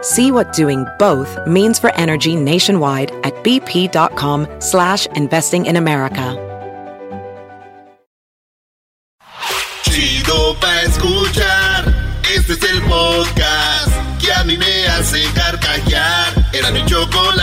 See 0.00 0.30
what 0.30 0.52
doing 0.52 0.86
both 0.98 1.36
means 1.46 1.78
for 1.78 1.92
energy 1.94 2.36
nationwide 2.36 3.10
at 3.24 3.34
bp.com 3.42 4.46
slash 4.60 5.06
investing 5.16 5.66
in 5.66 5.76
America. 5.76 6.36
Chido 9.82 10.54
pa 10.60 10.82
escuchar. 10.82 11.94
Este 12.32 12.52
es 12.52 12.62
el 12.62 12.82
podcast 12.82 13.90
que 14.20 14.32
a 14.32 14.44
mí 14.44 14.56
me 14.56 14.86
hace 14.86 15.24
carcajear. 15.34 16.50
Era 16.52 16.70
mi 16.70 16.84
chocolata. 16.86 17.37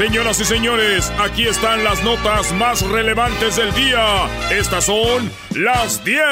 Señoras 0.00 0.40
y 0.40 0.46
señores, 0.46 1.12
aquí 1.18 1.46
están 1.46 1.84
las 1.84 2.02
notas 2.02 2.52
más 2.52 2.80
relevantes 2.80 3.56
del 3.56 3.70
día. 3.74 4.30
Estas 4.50 4.86
son 4.86 5.30
las 5.50 6.02
10 6.02 6.24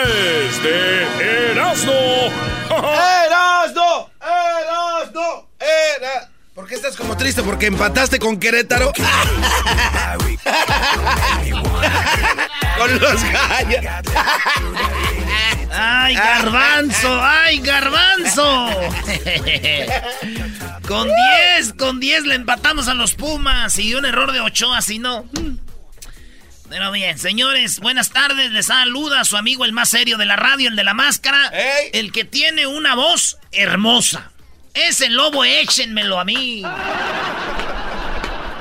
de 0.62 1.50
Erasmo. 1.50 1.92
¡Erasno! 2.70 4.08
¡Erasno! 4.22 5.50
¡Era! 5.60 6.30
¿Por 6.54 6.66
qué 6.66 6.76
estás 6.76 6.96
como 6.96 7.14
triste? 7.18 7.42
¿Porque 7.42 7.66
empataste 7.66 8.18
con 8.18 8.40
Querétaro? 8.40 8.90
con 12.78 12.98
los 12.98 13.22
gallos. 13.22 13.84
¡Ay, 15.70 16.14
garbanzo! 16.14 17.20
¡Ay, 17.22 17.58
garbanzo! 17.60 18.70
con 20.88 21.06
10, 21.06 21.74
con 21.74 22.00
10 22.00 22.24
le 22.24 22.34
empatamos 22.34 22.88
a 22.88 22.94
los 22.94 23.12
Pumas 23.12 23.78
y 23.78 23.94
un 23.94 24.06
error 24.06 24.32
de 24.32 24.40
Ochoa, 24.40 24.80
si 24.80 24.98
no. 24.98 25.28
Pero 26.70 26.90
bien, 26.92 27.18
señores, 27.18 27.78
buenas 27.78 28.08
tardes. 28.08 28.50
Les 28.52 28.66
saluda 28.66 29.20
a 29.20 29.24
su 29.26 29.36
amigo 29.36 29.66
el 29.66 29.72
más 29.72 29.90
serio 29.90 30.16
de 30.16 30.24
la 30.24 30.36
radio, 30.36 30.70
el 30.70 30.76
de 30.76 30.84
la 30.84 30.94
máscara. 30.94 31.52
El 31.92 32.10
que 32.10 32.24
tiene 32.24 32.66
una 32.66 32.94
voz 32.94 33.36
hermosa. 33.52 34.32
Ese 34.72 35.10
lobo, 35.10 35.44
échenmelo 35.44 36.18
a 36.18 36.24
mí. 36.24 36.62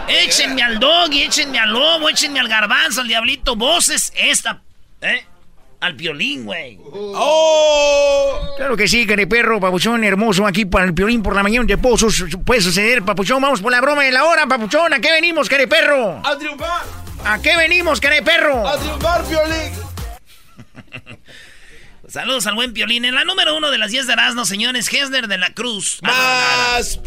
Échenme 0.10 0.64
al 0.64 0.80
doggy, 0.80 1.24
échenme 1.24 1.60
al 1.60 1.72
lobo, 1.72 2.10
échenme 2.10 2.40
al 2.40 2.48
garbanzo, 2.48 3.02
al 3.02 3.10
diablito. 3.10 3.58
Voces, 3.58 4.14
esta. 4.16 4.62
¿Eh? 5.02 5.26
Al 5.80 5.94
violín, 5.94 6.46
güey. 6.46 6.80
¡Oh! 6.92 8.56
Claro 8.58 8.76
que 8.76 8.88
sí, 8.88 9.06
perro, 9.06 9.60
papuchón, 9.60 10.04
hermoso, 10.04 10.48
aquí 10.48 10.66
para 10.66 10.86
el 10.86 10.92
violín 10.92 11.22
por 11.22 11.36
la 11.36 11.44
mañana 11.44 11.68
te 11.68 11.78
puedo 11.78 11.98
puede 12.44 12.62
suceder, 12.62 13.04
papuchón. 13.04 13.42
Vamos 13.42 13.62
por 13.62 13.72
la 13.72 13.80
broma 13.80 14.04
de 14.04 14.12
la 14.12 14.26
hora, 14.26 14.48
papuchón. 14.48 14.92
¿A 14.94 15.00
qué 15.00 15.12
venimos, 15.12 15.48
perro? 15.50 16.22
¡A 16.26 16.38
triunfar! 16.38 16.84
¿A 17.24 17.42
qué 17.42 17.56
venimos, 17.56 18.00
perro? 18.00 18.68
¡A 18.68 18.80
triunfar, 18.80 19.28
violín! 19.28 19.88
Saludos 22.08 22.48
al 22.48 22.56
buen 22.56 22.74
Piolín. 22.74 23.04
En 23.06 23.16
la 23.16 23.26
número 23.26 23.56
uno 23.56 23.70
de 23.70 23.78
las 23.78 23.92
10 23.92 24.08
de 24.08 24.14
Erasmo, 24.14 24.46
señores, 24.46 24.92
Hesner 24.92 25.28
de 25.28 25.38
la 25.38 25.54
Cruz. 25.54 26.00
¡Más 26.02 27.00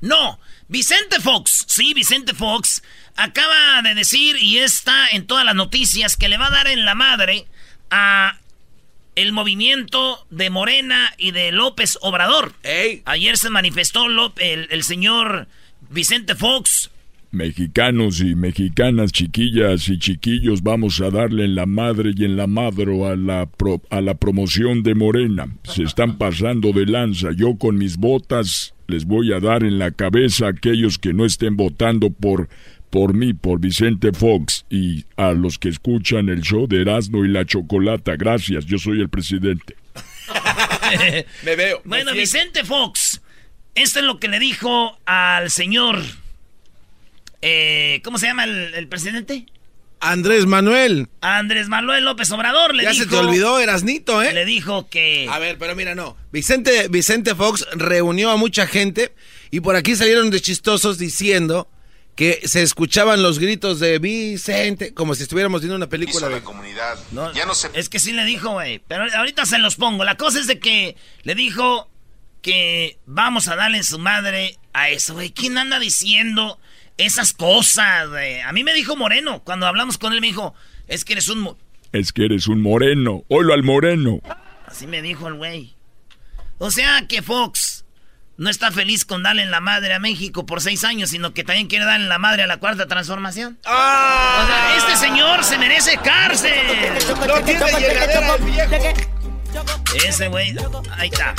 No, 0.00 0.38
Vicente 0.68 1.18
Fox. 1.20 1.64
Sí, 1.66 1.94
Vicente 1.94 2.32
Fox 2.32 2.82
acaba 3.16 3.82
de 3.82 3.94
decir, 3.94 4.36
y 4.40 4.58
está 4.58 5.08
en 5.08 5.26
todas 5.26 5.44
las 5.44 5.56
noticias, 5.56 6.16
que 6.16 6.28
le 6.28 6.38
va 6.38 6.46
a 6.46 6.50
dar 6.50 6.68
en 6.68 6.84
la 6.84 6.94
madre 6.94 7.46
a 7.90 8.38
el 9.16 9.32
movimiento 9.32 10.26
de 10.30 10.50
Morena 10.50 11.12
y 11.18 11.32
de 11.32 11.52
López 11.52 11.98
Obrador. 12.00 12.52
Ayer 13.04 13.36
se 13.36 13.50
manifestó 13.50 14.06
el, 14.06 14.68
el 14.70 14.82
señor 14.82 15.48
Vicente 15.90 16.34
Fox 16.34 16.90
Mexicanos 17.32 18.20
y 18.20 18.34
mexicanas, 18.34 19.12
chiquillas 19.12 19.88
y 19.88 20.00
chiquillos, 20.00 20.64
vamos 20.64 21.00
a 21.00 21.10
darle 21.10 21.44
en 21.44 21.54
la 21.54 21.64
madre 21.64 22.10
y 22.16 22.24
en 22.24 22.36
la 22.36 22.48
madro 22.48 23.06
a 23.06 23.14
la, 23.14 23.48
a 23.90 24.00
la 24.00 24.14
promoción 24.14 24.82
de 24.82 24.96
Morena. 24.96 25.46
Se 25.62 25.84
están 25.84 26.18
pasando 26.18 26.72
de 26.72 26.86
lanza. 26.86 27.28
Yo 27.30 27.54
con 27.56 27.78
mis 27.78 27.98
botas 27.98 28.74
les 28.88 29.04
voy 29.04 29.32
a 29.32 29.38
dar 29.38 29.62
en 29.62 29.78
la 29.78 29.92
cabeza 29.92 30.46
a 30.46 30.50
aquellos 30.50 30.98
que 30.98 31.14
no 31.14 31.24
estén 31.24 31.56
votando 31.56 32.10
por, 32.10 32.48
por 32.90 33.14
mí, 33.14 33.32
por 33.32 33.60
Vicente 33.60 34.12
Fox, 34.12 34.66
y 34.68 35.04
a 35.16 35.32
los 35.32 35.58
que 35.58 35.68
escuchan 35.68 36.28
el 36.28 36.42
show 36.42 36.66
de 36.66 36.82
Erasmo 36.82 37.24
y 37.24 37.28
la 37.28 37.44
Chocolata. 37.44 38.16
Gracias, 38.16 38.66
yo 38.66 38.78
soy 38.78 39.00
el 39.00 39.08
presidente. 39.08 39.76
me 41.44 41.56
veo. 41.56 41.80
Bueno, 41.84 42.12
Vicente 42.12 42.64
Fox, 42.64 43.22
esto 43.74 44.00
es 44.00 44.04
lo 44.04 44.18
que 44.18 44.28
le 44.28 44.38
dijo 44.38 44.98
al 45.06 45.50
señor 45.50 46.00
eh, 47.42 48.00
¿Cómo 48.04 48.18
se 48.18 48.26
llama 48.26 48.44
el, 48.44 48.86
presidente? 48.88 49.46
Andrés 50.00 50.46
Manuel. 50.46 51.08
Andrés 51.20 51.68
Manuel 51.68 52.04
López 52.04 52.30
Obrador 52.32 52.74
le 52.74 52.84
ya 52.84 52.90
dijo. 52.90 53.04
Ya 53.04 53.10
se 53.10 53.16
te 53.16 53.16
olvidó, 53.16 53.58
Erasnito, 53.60 54.22
¿eh? 54.22 54.32
Le 54.32 54.44
dijo 54.44 54.88
que. 54.88 55.26
A 55.30 55.38
ver, 55.38 55.58
pero 55.58 55.74
mira, 55.74 55.94
no. 55.94 56.16
Vicente, 56.32 56.88
Vicente 56.88 57.34
Fox 57.34 57.66
reunió 57.72 58.30
a 58.30 58.36
mucha 58.36 58.66
gente 58.66 59.12
y 59.50 59.60
por 59.60 59.76
aquí 59.76 59.96
salieron 59.96 60.30
de 60.30 60.40
chistosos 60.40 60.98
diciendo 60.98 61.68
que 62.14 62.40
se 62.44 62.62
escuchaban 62.62 63.22
los 63.22 63.38
gritos 63.38 63.80
de 63.80 63.98
Vicente, 63.98 64.92
como 64.92 65.14
si 65.14 65.22
estuviéramos 65.22 65.62
viendo 65.62 65.76
una 65.76 65.88
película 65.88 66.28
de 66.28 66.36
la 66.36 66.44
comunidad. 66.44 66.98
No, 67.12 67.32
ya 67.32 67.46
no 67.46 67.54
sé. 67.54 67.70
Es 67.74 67.88
que 67.88 67.98
sí 67.98 68.12
le 68.12 68.24
dijo, 68.24 68.50
güey. 68.50 68.80
Pero 68.86 69.04
ahorita 69.14 69.46
se 69.46 69.58
los 69.58 69.76
pongo. 69.76 70.04
La 70.04 70.16
cosa 70.16 70.38
es 70.38 70.46
de 70.46 70.58
que 70.58 70.96
le 71.22 71.34
dijo 71.34 71.88
que 72.42 72.98
vamos 73.06 73.48
a 73.48 73.56
darle 73.56 73.82
su 73.82 73.98
madre 73.98 74.58
a 74.72 74.90
eso, 74.90 75.14
güey. 75.14 75.30
¿Quién 75.30 75.56
anda 75.58 75.78
diciendo? 75.78 76.58
esas 77.04 77.32
cosas, 77.32 78.08
güey. 78.08 78.40
A 78.40 78.52
mí 78.52 78.64
me 78.64 78.74
dijo 78.74 78.96
Moreno. 78.96 79.42
Cuando 79.42 79.66
hablamos 79.66 79.98
con 79.98 80.12
él 80.12 80.20
me 80.20 80.28
dijo, 80.28 80.54
es 80.86 81.04
que 81.04 81.14
eres 81.14 81.28
un... 81.28 81.56
Es 81.92 82.12
que 82.12 82.24
eres 82.24 82.46
un 82.46 82.62
moreno. 82.62 83.24
Oilo 83.28 83.52
al 83.52 83.62
moreno. 83.62 84.20
Así 84.66 84.86
me 84.86 85.02
dijo 85.02 85.26
el 85.28 85.34
güey. 85.34 85.74
O 86.58 86.70
sea 86.70 87.06
que 87.08 87.22
Fox 87.22 87.69
no 88.40 88.48
está 88.48 88.72
feliz 88.72 89.04
con 89.04 89.22
darle 89.22 89.42
en 89.42 89.50
la 89.50 89.60
madre 89.60 89.92
a 89.92 89.98
México 89.98 90.46
por 90.46 90.62
seis 90.62 90.82
años, 90.82 91.10
sino 91.10 91.34
que 91.34 91.44
también 91.44 91.68
quiere 91.68 91.84
darle 91.84 92.04
en 92.04 92.08
la 92.08 92.18
madre 92.18 92.42
a 92.42 92.46
la 92.46 92.56
cuarta 92.56 92.86
transformación. 92.86 93.58
¡Ah! 93.66 94.42
O 94.42 94.46
sea, 94.46 94.76
este 94.78 95.06
señor 95.06 95.44
se 95.44 95.58
merece 95.58 95.98
cárcel. 95.98 96.50
No 97.28 97.34
tiene 97.42 97.66
llegadera 97.78 98.36
el 98.36 98.44
viejo. 98.44 98.74
Ese 100.08 100.28
güey, 100.28 100.56
ahí 100.96 101.10
está 101.12 101.34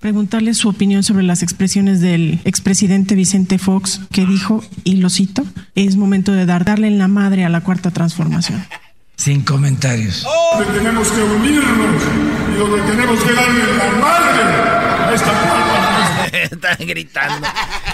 preguntarle 0.00 0.52
su 0.54 0.68
opinión 0.68 1.04
sobre 1.04 1.22
las 1.22 1.44
expresiones 1.44 2.00
del 2.00 2.40
expresidente 2.44 3.14
Vicente 3.14 3.56
Fox, 3.58 4.00
que 4.10 4.26
dijo, 4.26 4.64
y 4.82 4.96
lo 4.96 5.08
cito, 5.08 5.44
es 5.76 5.94
momento 5.94 6.32
de 6.32 6.44
dar, 6.44 6.64
darle 6.64 6.88
en 6.88 6.98
la 6.98 7.06
madre 7.06 7.44
a 7.44 7.48
la 7.48 7.60
cuarta 7.60 7.92
transformación. 7.92 8.66
Sin 9.14 9.42
comentarios. 9.42 10.26
Oh. 10.26 10.60
Tenemos 10.74 11.08
que 11.08 11.22
unirnos 11.22 12.02
y 12.52 12.58
donde 12.58 12.82
tenemos 12.90 13.22
que 13.22 13.32
darle 13.32 13.60
en 13.60 13.78
la 13.78 13.90
madre 14.00 14.81
Están 16.32 16.76
gritando. 16.78 17.46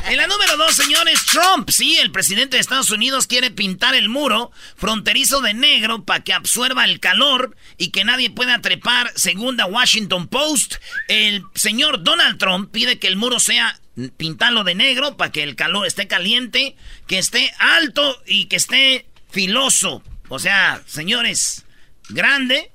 En 0.09 0.17
la 0.17 0.27
número 0.27 0.57
dos, 0.57 0.75
señores, 0.75 1.25
Trump, 1.27 1.69
sí, 1.71 1.97
el 1.97 2.13
presidente 2.13 2.57
de 2.57 2.61
Estados 2.61 2.91
Unidos 2.91 3.27
quiere 3.27 3.51
pintar 3.51 3.95
el 3.95 4.09
muro 4.09 4.53
fronterizo 4.77 5.41
de 5.41 5.53
negro 5.55 6.05
para 6.05 6.23
que 6.23 6.33
absorba 6.33 6.85
el 6.85 7.01
calor 7.01 7.57
y 7.77 7.91
que 7.91 8.05
nadie 8.05 8.31
pueda 8.31 8.61
trepar, 8.61 9.13
según 9.17 9.57
la 9.57 9.67
Washington 9.67 10.29
Post. 10.29 10.77
El 11.09 11.43
señor 11.55 12.05
Donald 12.05 12.39
Trump 12.39 12.71
pide 12.71 12.99
que 12.99 13.09
el 13.09 13.17
muro 13.17 13.41
sea 13.41 13.81
pintarlo 14.17 14.63
de 14.63 14.77
negro 14.77 15.17
para 15.17 15.33
que 15.33 15.43
el 15.43 15.57
calor 15.57 15.87
esté 15.87 16.07
caliente, 16.07 16.77
que 17.09 17.19
esté 17.19 17.53
alto 17.59 18.23
y 18.27 18.45
que 18.47 18.57
esté 18.57 19.07
filoso. 19.31 20.03
O 20.29 20.39
sea, 20.39 20.83
señores, 20.87 21.65
grande, 22.09 22.71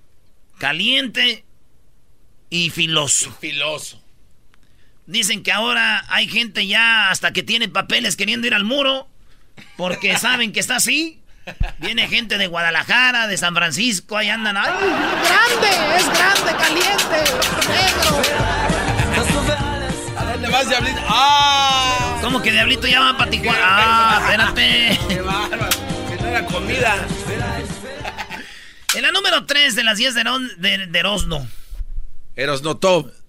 caliente 0.57 1.45
y 2.49 2.69
filoso. 2.69 3.31
filoso. 3.39 4.02
Dicen 5.05 5.43
que 5.43 5.51
ahora 5.51 6.05
hay 6.07 6.27
gente 6.27 6.65
ya 6.65 7.09
hasta 7.09 7.33
que 7.33 7.43
tiene 7.43 7.67
papeles 7.67 8.15
queriendo 8.15 8.47
ir 8.47 8.53
al 8.53 8.63
muro 8.63 9.07
porque 9.75 10.17
saben 10.19 10.53
que 10.53 10.59
está 10.59 10.77
así. 10.77 11.19
Viene 11.79 12.07
gente 12.07 12.37
de 12.37 12.47
Guadalajara, 12.47 13.27
de 13.27 13.37
San 13.37 13.53
Francisco, 13.53 14.15
ahí 14.15 14.29
andan. 14.29 14.55
¡Ay, 14.55 14.65
grande! 14.71 15.97
¡Es 15.97 16.05
grande, 16.07 16.55
caliente! 16.57 17.31
¡Negro! 17.67 18.21
¿A 20.17 20.25
dónde 20.25 20.49
vas, 20.49 20.69
Diablito? 20.69 21.01
¡Ah! 21.09 22.17
¿Cómo 22.21 22.41
que 22.41 22.53
Diablito 22.53 22.87
ya 22.87 23.01
va 23.01 23.17
para 23.17 23.29
Tijuana? 23.29 23.59
¡Ah, 23.61 24.19
espérate! 24.21 24.99
¡Qué 25.09 25.19
bárbaro! 25.19 25.69
Que 26.09 26.15
no 26.15 26.27
era 26.27 26.45
comida. 26.45 27.05
En 28.95 29.01
la 29.01 29.11
número 29.11 29.45
3 29.45 29.75
de 29.75 29.83
las 29.83 29.97
10 29.97 30.15
de, 30.15 30.23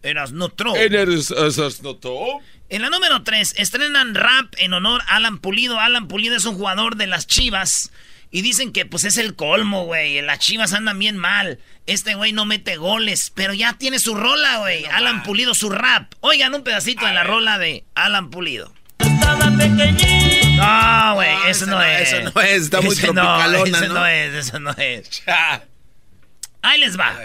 de 0.05 0.11
Erosno. 0.11 0.47
Erosnotó. 0.47 0.77
Erosnotó. 0.77 1.47
Erosnotó. 1.47 2.27
En 2.69 2.83
la 2.83 2.91
número 2.91 3.23
3, 3.23 3.55
estrenan 3.59 4.15
rap 4.15 4.55
en 4.57 4.73
honor 4.73 5.03
a 5.07 5.17
Alan 5.17 5.39
Pulido. 5.39 5.81
Alan 5.81 6.09
Pulido 6.09 6.37
es 6.37 6.45
un 6.45 6.57
jugador 6.57 6.97
de 6.97 7.07
las 7.07 7.27
Chivas. 7.27 7.91
Y 8.31 8.43
dicen 8.43 8.73
que 8.73 8.85
pues 8.85 9.05
es 9.05 9.17
el 9.17 9.37
colmo, 9.37 9.85
güey. 9.85 10.21
Las 10.23 10.41
Chivas 10.41 10.73
andan 10.73 10.99
bien 10.99 11.17
mal. 11.17 11.61
Este 11.87 12.15
güey 12.15 12.33
no 12.33 12.47
mete 12.47 12.77
goles, 12.77 13.31
pero 13.35 13.55
ya 13.55 13.75
tiene 13.75 13.99
su 13.99 14.15
rola, 14.15 14.59
güey. 14.59 14.85
Alan 14.87 15.23
Pulido, 15.23 15.55
su 15.55 15.71
rap. 15.71 16.13
Oigan 16.21 16.55
un 16.55 16.65
pedacito 16.65 17.07
de 17.07 17.13
la 17.13 17.23
rola 17.23 17.59
de 17.59 17.85
Alan 17.95 18.31
Pulido. 18.31 18.73
No, 18.99 21.15
güey, 21.15 21.29
eso, 21.49 21.67
no, 21.67 21.83
es. 21.83 22.13
Eso 22.13 22.31
no 22.35 22.41
es, 22.41 22.63
está 22.63 22.81
muy 22.81 22.97
tropicalona, 22.97 23.49
no, 23.49 23.65
Eso 23.65 23.89
¿no? 23.89 23.95
no 23.95 24.07
es, 24.07 24.35
eso 24.35 24.59
no 24.59 24.71
es. 24.73 25.23
Ahí 26.63 26.81
les 26.81 26.99
va. 26.99 27.17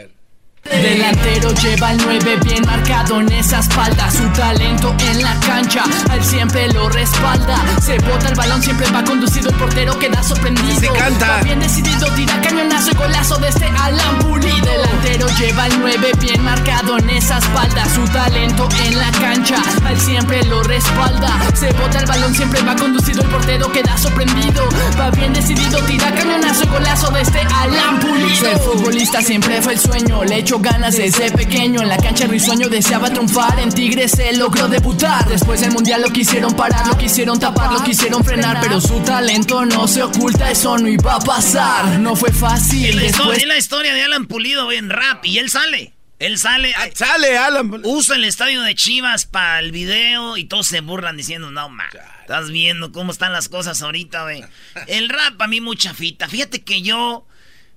Delantero 0.70 1.52
lleva 1.56 1.92
el 1.92 1.98
9 1.98 2.38
bien 2.44 2.64
marcado 2.66 3.20
en 3.20 3.32
esa 3.32 3.60
espalda. 3.60 4.10
Su 4.12 4.28
talento 4.30 4.96
en 5.10 5.22
la 5.22 5.38
cancha, 5.42 5.84
al 6.10 6.24
siempre 6.24 6.72
lo 6.72 6.88
respalda. 6.90 7.58
Se 7.82 7.98
bota 8.00 8.30
el 8.30 8.36
balón, 8.36 8.62
siempre 8.62 8.90
va 8.92 9.04
conducido 9.04 9.50
El 9.50 9.56
portero 9.56 9.98
queda 9.98 10.24
sorprendido. 10.24 10.80
Sí 10.80 10.88
canta. 10.98 11.28
Va 11.28 11.42
bien 11.42 11.60
decidido, 11.60 12.08
tira 12.14 12.40
cañonazo 12.42 12.92
y 12.92 12.96
golazo 12.96 13.38
de 13.38 13.50
este 13.50 13.66
Alan 13.66 14.20
Pulido 14.20 14.66
Delantero 14.66 15.28
lleva 15.40 15.68
el 15.68 15.80
9 15.80 16.12
bien 16.22 16.44
marcado 16.44 16.98
en 16.98 17.10
esa 17.10 17.40
espalda. 17.40 17.86
Su 17.94 18.06
talento 18.06 18.70
en 18.86 18.98
la 18.98 19.12
cancha, 19.12 19.62
al 19.86 20.00
siempre 20.00 20.44
lo 20.46 20.64
respalda. 20.64 21.30
Se 21.56 21.74
bota 21.74 22.00
el 22.00 22.06
balón, 22.06 22.34
siempre 22.36 22.62
va 22.62 22.76
conducido 22.76 23.24
El 23.24 23.30
portero 23.30 23.72
queda 23.72 23.98
sorprendido. 23.98 24.68
Va 25.00 25.10
bien 25.10 25.34
decidido, 25.34 25.80
tira 25.86 26.14
cañonazo 26.14 26.64
y 26.64 26.68
golazo 26.68 27.12
de 27.12 27.22
este 27.22 27.40
Alan 27.40 28.00
Pulido 28.00 28.36
Ser 28.36 28.60
futbolista 28.60 29.22
siempre 29.22 29.62
fue 29.62 29.74
el 29.74 29.80
sueño. 29.80 30.24
Le 30.24 30.38
echó 30.38 30.59
ganas 30.62 30.98
desde 30.98 31.32
pequeño 31.32 31.82
En 31.82 31.90
la 31.90 31.98
cancha 31.98 32.28
risueño 32.28 32.70
deseaba 32.70 33.10
triunfar 33.10 33.60
En 33.60 33.72
Tigres 33.72 34.12
se 34.12 34.36
logró 34.36 34.68
debutar 34.68 35.28
Después 35.28 35.62
del 35.62 35.72
mundial 35.72 36.02
lo 36.02 36.10
quisieron 36.10 36.56
parar 36.56 36.88
Lo 36.88 36.98
quisieron 36.98 37.40
tapar, 37.40 37.72
lo 37.72 37.84
quisieron 37.84 38.24
frenar 38.24 38.60
Pero 38.62 38.80
su 38.82 39.00
talento 39.02 39.66
no 39.66 39.88
se 39.88 40.04
oculta 40.04 40.52
Eso 40.52 40.78
no 40.78 40.88
iba 40.88 41.16
a 41.16 41.20
pasar 41.20 42.00
No 42.00 42.16
fue 42.16 42.32
fácil 42.32 42.88
Es 42.88 42.96
la, 42.96 43.02
Después 43.02 43.38
es 43.40 43.48
la 43.48 43.58
historia 43.58 43.94
de 43.94 44.04
Alan 44.04 44.26
Pulido 44.26 44.72
en 44.72 44.90
rap 44.90 45.26
y 45.26 45.38
él 45.38 45.50
sale. 45.50 45.94
Él 46.20 46.38
sale. 46.38 46.74
Ah, 46.76 46.88
Sale, 46.94 47.38
Alan. 47.38 47.82
Usa 47.84 48.16
el 48.16 48.26
estadio 48.26 48.62
de 48.62 48.76
Chivas 48.76 49.26
para 49.26 49.60
el 49.60 49.72
video 49.72 50.36
y 50.38 50.46
todos 50.46 50.68
se 50.68 50.82
burlan 50.82 51.16
diciendo, 51.16 51.50
no, 51.50 51.70
ma, 51.70 51.86
estás 52.22 52.52
viendo 52.52 52.92
cómo 52.92 53.12
están 53.12 53.32
las 53.32 53.48
cosas 53.48 53.82
ahorita, 53.82 54.24
güey. 54.24 54.44
El 54.88 55.08
rap 55.10 55.42
a 55.42 55.48
mí 55.48 55.62
mucha 55.62 55.94
fita. 55.94 56.28
Fíjate 56.28 56.62
que 56.62 56.82
yo, 56.82 57.26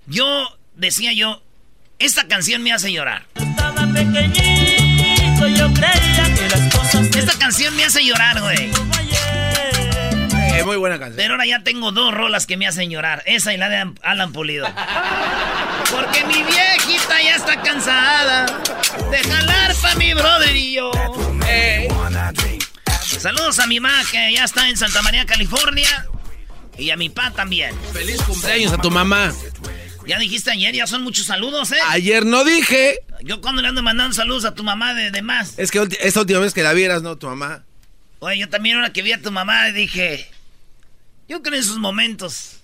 yo, 0.06 0.58
decía 0.74 1.12
yo, 1.12 1.42
esta 2.04 2.26
canción 2.26 2.62
me 2.62 2.72
hace 2.72 2.92
llorar. 2.92 3.24
Esta 7.14 7.38
canción 7.38 7.76
me 7.76 7.84
hace 7.84 8.04
llorar, 8.04 8.40
güey. 8.40 8.72
Eh, 10.54 10.64
muy 10.64 10.76
buena 10.76 10.98
canción. 10.98 11.16
Pero 11.16 11.34
ahora 11.34 11.46
ya 11.46 11.62
tengo 11.62 11.92
dos 11.92 12.12
rolas 12.12 12.46
que 12.46 12.56
me 12.56 12.66
hacen 12.66 12.90
llorar. 12.90 13.22
Esa 13.26 13.54
y 13.54 13.56
la 13.56 13.68
de 13.68 13.92
Alan 14.02 14.32
Pulido. 14.32 14.66
Porque 15.90 16.24
mi 16.24 16.42
viejita 16.42 17.22
ya 17.22 17.36
está 17.36 17.62
cansada 17.62 18.46
de 19.10 19.18
jalar 19.18 19.74
pa' 19.76 19.94
mi 19.94 20.12
brother 20.14 20.56
y 20.56 20.72
yo. 20.72 20.90
Saludos 23.00 23.60
a 23.60 23.66
mi 23.68 23.78
mamá 23.78 24.02
que 24.10 24.32
ya 24.32 24.44
está 24.44 24.68
en 24.68 24.76
Santa 24.76 25.02
María, 25.02 25.24
California. 25.24 26.06
Y 26.76 26.90
a 26.90 26.96
mi 26.96 27.10
pa 27.10 27.30
también. 27.30 27.76
Feliz 27.92 28.20
cumpleaños 28.22 28.72
a 28.72 28.78
tu 28.78 28.90
mamá. 28.90 29.32
Ya 30.06 30.18
dijiste 30.18 30.50
ayer, 30.50 30.74
ya 30.74 30.86
son 30.86 31.02
muchos 31.02 31.26
saludos, 31.26 31.70
¿eh? 31.72 31.76
Ayer 31.88 32.26
no 32.26 32.44
dije. 32.44 32.98
Yo 33.22 33.40
cuando 33.40 33.62
le 33.62 33.68
ando 33.68 33.82
mandando 33.82 34.14
saludos 34.14 34.44
a 34.44 34.54
tu 34.54 34.64
mamá 34.64 34.94
de, 34.94 35.10
de 35.10 35.22
más. 35.22 35.58
Es 35.58 35.70
que 35.70 35.86
esta 36.00 36.20
última 36.20 36.40
vez 36.40 36.52
que 36.54 36.62
la 36.62 36.72
vieras, 36.72 37.02
¿no? 37.02 37.16
Tu 37.16 37.26
mamá. 37.26 37.62
Oye, 38.18 38.38
yo 38.38 38.48
también 38.48 38.76
ahora 38.76 38.92
que 38.92 39.02
vi 39.02 39.12
a 39.12 39.20
tu 39.22 39.30
mamá 39.30 39.66
dije, 39.68 40.28
yo 41.28 41.42
creo 41.42 41.56
en 41.58 41.64
sus 41.64 41.78
momentos. 41.78 42.58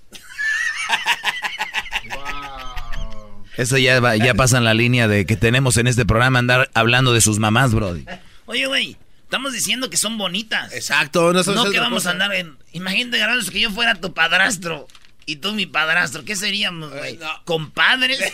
Eso 3.56 3.76
ya, 3.76 3.98
va- 4.00 4.16
ya 4.16 4.34
pasa 4.34 4.58
en 4.58 4.64
la 4.64 4.74
línea 4.74 5.08
de 5.08 5.26
que 5.26 5.36
tenemos 5.36 5.76
en 5.78 5.88
este 5.88 6.06
programa 6.06 6.38
andar 6.38 6.70
hablando 6.74 7.12
de 7.12 7.20
sus 7.20 7.38
mamás, 7.40 7.72
Brody. 7.74 8.04
Oye, 8.46 8.66
güey, 8.66 8.96
estamos 9.24 9.52
diciendo 9.52 9.90
que 9.90 9.96
son 9.96 10.16
bonitas. 10.16 10.72
Exacto, 10.72 11.32
no, 11.32 11.42
No 11.42 11.70
que 11.70 11.80
vamos 11.80 12.06
a 12.06 12.10
andar 12.12 12.32
en... 12.34 12.56
Imagínate, 12.72 13.18
Garbanzo, 13.18 13.50
que 13.50 13.58
yo 13.60 13.70
fuera 13.72 13.96
tu 13.96 14.14
padrastro 14.14 14.86
y 15.28 15.36
tú 15.36 15.52
mi 15.52 15.66
padrastro. 15.66 16.24
¿Qué 16.24 16.34
seríamos, 16.36 16.90
güey? 16.90 17.18
¿Compadres? 17.44 18.18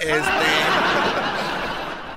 Este. 0.00 0.26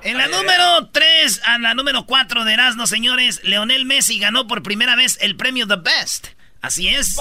En 0.04 0.18
la 0.18 0.28
número 0.28 0.90
3 0.92 1.42
a 1.46 1.60
la 1.60 1.76
número 1.76 2.06
4 2.08 2.44
de 2.44 2.54
Erasmo, 2.54 2.88
señores, 2.88 3.40
Leonel 3.44 3.86
Messi 3.86 4.18
ganó 4.18 4.48
por 4.48 4.64
primera 4.64 4.96
vez 4.96 5.20
el 5.22 5.36
premio 5.36 5.68
The 5.68 5.76
Best. 5.76 6.28
Así 6.62 6.88
es. 6.88 7.18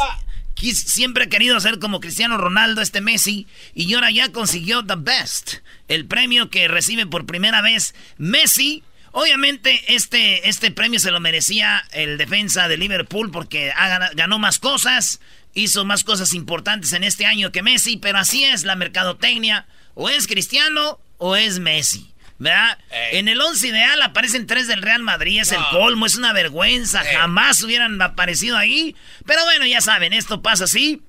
Quis- 0.55 0.87
siempre 0.87 1.25
ha 1.25 1.29
querido 1.29 1.61
ser 1.61 1.79
como 1.79 2.01
Cristiano 2.01 2.39
Ronaldo, 2.39 2.81
este 2.81 3.03
Messi, 3.03 3.47
y 3.75 3.93
ahora 3.93 4.11
ya 4.11 4.33
consiguió 4.33 4.83
The 4.85 4.95
Best, 4.97 5.57
el 5.89 6.07
premio 6.07 6.49
que 6.49 6.69
recibe 6.69 7.07
por 7.07 7.27
primera 7.27 7.61
vez 7.61 7.95
Messi. 8.17 8.83
Obviamente 9.13 9.83
este, 9.95 10.49
este 10.49 10.71
premio 10.71 11.01
se 11.01 11.11
lo 11.11 11.21
merecía 11.21 11.85
el 11.93 12.17
defensa 12.17 12.67
de 12.69 12.79
Liverpool 12.79 13.31
porque 13.31 13.73
ha 13.77 14.11
ganó 14.15 14.39
más 14.39 14.59
cosas, 14.59 15.21
hizo 15.55 15.85
más 15.85 16.05
cosas 16.05 16.35
importantes 16.35 16.93
en 16.93 17.05
este 17.05 17.27
año 17.27 17.53
que 17.53 17.63
Messi, 17.63 17.97
pero 17.97 18.19
así 18.19 18.45
es 18.45 18.65
la 18.65 18.77
mercadotecnia, 18.77 19.67
o 19.95 20.09
es 20.09 20.27
Cristiano 20.27 21.01
o 21.19 21.37
es 21.37 21.59
Messi. 21.59 22.15
¿Verdad? 22.39 22.79
En 23.13 23.29
el 23.29 23.39
11 23.39 23.69
ideal 23.69 24.01
aparecen 24.01 24.47
tres 24.47 24.67
del 24.67 24.81
Real 24.81 25.03
Madrid, 25.03 25.41
es 25.43 25.53
el 25.53 25.61
colmo, 25.73 26.07
es 26.07 26.17
una 26.17 26.33
vergüenza, 26.33 27.05
jamás 27.05 27.63
hubieran 27.63 28.01
aparecido 28.01 28.57
ahí. 28.57 28.97
Pero 29.27 29.45
bueno, 29.45 29.67
ya 29.67 29.83
saben, 29.83 30.15
esto 30.15 30.41
pasa 30.41 30.65
así. 30.65 31.03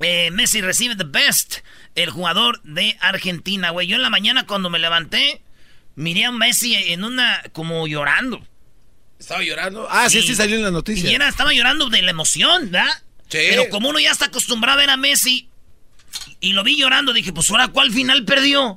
Eh, 0.00 0.30
Messi 0.32 0.60
recibe 0.60 0.96
the 0.96 1.04
best, 1.04 1.60
el 1.94 2.10
jugador 2.10 2.60
de 2.62 2.94
Argentina, 3.00 3.70
güey. 3.70 3.86
Yo 3.86 3.96
en 3.96 4.02
la 4.02 4.10
mañana 4.10 4.46
cuando 4.46 4.68
me 4.68 4.78
levanté, 4.78 5.40
miré 5.94 6.26
a 6.26 6.30
Messi 6.30 6.74
en 6.74 7.04
una, 7.04 7.42
como 7.52 7.86
llorando. 7.86 8.46
Estaba 9.18 9.42
llorando. 9.42 9.88
Ah, 9.90 10.10
sí, 10.10 10.20
sí, 10.20 10.34
salió 10.34 10.56
en 10.56 10.62
la 10.64 10.70
noticia. 10.70 11.10
Y 11.10 11.14
era, 11.14 11.26
estaba 11.26 11.54
llorando 11.54 11.88
de 11.88 12.02
la 12.02 12.10
emoción, 12.10 12.70
¿verdad? 12.70 13.03
Sí. 13.28 13.38
Pero 13.50 13.68
como 13.70 13.88
uno 13.88 13.98
ya 13.98 14.10
está 14.10 14.26
acostumbrado 14.26 14.78
a 14.78 14.80
ver 14.80 14.90
a 14.90 14.96
Messi 14.96 15.48
y 16.40 16.52
lo 16.52 16.62
vi 16.62 16.76
llorando, 16.76 17.12
dije, 17.12 17.32
pues 17.32 17.50
ahora 17.50 17.68
cuál 17.68 17.90
final 17.90 18.24
perdió. 18.24 18.76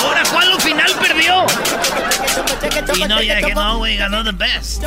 Ahora 0.00 0.22
cuál 0.30 0.60
final 0.60 0.92
perdió. 1.00 1.46
Y 2.96 3.04
no, 3.08 3.22
ya 3.22 3.36
dije, 3.36 3.54
no, 3.54 3.78
güey, 3.78 3.96
ganó 3.96 4.22
the 4.22 4.32
best. 4.32 4.82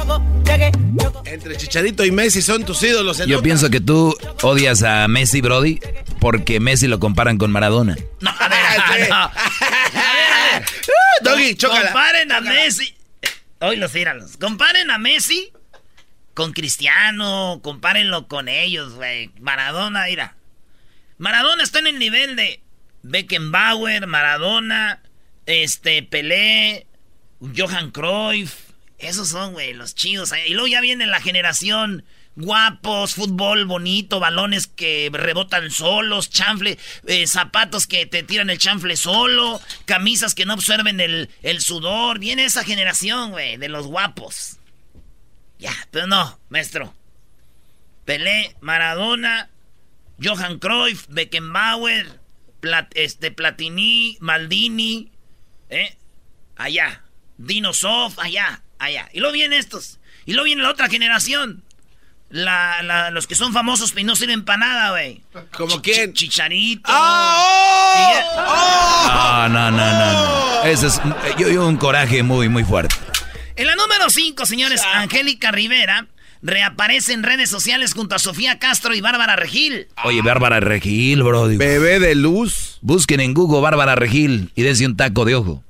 Entre 1.25 1.57
Chicharito 1.57 2.05
y 2.05 2.12
Messi 2.12 2.41
son 2.41 2.63
tus 2.65 2.81
ídolos. 2.83 3.25
Yo 3.25 3.41
pienso 3.41 3.69
que 3.69 3.81
tú 3.81 4.15
odias 4.43 4.83
a 4.83 5.07
Messi, 5.07 5.41
Brody, 5.41 5.79
porque 6.19 6.59
Messi 6.59 6.88
lo 6.88 7.00
comparan 7.00 7.38
con 7.38 7.51
Maradona. 7.51 7.95
No, 8.21 8.29
a 8.29 8.47
ver, 8.47 8.59
no. 9.09 9.15
A 9.15 9.27
ver, 9.27 9.93
a 9.93 10.53
ver. 10.59 10.65
Doggy, 11.24 11.55
chócala. 11.55 11.86
Comparen 11.86 12.31
a 12.31 12.41
Messi. 12.41 12.93
Hoy 13.59 13.75
los 13.77 13.95
íralos. 13.95 14.38
Comparen 14.38 14.91
a 14.91 15.00
Messi 15.00 15.51
con 16.38 16.53
Cristiano. 16.53 17.62
Compárenlo 17.63 18.27
con 18.27 18.48
ellos, 18.48 18.94
güey. 18.94 19.32
Maradona, 19.39 20.06
mira. 20.06 20.36
Maradona 21.17 21.63
está 21.63 21.79
en 21.79 21.88
el 21.88 21.98
nivel 21.98 22.36
de 22.36 22.62
Beckenbauer, 23.01 24.06
Maradona, 24.06 25.01
este, 25.48 26.03
Pelé, 26.03 26.86
Johan 27.39 27.89
Cruyff. 27.89 28.53
Esos 29.00 29.29
son, 29.29 29.53
güey, 29.53 29.74
los 29.74 29.96
chidos. 29.96 30.32
Y 30.46 30.53
luego 30.53 30.67
ya 30.67 30.79
viene 30.79 31.08
la 31.08 31.22
generación 31.22 32.06
guapos, 32.36 33.15
fútbol 33.15 33.65
bonito, 33.65 34.20
balones 34.20 34.67
que 34.67 35.10
rebotan 35.12 35.72
solos, 35.72 36.29
chanfle, 36.29 36.77
eh, 37.08 37.25
zapatos 37.25 37.88
que 37.88 38.06
te 38.06 38.22
tiran 38.22 38.51
el 38.51 38.60
chanfle 38.60 38.96
solo, 38.96 39.60
camisas 39.86 40.36
que 40.36 40.46
no 40.46 40.53
absorben 40.53 41.00
el, 41.00 41.32
el 41.41 41.62
sudor. 41.62 42.20
Viene 42.20 42.46
esa 42.46 42.63
generación, 42.63 43.32
güey, 43.32 43.58
de 43.58 43.70
los 43.70 43.88
guapos. 43.88 44.56
Ya, 45.59 45.73
pero 45.91 46.07
no, 46.07 46.39
maestro. 46.49 46.93
Pelé, 48.05 48.55
Maradona, 48.61 49.49
Johan 50.23 50.59
Cruyff, 50.59 51.05
Beckenbauer, 51.09 52.19
Plat- 52.61 52.91
este, 52.95 53.31
Platini, 53.31 54.17
Maldini, 54.21 55.11
¿eh? 55.69 55.97
Allá. 56.55 57.03
Dinosoft, 57.37 58.17
allá, 58.19 58.61
allá. 58.79 59.09
Y 59.13 59.19
luego 59.19 59.33
vienen 59.33 59.59
estos. 59.59 59.99
Y 60.25 60.33
luego 60.33 60.45
viene 60.45 60.61
la 60.63 60.69
otra 60.71 60.87
generación. 60.89 61.63
La, 62.29 62.81
la- 62.81 63.09
los 63.11 63.25
que 63.27 63.35
son 63.35 63.53
famosos 63.53 63.93
y 63.95 64.03
no 64.03 64.15
sirven 64.15 64.43
para 64.45 64.57
nada, 64.59 64.89
güey. 64.91 65.21
¿Como 65.55 65.81
quién? 65.81 66.13
Chicharito. 66.13 66.89
Ah, 69.09 69.47
no, 69.51 69.71
no, 69.71 69.81
no, 69.81 70.61
no. 70.63 70.63
Ese 70.63 70.87
es 70.87 70.99
yo, 71.37 71.47
yo 71.49 71.65
un 71.67 71.77
coraje 71.77 72.23
muy, 72.23 72.49
muy 72.49 72.63
fuerte. 72.63 72.95
En 73.57 73.65
la 73.65 73.75
número 73.75 74.09
5, 74.09 74.45
señores, 74.45 74.83
Angélica 74.93 75.51
Rivera 75.51 76.05
reaparece 76.43 77.13
en 77.13 77.23
redes 77.23 77.49
sociales 77.49 77.95
junto 77.95 78.13
a 78.13 78.19
Sofía 78.19 78.59
Castro 78.59 78.93
y 78.93 79.01
Bárbara 79.01 79.35
Regil. 79.35 79.87
Oye, 80.03 80.21
Bárbara 80.21 80.59
Regil, 80.59 81.23
bro. 81.23 81.47
Bebé 81.47 81.99
de 81.99 82.13
luz. 82.13 82.77
Busquen 82.81 83.19
en 83.19 83.33
Google 83.33 83.61
Bárbara 83.61 83.95
Regil 83.95 84.51
y 84.55 84.61
dense 84.61 84.85
un 84.85 84.95
taco 84.95 85.25
de 85.25 85.33
ojo. 85.33 85.63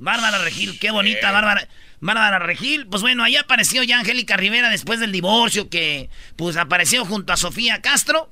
Bárbara 0.00 0.38
Regil, 0.38 0.80
qué 0.80 0.90
bonita 0.90 1.30
Bárbara. 1.30 1.68
Bárbara 2.00 2.40
Regil, 2.40 2.88
pues 2.88 3.02
bueno, 3.02 3.22
ahí 3.22 3.36
apareció 3.36 3.84
ya 3.84 4.00
Angélica 4.00 4.36
Rivera 4.36 4.68
después 4.68 4.98
del 4.98 5.12
divorcio 5.12 5.70
que 5.70 6.10
pues 6.34 6.56
apareció 6.56 7.04
junto 7.04 7.32
a 7.32 7.36
Sofía 7.36 7.80
Castro, 7.80 8.28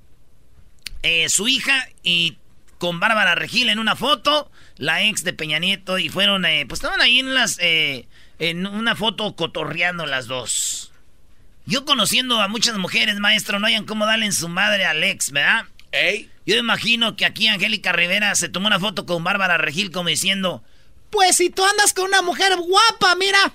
eh, 1.05 1.29
su 1.29 1.47
hija 1.47 1.89
y 2.03 2.39
con 2.79 2.99
Bárbara 2.99 3.37
Regil 3.37 3.69
en 3.69 3.79
una 3.79 3.95
foto, 3.95 4.51
la 4.77 5.05
ex 5.05 5.23
de 5.23 5.33
Peña 5.33 5.61
Nieto 5.61 5.99
y 5.99 6.09
fueron, 6.09 6.45
eh, 6.47 6.65
pues 6.67 6.79
estaban 6.79 7.01
ahí 7.01 7.21
en 7.21 7.33
las, 7.33 7.59
eh, 7.61 8.09
en 8.41 8.67
una 8.67 8.97
foto 8.97 9.37
cotorreando 9.37 10.07
las 10.07 10.27
dos. 10.27 10.91
Yo 11.67 11.85
conociendo 11.85 12.41
a 12.41 12.49
muchas 12.49 12.77
mujeres, 12.79 13.17
maestro, 13.21 13.61
no 13.61 13.67
hayan 13.67 13.85
cómo 13.85 14.07
darle 14.07 14.27
en 14.27 14.33
su 14.33 14.49
madre 14.49 14.87
al 14.87 15.05
ex, 15.05 15.31
¿verdad? 15.31 15.67
Yo 16.47 16.57
imagino 16.57 17.17
que 17.17 17.27
aquí 17.27 17.47
Angélica 17.49 17.93
Rivera 17.93 18.35
se 18.35 18.49
tomó 18.49 18.67
una 18.67 18.81
foto 18.81 19.05
con 19.07 19.23
Bárbara 19.23 19.59
Regil 19.59 19.93
como 19.93 20.09
diciendo, 20.09 20.65
Pues 21.11 21.37
si 21.37 21.51
tú 21.51 21.65
andas 21.65 21.93
con 21.93 22.07
una 22.07 22.23
mujer 22.23 22.57
guapa, 22.57 23.15
mira. 23.17 23.53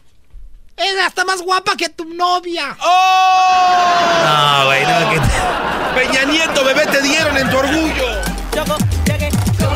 Es 0.77 0.93
hasta 1.03 1.25
más 1.25 1.41
guapa 1.41 1.75
que 1.77 1.89
tu 1.89 2.05
novia. 2.05 2.77
No, 2.79 4.65
güey, 4.65 4.83
no, 4.83 5.09
que... 5.09 5.19
Peña 5.99 6.25
Nieto, 6.25 6.63
bebé, 6.65 6.85
te 6.87 7.01
dieron 7.01 7.37
en 7.37 7.49
tu 7.49 7.57
orgullo. 7.57 8.21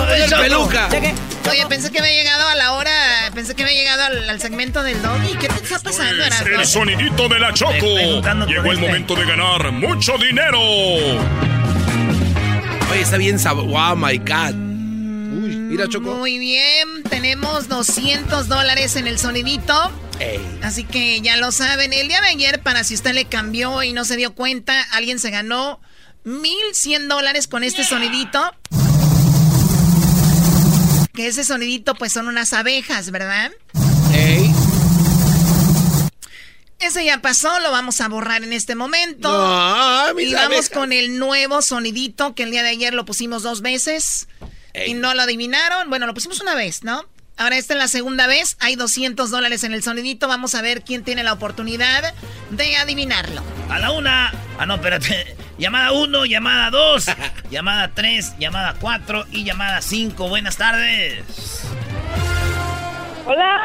ves, 0.07 0.29
Choco? 0.29 0.41
peluca. 0.41 0.89
Oye, 1.49 1.65
pensé 1.67 1.91
que 1.91 1.99
había 1.99 2.13
llegado 2.13 2.47
a 2.47 2.55
la 2.55 2.73
hora, 2.73 2.91
pensé 3.33 3.55
que 3.55 3.63
había 3.63 3.75
llegado 3.75 4.03
al, 4.03 4.29
al 4.29 4.41
segmento 4.41 4.83
del 4.83 5.01
doggy. 5.01 5.35
¿Qué 5.39 5.47
te 5.47 5.63
está 5.63 5.79
pasando, 5.79 6.23
Erasmo? 6.23 6.47
El 6.47 6.65
sonidito 6.65 7.27
de 7.29 7.39
la 7.39 7.53
Choco. 7.53 7.71
Llegó 8.47 8.71
el 8.71 8.79
momento 8.79 9.15
de 9.15 9.25
ganar 9.25 9.71
mucho 9.71 10.17
dinero. 10.17 10.59
Oye, 12.91 13.01
está 13.01 13.17
bien 13.17 13.39
sabor. 13.39 13.65
Wow, 13.65 13.95
my 13.95 14.17
God. 14.17 14.53
Uy, 14.53 15.55
mira, 15.55 15.87
Choco. 15.87 16.15
Muy 16.15 16.39
bien, 16.39 17.03
tenemos 17.09 17.67
200 17.67 18.47
dólares 18.47 18.95
en 18.95 19.07
el 19.07 19.19
sonidito. 19.19 19.91
Ey. 20.19 20.39
Así 20.63 20.83
que 20.83 21.21
ya 21.21 21.37
lo 21.37 21.51
saben. 21.51 21.93
El 21.93 22.07
día 22.07 22.21
de 22.21 22.27
ayer, 22.27 22.61
para 22.61 22.83
si 22.83 22.93
usted 22.95 23.13
le 23.13 23.25
cambió 23.25 23.83
y 23.83 23.93
no 23.93 24.05
se 24.05 24.17
dio 24.17 24.33
cuenta, 24.33 24.81
alguien 24.91 25.19
se 25.19 25.29
ganó 25.29 25.79
1100 26.23 27.07
dólares 27.07 27.47
con 27.47 27.63
este 27.63 27.83
sonidito. 27.83 28.51
Que 31.19 31.27
ese 31.27 31.43
sonidito, 31.43 31.95
pues 31.95 32.13
son 32.13 32.29
unas 32.29 32.53
abejas, 32.53 33.11
¿verdad? 33.11 33.51
Ey. 34.13 34.49
Eso 36.79 37.01
ya 37.01 37.19
pasó, 37.19 37.59
lo 37.59 37.71
vamos 37.71 37.99
a 37.99 38.07
borrar 38.07 38.41
en 38.45 38.53
este 38.53 38.73
momento. 38.73 39.29
No, 39.29 40.17
y 40.17 40.33
vamos 40.33 40.45
abejas. 40.45 40.69
con 40.69 40.93
el 40.93 41.19
nuevo 41.19 41.61
sonidito 41.61 42.35
que 42.35 42.43
el 42.43 42.51
día 42.51 42.63
de 42.63 42.69
ayer 42.69 42.93
lo 42.93 43.03
pusimos 43.03 43.43
dos 43.43 43.59
veces 43.59 44.29
y 44.87 44.93
no 44.93 45.13
lo 45.13 45.23
adivinaron. 45.23 45.89
Bueno, 45.89 46.07
lo 46.07 46.13
pusimos 46.13 46.39
una 46.39 46.55
vez, 46.55 46.85
¿no? 46.85 47.05
Ahora 47.39 47.55
esta 47.55 47.73
es 47.73 47.79
la 47.79 47.87
segunda 47.87 48.27
vez. 48.27 48.57
Hay 48.59 48.75
200 48.75 49.31
dólares 49.31 49.63
en 49.63 49.73
el 49.73 49.81
sonidito. 49.81 50.27
Vamos 50.27 50.55
a 50.55 50.61
ver 50.61 50.83
quién 50.83 51.05
tiene 51.05 51.23
la 51.23 51.31
oportunidad 51.31 52.13
de 52.49 52.75
adivinarlo. 52.75 53.41
A 53.69 53.79
la 53.79 53.91
una. 53.91 54.33
Ah, 54.57 54.65
no, 54.65 54.75
espérate. 54.75 55.37
Llamada 55.57 55.93
uno, 55.93 56.25
llamada 56.25 56.69
dos, 56.69 57.05
llamada 57.49 57.91
tres, 57.95 58.37
llamada 58.39 58.75
cuatro 58.81 59.25
y 59.31 59.45
llamada 59.45 59.81
cinco. 59.81 60.27
Buenas 60.27 60.57
tardes. 60.57 61.63
Hola. 63.25 63.61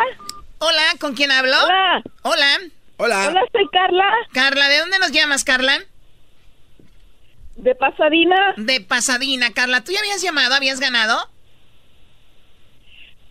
Hola, 0.58 0.82
¿con 1.00 1.14
quién 1.14 1.32
hablo? 1.32 1.56
Hola. 1.64 2.02
Hola. 2.22 2.58
Hola. 2.98 3.28
Hola, 3.28 3.40
soy 3.50 3.68
Carla. 3.72 4.04
Carla, 4.32 4.68
¿de 4.68 4.78
dónde 4.78 5.00
nos 5.00 5.10
llamas, 5.10 5.42
Carla? 5.42 5.80
De 7.56 7.74
Pasadena. 7.74 8.54
De 8.56 8.80
Pasadena, 8.82 9.52
Carla. 9.52 9.82
¿Tú 9.82 9.90
ya 9.90 9.98
habías 9.98 10.22
llamado? 10.22 10.54
¿Habías 10.54 10.78
ganado? 10.78 11.28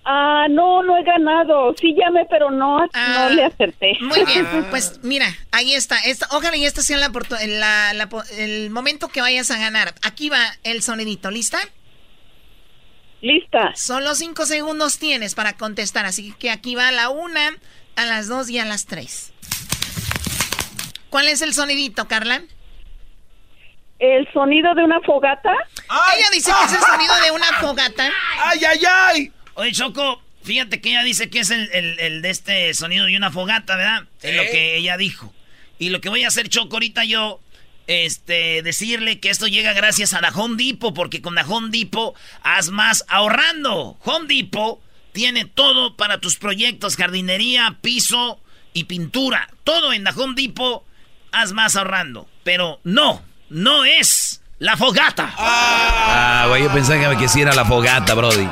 Ah, 0.06 0.48
no, 0.50 0.84
no 0.84 0.98
he 0.98 1.04
ganado. 1.04 1.74
Sí 1.80 1.96
llamé, 1.98 2.26
pero 2.30 2.52
no, 2.52 2.78
Ah, 2.94 3.28
no 3.30 3.36
le 3.36 3.46
acerté. 3.46 3.98
Muy 4.02 4.26
bien, 4.26 4.46
pues 4.70 5.00
mira, 5.04 5.28
ahí 5.52 5.74
está. 5.74 5.98
Esta, 6.00 6.28
ojalá 6.32 6.58
y 6.58 6.66
esta 6.66 6.82
sea 6.82 6.98
la, 6.98 7.10
la- 7.48 7.94
la 7.94 8.10
po- 8.10 8.24
el 8.38 8.70
momento 8.70 9.08
que 9.08 9.22
vayas 9.22 9.50
a 9.52 9.58
ganar. 9.58 9.94
Aquí 10.04 10.30
va 10.30 10.42
el 10.64 10.82
sonidito, 10.84 11.32
¿lista? 11.32 11.60
Lista. 13.22 13.72
Solo 13.76 14.16
cinco 14.16 14.46
segundos 14.46 15.00
tienes 15.00 15.36
para 15.36 15.54
contestar, 15.54 16.06
así 16.06 16.34
que 16.38 16.52
aquí 16.52 16.76
va 16.76 16.90
a 16.90 16.92
la 16.92 17.10
una, 17.10 17.56
a 17.96 18.06
las 18.06 18.28
dos 18.28 18.50
y 18.50 18.60
a 18.60 18.66
las 18.66 18.86
tres. 18.86 19.32
¿Cuál 21.10 21.30
es 21.30 21.42
el 21.42 21.54
sonidito, 21.54 22.08
Carla? 22.10 22.42
El 24.00 24.28
sonido 24.34 24.74
de 24.76 24.84
una 24.84 25.00
fogata. 25.02 25.54
Ella 26.18 26.28
dice 26.34 26.52
que 26.52 26.66
es 26.66 26.74
el 26.74 26.80
sonido 26.86 27.14
de 27.24 27.32
una 27.32 27.46
fogata. 27.62 28.10
¡Ay, 28.42 28.60
ay, 28.66 28.80
ay! 28.90 29.33
Oye, 29.56 29.72
Choco, 29.72 30.22
fíjate 30.44 30.82
que 30.82 30.90
ella 30.90 31.04
dice 31.04 31.30
que 31.30 31.40
es 31.40 31.50
el, 31.52 31.70
el- 31.74 32.00
el 32.00 32.22
de 32.22 32.30
este 32.30 32.74
sonido 32.74 33.06
de 33.06 33.16
una 33.18 33.32
fogata, 33.32 33.76
¿verdad? 33.76 34.04
Es 34.22 34.36
lo 34.36 34.44
que 34.44 34.78
ella 34.78 34.98
dijo. 34.98 35.34
Y 35.80 35.90
lo 35.90 36.02
que 36.02 36.10
voy 36.10 36.24
a 36.24 36.28
hacer, 36.30 36.50
Choco, 36.50 36.76
ahorita 36.76 37.04
yo, 37.04 37.40
este, 37.88 38.62
decirle 38.64 39.20
que 39.20 39.30
esto 39.30 39.48
llega 39.48 39.74
gracias 39.74 40.14
a 40.14 40.22
la 40.22 40.30
Home 40.30 40.56
Depot, 40.64 40.94
porque 40.94 41.22
con 41.22 41.36
la 41.36 41.44
Home 41.46 41.70
Depot 41.78 42.16
haz 42.42 42.70
más 42.70 43.04
ahorrando. 43.10 43.98
Home 44.04 44.28
Depot 44.34 44.80
tiene 45.12 45.46
todo 45.46 45.96
para 45.96 46.20
tus 46.20 46.38
proyectos, 46.38 46.96
jardinería, 46.96 47.78
piso 47.82 48.40
y 48.74 48.86
pintura. 48.86 49.50
Todo 49.64 49.94
en 49.94 50.04
la 50.04 50.12
Home 50.12 50.34
Depot, 50.36 50.84
haz 51.32 51.52
más 51.52 51.76
ahorrando. 51.76 52.28
Pero 52.44 52.80
no, 52.84 53.22
no 53.50 53.84
es 53.86 54.42
la 54.60 54.78
fogata. 54.78 55.34
Ah, 55.38 56.46
güey, 56.48 56.64
yo 56.64 56.72
pensaba 56.74 57.10
que 57.12 57.18
quisiera 57.24 57.54
la 57.54 57.66
fogata, 57.66 58.14
Brody. 58.14 58.48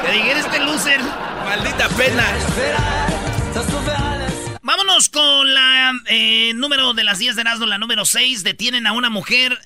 Que 0.04 0.10
diga, 0.10 0.32
"Eres 0.32 0.46
este 0.46 0.58
loser. 0.64 1.00
Maldita 1.44 1.88
pena. 1.90 2.24
Vámonos 4.62 5.08
con 5.10 5.54
la 5.54 5.92
eh, 6.06 6.54
número 6.56 6.92
de 6.92 7.04
las 7.04 7.20
10 7.20 7.36
de 7.36 7.42
Erasmo, 7.42 7.66
la 7.66 7.78
número 7.78 8.04
6. 8.04 8.42
Detienen 8.42 8.88
a 8.88 8.92
una 8.92 9.08
mujer 9.08 9.56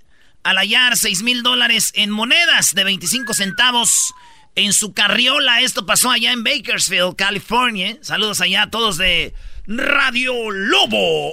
al 0.42 0.58
hallar 0.58 0.98
6 0.98 1.22
mil 1.22 1.42
dólares 1.42 1.90
en 1.94 2.10
monedas 2.10 2.74
de 2.74 2.84
25 2.84 3.32
centavos 3.32 4.12
en 4.56 4.74
su 4.74 4.92
carriola. 4.92 5.62
Esto 5.62 5.86
pasó 5.86 6.10
allá 6.10 6.32
en 6.32 6.44
Bakersfield, 6.44 7.16
California. 7.16 7.96
Saludos 8.02 8.42
allá 8.42 8.64
a 8.64 8.70
todos 8.70 8.98
de 8.98 9.32
Radio 9.72 10.50
Lobo. 10.50 11.32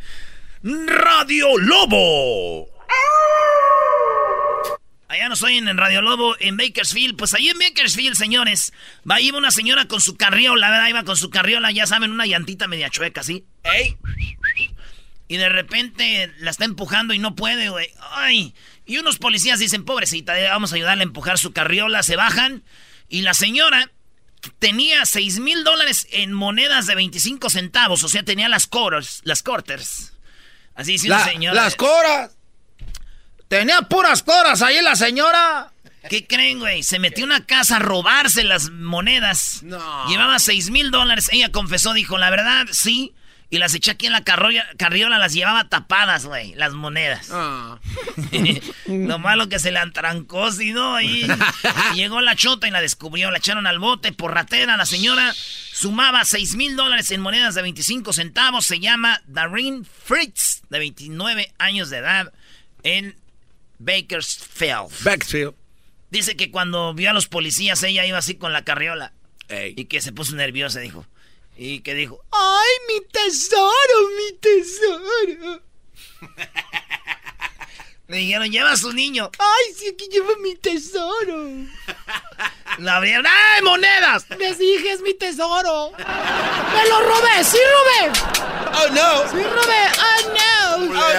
Radio 0.63 1.59
Lobo. 1.59 2.69
Allá 5.09 5.29
nos 5.29 5.43
oyen 5.43 5.67
en 5.67 5.77
Radio 5.77 6.03
Lobo 6.03 6.37
en 6.39 6.57
Bakersfield. 6.57 7.17
Pues 7.17 7.35
ahí 7.35 7.49
en 7.49 7.59
Bakersfield, 7.59 8.15
señores, 8.15 8.73
va 9.11 9.21
iba 9.21 9.39
una 9.39 9.51
señora 9.51 9.89
con 9.89 10.01
su 10.01 10.17
carriola, 10.17 10.71
¿verdad? 10.71 10.87
Iba 10.87 11.03
con 11.03 11.17
su 11.17 11.31
carriola, 11.31 11.73
ya 11.73 11.89
saben, 11.89 12.13
una 12.13 12.27
llantita 12.27 12.69
media 12.69 12.91
chueca, 12.91 13.25
¿sí? 13.25 13.45
¡Ey! 13.65 13.97
Y 15.29 15.37
de 15.39 15.49
repente 15.49 16.33
la 16.39 16.51
está 16.51 16.65
empujando 16.65 17.13
y 17.13 17.19
no 17.19 17.35
puede, 17.35 17.69
güey. 17.69 17.91
¡Ay! 18.13 18.55
Y 18.85 18.99
unos 18.99 19.19
policías 19.19 19.59
dicen, 19.59 19.85
pobrecita, 19.85 20.35
vamos 20.51 20.73
a 20.73 20.77
ayudarle 20.77 21.03
a 21.03 21.07
empujar 21.07 21.39
su 21.39 21.53
carriola. 21.53 22.03
Se 22.03 22.17
bajan 22.17 22.63
y 23.09 23.23
la 23.23 23.35
señora 23.35 23.91
tenía 24.59 25.05
6 25.05 25.41
mil 25.41 25.65
dólares 25.65 26.07
en 26.11 26.33
monedas 26.33 26.87
de 26.87 26.95
25 26.95 27.51
centavos. 27.51 28.05
O 28.05 28.09
sea, 28.09 28.23
tenía 28.23 28.49
las 28.49 28.67
quarters, 28.67 29.21
las 29.25 29.43
quarters. 29.43 30.13
Así 30.75 30.93
dice 30.93 31.09
la, 31.09 31.25
señora. 31.25 31.63
¡Las 31.63 31.75
coras! 31.75 32.37
Tenía 33.49 33.83
puras 33.83 34.23
coras 34.23 34.63
ahí 34.63 34.81
la 34.83 34.97
señora. 34.97 35.73
¿Qué 36.09 36.27
creen, 36.27 36.61
güey? 36.61 36.83
Se 36.83 36.99
metió 36.99 37.25
a 37.25 37.27
una 37.27 37.47
casa 37.47 37.77
a 37.77 37.79
robarse 37.81 38.45
las 38.45 38.71
monedas. 38.71 39.63
No. 39.63 40.09
Llevaba 40.09 40.39
6 40.39 40.71
mil 40.71 40.91
dólares. 40.91 41.29
Ella 41.33 41.51
confesó, 41.51 41.93
dijo, 41.95 42.19
la 42.19 42.31
verdad, 42.31 42.67
sí. 42.71 43.15
Y 43.49 43.59
las 43.59 43.75
eché 43.75 43.93
aquí 43.93 44.07
en 44.07 44.13
la 44.13 44.25
carriola, 44.25 45.19
las 45.19 45.33
llevaba 45.33 45.69
tapadas, 45.69 46.27
güey, 46.27 46.55
las 46.55 46.73
monedas. 46.73 47.29
Ah. 47.31 47.79
Lo 48.87 49.21
malo 49.21 49.49
que 49.49 49.61
se 49.61 49.71
le 49.71 49.79
antrancó, 49.79 50.51
si 50.51 50.73
no, 50.73 50.97
ahí. 50.97 51.29
llegó 51.95 52.21
la 52.21 52.35
chota 52.35 52.67
y 52.67 52.73
la 52.73 52.81
descubrió, 52.81 53.31
la 53.31 53.39
echaron 53.39 53.69
al 53.69 53.79
bote 53.79 54.11
por 54.11 54.35
ratera. 54.35 54.77
La 54.77 54.85
señora 54.85 55.33
sumaba 55.73 56.25
6 56.25 56.57
mil 56.57 56.75
dólares 56.75 57.13
en 57.13 57.21
monedas 57.21 57.55
de 57.55 57.63
25 57.63 58.13
centavos. 58.13 58.67
Se 58.67 58.81
llama 58.81 59.23
Darlene 59.27 59.85
Fritz, 59.85 60.63
de 60.69 60.81
29 60.81 61.53
años 61.59 61.89
de 61.89 61.99
edad, 61.99 62.33
en 62.83 63.17
Bakersfield. 63.79 64.91
Bakersfield. 65.05 65.55
Dice 66.11 66.37
que 66.37 66.51
cuando 66.51 66.95
vio 66.95 67.11
a 67.11 67.13
los 67.15 67.29
policías, 67.29 67.81
ella 67.85 68.05
iba 68.07 68.19
así 68.19 68.35
con 68.35 68.53
la 68.53 68.65
carriola. 68.65 69.13
Y 69.77 69.85
que 69.85 70.01
se 70.01 70.11
puso 70.11 70.35
nerviosa, 70.35 70.81
dijo. 70.81 71.07
Y 71.59 71.81
que 71.81 71.95
dijo, 71.95 72.23
¡ay, 72.33 72.69
mi 72.87 73.01
tesoro, 73.07 74.09
mi 74.15 74.33
tesoro! 74.39 75.63
Le 78.09 78.19
dijeron, 78.19 78.51
lleva 78.53 78.73
a 78.73 78.77
su 78.77 78.93
niño. 78.93 79.31
¡Ay, 79.39 79.75
sí, 79.75 79.89
aquí 79.89 80.07
lleva 80.13 80.37
mi 80.43 80.55
tesoro! 80.55 81.49
La 82.79 82.97
abrieron, 82.97 83.27
¡ay, 83.27 83.63
monedas! 83.63 84.27
Les 84.39 84.59
dije, 84.59 84.93
es 84.93 85.01
mi 85.01 85.15
tesoro. 85.15 85.93
¡Me 85.97 86.89
lo 86.89 87.01
robé! 87.01 87.43
¡Sí 87.43 87.57
robé! 87.57 88.13
¡Oh, 88.75 88.89
no! 88.91 89.23
¡Sí 89.31 89.43
robé! 89.43 89.91
¡Oh, 89.99 90.21
no! 90.29 91.01
¡Oh, 91.01 91.15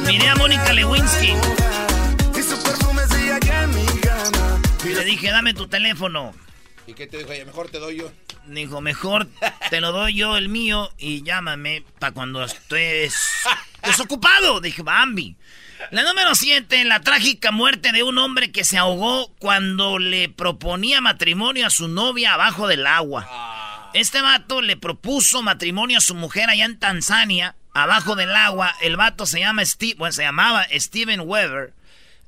Miré 0.00 0.28
a 0.28 0.34
Mónica 0.36 0.72
Lewinsky. 0.72 1.55
Dije, 5.06 5.30
dame 5.30 5.54
tu 5.54 5.68
teléfono. 5.68 6.34
¿Y 6.86 6.94
qué 6.94 7.06
te 7.06 7.18
dijo 7.18 7.32
ella? 7.32 7.44
Mejor 7.44 7.68
te 7.68 7.78
doy 7.78 7.96
yo. 7.96 8.12
Dijo, 8.46 8.80
mejor 8.80 9.26
te 9.70 9.80
lo 9.80 9.90
doy 9.90 10.14
yo 10.14 10.36
el 10.36 10.48
mío 10.48 10.92
y 10.98 11.22
llámame 11.22 11.84
para 11.98 12.12
cuando 12.12 12.44
estés 12.44 13.16
desocupado. 13.82 14.60
Dije, 14.60 14.82
Bambi. 14.82 15.36
La 15.90 16.02
número 16.04 16.34
7, 16.34 16.84
la 16.84 17.00
trágica 17.00 17.50
muerte 17.50 17.92
de 17.92 18.02
un 18.02 18.18
hombre 18.18 18.50
que 18.50 18.64
se 18.64 18.78
ahogó 18.78 19.34
cuando 19.38 19.98
le 19.98 20.28
proponía 20.28 21.00
matrimonio 21.00 21.66
a 21.66 21.70
su 21.70 21.88
novia 21.88 22.34
abajo 22.34 22.66
del 22.66 22.86
agua. 22.86 23.26
Ah. 23.28 23.90
Este 23.92 24.20
vato 24.20 24.62
le 24.62 24.76
propuso 24.76 25.42
matrimonio 25.42 25.98
a 25.98 26.02
su 26.02 26.14
mujer 26.14 26.50
allá 26.50 26.64
en 26.64 26.78
Tanzania, 26.78 27.56
abajo 27.74 28.16
del 28.16 28.34
agua. 28.34 28.74
El 28.80 28.96
vato 28.96 29.26
se 29.26 29.40
llama 29.40 29.64
Steve, 29.64 29.94
bueno, 29.98 30.12
se 30.12 30.22
llamaba 30.22 30.66
Steven 30.72 31.20
Weber 31.20 31.72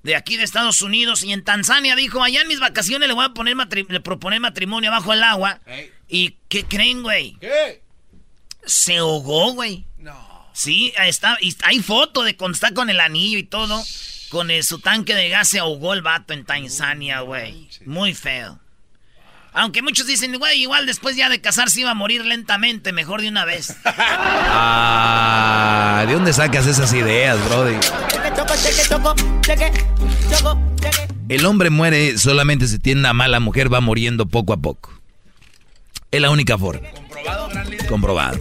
de 0.03 0.17
aquí 0.17 0.37
de 0.37 0.45
Estados 0.45 0.81
Unidos 0.83 1.25
y 1.25 1.33
en 1.33 1.45
Tanzania 1.45 1.97
dijo, 1.97 2.23
allá 2.23 2.43
en 2.43 2.49
mis 2.49 2.61
vacaciones 2.61 3.09
le 3.09 3.15
voy 3.15 3.25
a 3.25 3.35
poner 3.35 3.57
le 3.57 4.01
proponer 4.01 4.41
matrimonio 4.41 4.91
bajo 4.91 5.13
el 5.13 5.23
agua. 5.23 5.61
¿Y 6.09 6.37
qué 6.49 6.65
creen, 6.65 7.03
güey? 7.03 7.37
¿Qué? 7.41 7.83
Se 8.65 8.99
ahogó, 8.99 9.53
güey. 9.53 9.85
No. 9.99 10.49
Sí, 10.53 10.93
está, 10.99 11.39
y 11.41 11.55
hay 11.63 11.81
foto 11.81 12.23
de 12.23 12.37
cuando 12.37 12.55
está 12.55 12.73
con 12.73 12.91
el 12.91 13.01
anillo 13.01 13.39
y 13.39 13.45
todo. 13.45 13.83
Con 14.29 14.51
su 14.63 14.81
tanque 14.81 15.15
de 15.15 15.31
gas 15.31 15.49
se 15.49 15.59
ahogó 15.59 15.95
el 15.95 16.03
vato 16.03 16.35
en 16.35 16.45
Tanzania, 16.45 17.21
güey. 17.21 17.69
Muy 17.87 18.15
feo. 18.15 18.61
Aunque 19.59 19.83
muchos 19.83 20.07
dicen, 20.07 20.39
güey, 20.39 20.63
igual 20.63 20.87
después 20.87 21.17
ya 21.17 21.29
de 21.29 21.41
casarse 21.41 21.81
iba 21.81 21.91
a 21.91 21.95
morir 21.95 22.25
lentamente, 22.25 22.93
mejor 22.93 23.23
de 23.23 23.29
una 23.29 23.45
vez. 23.45 23.77
ah, 24.51 26.05
¿de 26.07 26.13
dónde 26.15 26.33
sacas 26.33 26.69
esas 26.69 26.93
ideas, 26.93 27.37
brody? 27.49 27.75
El 31.29 31.45
hombre 31.45 31.71
muere 31.71 32.17
solamente 32.19 32.69
si 32.69 32.79
tiene 32.79 33.01
una 33.01 33.13
mala 33.13 33.41
mujer, 33.41 33.75
va 33.75 33.81
muriendo 33.81 34.27
poco 34.27 34.53
a 34.53 34.59
poco. 34.59 34.97
Es 36.13 36.21
la 36.21 36.31
única 36.31 36.57
forma. 36.57 36.89
Comprobado, 36.93 37.49
gran 37.49 37.69
líder. 37.69 37.87
Comprobado. 37.89 38.39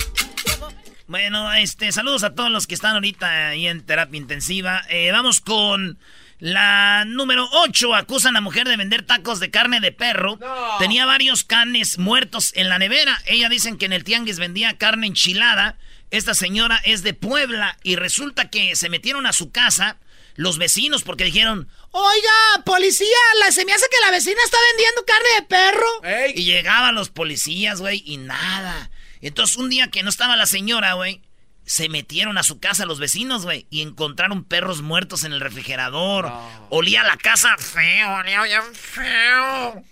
Bueno, 1.08 1.52
este, 1.54 1.92
saludos 1.92 2.24
a 2.26 2.36
todos 2.36 2.52
los 2.52 2.68
que 2.68 2.76
están 2.76 2.94
ahorita 2.94 3.48
ahí 3.48 3.66
en 3.66 3.82
terapia 3.82 4.20
intensiva. 4.20 4.84
Eh, 4.88 5.12
vamos 5.12 5.42
con 5.42 5.98
la 6.39 7.04
número 7.06 7.47
8 7.52 7.95
acusan 7.95 8.38
a 8.38 8.41
mujer 8.41 8.67
de 8.67 8.78
vender 8.78 9.04
tacos 9.04 9.39
de 9.39 9.50
carne 9.50 9.80
de 9.80 9.91
perro. 9.91 10.38
Tenía 10.78 11.06
varios 11.06 11.43
canes 11.43 11.97
muertos 11.97 12.52
en 12.56 12.69
la 12.69 12.78
nevera. 12.78 13.21
Ella 13.26 13.50
dicen 13.50 13.78
que 13.78 13.86
en 13.86 13.93
el 13.93 14.04
tianguis 14.04 14.38
vendía 14.38 14.78
carne 14.78 15.08
enchilada. 15.08 15.78
Esta 16.12 16.36
señora 16.36 16.80
es 16.86 17.02
de 17.04 17.13
Puebla 17.13 17.78
y 17.84 17.95
resulta 17.95 18.50
que 18.50 18.76
se 18.76 18.89
metieron 18.89 19.26
a 19.26 19.34
su 19.34 19.52
casa 19.52 19.97
los 20.36 20.60
vecinos 20.60 21.02
porque 21.02 21.26
dijeron, 21.26 21.67
oiga, 21.89 22.63
policía, 22.63 23.08
la, 23.39 23.52
se 23.52 23.65
me 23.65 23.73
hace 23.73 23.88
que 23.89 24.06
la 24.06 24.12
vecina 24.12 24.39
está 24.45 24.58
vendiendo 24.71 25.06
carne 25.06 25.30
de 25.36 25.41
perro. 25.41 26.36
Y 26.36 26.43
llegaban 26.43 26.93
los 26.93 27.10
policías, 27.10 27.82
güey, 27.82 28.04
y 28.06 28.17
nada. 28.17 28.91
Entonces 29.21 29.58
un 29.58 29.69
día 29.69 29.89
que 29.89 30.04
no 30.04 30.10
estaba 30.10 30.36
la 30.36 30.45
señora, 30.45 30.93
güey, 30.93 31.21
se 31.68 31.90
metieron 31.90 32.38
a 32.38 32.44
su 32.44 32.62
casa 32.62 32.86
los 32.86 32.98
vecinos, 32.98 33.44
güey, 33.44 33.68
y 33.70 33.82
encontraron 33.82 34.46
perros 34.46 34.82
muertos 34.82 35.26
en 35.26 35.34
el 35.34 35.42
refrigerador. 35.42 36.32
Olía 36.70 37.04
la 37.04 37.18
casa 37.18 37.50
feo, 37.58 38.16
olía 38.16 38.42
bien 38.44 38.62
feo. 38.74 39.84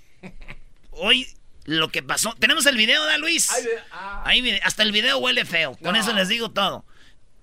Hoy 0.91 1.27
lo 1.65 1.89
que 1.89 2.01
pasó, 2.01 2.33
tenemos 2.39 2.65
el 2.65 2.77
video, 2.77 3.03
¿da 3.05 3.17
Luis? 3.17 3.49
Ah. 3.91 4.23
Ahí, 4.25 4.57
hasta 4.63 4.83
el 4.83 4.93
video 4.93 5.17
huele 5.17 5.43
feo, 5.43 5.77
con 5.83 5.97
eso 5.97 6.13
les 6.13 6.29
digo 6.29 6.49
todo. 6.51 6.85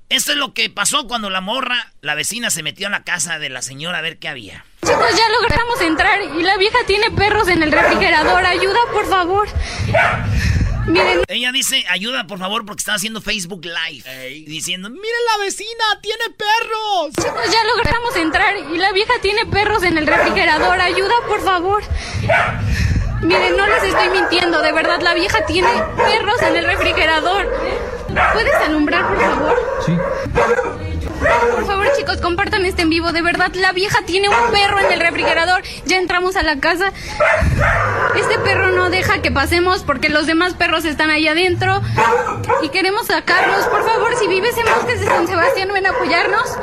Esto 0.09 0.33
es 0.33 0.38
lo 0.38 0.55
que 0.55 0.71
pasó 0.71 1.07
cuando 1.07 1.29
la 1.29 1.42
morra, 1.42 1.92
la 2.01 2.14
vecina, 2.14 2.51
se 2.51 2.62
metió 2.62 2.87
a 2.87 2.90
la 2.90 3.05
casa 3.05 3.38
de 3.38 3.51
la 3.51 3.61
señora 3.61 3.99
a 3.99 4.03
ver 4.03 4.18
qué 4.18 4.29
había. 4.29 4.64
Chicos, 4.83 5.11
ya 5.11 5.29
logramos 5.40 5.81
entrar 5.83 6.21
y 6.23 6.42
la 6.42 6.57
vieja 6.57 6.79
tiene 6.87 7.11
perros 7.11 7.49
en 7.49 7.62
el 7.62 7.71
refrigerador. 7.71 8.47
Ayuda, 8.47 8.79
por 8.92 9.09
favor. 9.09 9.49
Ella 11.29 11.53
dice, 11.53 11.85
ayuda 11.88 12.27
por 12.27 12.38
favor 12.38 12.64
porque 12.64 12.81
está 12.81 12.95
haciendo 12.95 13.21
Facebook 13.21 13.64
Live. 13.64 14.05
Diciendo, 14.47 14.90
miren 14.90 15.25
la 15.33 15.45
vecina, 15.45 15.85
tiene 16.01 16.25
perros. 16.37 17.12
Chicos, 17.16 17.53
ya 17.53 17.64
logramos 17.77 18.16
entrar 18.16 18.57
y 18.57 18.77
la 18.77 18.92
vieja 18.92 19.12
tiene 19.21 19.47
perros 19.47 19.83
en 19.83 19.99
el 19.99 20.07
refrigerador. 20.07 20.81
Ayuda 20.81 21.14
por 21.27 21.42
favor. 21.42 21.83
Miren, 23.23 23.57
no 23.57 23.66
les 23.66 23.85
estoy 23.85 24.09
mintiendo, 24.11 24.61
de 24.61 24.73
verdad 24.73 25.01
la 25.01 25.14
vieja 25.14 25.47
tiene 25.47 25.71
perros 25.97 26.42
en 26.42 26.57
el 26.57 26.64
refrigerador. 26.64 27.47
¿Puedes 28.33 28.55
alumbrar, 28.55 29.07
por 29.07 29.21
favor? 29.21 29.83
Sí. 29.87 29.92
Por 31.54 31.66
favor, 31.66 31.86
chicos, 31.96 32.18
compartan 32.20 32.64
este 32.64 32.82
en 32.82 32.90
vivo. 32.90 33.12
De 33.12 33.22
verdad, 33.22 33.52
la 33.54 33.72
vieja 33.72 33.98
tiene 34.04 34.28
un 34.28 34.50
perro 34.50 34.80
en 34.80 34.92
el 34.92 35.00
refrigerador. 35.00 35.62
Ya 35.84 35.98
entramos 35.98 36.36
a 36.36 36.42
la 36.42 36.58
casa. 36.58 36.92
Este 38.16 38.38
perro 38.38 38.70
no 38.70 38.90
deja 38.90 39.22
que 39.22 39.30
pasemos 39.30 39.82
porque 39.82 40.08
los 40.08 40.26
demás 40.26 40.54
perros 40.54 40.84
están 40.84 41.10
ahí 41.10 41.28
adentro. 41.28 41.80
Y 42.62 42.68
queremos 42.70 43.06
sacarlos. 43.06 43.66
Por 43.66 43.84
favor, 43.84 44.16
si 44.16 44.26
vives 44.26 44.56
en 44.58 44.64
Bosques 44.64 45.00
de 45.00 45.06
San 45.06 45.26
Sebastián, 45.26 45.70
ven 45.72 45.86
a 45.86 45.90
apoyarnos. 45.90 46.58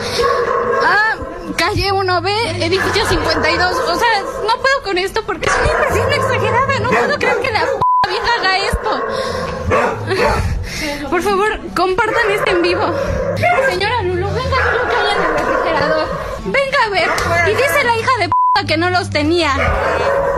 Ah, 0.84 1.16
calle 1.58 1.92
1B, 1.92 2.30
edificio 2.64 3.06
52. 3.06 3.76
O 3.76 3.96
sea, 3.96 4.22
no 4.48 4.62
puedo 4.62 4.84
con 4.84 4.98
esto 4.98 5.24
porque 5.26 5.50
es 5.50 5.56
una 5.56 5.72
impresión 5.72 6.12
exagerada. 6.14 6.80
No 6.80 6.90
puedo 6.90 7.18
creer 7.18 7.40
que 7.40 7.52
la 7.52 7.66
vieja 8.08 8.34
haga 8.40 8.58
esto. 8.58 9.06
Por 11.10 11.22
favor, 11.22 11.60
compartan 11.76 12.32
este 12.32 12.52
en 12.52 12.62
vivo. 12.62 12.84
Señora 13.70 14.02
Lulu, 14.04 14.19
en 14.56 15.24
el 15.24 15.38
refrigerador. 15.38 16.08
Venga 16.46 16.78
a 16.86 16.90
ver. 16.90 17.50
Y 17.50 17.56
dice 17.56 17.84
la 17.84 17.96
hija 17.98 18.12
de 18.20 18.30
p 18.30 18.66
que 18.68 18.78
no 18.78 18.90
los 18.90 19.10
tenía. 19.10 19.54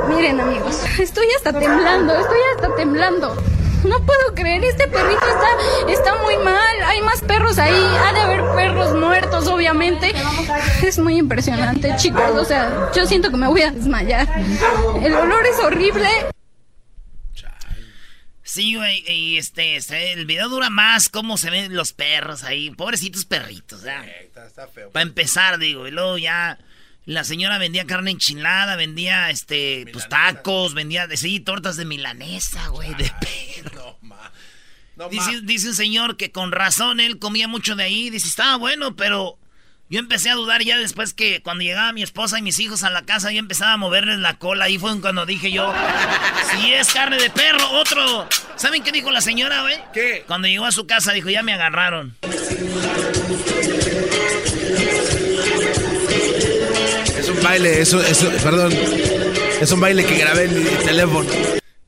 Miren, 0.07 0.39
amigos, 0.39 0.83
estoy 0.99 1.27
hasta 1.35 1.53
temblando, 1.53 2.15
estoy 2.15 2.39
hasta 2.55 2.75
temblando. 2.75 3.35
No 3.83 3.99
puedo 4.05 4.35
creer, 4.35 4.63
este 4.63 4.87
perrito 4.87 5.25
está, 5.25 5.91
está 5.91 6.15
muy 6.23 6.37
mal. 6.37 6.83
Hay 6.85 7.01
más 7.01 7.21
perros 7.21 7.57
ahí. 7.57 7.97
Ha 8.05 8.13
de 8.13 8.19
haber 8.19 8.43
perros 8.55 8.93
muertos, 8.95 9.47
obviamente. 9.47 10.13
Es 10.83 10.99
muy 10.99 11.17
impresionante, 11.17 11.95
chicos. 11.97 12.29
O 12.37 12.45
sea, 12.45 12.91
yo 12.93 13.07
siento 13.07 13.31
que 13.31 13.37
me 13.37 13.47
voy 13.47 13.63
a 13.63 13.71
desmayar. 13.71 14.27
El 15.01 15.15
olor 15.15 15.45
es 15.47 15.59
horrible. 15.59 16.07
Sí, 18.51 18.75
güey, 18.75 19.01
y 19.09 19.37
este, 19.37 19.77
este, 19.77 20.11
el 20.11 20.25
video 20.25 20.49
dura 20.49 20.69
más 20.69 21.07
cómo 21.07 21.37
se 21.37 21.49
ven 21.49 21.73
los 21.73 21.93
perros 21.93 22.43
ahí, 22.43 22.69
pobrecitos 22.69 23.23
perritos, 23.23 23.83
¿ya? 23.83 24.05
está, 24.05 24.45
está 24.45 24.67
feo. 24.67 24.91
Para 24.91 25.03
empezar, 25.03 25.57
digo, 25.57 25.87
y 25.87 25.91
luego 25.91 26.17
ya 26.17 26.59
la 27.05 27.23
señora 27.23 27.59
vendía 27.59 27.87
carne 27.87 28.11
enchilada, 28.11 28.75
vendía, 28.75 29.29
este, 29.29 29.85
pues 29.93 30.09
tacos, 30.09 30.73
vendía, 30.73 31.07
sí, 31.15 31.39
tortas 31.39 31.77
de 31.77 31.85
milanesa, 31.85 32.67
güey, 32.67 32.93
de 32.95 33.09
perro. 33.21 33.97
No, 34.01 34.09
ma. 34.09 34.31
No, 34.97 35.07
dice 35.07 35.69
un 35.69 35.75
señor 35.75 36.17
que 36.17 36.33
con 36.33 36.51
razón 36.51 36.99
él 36.99 37.19
comía 37.19 37.47
mucho 37.47 37.77
de 37.77 37.83
ahí. 37.83 38.09
Dice, 38.09 38.27
estaba 38.27 38.57
bueno, 38.57 38.97
pero 38.97 39.39
yo 39.91 39.99
empecé 39.99 40.29
a 40.29 40.35
dudar 40.35 40.63
ya 40.63 40.77
después 40.77 41.13
que 41.13 41.41
cuando 41.41 41.65
llegaba 41.65 41.91
mi 41.91 42.01
esposa 42.01 42.39
y 42.39 42.41
mis 42.41 42.59
hijos 42.59 42.83
a 42.83 42.89
la 42.89 43.01
casa, 43.01 43.29
yo 43.33 43.39
empezaba 43.39 43.73
a 43.73 43.77
moverles 43.77 44.19
la 44.19 44.37
cola. 44.37 44.65
Ahí 44.65 44.77
fue 44.77 44.97
cuando 45.01 45.25
dije 45.25 45.51
yo, 45.51 45.73
si 46.49 46.71
es 46.71 46.93
carne 46.93 47.17
de 47.17 47.29
perro, 47.29 47.69
otro. 47.71 48.25
¿Saben 48.55 48.83
qué 48.83 48.93
dijo 48.93 49.11
la 49.11 49.19
señora, 49.19 49.63
güey? 49.63 49.75
¿Qué? 49.93 50.23
Cuando 50.25 50.47
llegó 50.47 50.63
a 50.63 50.71
su 50.71 50.87
casa, 50.87 51.11
dijo, 51.11 51.29
ya 51.29 51.43
me 51.43 51.51
agarraron. 51.51 52.15
Es 57.17 57.27
un 57.27 57.43
baile, 57.43 57.81
eso, 57.81 58.01
eso, 58.01 58.31
perdón. 58.41 58.71
Es 59.59 59.71
un 59.73 59.81
baile 59.81 60.05
que 60.05 60.15
grabé 60.15 60.45
en 60.45 60.57
mi 60.57 60.69
teléfono. 60.85 61.29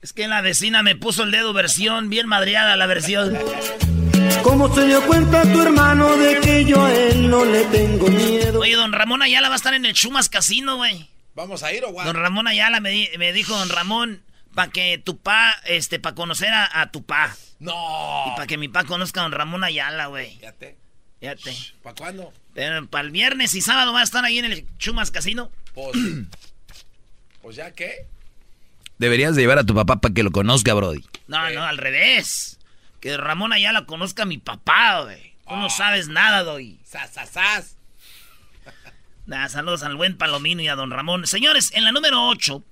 Es 0.02 0.12
que 0.12 0.28
la 0.28 0.42
vecina 0.42 0.84
me 0.84 0.98
puso 0.98 1.24
el 1.24 1.32
dedo 1.32 1.54
versión, 1.54 2.10
bien 2.10 2.28
madreada 2.28 2.76
la 2.76 2.86
versión. 2.86 3.40
¿Cómo 4.44 4.74
se 4.74 4.86
dio 4.86 5.06
cuenta 5.08 5.42
tu 5.44 5.62
hermano 5.62 6.16
de 6.18 6.40
que 6.42 6.66
yo 6.66 6.84
a 6.84 6.94
él 6.94 7.30
no 7.30 7.46
le 7.46 7.64
tengo 7.66 8.08
miedo? 8.10 8.60
Oye, 8.60 8.76
don 8.76 8.92
Ramón 8.92 9.22
Ayala 9.22 9.48
va 9.48 9.56
a 9.56 9.58
estar 9.58 9.74
en 9.74 9.86
el 9.86 9.94
Chumas 9.94 10.30
Casino, 10.30 10.76
güey. 10.78 11.10
¿Vamos 11.36 11.64
a 11.64 11.74
ir 11.74 11.84
o 11.86 11.92
guau? 11.92 12.06
Don 12.06 12.16
Ramón 12.16 12.48
Ayala 12.48 12.80
me, 12.80 12.90
di- 12.92 13.10
me 13.18 13.34
dijo, 13.34 13.58
don 13.58 13.70
Ramón, 13.70 14.22
para 14.54 14.70
que 14.72 14.98
tu 15.04 15.18
pa, 15.18 15.56
este, 15.66 16.00
para 16.00 16.14
conocer 16.16 16.50
a, 16.50 16.82
a 16.82 16.92
tu 16.92 17.04
pa. 17.04 17.36
No. 17.60 17.74
Y 18.28 18.32
para 18.36 18.46
que 18.48 18.58
mi 18.58 18.68
pa 18.68 18.84
conozca 18.84 19.22
a 19.22 19.24
don 19.24 19.32
Ramón 19.32 19.64
Ayala, 19.64 20.08
güey. 20.08 20.36
Fíjate. 20.38 20.76
Fíjate. 21.20 21.56
¿Para 21.82 21.96
cuándo? 21.96 22.34
para 22.92 23.04
el 23.04 23.12
viernes 23.12 23.56
y 23.56 23.62
sábado 23.62 23.94
va 23.94 24.02
a 24.02 24.04
estar 24.04 24.24
ahí 24.26 24.38
en 24.40 24.46
el 24.46 24.66
Chumas 24.78 25.10
Casino. 25.10 25.50
Pues, 25.74 25.98
pues 27.42 27.56
ya 27.56 27.72
qué. 27.72 28.06
Deberías 29.00 29.36
de 29.36 29.42
llevar 29.42 29.58
a 29.58 29.64
tu 29.64 29.74
papá 29.74 29.96
para 29.98 30.14
que 30.14 30.22
lo 30.22 30.32
conozca, 30.32 30.74
Brody. 30.74 31.04
No, 31.28 31.50
no, 31.50 31.64
al 31.64 31.78
revés. 31.78 32.60
Que 33.04 33.18
Ramón 33.18 33.52
Ayala 33.52 33.86
conozca 33.86 34.24
a 34.24 34.26
mi 34.26 34.38
papá, 34.38 35.02
güey. 35.02 35.36
Tú 35.46 35.58
no 35.58 35.70
sabes 35.70 36.08
nada, 36.08 36.42
doy. 36.42 36.80
Sas, 36.86 37.12
sas, 37.12 37.32
sas. 37.32 37.78
Nah, 39.26 39.50
saludos 39.50 39.84
al 39.84 39.98
buen 39.98 40.18
Palomino 40.18 40.62
y 40.62 40.70
a 40.70 40.76
don 40.76 40.90
Ramón. 40.90 41.28
Señores, 41.28 41.74
en 41.74 41.84
la 41.84 41.92
número 41.92 42.26
8, 42.30 42.64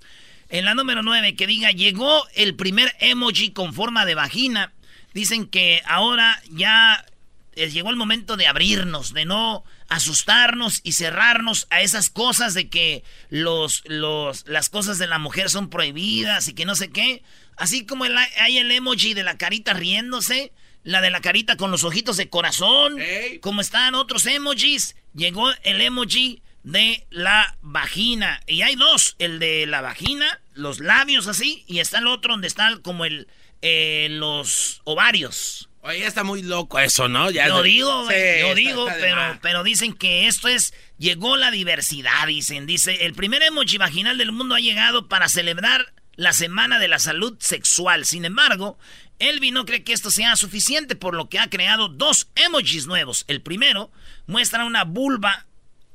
en 0.48 0.64
la 0.64 0.74
número 0.74 1.04
9, 1.04 1.36
que 1.36 1.48
diga, 1.48 1.72
llegó 1.72 2.26
el 2.34 2.56
primer 2.56 2.96
emoji 3.02 3.52
con 3.52 3.74
forma 3.74 4.06
de 4.06 4.16
vagina. 4.16 4.72
Dicen 5.14 5.48
que 5.48 5.82
ahora 5.86 6.42
ya 6.50 7.06
llegó 7.54 7.90
el 7.90 7.98
momento 7.98 8.38
de 8.38 8.48
abrirnos, 8.48 9.14
de 9.14 9.26
no 9.26 9.66
asustarnos 9.90 10.80
y 10.86 10.94
cerrarnos 10.94 11.68
a 11.72 11.82
esas 11.82 12.10
cosas 12.10 12.54
de 12.54 12.70
que 12.70 13.04
los, 13.30 13.84
los, 13.86 14.48
las 14.48 14.70
cosas 14.70 14.98
de 14.98 15.08
la 15.08 15.20
mujer 15.20 15.50
son 15.50 15.70
prohibidas 15.70 16.48
y 16.48 16.54
que 16.54 16.66
no 16.66 16.76
sé 16.76 16.90
qué. 16.90 17.22
Así 17.62 17.86
como 17.86 18.06
el- 18.06 18.18
hay 18.18 18.58
el 18.58 18.72
emoji 18.72 19.14
de 19.14 19.24
la 19.24 19.38
carita 19.38 19.74
riéndose, 19.74 20.52
la 20.84 21.00
de 21.02 21.12
la 21.12 21.22
carita 21.22 21.58
con 21.58 21.70
los 21.72 21.84
ojitos 21.84 22.18
de 22.18 22.30
corazón, 22.30 22.98
como 23.42 23.62
están 23.62 23.96
otros 23.96 24.26
emojis, 24.26 24.96
llegó 25.14 25.52
el 25.64 25.80
emoji 25.82 26.42
de 26.64 27.06
la 27.10 27.58
vagina. 27.62 28.42
Y 28.48 28.62
hay 28.64 28.76
dos, 28.76 29.16
el 29.20 29.40
de 29.40 29.66
la 29.68 29.82
vagina, 29.82 30.42
los 30.54 30.80
labios 30.80 31.28
así, 31.28 31.64
y 31.68 31.80
está 31.80 32.00
el 32.00 32.08
otro 32.08 32.34
donde 32.34 32.48
está 32.48 32.78
como 32.82 33.06
el 33.06 33.28
eh, 33.64 34.08
los 34.10 34.82
ovarios. 34.86 35.70
Oye, 35.84 36.06
está 36.08 36.24
muy 36.24 36.42
loco 36.42 36.80
eso, 36.80 37.08
¿no? 37.10 37.30
Ya 37.30 37.48
Yo 37.48 37.62
digo, 37.62 38.08
Sí, 38.10 38.16
yo 38.40 38.48
está- 38.48 38.54
digo, 38.56 38.88
está 38.88 39.00
pero, 39.00 39.40
pero 39.42 39.64
dicen 39.64 39.94
que 39.94 40.28
esto 40.28 40.48
es, 40.48 40.74
llegó 40.98 41.38
la 41.38 41.52
diversidad, 41.52 42.26
dicen, 42.26 42.66
dice, 42.66 43.06
el 43.06 43.14
primer 43.14 43.44
emoji 43.44 43.78
vaginal 43.78 44.18
del 44.18 44.32
mundo 44.32 44.56
ha 44.56 44.60
llegado 44.60 45.08
para 45.08 45.30
celebrar 45.30 45.94
la 46.22 46.34
Semana 46.34 46.78
de 46.78 46.88
la 46.88 47.00
Salud 47.00 47.36
Sexual. 47.40 48.06
Sin 48.06 48.26
embargo, 48.26 48.78
Elvi 49.18 49.50
no 49.50 49.66
cree 49.66 49.84
que 49.84 49.92
esto 49.92 50.12
sea 50.12 50.36
suficiente, 50.36 50.96
por 50.96 51.16
lo 51.16 51.30
que 51.30 51.40
ha 51.40 51.50
creado 51.50 51.90
dos 51.90 52.30
emojis 52.36 52.86
nuevos. 52.86 53.26
El 53.28 53.42
primero 53.42 53.92
muestra 54.28 54.66
una 54.66 54.84
vulva 54.84 55.48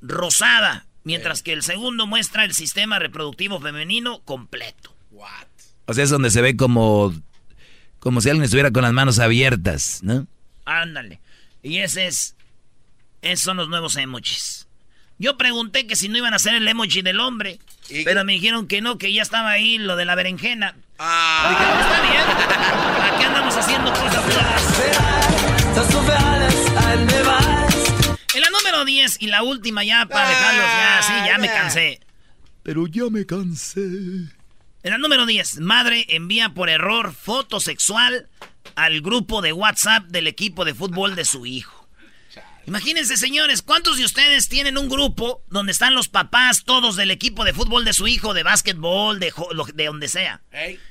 rosada, 0.02 0.86
mientras 1.04 1.44
que 1.44 1.52
el 1.52 1.62
segundo 1.62 2.08
muestra 2.08 2.44
el 2.44 2.54
sistema 2.54 2.98
reproductivo 2.98 3.60
femenino 3.60 4.18
completo. 4.24 4.96
O 5.86 5.94
sea, 5.94 6.02
es 6.02 6.10
donde 6.10 6.30
se 6.30 6.42
ve 6.42 6.56
como, 6.56 7.14
como 8.00 8.20
si 8.20 8.28
alguien 8.28 8.42
estuviera 8.42 8.72
con 8.72 8.82
las 8.82 8.92
manos 8.92 9.20
abiertas, 9.20 10.00
¿no? 10.02 10.26
Ándale. 10.64 11.20
Y 11.62 11.78
ese 11.78 12.08
es. 12.08 12.34
Esos 13.22 13.44
son 13.44 13.58
los 13.58 13.68
nuevos 13.68 13.94
emojis. 13.94 14.66
Yo 15.18 15.36
pregunté 15.38 15.86
que 15.86 15.94
si 15.94 16.08
no 16.08 16.18
iban 16.18 16.32
a 16.32 16.36
hacer 16.36 16.54
el 16.56 16.66
emoji 16.66 17.02
del 17.02 17.20
hombre. 17.20 17.60
Pero 17.88 18.24
me 18.24 18.32
dijeron 18.32 18.66
que 18.66 18.80
no, 18.80 18.98
que 18.98 19.12
ya 19.12 19.22
estaba 19.22 19.50
ahí 19.50 19.78
lo 19.78 19.96
de 19.96 20.04
la 20.04 20.14
berenjena. 20.14 20.74
Ah. 20.98 21.48
Dije, 21.50 21.64
"Pues 21.72 21.86
está 21.86 22.02
bien. 22.02 23.14
Aquí 23.14 23.24
andamos 23.24 23.56
haciendo 23.56 23.90
cosas. 23.92 24.26
En 28.34 28.40
la 28.40 28.50
número 28.50 28.84
10 28.84 29.16
y 29.20 29.26
la 29.26 29.42
última 29.42 29.84
ya 29.84 30.06
para 30.06 30.28
dejarlos 30.28 30.64
ya, 30.64 31.02
sí, 31.02 31.12
ya 31.26 31.38
me 31.38 31.48
cansé. 31.48 32.00
Pero 32.62 32.86
ya 32.86 33.04
me 33.10 33.26
cansé. 33.26 33.80
En 33.80 34.90
la 34.90 34.98
número 34.98 35.26
10, 35.26 35.60
madre 35.60 36.06
envía 36.08 36.50
por 36.50 36.68
error 36.68 37.12
foto 37.12 37.60
sexual 37.60 38.28
al 38.74 39.00
grupo 39.00 39.42
de 39.42 39.52
WhatsApp 39.52 40.04
del 40.04 40.26
equipo 40.26 40.64
de 40.64 40.74
fútbol 40.74 41.14
de 41.14 41.24
su 41.24 41.46
hijo. 41.46 41.75
Imagínense, 42.66 43.16
señores, 43.16 43.62
¿cuántos 43.62 43.96
de 43.98 44.04
ustedes 44.04 44.48
tienen 44.48 44.76
un 44.76 44.88
grupo 44.88 45.42
donde 45.48 45.70
están 45.72 45.94
los 45.94 46.08
papás 46.08 46.64
todos 46.64 46.96
del 46.96 47.10
equipo 47.10 47.44
de 47.44 47.52
fútbol 47.54 47.84
de 47.84 47.92
su 47.92 48.08
hijo, 48.08 48.34
de 48.34 48.42
básquetbol, 48.42 49.20
de, 49.20 49.32
de 49.74 49.84
donde 49.86 50.08
sea? 50.08 50.42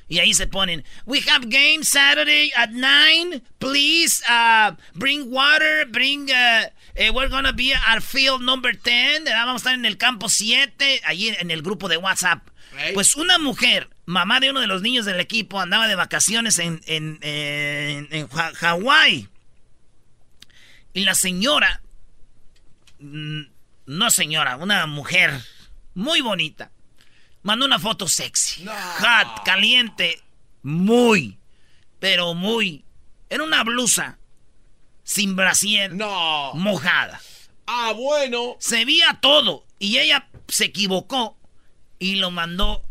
Y 0.08 0.18
ahí 0.20 0.32
se 0.34 0.46
ponen, 0.46 0.84
we 1.04 1.20
have 1.28 1.46
game 1.48 1.84
Saturday 1.84 2.50
at 2.56 2.70
9, 2.72 3.42
please 3.58 4.22
uh, 4.28 4.74
bring 4.94 5.30
water, 5.30 5.86
bring, 5.90 6.30
uh, 6.30 6.68
eh, 6.94 7.10
we're 7.10 7.28
gonna 7.28 7.52
be 7.52 7.74
at 7.74 8.00
field 8.02 8.40
number 8.42 8.72
10, 8.74 9.28
ah, 9.28 9.44
vamos 9.44 9.62
a 9.62 9.70
estar 9.70 9.74
en 9.74 9.84
el 9.84 9.98
campo 9.98 10.28
7, 10.28 11.02
allí 11.04 11.28
en 11.38 11.50
el 11.50 11.60
grupo 11.62 11.88
de 11.88 11.96
WhatsApp. 11.98 12.46
Pues 12.94 13.16
una 13.16 13.38
mujer, 13.38 13.88
mamá 14.06 14.38
de 14.40 14.50
uno 14.50 14.60
de 14.60 14.66
los 14.66 14.82
niños 14.82 15.06
del 15.06 15.18
equipo, 15.20 15.60
andaba 15.60 15.88
de 15.88 15.94
vacaciones 15.94 16.58
en, 16.58 16.80
en, 16.86 17.18
en- 17.22 18.08
en 18.10 18.28
Hawái. 18.28 19.28
Y 20.96 21.04
la 21.04 21.14
señora, 21.14 21.82
mm, 23.00 23.42
no 23.84 24.10
señora, 24.10 24.56
una 24.56 24.86
mujer 24.86 25.30
muy 25.92 26.22
bonita, 26.22 26.70
mandó 27.42 27.66
una 27.66 27.78
foto 27.78 28.08
sexy, 28.08 28.64
hot, 28.64 29.44
caliente, 29.44 30.22
muy, 30.62 31.38
pero 32.00 32.32
muy. 32.32 32.82
Era 33.28 33.44
una 33.44 33.62
blusa 33.62 34.16
sin 35.04 35.36
brasier, 35.36 35.92
No. 35.92 36.52
mojada. 36.54 37.20
Ah, 37.66 37.92
bueno. 37.94 38.56
Se 38.58 38.86
veía 38.86 39.18
todo 39.20 39.66
y 39.78 39.98
ella 39.98 40.30
se 40.48 40.64
equivocó 40.64 41.36
y 41.98 42.14
lo 42.14 42.30
mandó 42.30 42.82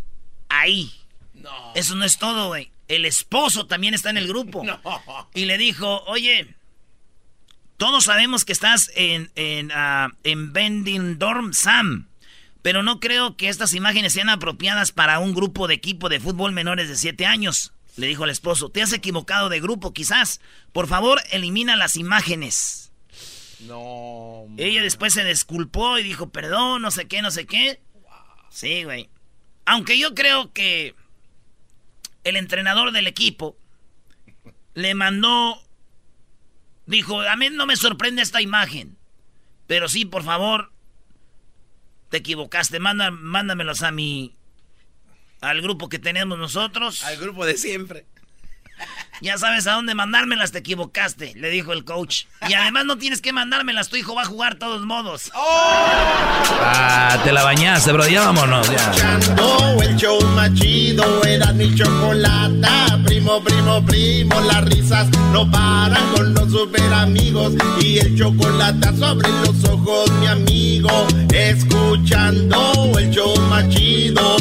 ahí. 0.50 0.94
No. 1.34 1.72
Eso 1.74 1.96
no 1.96 2.06
es 2.06 2.20
todo, 2.20 2.50
güey. 2.50 2.70
El 2.88 3.06
esposo 3.06 3.66
también 3.66 3.96
está 3.96 4.12
en 4.12 4.18
el 4.18 4.28
grupo. 4.28 4.64
No. 4.64 4.80
Y 5.34 5.46
le 5.46 5.58
dijo, 5.58 6.04
oye, 6.06 6.56
todos 7.78 8.06
sabemos 8.06 8.46
que 8.46 8.54
estás 8.54 8.92
en, 8.96 9.32
en, 9.36 9.72
ah, 9.74 10.10
en 10.24 10.54
Bending 10.54 11.20
Dorm 11.20 11.54
Sam, 11.54 12.08
pero 12.62 12.84
no 12.84 13.00
creo 13.00 13.38
que 13.38 13.50
estas 13.50 13.74
imágenes 13.74 14.14
sean 14.14 14.30
apropiadas 14.30 14.92
para 14.92 15.20
un 15.20 15.34
grupo 15.34 15.68
de 15.68 15.76
equipo 15.76 16.10
de 16.10 16.20
fútbol 16.20 16.52
menores 16.52 16.90
de 16.90 16.96
7 16.96 17.26
años. 17.26 17.74
Le 17.98 18.08
dijo 18.08 18.24
el 18.26 18.30
esposo, 18.30 18.70
te 18.70 18.82
has 18.82 18.92
equivocado 18.92 19.50
de 19.50 19.62
grupo 19.62 19.94
quizás. 19.94 20.42
Por 20.74 20.88
favor, 20.88 21.22
elimina 21.32 21.76
las 21.76 21.96
imágenes. 21.96 22.92
No. 23.62 24.46
Ella 24.58 24.82
después 24.82 25.14
se 25.14 25.24
disculpó 25.24 25.98
y 25.98 26.04
dijo, 26.04 26.30
perdón, 26.30 26.82
no 26.82 26.92
sé 26.92 27.08
qué, 27.08 27.22
no 27.22 27.32
sé 27.32 27.46
qué. 27.46 27.80
Sí, 28.50 28.84
güey. 28.84 29.10
Aunque 29.66 29.98
yo 29.98 30.14
creo 30.14 30.52
que 30.52 30.96
el 32.24 32.36
entrenador 32.36 32.92
del 32.92 33.08
equipo 33.08 33.58
le 34.74 34.94
mandó, 34.94 35.62
dijo, 36.86 37.22
a 37.22 37.36
mí 37.36 37.50
no 37.50 37.66
me 37.66 37.76
sorprende 37.76 38.22
esta 38.22 38.42
imagen, 38.42 38.98
pero 39.68 39.90
sí, 39.90 40.06
por 40.06 40.24
favor, 40.24 40.72
te 42.10 42.18
equivocaste, 42.18 42.80
manda, 42.80 43.12
mándamelos 43.12 43.84
a 43.84 43.92
mi, 43.92 44.36
al 45.42 45.62
grupo 45.62 45.90
que 45.90 46.00
tenemos 46.00 46.38
nosotros. 46.38 47.04
Al 47.04 47.18
grupo 47.18 47.46
de 47.46 47.58
siempre. 47.58 48.06
Ya 49.22 49.38
sabes 49.38 49.66
a 49.68 49.74
dónde 49.74 49.96
mandármelas, 49.96 50.52
te 50.52 50.60
equivocaste, 50.60 51.34
le 51.36 51.50
dijo 51.50 51.72
el 51.72 51.86
coach. 51.86 52.26
Y 52.50 52.54
además 52.54 52.86
no 52.86 52.98
tienes 52.98 53.22
que 53.22 53.32
mandármelas, 53.32 53.88
tu 53.90 53.96
hijo 53.96 54.14
va 54.14 54.24
a 54.24 54.26
jugar 54.26 54.54
de 54.54 54.60
todos 54.60 54.82
modos. 54.86 55.32
Ah, 55.34 57.18
te 57.24 57.32
la 57.32 57.44
bañaste, 57.44 57.92
bro. 57.94 58.08
Ya 58.08 58.26
vámonos, 58.26 58.70
ya. 58.70 59.20
Oh, 59.42 59.82
el 59.82 59.96
show 59.96 60.22
más 60.36 60.54
chido 60.56 61.24
era 61.24 61.54
mi 61.54 61.74
chocolata. 61.76 63.00
Primo 63.06 63.42
primo, 63.44 63.86
primo, 63.86 64.42
las 64.42 64.66
risas 64.66 65.08
no 65.32 65.50
paran 65.50 66.04
con 66.16 66.34
los 66.34 66.52
super 66.52 66.94
amigos 66.94 67.54
y 67.82 68.00
el 68.00 68.18
chocolate 68.18 68.98
sobre 68.98 69.30
los 69.30 69.64
ojos, 69.64 70.12
mi 70.20 70.28
amigo, 70.28 71.08
escuchando 71.34 72.92
el 72.98 73.10
show 73.12 73.40
más 73.50 73.68
chido. 73.70 74.38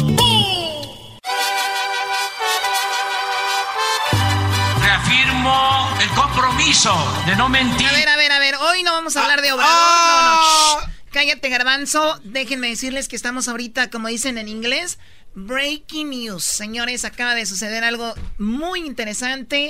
Compromiso 6.83 7.25
de 7.25 7.35
no 7.35 7.49
mentir. 7.49 7.87
A 7.87 7.91
ver, 7.91 8.09
a 8.09 8.17
ver, 8.17 8.31
a 8.31 8.39
ver, 8.39 8.55
hoy 8.55 8.83
no 8.83 8.91
vamos 8.91 9.15
a 9.15 9.21
hablar 9.21 9.41
de 9.41 9.51
Obrador, 9.51 9.71
no, 9.73 10.35
no, 10.35 10.81
shh. 10.81 10.89
Cállate, 11.11 11.49
garbanzo. 11.49 12.19
Déjenme 12.23 12.69
decirles 12.69 13.07
que 13.07 13.15
estamos 13.15 13.47
ahorita, 13.47 13.89
como 13.89 14.09
dicen 14.09 14.37
en 14.37 14.49
inglés, 14.49 14.99
breaking 15.33 16.09
news. 16.09 16.43
Señores, 16.43 17.05
acaba 17.05 17.35
de 17.35 17.45
suceder 17.45 17.83
algo 17.83 18.13
muy 18.37 18.81
interesante. 18.81 19.69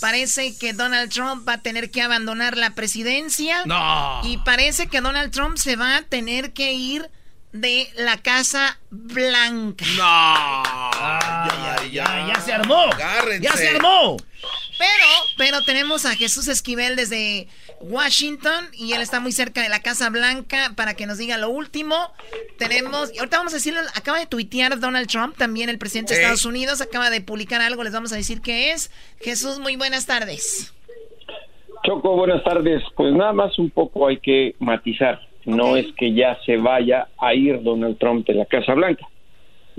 Parece 0.00 0.56
que 0.56 0.72
Donald 0.74 1.10
Trump 1.10 1.48
va 1.48 1.54
a 1.54 1.62
tener 1.62 1.90
que 1.90 2.02
abandonar 2.02 2.58
la 2.58 2.74
presidencia. 2.74 3.62
No. 3.64 4.20
Y 4.24 4.38
parece 4.38 4.88
que 4.88 5.00
Donald 5.00 5.32
Trump 5.32 5.56
se 5.56 5.76
va 5.76 5.96
a 5.96 6.02
tener 6.02 6.52
que 6.52 6.72
ir 6.72 7.08
de 7.52 7.88
la 7.96 8.16
Casa 8.18 8.78
Blanca. 8.90 9.84
No. 9.96 10.34
ya, 10.94 11.76
ya, 11.92 12.26
ya 12.34 12.40
se 12.40 12.52
armó. 12.52 12.84
Ya 13.40 13.52
se 13.52 13.68
armó. 13.68 14.16
Pero, 14.78 15.06
pero 15.36 15.62
tenemos 15.62 16.06
a 16.06 16.16
Jesús 16.16 16.48
Esquivel 16.48 16.96
desde 16.96 17.46
Washington 17.80 18.68
y 18.72 18.94
él 18.94 19.02
está 19.02 19.20
muy 19.20 19.30
cerca 19.30 19.62
de 19.62 19.68
la 19.68 19.80
Casa 19.80 20.10
Blanca 20.10 20.72
para 20.76 20.94
que 20.94 21.06
nos 21.06 21.18
diga 21.18 21.38
lo 21.38 21.50
último. 21.50 22.12
Tenemos, 22.58 23.12
y 23.14 23.18
ahorita 23.18 23.38
vamos 23.38 23.52
a 23.52 23.56
decirle, 23.56 23.80
acaba 23.94 24.18
de 24.18 24.26
tuitear 24.26 24.80
Donald 24.80 25.08
Trump, 25.08 25.36
también 25.36 25.68
el 25.68 25.78
presidente 25.78 26.14
de 26.14 26.18
Sí. 26.18 26.22
Estados 26.22 26.44
Unidos, 26.46 26.80
acaba 26.80 27.10
de 27.10 27.20
publicar 27.20 27.60
algo, 27.60 27.84
les 27.84 27.92
vamos 27.92 28.12
a 28.12 28.16
decir 28.16 28.40
qué 28.40 28.72
es. 28.72 28.90
Jesús, 29.20 29.58
muy 29.60 29.76
buenas 29.76 30.06
tardes. 30.06 30.72
Choco, 31.84 32.16
buenas 32.16 32.42
tardes. 32.44 32.82
Pues 32.96 33.12
nada 33.12 33.32
más 33.32 33.56
un 33.58 33.70
poco 33.70 34.08
hay 34.08 34.18
que 34.18 34.54
matizar. 34.58 35.20
No 35.44 35.76
es 35.76 35.86
que 35.96 36.12
ya 36.12 36.38
se 36.46 36.56
vaya 36.56 37.08
a 37.18 37.34
ir 37.34 37.62
Donald 37.62 37.98
Trump 37.98 38.26
de 38.26 38.34
la 38.34 38.44
Casa 38.46 38.74
Blanca. 38.74 39.06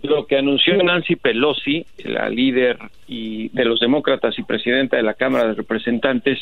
Lo 0.01 0.25
que 0.27 0.37
anunció 0.37 0.75
Nancy 0.83 1.15
Pelosi, 1.15 1.85
la 2.03 2.27
líder 2.29 2.77
y 3.07 3.49
de 3.49 3.63
los 3.63 3.79
demócratas 3.79 4.37
y 4.37 4.43
presidenta 4.43 4.97
de 4.97 5.03
la 5.03 5.13
Cámara 5.13 5.47
de 5.47 5.53
Representantes, 5.53 6.39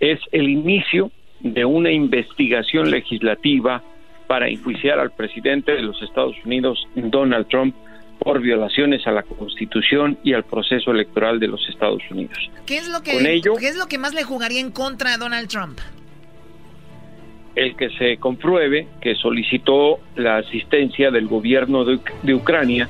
es 0.00 0.18
el 0.32 0.48
inicio 0.48 1.10
de 1.40 1.64
una 1.64 1.92
investigación 1.92 2.90
legislativa 2.90 3.82
para 4.26 4.48
enjuiciar 4.48 4.98
al 4.98 5.10
presidente 5.12 5.72
de 5.72 5.82
los 5.82 6.00
Estados 6.02 6.34
Unidos, 6.44 6.86
Donald 6.94 7.46
Trump, 7.48 7.74
por 8.18 8.40
violaciones 8.40 9.06
a 9.06 9.12
la 9.12 9.22
Constitución 9.22 10.18
y 10.24 10.34
al 10.34 10.44
proceso 10.44 10.90
electoral 10.90 11.38
de 11.40 11.48
los 11.48 11.66
Estados 11.68 12.02
Unidos. 12.10 12.36
¿Qué 12.66 12.76
es 12.76 12.88
lo 12.88 13.02
que, 13.02 13.12
Con 13.12 13.26
ello- 13.26 13.54
¿qué 13.58 13.68
es 13.68 13.76
lo 13.76 13.86
que 13.86 13.98
más 13.98 14.14
le 14.14 14.24
jugaría 14.24 14.60
en 14.60 14.70
contra 14.70 15.14
a 15.14 15.16
Donald 15.16 15.48
Trump? 15.48 15.78
El 17.56 17.76
que 17.76 17.90
se 17.90 18.16
compruebe 18.18 18.86
que 19.00 19.14
solicitó 19.16 19.98
la 20.16 20.38
asistencia 20.38 21.10
del 21.10 21.26
gobierno 21.26 21.84
de, 21.84 21.98
de 22.22 22.34
Ucrania 22.34 22.88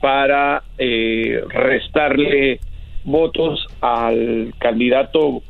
para 0.00 0.62
eh, 0.78 1.42
restarle 1.48 2.60
votos 3.04 3.66
al 3.80 4.52
candidato 4.58 5.42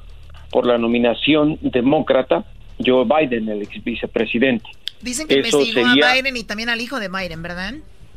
por 0.51 0.67
la 0.67 0.79
nominación 0.79 1.59
demócrata, 1.63 2.45
Joe 2.85 3.05
Biden, 3.05 3.49
el 3.49 3.63
ex 3.63 3.83
vicepresidente. 3.83 4.69
Dicen 5.01 5.27
que 5.27 5.41
Eso 5.41 5.59
investigó 5.61 5.89
sería- 5.89 6.11
a 6.11 6.15
Biden 6.15 6.37
y 6.37 6.45
también 6.45 6.69
al 6.69 6.81
hijo 6.81 7.01
de 7.01 7.09
Biden, 7.09 7.43
¿verdad? 7.43 7.75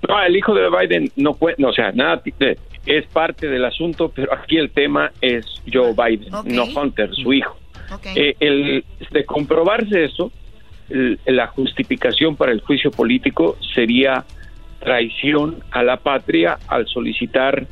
No, 0.08 0.22
el 0.24 0.36
hijo 0.36 0.54
de 0.54 0.70
Biden 0.70 1.12
no 1.16 1.34
cuenta, 1.34 1.68
o 1.68 1.74
sea, 1.74 1.92
nada, 1.92 2.22
eh, 2.40 2.56
es 2.86 3.06
parte 3.08 3.48
del 3.48 3.66
asunto, 3.66 4.12
pero 4.16 4.32
aquí 4.34 4.58
el 4.58 4.70
tema 4.70 5.12
es 5.22 5.46
Joe 5.72 5.94
Biden, 5.94 6.34
Ok. 6.34 6.46
no 6.48 6.66
Hunter, 6.66 7.10
su 7.16 7.34
hijo. 7.34 7.58
Eh, 8.16 8.36
el, 8.40 8.84
de 9.12 9.26
comprobarse 9.26 10.06
eso, 10.06 10.32
la 10.90 11.48
justificación 11.48 12.36
para 12.36 12.52
el 12.52 12.62
juicio 12.62 12.92
político 12.92 13.58
sería 13.74 14.26
traición 14.80 15.58
a 15.72 15.84
la 15.84 15.98
patria 15.98 16.58
al 16.68 16.88
solicitar 16.88 17.68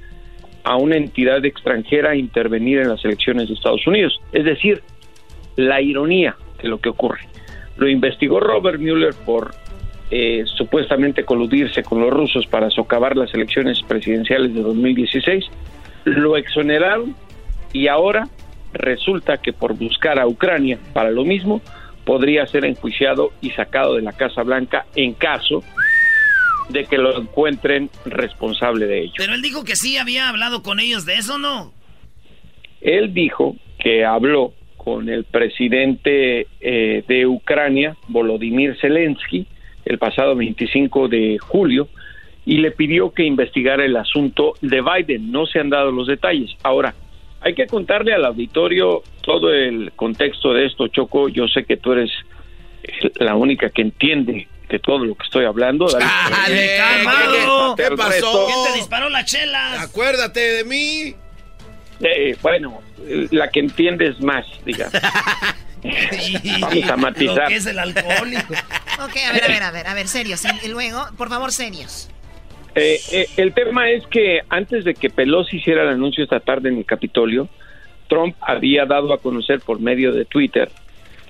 a 0.64 0.76
una 0.78 0.98
entidad 0.98 1.46
extranjera 1.46 2.16
intervenir 2.16 2.80
en 2.80 2.90
las 2.90 3.06
elecciones 3.06 3.48
de 3.48 3.54
Estados 3.54 3.86
Unidos. 3.86 4.20
Es 4.32 4.44
decir, 4.44 4.82
la 5.56 5.80
ironía 5.80 6.36
de 6.62 6.68
lo 6.68 6.80
que 6.80 6.90
ocurre. 6.90 7.22
Lo 7.78 7.88
investigó 7.88 8.40
Robert 8.40 8.80
Mueller 8.80 9.14
por 9.26 9.54
eh, 10.12 10.44
supuestamente 10.46 11.24
coludirse 11.24 11.84
con 11.84 12.02
los 12.02 12.12
rusos 12.12 12.48
para 12.48 12.70
socavar 12.70 13.16
las 13.16 13.34
elecciones 13.34 13.82
presidenciales 13.84 14.54
de 14.54 14.62
2016. 14.62 15.46
Lo 16.06 16.36
exoneraron 16.36 17.16
y 17.72 17.88
ahora 17.88 18.28
resulta 18.76 19.38
que 19.38 19.54
por 19.54 19.74
buscar 19.74 20.20
a 20.20 20.28
Ucrania 20.28 20.78
para 20.94 21.12
lo 21.12 21.26
mismo 21.26 21.62
podría 22.06 22.46
ser 22.46 22.66
enjuiciado 22.66 23.32
y 23.42 23.50
sacado 23.52 23.96
de 23.96 24.02
la 24.02 24.14
Casa 24.14 24.44
Blanca 24.44 24.86
en 24.96 25.14
caso 25.14 25.64
de 26.70 26.86
que 26.86 26.98
lo 26.98 27.20
encuentren 27.20 27.90
responsable 28.06 28.86
de 28.86 29.04
ello. 29.04 29.14
Pero 29.18 29.34
él 29.34 29.42
dijo 29.42 29.64
que 29.64 29.76
sí 29.76 29.98
había 29.98 30.30
hablado 30.30 30.64
con 30.64 30.80
ellos 30.80 31.06
de 31.06 31.16
eso, 31.16 31.38
¿no? 31.38 31.74
Él 32.82 33.14
dijo 33.14 33.56
que 33.80 34.06
habló 34.06 34.54
con 34.78 35.10
el 35.10 35.24
presidente 35.24 36.48
eh, 36.62 37.04
de 37.08 37.26
Ucrania, 37.26 37.98
Volodymyr 38.08 38.78
Zelensky, 38.80 39.48
el 39.86 39.98
pasado 39.98 40.36
25 40.36 41.08
de 41.08 41.38
julio, 41.40 41.88
y 42.46 42.58
le 42.58 42.72
pidió 42.72 43.12
que 43.12 43.24
investigara 43.24 43.84
el 43.86 43.96
asunto 43.98 44.54
de 44.62 44.82
Biden. 44.82 45.32
No 45.32 45.48
se 45.48 45.60
han 45.60 45.70
dado 45.70 45.92
los 45.92 46.08
detalles. 46.08 46.52
Ahora, 46.62 46.94
hay 47.46 47.54
que 47.54 47.68
contarle 47.68 48.12
al 48.12 48.26
auditorio 48.26 49.04
todo 49.22 49.54
el 49.54 49.92
contexto 49.96 50.52
de 50.52 50.66
esto, 50.66 50.88
Choco. 50.88 51.30
Yo 51.30 51.48
sé 51.48 51.64
que 51.64 51.78
tú 51.78 51.92
eres 51.92 52.10
la 53.18 53.36
única 53.36 53.70
que 53.70 53.84
entiende 53.84 54.48
de 54.68 54.80
todo 54.80 55.06
lo 55.06 55.14
que 55.14 55.24
estoy 55.24 55.46
hablando. 55.46 55.86
Dale. 55.86 56.06
¡Dale, 56.06 56.78
calmado! 56.78 57.76
¿Qué 57.76 57.92
pasó? 57.96 58.48
¿Quién 58.48 58.74
te 58.74 58.80
disparó 58.80 59.10
las 59.10 59.26
chelas? 59.26 59.80
Acuérdate 59.80 60.40
de 60.40 60.64
mí. 60.64 61.16
Eh, 62.02 62.36
bueno, 62.42 62.82
la 63.30 63.52
que 63.52 63.60
entiendes 63.60 64.20
más, 64.22 64.48
digamos. 64.66 64.94
Vamos 66.62 66.90
a 66.90 66.98
matizar. 66.98 67.44
Lo 67.44 67.48
que 67.48 67.56
es 67.58 67.66
el 67.68 67.78
alcohólico. 67.78 68.56
Ok, 69.04 69.18
a 69.30 69.34
ver, 69.34 69.44
a 69.44 69.48
ver, 69.48 69.64
a 69.64 69.72
ver, 69.72 69.88
a 69.88 69.94
ver, 69.94 70.08
serios. 70.08 70.44
Y, 70.46 70.66
y 70.66 70.70
luego, 70.70 71.06
por 71.16 71.30
favor, 71.30 71.52
serios. 71.52 72.10
Eh, 72.76 73.00
eh, 73.14 73.28
el 73.38 73.54
tema 73.54 73.90
es 73.90 74.06
que 74.08 74.42
antes 74.50 74.84
de 74.84 74.94
que 74.94 75.10
Pelosi 75.10 75.58
hiciera 75.58 75.84
el 75.84 75.90
anuncio 75.90 76.24
esta 76.24 76.42
tarde 76.42 76.70
en 76.70 76.78
el 76.78 76.86
Capitolio, 76.86 77.48
Trump 78.08 78.36
había 78.42 78.86
dado 78.86 79.14
a 79.14 79.20
conocer 79.20 79.62
por 79.62 79.80
medio 79.80 80.12
de 80.12 80.26
Twitter 80.26 80.70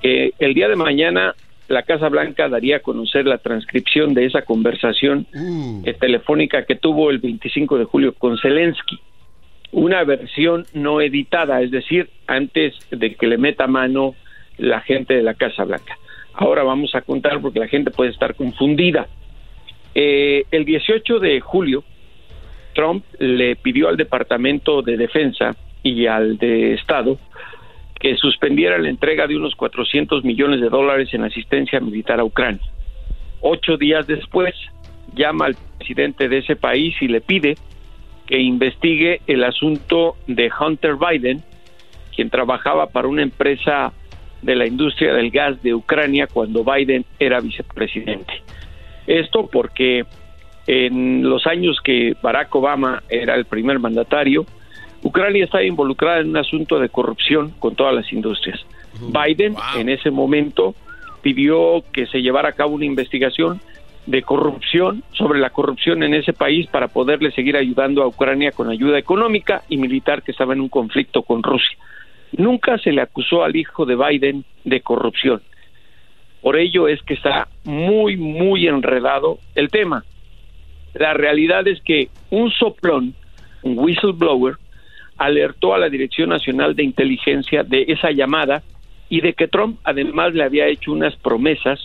que 0.01 0.33
el 0.39 0.53
día 0.53 0.67
de 0.67 0.75
mañana 0.75 1.35
la 1.67 1.83
Casa 1.83 2.09
Blanca 2.09 2.47
daría 2.47 2.77
a 2.77 2.79
conocer 2.81 3.25
la 3.25 3.37
transcripción 3.37 4.13
de 4.13 4.25
esa 4.25 4.43
conversación 4.43 5.25
eh, 5.83 5.93
telefónica 5.93 6.65
que 6.65 6.75
tuvo 6.75 7.09
el 7.09 7.19
25 7.19 7.77
de 7.77 7.85
julio 7.85 8.13
con 8.13 8.37
Zelensky. 8.37 8.99
Una 9.71 10.03
versión 10.03 10.65
no 10.73 11.01
editada, 11.01 11.61
es 11.61 11.71
decir, 11.71 12.09
antes 12.27 12.75
de 12.91 13.15
que 13.15 13.27
le 13.27 13.37
meta 13.37 13.67
mano 13.67 14.15
la 14.57 14.81
gente 14.81 15.15
de 15.15 15.23
la 15.23 15.33
Casa 15.33 15.63
Blanca. 15.63 15.97
Ahora 16.33 16.63
vamos 16.63 16.93
a 16.95 17.01
contar 17.01 17.41
porque 17.41 17.59
la 17.59 17.67
gente 17.67 17.91
puede 17.91 18.11
estar 18.11 18.35
confundida. 18.35 19.07
Eh, 19.95 20.43
el 20.51 20.65
18 20.65 21.19
de 21.19 21.39
julio, 21.39 21.83
Trump 22.73 23.05
le 23.17 23.55
pidió 23.55 23.87
al 23.87 23.95
Departamento 23.95 24.81
de 24.81 24.97
Defensa 24.97 25.55
y 25.81 26.05
al 26.07 26.37
de 26.37 26.73
Estado 26.73 27.17
que 27.99 28.17
suspendiera 28.17 28.77
la 28.77 28.89
entrega 28.89 29.25
de 29.25 29.37
unos 29.37 29.55
400 29.55 30.25
millones 30.25 30.59
de 30.59 30.69
dólares 30.69 31.13
en 31.13 31.23
asistencia 31.23 31.79
militar 31.79 32.19
a 32.19 32.25
Ucrania. 32.25 32.61
Ocho 33.39 33.77
días 33.77 34.05
después, 34.05 34.53
llama 35.15 35.45
al 35.45 35.55
presidente 35.77 36.27
de 36.27 36.39
ese 36.39 36.55
país 36.57 36.93
y 37.01 37.07
le 37.07 37.21
pide 37.21 37.55
que 38.27 38.39
investigue 38.39 39.21
el 39.27 39.43
asunto 39.43 40.17
de 40.27 40.51
Hunter 40.59 40.95
Biden, 40.95 41.43
quien 42.13 42.29
trabajaba 42.29 42.87
para 42.87 43.07
una 43.07 43.21
empresa 43.21 43.93
de 44.41 44.55
la 44.55 44.67
industria 44.67 45.13
del 45.13 45.31
gas 45.31 45.61
de 45.63 45.73
Ucrania 45.73 46.27
cuando 46.27 46.63
Biden 46.63 47.05
era 47.17 47.39
vicepresidente. 47.39 48.44
Esto 49.07 49.47
porque 49.51 50.05
en 50.67 51.29
los 51.29 51.45
años 51.47 51.79
que 51.83 52.15
Barack 52.21 52.53
Obama 52.55 53.03
era 53.09 53.35
el 53.35 53.45
primer 53.45 53.79
mandatario, 53.79 54.45
Ucrania 55.03 55.45
estaba 55.45 55.63
involucrada 55.63 56.19
en 56.19 56.29
un 56.29 56.37
asunto 56.37 56.79
de 56.79 56.89
corrupción 56.89 57.53
con 57.59 57.75
todas 57.75 57.93
las 57.93 58.11
industrias. 58.11 58.59
Biden 58.99 59.55
en 59.77 59.89
ese 59.89 60.09
momento 60.09 60.73
pidió 61.21 61.83
que 61.91 62.07
se 62.07 62.21
llevara 62.21 62.49
a 62.49 62.53
cabo 62.53 62.73
una 62.73 62.85
investigación 62.85 63.59
de 64.05 64.21
corrupción 64.21 65.03
sobre 65.13 65.39
la 65.39 65.49
corrupción 65.49 66.03
en 66.03 66.13
ese 66.13 66.33
país 66.33 66.67
para 66.67 66.87
poderle 66.87 67.31
seguir 67.31 67.57
ayudando 67.57 68.03
a 68.03 68.07
Ucrania 68.07 68.51
con 68.51 68.69
ayuda 68.69 68.97
económica 68.99 69.63
y 69.67 69.77
militar 69.77 70.21
que 70.21 70.31
estaba 70.31 70.53
en 70.53 70.61
un 70.61 70.69
conflicto 70.69 71.23
con 71.23 71.41
Rusia. 71.43 71.77
Nunca 72.37 72.77
se 72.77 72.91
le 72.91 73.01
acusó 73.01 73.43
al 73.43 73.55
hijo 73.55 73.85
de 73.85 73.95
Biden 73.95 74.45
de 74.63 74.81
corrupción. 74.81 75.41
Por 76.45 76.57
ello 76.57 76.87
es 76.87 77.01
que 77.01 77.15
está 77.15 77.47
muy, 77.63 78.17
muy 78.17 78.67
enredado 78.67 79.39
el 79.55 79.69
tema. 79.69 80.05
La 80.93 81.15
realidad 81.15 81.67
es 81.67 81.81
que 81.81 82.09
un 82.29 82.51
soplón, 82.51 83.15
un 83.63 83.79
whistleblower, 83.79 84.53
alertó 85.17 85.73
a 85.73 85.79
la 85.79 85.89
Dirección 85.89 86.29
Nacional 86.29 86.75
de 86.75 86.83
Inteligencia 86.83 87.63
de 87.63 87.85
esa 87.87 88.11
llamada 88.11 88.61
y 89.09 89.21
de 89.21 89.33
que 89.33 89.47
Trump 89.47 89.79
además 89.83 90.35
le 90.35 90.43
había 90.43 90.67
hecho 90.67 90.91
unas 90.91 91.15
promesas 91.15 91.79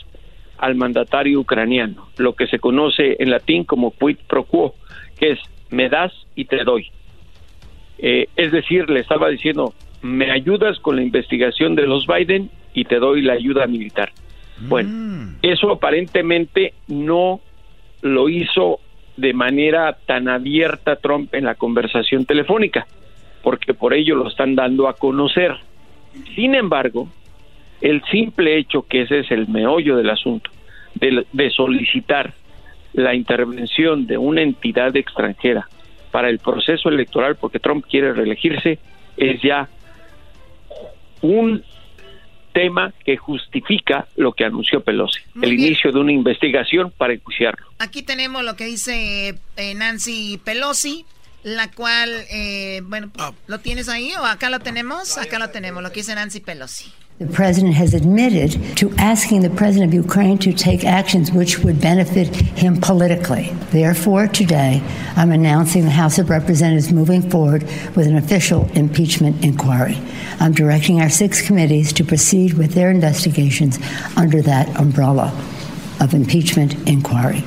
al 0.59 0.75
mandatario 0.75 1.41
ucraniano, 1.41 2.09
lo 2.19 2.35
que 2.35 2.47
se 2.47 2.59
conoce 2.59 3.17
en 3.19 3.31
latín 3.31 3.65
como 3.65 3.93
quid 3.93 4.19
pro 4.29 4.45
quo, 4.45 4.75
que 5.19 5.31
es 5.31 5.39
me 5.71 5.89
das 5.89 6.13
y 6.35 6.45
te 6.45 6.65
doy. 6.65 6.89
Eh, 7.97 8.27
es 8.37 8.53
decir, 8.53 8.91
le 8.91 9.01
estaba 9.01 9.31
diciendo, 9.31 9.73
me 10.03 10.31
ayudas 10.31 10.79
con 10.81 10.97
la 10.97 11.03
investigación 11.03 11.77
de 11.77 11.87
los 11.87 12.07
Biden 12.07 12.51
y 12.75 12.85
te 12.85 12.99
doy 12.99 13.23
la 13.23 13.33
ayuda 13.33 13.67
militar. 13.67 14.13
Bueno, 14.69 14.91
Mm. 14.91 15.37
eso 15.43 15.71
aparentemente 15.71 16.75
no 16.89 17.41
lo 18.03 18.29
hizo 18.29 18.81
de 19.17 19.33
manera 19.33 19.99
tan 20.07 20.29
abierta 20.29 20.97
Trump 20.97 21.35
en 21.35 21.45
la 21.45 21.55
conversación 21.55 22.25
telefónica, 22.25 22.87
porque 23.43 23.75
por 23.75 23.93
ello 23.95 24.15
lo 24.17 24.29
están 24.29 24.55
dando 24.55 24.89
a 24.89 24.95
conocer. 24.95 25.57
Sin 26.35 26.55
embargo, 26.55 27.09
el 27.81 28.03
simple 28.11 28.57
hecho 28.57 28.83
que 28.83 29.03
ese 29.03 29.21
es 29.21 29.31
el 29.31 29.49
meollo 29.49 29.97
del 29.97 30.11
asunto, 30.11 30.51
de, 30.95 31.27
de 31.33 31.51
solicitar 31.51 32.35
la 32.93 33.15
intervención 33.15 34.07
de 34.07 34.19
una 34.19 34.43
entidad 34.43 34.97
extranjera 34.97 35.69
para 36.11 36.29
el 36.29 36.39
proceso 36.39 36.89
electoral, 36.89 37.37
porque 37.37 37.61
Trump 37.61 37.85
quiere 37.89 38.13
reelegirse, 38.13 38.79
es 39.17 39.41
ya 39.43 39.69
un 41.23 41.63
tema 42.53 42.93
que 43.05 43.17
justifica 43.17 44.07
lo 44.17 44.33
que 44.33 44.45
anunció 44.45 44.83
Pelosi, 44.83 45.21
el 45.43 45.53
inicio 45.53 45.93
de 45.93 46.01
una 46.01 46.13
investigación 46.13 46.93
para 46.97 47.15
enjuiciarlo. 47.15 47.67
Aquí 47.79 48.03
tenemos 48.03 48.45
lo 48.45 48.57
que 48.57 48.67
dice 48.67 49.39
eh, 49.57 49.75
Nancy 49.75 50.41
Pelosi, 50.45 51.05
la 51.43 51.71
cual, 51.71 52.11
eh, 52.31 52.83
bueno, 52.85 53.11
¿lo 53.47 53.61
tienes 53.61 53.89
ahí 53.89 54.13
o 54.21 54.25
acá 54.25 54.51
lo 54.51 54.61
tenemos? 54.61 55.19
Acá 55.19 55.39
lo 55.39 55.51
tenemos, 55.51 55.83
lo 55.83 55.91
que 55.91 56.01
dice 56.01 56.15
Nancy 56.15 56.41
Pelosi. 56.41 56.93
The 57.21 57.27
president 57.27 57.75
has 57.75 57.93
admitted 57.93 58.79
to 58.79 58.95
asking 58.97 59.43
the 59.43 59.51
president 59.51 59.91
of 59.91 59.95
Ukraine 59.95 60.39
to 60.39 60.55
take 60.55 60.87
actions 60.87 61.31
which 61.31 61.59
would 61.59 61.79
benefit 61.79 62.35
him 62.35 62.81
politically. 62.81 63.51
Therefore, 63.71 64.27
today, 64.27 64.83
I'm 65.17 65.31
announcing 65.31 65.85
the 65.85 65.91
House 65.91 66.19
of 66.19 66.31
Representatives 66.31 66.91
moving 66.91 67.21
forward 67.21 67.65
with 67.95 68.07
an 68.07 68.17
official 68.17 68.71
impeachment 68.73 69.45
inquiry. 69.45 69.99
I'm 70.41 70.53
directing 70.53 71.03
our 71.03 71.11
six 71.11 71.47
committees 71.47 71.93
to 71.93 72.05
proceed 72.05 72.55
with 72.55 72.73
their 72.73 72.91
investigations 72.91 73.79
under 74.17 74.41
that 74.41 74.75
umbrella 74.81 75.31
of 76.01 76.15
impeachment 76.15 76.75
inquiry. 76.89 77.45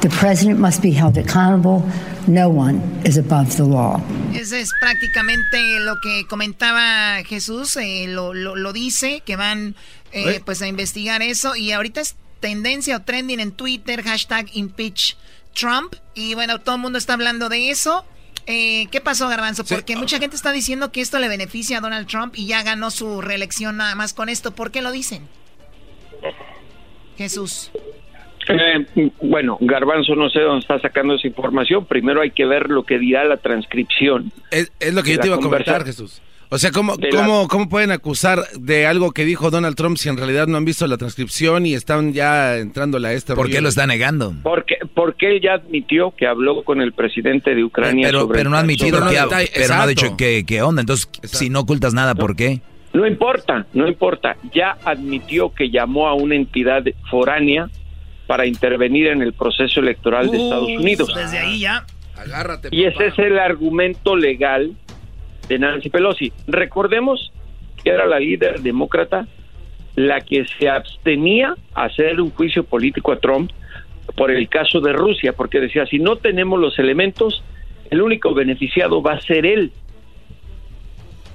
The 0.00 0.08
president 0.08 0.58
must 0.58 0.82
be 0.82 0.92
held 0.92 1.18
accountable. 1.18 1.82
No 2.26 2.48
one 2.48 2.80
is 3.04 3.16
above 3.16 3.56
the 3.56 3.64
law. 3.64 4.00
Ese 4.34 4.60
es 4.60 4.70
prácticamente 4.80 5.80
lo 5.80 5.96
que 6.00 6.26
comentaba 6.28 7.22
Jesús, 7.24 7.76
eh, 7.76 8.06
lo, 8.08 8.34
lo, 8.34 8.54
lo, 8.54 8.72
dice, 8.72 9.22
que 9.24 9.36
van 9.36 9.74
¿Eh? 10.12 10.40
pues 10.44 10.62
a 10.62 10.68
investigar 10.68 11.22
eso 11.22 11.56
y 11.56 11.72
ahorita 11.72 12.00
es 12.00 12.16
tendencia 12.40 12.96
o 12.96 13.00
trending 13.00 13.40
en 13.40 13.52
Twitter, 13.52 14.02
hashtag 14.02 14.46
impeach 14.54 15.16
Trump 15.54 15.94
y 16.14 16.34
bueno, 16.34 16.60
todo 16.60 16.76
el 16.76 16.82
mundo 16.82 16.98
está 16.98 17.14
hablando 17.14 17.48
de 17.48 17.70
eso. 17.70 18.04
Eh, 18.46 18.86
¿Qué 18.90 19.00
pasó, 19.00 19.28
Garbanzo? 19.28 19.64
Porque 19.64 19.92
sí. 19.92 19.98
mucha 19.98 20.18
gente 20.18 20.36
está 20.36 20.52
diciendo 20.52 20.90
que 20.90 21.02
esto 21.02 21.18
le 21.18 21.28
beneficia 21.28 21.78
a 21.78 21.80
Donald 21.80 22.06
Trump 22.06 22.34
y 22.36 22.46
ya 22.46 22.62
ganó 22.62 22.90
su 22.90 23.20
reelección 23.20 23.76
nada 23.76 23.94
más 23.94 24.14
con 24.14 24.28
esto. 24.28 24.52
¿Por 24.52 24.70
qué 24.70 24.80
lo 24.80 24.90
dicen? 24.90 25.28
Jesús. 27.18 27.70
Eh, 28.48 29.10
bueno, 29.20 29.58
Garbanzo 29.60 30.14
no 30.14 30.30
sé 30.30 30.40
dónde 30.40 30.60
está 30.60 30.78
sacando 30.78 31.14
esa 31.16 31.26
información. 31.26 31.84
Primero 31.84 32.22
hay 32.22 32.30
que 32.30 32.46
ver 32.46 32.70
lo 32.70 32.84
que 32.84 32.98
dirá 32.98 33.24
la 33.24 33.36
transcripción. 33.36 34.32
Es, 34.50 34.72
es 34.80 34.94
lo 34.94 35.02
que 35.02 35.14
yo 35.14 35.20
te 35.20 35.26
iba 35.26 35.36
a 35.36 35.40
comentar, 35.40 35.84
Jesús. 35.84 36.22
O 36.50 36.56
sea, 36.56 36.70
¿cómo, 36.70 36.94
cómo, 37.10 37.42
la... 37.42 37.48
¿cómo 37.48 37.68
pueden 37.68 37.90
acusar 37.90 38.38
de 38.58 38.86
algo 38.86 39.12
que 39.12 39.26
dijo 39.26 39.50
Donald 39.50 39.76
Trump 39.76 39.98
si 39.98 40.08
en 40.08 40.16
realidad 40.16 40.46
no 40.46 40.56
han 40.56 40.64
visto 40.64 40.86
la 40.86 40.96
transcripción 40.96 41.66
y 41.66 41.74
están 41.74 42.14
ya 42.14 42.56
entrándole 42.56 43.08
a 43.08 43.12
este 43.12 43.34
¿Por 43.34 43.50
qué 43.50 43.60
lo 43.60 43.68
está 43.68 43.86
negando? 43.86 44.32
Porque, 44.42 44.76
porque 44.94 45.36
él 45.36 45.42
ya 45.42 45.54
admitió 45.54 46.14
que 46.16 46.26
habló 46.26 46.62
con 46.64 46.80
el 46.80 46.94
presidente 46.94 47.54
de 47.54 47.64
Ucrania 47.64 48.08
pero, 48.08 48.20
sobre 48.20 48.38
Pero 48.38 48.50
no 48.50 48.56
ha 48.56 48.60
admitido 48.60 49.06
que, 49.10 49.18
ha, 49.18 49.28
pero 49.28 49.74
no 49.74 49.82
ha 49.82 49.86
dicho 49.86 50.16
que, 50.16 50.46
que 50.46 50.62
onda. 50.62 50.80
Entonces, 50.80 51.10
exacto. 51.16 51.36
si 51.36 51.50
no 51.50 51.60
ocultas 51.60 51.92
nada, 51.92 52.14
¿por 52.14 52.34
qué? 52.34 52.62
No 52.98 53.06
importa, 53.06 53.64
no 53.74 53.86
importa. 53.86 54.36
Ya 54.52 54.76
admitió 54.84 55.54
que 55.54 55.70
llamó 55.70 56.08
a 56.08 56.14
una 56.14 56.34
entidad 56.34 56.82
foránea 57.08 57.70
para 58.26 58.44
intervenir 58.44 59.06
en 59.06 59.22
el 59.22 59.34
proceso 59.34 59.78
electoral 59.78 60.28
de 60.32 60.42
Estados 60.42 60.68
Unidos. 60.68 61.14
Desde 61.14 61.38
ahí 61.38 61.60
ya. 61.60 61.86
Agárrate. 62.16 62.70
Y 62.72 62.86
ese 62.86 63.06
es 63.06 63.18
el 63.20 63.38
argumento 63.38 64.16
legal 64.16 64.72
de 65.48 65.58
Nancy 65.60 65.90
Pelosi. 65.90 66.32
Recordemos 66.48 67.32
que 67.84 67.90
era 67.90 68.04
la 68.04 68.18
líder 68.18 68.62
demócrata 68.62 69.28
la 69.94 70.20
que 70.20 70.44
se 70.58 70.68
abstenía 70.68 71.54
a 71.74 71.84
hacer 71.84 72.20
un 72.20 72.30
juicio 72.30 72.64
político 72.64 73.12
a 73.12 73.20
Trump 73.20 73.52
por 74.16 74.32
el 74.32 74.48
caso 74.48 74.80
de 74.80 74.92
Rusia, 74.92 75.34
porque 75.34 75.60
decía, 75.60 75.86
si 75.86 76.00
no 76.00 76.16
tenemos 76.16 76.58
los 76.58 76.76
elementos, 76.80 77.44
el 77.90 78.02
único 78.02 78.34
beneficiado 78.34 79.00
va 79.00 79.12
a 79.12 79.20
ser 79.20 79.46
él, 79.46 79.70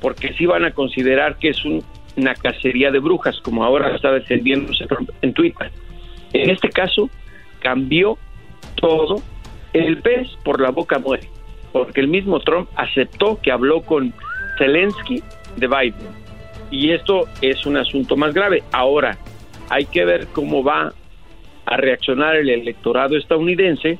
porque 0.03 0.33
sí 0.33 0.45
van 0.45 0.65
a 0.65 0.71
considerar 0.71 1.37
que 1.37 1.47
es 1.47 1.63
un, 1.63 1.81
una 2.17 2.35
cacería 2.35 2.91
de 2.91 2.99
brujas, 2.99 3.39
como 3.39 3.63
ahora 3.63 3.95
está 3.95 4.11
defendiéndose 4.11 4.85
en 5.21 5.33
Twitter. 5.33 5.71
En 6.33 6.49
este 6.49 6.67
caso, 6.67 7.09
cambió 7.61 8.17
todo. 8.75 9.21
El 9.71 9.99
pez 9.99 10.27
por 10.43 10.59
la 10.59 10.71
boca 10.71 10.99
muere, 10.99 11.29
porque 11.71 12.01
el 12.01 12.09
mismo 12.09 12.41
Trump 12.41 12.69
aceptó 12.75 13.39
que 13.41 13.51
habló 13.51 13.81
con 13.81 14.13
Zelensky 14.57 15.23
de 15.55 15.67
Biden. 15.67 16.09
Y 16.69 16.91
esto 16.91 17.23
es 17.41 17.65
un 17.65 17.77
asunto 17.77 18.17
más 18.17 18.33
grave. 18.33 18.61
Ahora, 18.73 19.17
hay 19.69 19.85
que 19.85 20.03
ver 20.03 20.27
cómo 20.33 20.65
va 20.65 20.93
a 21.65 21.77
reaccionar 21.77 22.35
el 22.35 22.49
electorado 22.49 23.15
estadounidense 23.15 23.97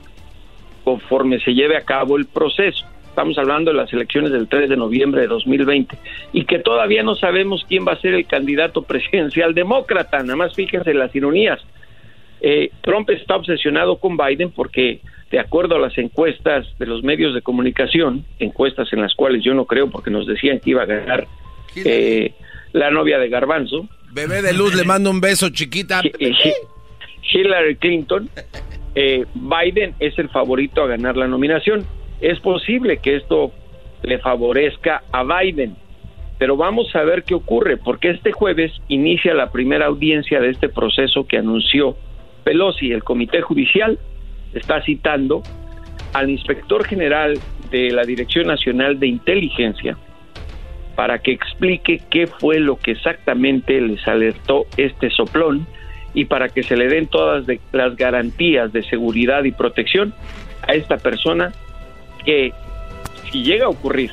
conforme 0.83 1.39
se 1.39 1.53
lleve 1.53 1.77
a 1.77 1.85
cabo 1.85 2.17
el 2.17 2.25
proceso. 2.25 2.85
Estamos 3.13 3.37
hablando 3.37 3.69
de 3.69 3.77
las 3.77 3.93
elecciones 3.93 4.31
del 4.31 4.47
3 4.47 4.69
de 4.69 4.75
noviembre 4.75 5.21
de 5.21 5.27
2020 5.27 5.95
y 6.33 6.45
que 6.45 6.57
todavía 6.57 7.03
no 7.03 7.13
sabemos 7.13 7.63
quién 7.69 7.85
va 7.87 7.91
a 7.91 8.01
ser 8.01 8.15
el 8.15 8.25
candidato 8.25 8.81
presidencial 8.87 9.53
demócrata. 9.53 10.17
Nada 10.23 10.35
más 10.35 10.55
fíjense 10.55 10.95
las 10.95 11.15
ironías. 11.15 11.59
Eh, 12.41 12.71
Trump 12.81 13.07
está 13.11 13.35
obsesionado 13.35 13.97
con 13.97 14.17
Biden 14.17 14.49
porque, 14.49 14.99
de 15.29 15.39
acuerdo 15.39 15.75
a 15.75 15.79
las 15.79 15.95
encuestas 15.99 16.65
de 16.79 16.87
los 16.87 17.03
medios 17.03 17.35
de 17.35 17.43
comunicación, 17.43 18.25
encuestas 18.39 18.91
en 18.93 19.01
las 19.01 19.13
cuales 19.13 19.43
yo 19.43 19.53
no 19.53 19.65
creo 19.65 19.91
porque 19.91 20.09
nos 20.09 20.25
decían 20.25 20.59
que 20.59 20.71
iba 20.71 20.81
a 20.81 20.87
ganar 20.87 21.27
eh, 21.75 22.33
la 22.71 22.89
novia 22.89 23.19
de 23.19 23.29
Garbanzo. 23.29 23.87
Bebé 24.11 24.41
de 24.41 24.53
luz, 24.53 24.73
le 24.73 24.85
mando 24.85 25.11
un 25.11 25.21
beso, 25.21 25.51
chiquita. 25.51 26.01
Hillary 27.31 27.75
Clinton. 27.75 28.27
Eh, 28.95 29.23
Biden 29.35 29.93
es 29.99 30.17
el 30.17 30.29
favorito 30.29 30.81
a 30.81 30.87
ganar 30.87 31.15
la 31.15 31.27
nominación. 31.27 31.85
Es 32.23 32.39
posible 32.39 32.99
que 32.99 33.17
esto 33.17 33.51
le 34.01 34.17
favorezca 34.17 35.03
a 35.11 35.25
Biden, 35.25 35.75
pero 36.37 36.55
vamos 36.55 36.95
a 36.95 37.03
ver 37.03 37.23
qué 37.23 37.33
ocurre, 37.33 37.75
porque 37.75 38.11
este 38.11 38.31
jueves 38.31 38.71
inicia 38.87 39.33
la 39.33 39.51
primera 39.51 39.87
audiencia 39.87 40.39
de 40.39 40.51
este 40.51 40.69
proceso 40.69 41.27
que 41.27 41.37
anunció 41.37 41.97
Pelosi. 42.45 42.93
El 42.93 43.03
Comité 43.03 43.41
Judicial 43.41 43.99
está 44.53 44.81
citando 44.83 45.43
al 46.13 46.29
inspector 46.29 46.85
general 46.85 47.41
de 47.69 47.91
la 47.91 48.03
Dirección 48.03 48.47
Nacional 48.47 49.01
de 49.01 49.07
Inteligencia 49.07 49.97
para 50.95 51.19
que 51.19 51.33
explique 51.33 51.99
qué 52.09 52.27
fue 52.27 52.61
lo 52.61 52.77
que 52.77 52.91
exactamente 52.91 53.81
les 53.81 54.07
alertó 54.07 54.65
este 54.77 55.09
soplón 55.09 55.67
y 56.13 56.23
para 56.23 56.47
que 56.47 56.63
se 56.63 56.77
le 56.77 56.87
den 56.87 57.07
todas 57.07 57.45
las 57.73 57.97
garantías 57.97 58.71
de 58.71 58.81
seguridad 58.83 59.43
y 59.43 59.51
protección 59.51 60.13
a 60.65 60.71
esta 60.71 60.95
persona 60.95 61.51
que 62.23 62.53
si 63.31 63.43
llega 63.43 63.65
a 63.65 63.69
ocurrir 63.69 64.11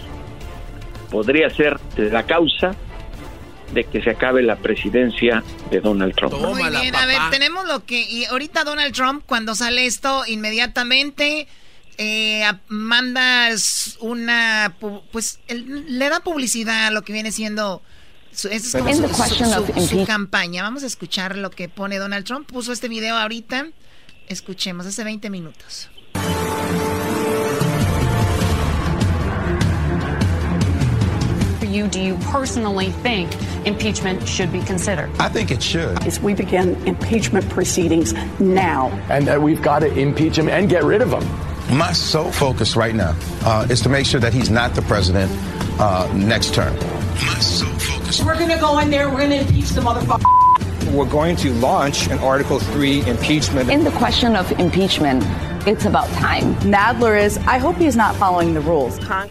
podría 1.10 1.50
ser 1.50 1.78
la 1.96 2.24
causa 2.24 2.74
de 3.72 3.84
que 3.84 4.02
se 4.02 4.10
acabe 4.10 4.42
la 4.42 4.56
presidencia 4.56 5.44
de 5.70 5.80
Donald 5.80 6.14
Trump. 6.14 6.34
Muy 6.34 6.68
bien, 6.70 6.94
a 6.94 7.06
ver, 7.06 7.18
tenemos 7.30 7.66
lo 7.66 7.84
que 7.84 8.00
y 8.00 8.24
ahorita 8.24 8.64
Donald 8.64 8.94
Trump 8.94 9.22
cuando 9.26 9.54
sale 9.54 9.86
esto 9.86 10.24
inmediatamente 10.26 11.46
eh, 11.98 12.44
manda 12.68 13.48
una 14.00 14.74
pues 15.12 15.40
le 15.48 16.08
da 16.08 16.20
publicidad 16.20 16.86
a 16.86 16.90
lo 16.90 17.02
que 17.02 17.12
viene 17.12 17.30
siendo 17.30 17.82
su, 18.32 18.48
es 18.48 18.72
como 18.72 18.92
su, 18.92 19.08
su, 19.08 19.44
su, 19.44 19.86
su, 19.86 20.06
campaña. 20.06 20.62
Vamos 20.62 20.82
a 20.82 20.86
escuchar 20.86 21.36
lo 21.36 21.50
que 21.50 21.68
pone 21.68 21.98
Donald 21.98 22.24
Trump. 22.24 22.50
Puso 22.50 22.72
este 22.72 22.88
video 22.88 23.16
ahorita. 23.16 23.68
Escuchemos, 24.28 24.86
hace 24.86 25.02
20 25.02 25.30
minutos. 25.30 25.90
You 31.70 31.88
do 31.88 32.00
you 32.00 32.16
personally 32.16 32.90
think 32.90 33.30
impeachment 33.66 34.26
should 34.26 34.52
be 34.52 34.60
considered? 34.62 35.10
I 35.18 35.28
think 35.28 35.50
it 35.50 35.62
should. 35.62 36.06
Is 36.06 36.20
we 36.20 36.34
begin 36.34 36.74
impeachment 36.86 37.48
proceedings 37.48 38.12
now. 38.40 38.88
And 39.08 39.26
that 39.26 39.40
we've 39.40 39.62
got 39.62 39.80
to 39.80 39.98
impeach 39.98 40.36
him 40.36 40.48
and 40.48 40.68
get 40.68 40.84
rid 40.84 41.02
of 41.02 41.12
him. 41.12 41.76
My 41.76 41.92
sole 41.92 42.32
focus 42.32 42.74
right 42.74 42.94
now 42.94 43.16
uh, 43.44 43.66
is 43.70 43.80
to 43.82 43.88
make 43.88 44.04
sure 44.06 44.20
that 44.20 44.34
he's 44.34 44.50
not 44.50 44.74
the 44.74 44.82
president 44.82 45.30
uh, 45.80 46.10
next 46.14 46.52
term. 46.52 46.74
My 46.74 47.38
sole 47.38 47.68
focus. 47.78 48.22
We're 48.24 48.34
going 48.34 48.50
to 48.50 48.58
go 48.58 48.78
in 48.80 48.90
there, 48.90 49.08
we're 49.08 49.18
going 49.18 49.30
to 49.30 49.40
impeach 49.40 49.70
the 49.70 49.80
motherfucker. 49.80 50.24
We're 50.92 51.08
going 51.08 51.36
to 51.36 51.52
launch 51.54 52.08
an 52.08 52.18
Article 52.18 52.58
3 52.58 53.08
impeachment. 53.08 53.70
In 53.70 53.84
the 53.84 53.92
question 53.92 54.34
of 54.34 54.50
impeachment, 54.58 55.22
it's 55.66 55.84
about 55.84 56.08
time. 56.14 56.54
Nadler 56.56 57.20
is, 57.20 57.38
I 57.38 57.58
hope 57.58 57.76
he's 57.76 57.94
not 57.94 58.16
following 58.16 58.54
the 58.54 58.60
rules. 58.60 58.98
Ay, 59.08 59.28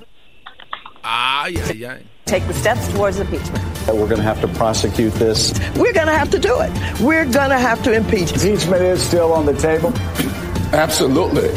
ay, 1.04 1.86
ay. 1.86 2.04
Take 2.30 2.46
the 2.46 2.54
steps 2.54 2.88
towards 2.90 3.20
impeachment. 3.20 3.66
We're 3.88 4.08
going 4.08 4.18
to 4.18 4.22
have 4.22 4.40
to 4.42 4.48
prosecute 4.50 5.14
this. 5.14 5.52
We're 5.76 5.94
going 5.94 6.06
to 6.06 6.14
have 6.14 6.30
to 6.30 6.38
do 6.38 6.60
it. 6.62 6.72
We're 7.02 7.26
going 7.26 7.50
to 7.50 7.58
have 7.58 7.82
to 7.86 7.92
impeach. 7.92 8.32
Impeachment 8.34 8.84
is 8.84 9.02
still 9.02 9.34
on 9.34 9.48
the 9.48 9.54
table. 9.56 9.92
Absolutely. 10.72 11.50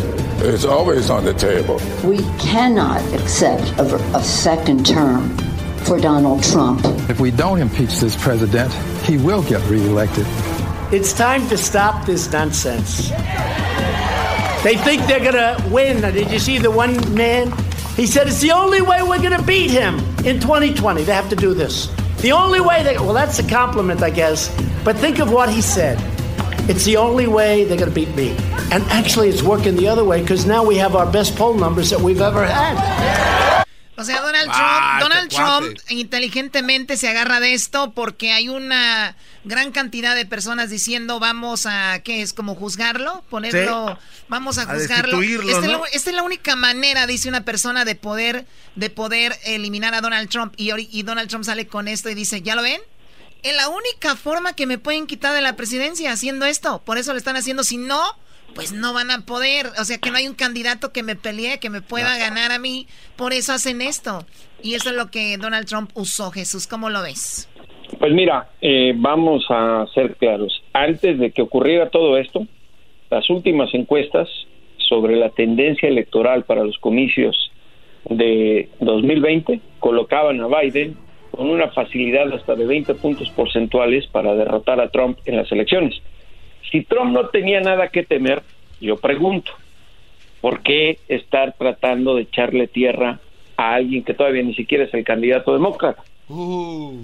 It's 0.49 0.65
always 0.65 1.11
on 1.11 1.27
the 1.27 1.35
table. 1.35 1.79
We 2.03 2.23
cannot 2.39 3.03
accept 3.13 3.79
a, 3.79 3.97
a 4.17 4.23
second 4.25 4.87
term 4.87 5.37
for 5.85 6.01
Donald 6.01 6.43
Trump. 6.43 6.81
If 7.11 7.21
we 7.21 7.31
don't 7.31 7.61
impeach 7.61 8.01
this 8.01 8.17
president, 8.17 8.73
he 9.05 9.19
will 9.19 9.43
get 9.43 9.63
reelected. 9.69 10.25
It's 10.91 11.13
time 11.13 11.47
to 11.51 11.59
stop 11.59 12.07
this 12.07 12.33
nonsense. 12.33 13.11
They 14.65 14.77
think 14.77 15.05
they're 15.07 15.21
going 15.21 15.35
to 15.35 15.69
win. 15.71 16.01
Did 16.01 16.31
you 16.31 16.39
see 16.39 16.57
the 16.57 16.71
one 16.71 17.15
man? 17.15 17.53
He 17.97 18.07
said 18.07 18.27
it's 18.27 18.41
the 18.41 18.53
only 18.53 18.81
way 18.81 19.03
we're 19.03 19.19
going 19.19 19.37
to 19.39 19.43
beat 19.43 19.71
him 19.71 19.99
in 20.25 20.41
2020. 20.41 21.03
They 21.03 21.13
have 21.13 21.29
to 21.29 21.37
do 21.37 21.53
this. 21.53 21.89
The 22.23 22.33
only 22.33 22.61
way 22.61 22.83
they, 22.83 22.97
well, 22.97 23.13
that's 23.13 23.39
a 23.39 23.49
compliment, 23.49 24.03
I 24.03 24.11
guess. 24.11 24.49
But 24.85 24.97
think 24.97 25.19
of 25.19 25.31
what 25.31 25.51
he 25.51 25.61
said. 25.61 25.99
It's 26.71 26.85
the 26.85 26.97
only 26.97 27.27
way 27.27 27.65
they're 27.65 27.77
going 27.77 27.91
to 27.91 27.95
beat 27.95 28.15
me. 28.15 28.31
And 28.71 28.83
actually, 28.85 29.29
it's 29.29 29.43
working 29.43 29.77
the 29.77 29.89
other 29.89 30.05
way 30.05 30.23
because 30.23 30.47
now 30.47 30.65
we 30.65 30.77
have 30.77 30.97
our 30.97 31.11
best 31.11 31.37
poll 31.37 31.55
numbers 31.55 31.91
that 31.91 32.01
we've 32.01 32.21
ever 32.21 32.47
had. 32.47 33.42
O 34.03 34.05
sea, 34.05 34.21
Donald 34.21 34.45
Trump, 34.45 34.59
Ah, 34.61 34.99
Donald 35.01 35.33
este 35.33 35.37
cuate. 35.43 35.67
Trump 35.67 35.79
inteligentemente 35.91 36.97
se 36.97 37.09
agarra 37.09 37.41
de 37.41 37.55
esto 37.55 37.93
porque 37.93 38.33
hay 38.33 38.49
una 38.49 39.17
gran 39.45 39.73
cantidad 39.73 40.15
de 40.15 40.27
personas 40.27 40.71
diciendo 40.71 41.19
vamos 41.19 41.67
a, 41.67 42.01
¿qué 42.05 42.23
es? 42.23 42.33
Como 42.33 42.55
juzgarlo, 42.55 43.25
ponerlo, 43.31 43.99
vamos 44.29 44.59
a 44.59 44.63
A 44.63 44.75
juzgarlo. 44.75 45.21
esta, 45.23 45.61
¿no? 45.61 45.65
es 45.65 45.71
la, 45.71 45.81
esta 45.93 46.11
es 46.11 46.17
la 46.17 46.23
única 46.23 46.55
manera, 46.57 47.07
dice 47.07 47.29
una 47.29 47.45
persona, 47.45 47.85
de 47.85 47.95
poder, 47.95 48.47
de 48.77 48.91
poder 48.91 49.37
eliminar 49.45 49.95
a 49.95 50.01
Donald 50.01 50.29
Trump. 50.29 50.55
Y, 50.57 50.71
y 50.97 51.03
Donald 51.03 51.29
Trump 51.29 51.45
sale 51.45 51.67
con 51.67 51.89
esto 51.89 52.09
y 52.11 52.15
dice, 52.15 52.43
¿ya 52.43 52.55
lo 52.55 52.63
ven? 52.63 52.81
Es 53.43 53.57
la 53.57 53.69
única 53.69 54.15
forma 54.15 54.55
que 54.55 54.67
me 54.67 54.79
pueden 54.79 55.07
quitar 55.09 55.35
de 55.35 55.41
la 55.41 55.57
presidencia 55.57 56.13
haciendo 56.13 56.47
esto. 56.47 56.81
Por 56.85 56.97
eso 56.99 57.13
lo 57.13 57.19
están 57.19 57.37
haciendo. 57.37 57.65
Si 57.65 57.77
no, 57.77 58.01
pues 58.55 58.73
no 58.73 58.93
van 58.93 59.11
a 59.11 59.25
poder. 59.27 59.67
O 59.81 59.85
sea, 59.85 59.99
que 59.99 60.11
no 60.11 60.17
hay 60.17 60.29
un 60.29 60.35
candidato 60.35 60.93
que 60.93 61.03
me 61.03 61.17
pelee, 61.17 61.59
que 61.59 61.71
me 61.71 61.83
pueda 61.83 62.17
ganar 62.19 62.53
a 62.53 62.59
mí. 62.59 62.87
Por 63.17 63.33
eso 63.33 63.53
hacen 63.53 63.81
esto. 63.81 64.25
Y 64.63 64.75
eso 64.75 64.91
es 64.91 64.97
lo 64.97 65.11
que 65.11 65.37
Donald 65.37 65.67
Trump 65.67 65.91
usó. 65.95 66.31
Jesús, 66.31 66.67
¿cómo 66.67 66.91
lo 66.91 67.03
ves? 67.03 67.49
Pues 67.99 68.13
mira, 68.13 68.49
eh, 68.61 68.93
vamos 68.97 69.45
a 69.51 69.87
ser 69.95 70.17
claros. 70.17 70.63
Antes 70.73 71.19
de 71.19 71.31
que 71.31 71.43
ocurriera 71.43 71.91
todo 71.91 72.17
esto, 72.17 72.47
las 73.11 73.29
últimas 73.29 73.73
encuestas 73.75 74.29
sobre 74.89 75.17
la 75.17 75.31
tendencia 75.31 75.89
electoral 75.89 76.45
para 76.45 76.65
los 76.65 76.79
comicios 76.79 77.51
de 78.09 78.69
2020 78.81 79.61
colocaban 79.79 80.41
a 80.41 80.49
Biden 80.49 80.97
con 81.31 81.49
una 81.49 81.69
facilidad 81.69 82.33
hasta 82.33 82.55
de 82.55 82.67
20 82.67 82.95
puntos 82.95 83.31
porcentuales 83.31 84.07
para 84.09 84.35
derrotar 84.35 84.81
a 84.81 84.91
Trump 84.91 85.19
en 85.25 85.37
las 85.37 85.51
elecciones. 85.51 85.95
Si 86.73 86.83
Trump 86.85 87.13
no 87.13 87.29
tenía 87.29 87.61
nada 87.61 87.89
que 87.89 88.03
temer, 88.03 88.43
yo 88.81 88.97
pregunto, 88.97 89.53
¿por 90.41 90.63
qué 90.63 90.99
estar 91.07 91.55
tratando 91.57 92.17
de 92.17 92.23
echarle 92.23 92.67
tierra 92.67 93.21
a 93.57 93.75
alguien 93.75 94.03
que 94.03 94.15
todavía 94.15 94.43
ni 94.43 94.55
siquiera 94.55 94.85
es 94.85 94.95
el 94.95 95.05
candidato 95.05 95.53
demócrata? 95.53 96.03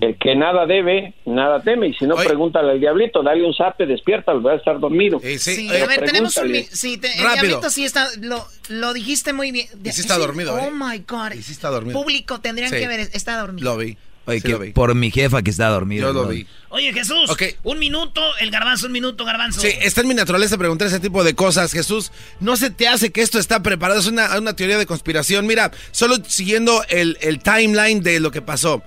El 0.01 0.17
que 0.19 0.35
nada 0.37 0.65
debe, 0.65 1.13
nada 1.27 1.61
teme. 1.61 1.89
Y 1.89 1.95
si 1.95 2.07
no, 2.07 2.17
pregúntale 2.17 2.71
al 2.73 2.81
diablito, 2.81 3.23
dale 3.23 3.45
un 3.45 3.53
zape, 3.53 3.85
despierta, 3.85 4.33
va 4.33 4.53
a 4.53 4.57
estar 4.57 4.81
dormido. 4.81 5.21
Sí, 5.21 5.69
Pero 5.71 5.85
a 5.85 5.89
ver, 5.89 6.01
tenemos 6.05 6.35
un... 6.39 6.55
Sí, 6.55 6.97
te- 6.99 7.09
el 7.09 7.25
Rápido. 7.25 7.43
diablito 7.43 7.69
sí 7.69 7.85
está... 7.85 8.09
Lo, 8.23 8.43
lo 8.71 8.95
dijiste 8.95 9.35
muy 9.35 9.53
bien. 9.53 9.67
Y 9.85 9.91
sí 9.93 10.01
está 10.01 10.17
dormido, 10.17 10.55
Oh, 10.55 10.59
¿eh? 10.59 10.71
my 10.73 11.05
God. 11.07 11.33
Y 11.35 11.43
sí 11.43 11.53
está 11.53 11.69
dormido. 11.69 12.01
Público, 12.01 12.41
tendrían 12.41 12.71
Sí. 12.71 12.79
que 12.79 12.89
ver. 12.89 13.01
Está 13.13 13.39
dormido. 13.39 13.71
Lo 13.71 13.77
vi. 13.77 13.99
Oye, 14.29 14.39
Sí 14.41 14.43
que 14.47 14.53
lo 14.53 14.59
vi. 14.59 14.71
por 14.73 14.95
mi 14.95 15.11
jefa 15.11 15.43
que 15.43 15.51
está 15.51 15.69
dormida. 15.69 16.03
Yo 16.03 16.13
lo 16.13 16.23
¿no? 16.25 16.29
vi. 16.29 16.47
Oye, 16.71 16.93
Jesús, 16.93 17.31
un 17.63 17.79
minuto, 17.79 18.21
el 18.41 18.51
garbanzo, 18.51 18.87
un 18.87 18.93
minuto, 18.93 19.25
garbanzo. 19.25 19.61
Sí, 19.61 19.69
está 19.81 20.03
en 20.03 20.09
mi 20.09 20.15
naturaleza 20.15 20.59
preguntar 20.59 20.89
ese 20.89 21.01
tipo 21.01 21.25
de 21.25 21.35
cosas, 21.35 21.73
Jesús. 21.73 22.13
¿No 22.41 22.57
se 22.57 22.71
te 22.71 22.87
hace 22.87 23.11
que 23.11 23.23
esto 23.23 23.39
está 23.39 23.63
preparado? 23.63 23.99
Es 23.99 24.07
una, 24.07 24.39
una 24.39 24.55
teoría 24.55 24.77
de 24.79 24.85
conspiración. 24.87 25.47
Mira, 25.47 25.71
solo 25.93 26.17
siguiendo 26.27 26.85
el, 26.91 27.17
el 27.23 27.41
timeline 27.41 28.03
de 28.03 28.21
lo 28.21 28.31
que 28.31 28.43
pasó. 28.43 28.83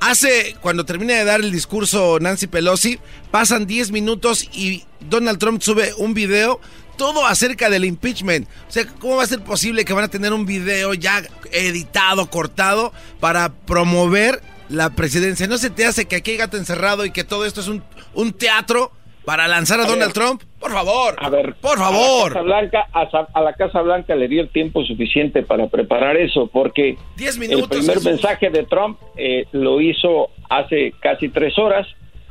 Hace, 0.00 0.56
cuando 0.60 0.84
termina 0.84 1.14
de 1.14 1.24
dar 1.24 1.40
el 1.40 1.50
discurso 1.52 2.18
Nancy 2.20 2.46
Pelosi, 2.46 2.98
pasan 3.30 3.66
10 3.66 3.92
minutos 3.92 4.48
y 4.52 4.84
Donald 5.00 5.38
Trump 5.38 5.62
sube 5.62 5.92
un 5.98 6.14
video 6.14 6.60
todo 6.96 7.26
acerca 7.26 7.68
del 7.70 7.84
impeachment. 7.84 8.48
O 8.68 8.72
sea, 8.72 8.86
¿cómo 8.86 9.16
va 9.16 9.24
a 9.24 9.26
ser 9.26 9.40
posible 9.42 9.84
que 9.84 9.92
van 9.92 10.04
a 10.04 10.08
tener 10.08 10.32
un 10.32 10.46
video 10.46 10.94
ya 10.94 11.22
editado, 11.52 12.30
cortado, 12.30 12.92
para 13.20 13.52
promover 13.52 14.42
la 14.68 14.90
presidencia? 14.90 15.46
¿No 15.46 15.58
se 15.58 15.70
te 15.70 15.84
hace 15.84 16.06
que 16.06 16.16
aquí 16.16 16.32
hay 16.32 16.36
gato 16.36 16.56
encerrado 16.56 17.04
y 17.04 17.10
que 17.10 17.24
todo 17.24 17.44
esto 17.46 17.60
es 17.60 17.68
un, 17.68 17.82
un 18.14 18.32
teatro 18.32 18.90
para 19.24 19.48
lanzar 19.48 19.80
a, 19.80 19.84
A 19.84 19.86
Donald 19.86 20.12
ver. 20.14 20.24
Trump? 20.24 20.42
Por 20.60 20.70
favor. 20.72 21.16
A 21.18 21.28
ver, 21.30 21.54
Por 21.56 21.76
A 21.78 21.80
la 21.80 21.84
favor. 21.86 22.32
Casa 22.32 22.42
Blanca, 22.44 22.86
a, 22.92 23.40
la 23.40 23.52
Casa 23.54 23.82
Blanca 23.82 24.14
le 24.14 24.28
dio 24.28 24.40
el 24.40 24.48
tiempo 24.50 24.84
suficiente 24.84 25.42
para 25.42 25.66
preparar 25.68 26.16
eso, 26.16 26.46
porque 26.46 26.96
Diez 27.16 27.34
el 27.34 27.40
minutos, 27.40 27.68
primer 27.68 27.94
Jesús. 27.94 28.04
mensaje 28.04 28.50
de 28.50 28.64
Trump 28.64 28.98
eh, 29.16 29.46
lo 29.52 29.80
hizo 29.80 30.30
hace 30.48 30.92
casi 31.00 31.28
tres 31.28 31.58
horas 31.58 31.86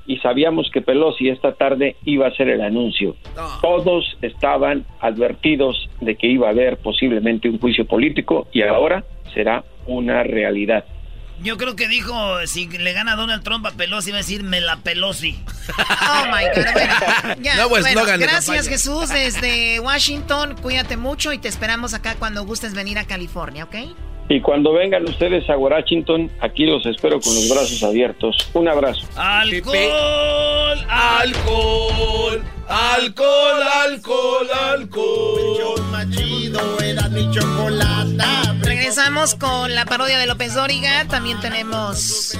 y 0.07 0.17
sabíamos 0.17 0.69
que 0.71 0.81
Pelosi 0.81 1.29
esta 1.29 1.53
tarde 1.55 1.95
iba 2.05 2.27
a 2.27 2.29
hacer 2.29 2.47
el 2.49 2.61
anuncio. 2.61 3.15
Todos 3.61 4.17
estaban 4.21 4.85
advertidos 5.01 5.89
de 5.99 6.15
que 6.15 6.27
iba 6.27 6.47
a 6.47 6.51
haber 6.51 6.77
posiblemente 6.77 7.49
un 7.49 7.59
juicio 7.59 7.85
político 7.85 8.47
y 8.53 8.61
ahora 8.61 9.03
será 9.33 9.63
una 9.87 10.23
realidad. 10.23 10.85
Yo 11.41 11.57
creo 11.57 11.75
que 11.75 11.87
dijo, 11.87 12.15
si 12.47 12.67
le 12.67 12.93
gana 12.93 13.15
Donald 13.15 13.43
Trump 13.43 13.65
a 13.65 13.71
Pelosi, 13.71 14.11
va 14.11 14.17
a 14.17 14.21
decir, 14.21 14.43
me 14.43 14.61
la 14.61 14.77
Pelosi. 14.77 15.39
Oh 15.69 16.25
my 16.27 16.45
God. 16.55 16.73
Bueno, 16.73 17.35
ya, 17.41 17.55
Nuevo 17.55 17.69
bueno, 17.69 17.87
eslogan 17.87 18.19
de 18.19 18.25
gracias. 18.25 18.67
Jesús 18.67 19.09
desde 19.09 19.79
Washington. 19.79 20.55
Cuídate 20.61 20.97
mucho 20.97 21.33
y 21.33 21.37
te 21.37 21.47
esperamos 21.47 21.93
acá 21.93 22.15
cuando 22.15 22.43
gustes 22.45 22.73
venir 22.73 22.97
a 22.99 23.05
California, 23.05 23.65
¿ok? 23.65 23.75
Y 24.27 24.41
cuando 24.41 24.73
vengan 24.73 25.03
ustedes 25.03 25.47
a 25.49 25.57
Washington, 25.57 26.31
aquí 26.39 26.65
los 26.65 26.85
espero 26.85 27.19
con 27.19 27.35
los 27.35 27.47
brazos 27.47 27.83
abiertos. 27.83 28.35
Un 28.53 28.67
abrazo. 28.67 29.05
Alcohol, 29.15 30.85
alcohol, 30.89 32.43
alcohol, 32.67 33.61
alcohol, 33.83 34.47
alcohol. 34.71 35.81
Machido 35.91 36.79
era 36.81 37.07
mi 37.09 37.29
chocolata. 37.29 38.55
Regresamos 38.61 39.35
con 39.35 39.75
la 39.75 39.85
parodia 39.85 40.17
de 40.17 40.25
López 40.25 40.55
Dóriga. 40.55 41.05
También 41.07 41.39
tenemos 41.39 42.35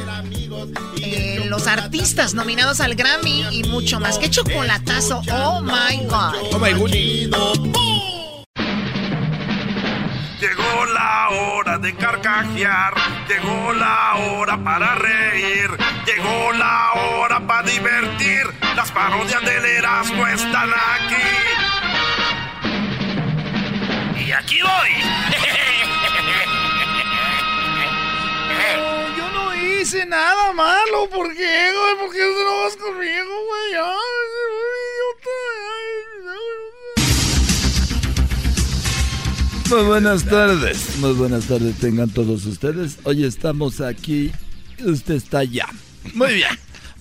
eh, 1.04 1.44
los 1.46 1.68
artistas 1.68 2.34
nominados 2.34 2.82
al 2.82 2.96
Grammy 2.96 3.46
y 3.52 3.64
mucho 3.64 4.00
más. 4.00 4.18
¡Qué 4.18 4.30
chocolatazo! 4.30 5.22
¡Oh 5.32 5.62
my 5.62 5.98
God! 6.08 6.34
Oh 6.52 6.60
my 6.60 6.74
goodness. 6.74 8.25
Llegó 10.40 10.86
la 10.88 11.30
hora 11.30 11.78
de 11.78 11.96
carcajear, 11.96 12.94
llegó 13.30 13.74
la 13.74 14.16
hora 14.16 14.58
para 14.62 14.96
reír, 14.96 15.70
llegó 16.06 16.52
la 16.52 16.92
hora 16.94 17.40
para 17.40 17.64
divertir. 17.64 18.44
Las 18.76 18.92
parodias 18.92 19.42
del 19.46 19.64
Erasmo 19.64 20.28
están 20.28 20.70
aquí. 20.74 21.16
Y 24.26 24.32
aquí 24.34 24.60
voy. 24.62 24.90
Yo 29.18 29.32
no 29.32 29.56
hice 29.56 30.06
nada 30.06 30.52
malo. 30.52 31.10
¿Por 31.10 31.34
qué, 31.34 31.72
güey? 31.72 31.96
¿Por 31.98 32.12
qué 32.14 32.20
no 32.44 32.64
vas 32.64 32.76
conmigo, 32.76 33.46
güey? 33.48 33.76
Ay, 33.76 34.35
Muy 39.70 39.84
buenas 39.84 40.24
tardes, 40.26 40.97
muy 40.99 41.13
buenas 41.13 41.45
tardes 41.45 41.76
tengan 41.78 42.09
todos 42.09 42.45
ustedes. 42.45 42.99
Hoy 43.03 43.24
estamos 43.24 43.82
aquí, 43.82 44.32
usted 44.86 45.16
está 45.16 45.39
allá. 45.39 45.66
Muy 46.13 46.36
bien. 46.36 46.51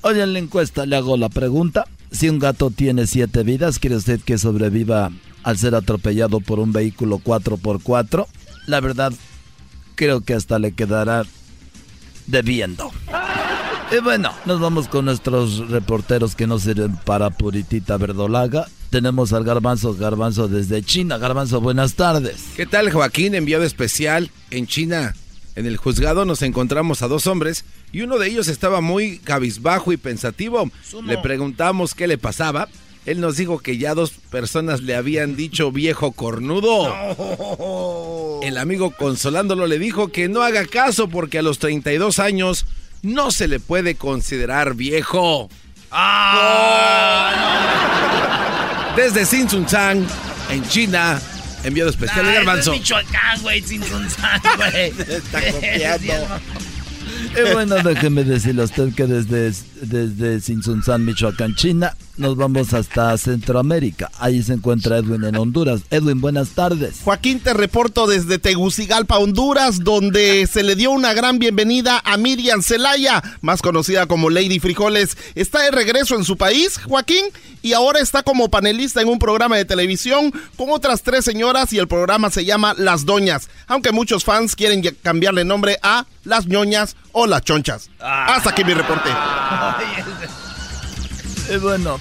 Hoy 0.00 0.20
en 0.20 0.32
la 0.32 0.38
encuesta 0.38 0.86
le 0.86 0.96
hago 0.96 1.16
la 1.18 1.28
pregunta. 1.28 1.86
Si 2.10 2.28
un 2.28 2.38
gato 2.38 2.70
tiene 2.70 3.06
siete 3.06 3.42
vidas, 3.42 3.78
¿quiere 3.78 3.96
usted 3.96 4.18
que 4.20 4.38
sobreviva 4.38 5.10
al 5.42 5.58
ser 5.58 5.74
atropellado 5.74 6.40
por 6.40 6.58
un 6.58 6.72
vehículo 6.72 7.18
4x4? 7.18 8.26
La 8.66 8.80
verdad, 8.80 9.12
creo 9.94 10.22
que 10.22 10.32
hasta 10.32 10.58
le 10.58 10.72
quedará 10.72 11.24
debiendo. 12.26 12.90
Y 13.94 14.00
bueno, 14.00 14.32
nos 14.44 14.58
vamos 14.58 14.88
con 14.88 15.04
nuestros 15.04 15.70
reporteros 15.70 16.34
que 16.34 16.48
no 16.48 16.58
sirven 16.58 16.96
para 16.96 17.30
puritita 17.30 17.96
verdolaga. 17.96 18.66
Tenemos 18.90 19.32
al 19.32 19.44
Garbanzo, 19.44 19.94
Garbanzo 19.94 20.48
desde 20.48 20.82
China. 20.82 21.16
Garbanzo, 21.16 21.60
buenas 21.60 21.94
tardes. 21.94 22.42
¿Qué 22.56 22.66
tal, 22.66 22.90
Joaquín? 22.90 23.36
Enviado 23.36 23.62
especial 23.62 24.32
en 24.50 24.66
China. 24.66 25.14
En 25.54 25.66
el 25.66 25.76
juzgado 25.76 26.24
nos 26.24 26.42
encontramos 26.42 27.02
a 27.02 27.08
dos 27.08 27.28
hombres 27.28 27.64
y 27.92 28.02
uno 28.02 28.18
de 28.18 28.28
ellos 28.28 28.48
estaba 28.48 28.80
muy 28.80 29.18
cabizbajo 29.18 29.92
y 29.92 29.96
pensativo. 29.96 30.68
Sumo. 30.82 31.06
Le 31.06 31.18
preguntamos 31.18 31.94
qué 31.94 32.08
le 32.08 32.18
pasaba. 32.18 32.68
Él 33.06 33.20
nos 33.20 33.36
dijo 33.36 33.60
que 33.60 33.78
ya 33.78 33.94
dos 33.94 34.10
personas 34.10 34.80
le 34.80 34.96
habían 34.96 35.36
dicho 35.36 35.70
viejo 35.70 36.10
cornudo. 36.10 36.92
El 38.42 38.58
amigo 38.58 38.90
consolándolo 38.90 39.68
le 39.68 39.78
dijo 39.78 40.08
que 40.08 40.28
no 40.28 40.42
haga 40.42 40.64
caso 40.64 41.08
porque 41.08 41.38
a 41.38 41.42
los 41.42 41.60
32 41.60 42.18
años 42.18 42.66
no 43.04 43.30
se 43.30 43.48
le 43.48 43.60
puede 43.60 43.94
considerar 43.94 44.74
viejo. 44.74 45.48
Desde 48.96 49.26
Sinsunzang, 49.26 50.06
en 50.50 50.68
China, 50.68 51.20
enviado 51.62 51.90
especial 51.90 52.26
de 52.26 52.34
Garbanzo. 52.34 52.72
es 52.72 52.80
Michoacán, 52.80 53.42
güey, 53.42 53.60
sin 53.62 53.82
Sunsan, 53.82 54.40
güey. 54.56 54.92
Está 55.08 55.40
copiando. 55.52 56.14
Y 57.36 57.52
bueno, 57.52 57.76
déjeme 57.82 58.24
decirle 58.24 58.62
a 58.62 58.64
usted 58.64 58.94
que 58.94 59.06
desde, 59.06 59.52
desde 59.82 60.40
Sinsunzán, 60.40 61.04
Michoacán, 61.04 61.54
China, 61.54 61.94
nos 62.16 62.36
vamos 62.36 62.72
hasta 62.74 63.16
Centroamérica. 63.18 64.10
Ahí 64.18 64.42
se 64.42 64.54
encuentra 64.54 64.98
Edwin 64.98 65.24
en 65.24 65.36
Honduras. 65.36 65.82
Edwin, 65.90 66.20
buenas 66.20 66.50
tardes. 66.50 67.00
Joaquín, 67.04 67.40
te 67.40 67.54
reporto 67.54 68.06
desde 68.06 68.38
Tegucigalpa, 68.38 69.18
Honduras, 69.18 69.82
donde 69.82 70.46
se 70.50 70.62
le 70.62 70.76
dio 70.76 70.90
una 70.90 71.12
gran 71.14 71.38
bienvenida 71.38 72.00
a 72.04 72.16
Miriam 72.16 72.62
Celaya, 72.62 73.22
más 73.40 73.62
conocida 73.62 74.06
como 74.06 74.30
Lady 74.30 74.60
Frijoles. 74.60 75.16
Está 75.34 75.62
de 75.62 75.70
regreso 75.70 76.14
en 76.16 76.24
su 76.24 76.36
país, 76.36 76.78
Joaquín, 76.78 77.24
y 77.62 77.72
ahora 77.72 78.00
está 78.00 78.22
como 78.22 78.50
panelista 78.50 79.00
en 79.00 79.08
un 79.08 79.18
programa 79.18 79.56
de 79.56 79.64
televisión 79.64 80.32
con 80.56 80.70
otras 80.70 81.02
tres 81.02 81.24
señoras 81.24 81.72
y 81.72 81.78
el 81.78 81.88
programa 81.88 82.30
se 82.30 82.44
llama 82.44 82.74
Las 82.76 83.06
Doñas, 83.06 83.48
aunque 83.66 83.92
muchos 83.92 84.24
fans 84.24 84.54
quieren 84.54 84.82
cambiarle 85.02 85.44
nombre 85.44 85.78
a 85.82 86.06
Las 86.24 86.46
Ñoñas 86.46 86.96
o 87.12 87.26
Las 87.26 87.42
Chonchas. 87.42 87.90
Hasta 87.98 88.50
aquí 88.50 88.64
mi 88.64 88.74
reporte. 88.74 89.08
Y 91.52 91.56
bueno, 91.58 92.00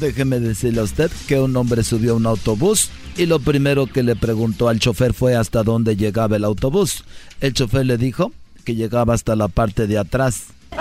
déjeme 0.00 0.40
decirle 0.40 0.80
a 0.80 0.84
usted 0.84 1.10
que 1.26 1.38
un 1.38 1.56
hombre 1.56 1.84
subió 1.84 2.12
a 2.12 2.16
un 2.16 2.26
autobús 2.26 2.90
y 3.16 3.26
lo 3.26 3.40
primero 3.40 3.86
que 3.86 4.02
le 4.02 4.16
preguntó 4.16 4.68
al 4.68 4.78
chofer 4.80 5.12
fue 5.12 5.36
hasta 5.36 5.62
dónde 5.62 5.96
llegaba 5.96 6.36
el 6.36 6.44
autobús. 6.44 7.04
El 7.40 7.52
chofer 7.52 7.84
le 7.84 7.98
dijo 7.98 8.32
que 8.64 8.74
llegaba 8.74 9.14
hasta 9.14 9.36
la 9.36 9.48
parte 9.48 9.86
de 9.86 9.98
atrás. 9.98 10.44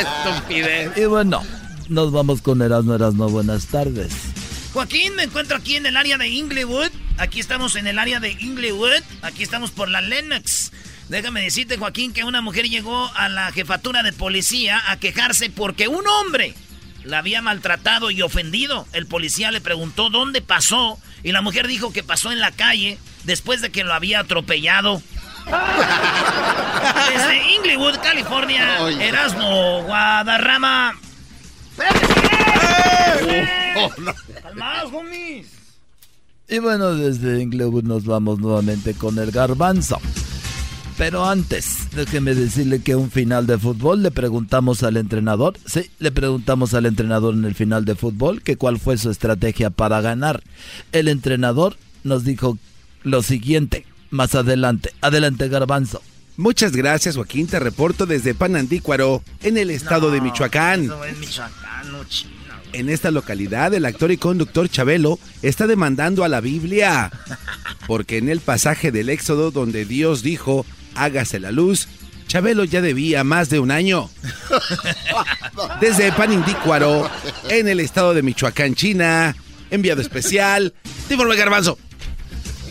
estupidez. 0.00 0.96
Y 0.96 1.04
bueno, 1.04 1.42
nos 1.88 2.12
vamos 2.12 2.42
con 2.42 2.62
Erasmo 2.62 2.94
Erasmo. 2.94 3.28
Buenas 3.28 3.66
tardes. 3.66 4.12
Joaquín, 4.72 5.14
me 5.16 5.24
encuentro 5.24 5.56
aquí 5.56 5.76
en 5.76 5.86
el 5.86 5.96
área 5.96 6.16
de 6.16 6.28
Inglewood. 6.28 6.90
Aquí 7.18 7.40
estamos 7.40 7.76
en 7.76 7.86
el 7.86 7.98
área 7.98 8.20
de 8.20 8.30
Inglewood. 8.32 9.02
Aquí 9.22 9.42
estamos 9.42 9.70
por 9.70 9.88
la 9.88 10.00
Lennox. 10.00 10.72
Déjame 11.10 11.42
decirte, 11.42 11.76
Joaquín, 11.76 12.12
que 12.12 12.22
una 12.22 12.40
mujer 12.40 12.68
llegó 12.68 13.10
a 13.16 13.28
la 13.28 13.50
jefatura 13.50 14.04
de 14.04 14.12
policía 14.12 14.80
a 14.86 14.96
quejarse 14.96 15.50
porque 15.50 15.88
un 15.88 16.06
hombre 16.06 16.54
la 17.02 17.18
había 17.18 17.42
maltratado 17.42 18.12
y 18.12 18.22
ofendido. 18.22 18.86
El 18.92 19.06
policía 19.06 19.50
le 19.50 19.60
preguntó 19.60 20.08
dónde 20.08 20.40
pasó 20.40 21.00
y 21.24 21.32
la 21.32 21.42
mujer 21.42 21.66
dijo 21.66 21.92
que 21.92 22.04
pasó 22.04 22.30
en 22.30 22.38
la 22.38 22.52
calle 22.52 22.96
después 23.24 23.60
de 23.60 23.70
que 23.72 23.82
lo 23.82 23.92
había 23.92 24.20
atropellado. 24.20 25.02
Desde 27.12 27.54
Inglewood, 27.56 27.96
California, 27.96 28.78
Erasmo 29.00 29.82
Guadarrama. 29.82 30.94
Calmados, 34.42 34.92
homies. 34.92 35.48
Y 36.48 36.58
bueno, 36.60 36.94
desde 36.94 37.40
Inglewood 37.40 37.84
nos 37.84 38.04
vamos 38.04 38.38
nuevamente 38.38 38.94
con 38.94 39.18
el 39.18 39.30
garbanzo. 39.30 40.00
Pero 41.00 41.24
antes, 41.24 41.88
déjeme 41.96 42.34
decirle 42.34 42.82
que 42.82 42.94
un 42.94 43.10
final 43.10 43.46
de 43.46 43.56
fútbol 43.56 44.02
le 44.02 44.10
preguntamos 44.10 44.82
al 44.82 44.98
entrenador, 44.98 45.56
sí, 45.64 45.90
le 45.98 46.12
preguntamos 46.12 46.74
al 46.74 46.84
entrenador 46.84 47.32
en 47.32 47.46
el 47.46 47.54
final 47.54 47.86
de 47.86 47.94
fútbol 47.94 48.42
que 48.42 48.58
cuál 48.58 48.78
fue 48.78 48.98
su 48.98 49.10
estrategia 49.10 49.70
para 49.70 50.02
ganar. 50.02 50.42
El 50.92 51.08
entrenador 51.08 51.78
nos 52.04 52.24
dijo 52.24 52.58
lo 53.02 53.22
siguiente, 53.22 53.86
más 54.10 54.34
adelante, 54.34 54.92
adelante 55.00 55.48
garbanzo. 55.48 56.02
Muchas 56.36 56.76
gracias, 56.76 57.16
Joaquín. 57.16 57.46
Te 57.46 57.58
reporto 57.58 58.04
desde 58.04 58.34
Panandícuaro, 58.34 59.22
en 59.42 59.56
el 59.56 59.70
estado 59.70 60.10
de 60.10 60.20
Michoacán. 60.20 60.84
Eso 60.84 61.02
es 61.06 61.16
Michoacán, 61.16 61.92
no 61.92 62.04
China. 62.04 62.60
En 62.74 62.90
esta 62.90 63.10
localidad, 63.10 63.72
el 63.72 63.86
actor 63.86 64.12
y 64.12 64.18
conductor 64.18 64.68
Chabelo 64.68 65.18
está 65.40 65.66
demandando 65.66 66.24
a 66.24 66.28
la 66.28 66.42
Biblia. 66.42 67.10
Porque 67.86 68.18
en 68.18 68.28
el 68.28 68.40
pasaje 68.40 68.92
del 68.92 69.08
Éxodo 69.08 69.50
donde 69.50 69.86
Dios 69.86 70.22
dijo, 70.22 70.66
hágase 70.94 71.40
la 71.40 71.50
luz, 71.50 71.88
Chabelo 72.26 72.62
ya 72.62 72.80
debía 72.80 73.24
más 73.24 73.50
de 73.50 73.58
un 73.58 73.72
año. 73.72 74.08
Desde 75.80 76.12
Panindícuaro, 76.12 77.10
en 77.48 77.68
el 77.68 77.80
estado 77.80 78.14
de 78.14 78.22
Michoacán, 78.22 78.76
China, 78.76 79.34
enviado 79.70 80.00
especial, 80.00 80.72
el 81.32 81.38
Garbanzo. 81.38 81.76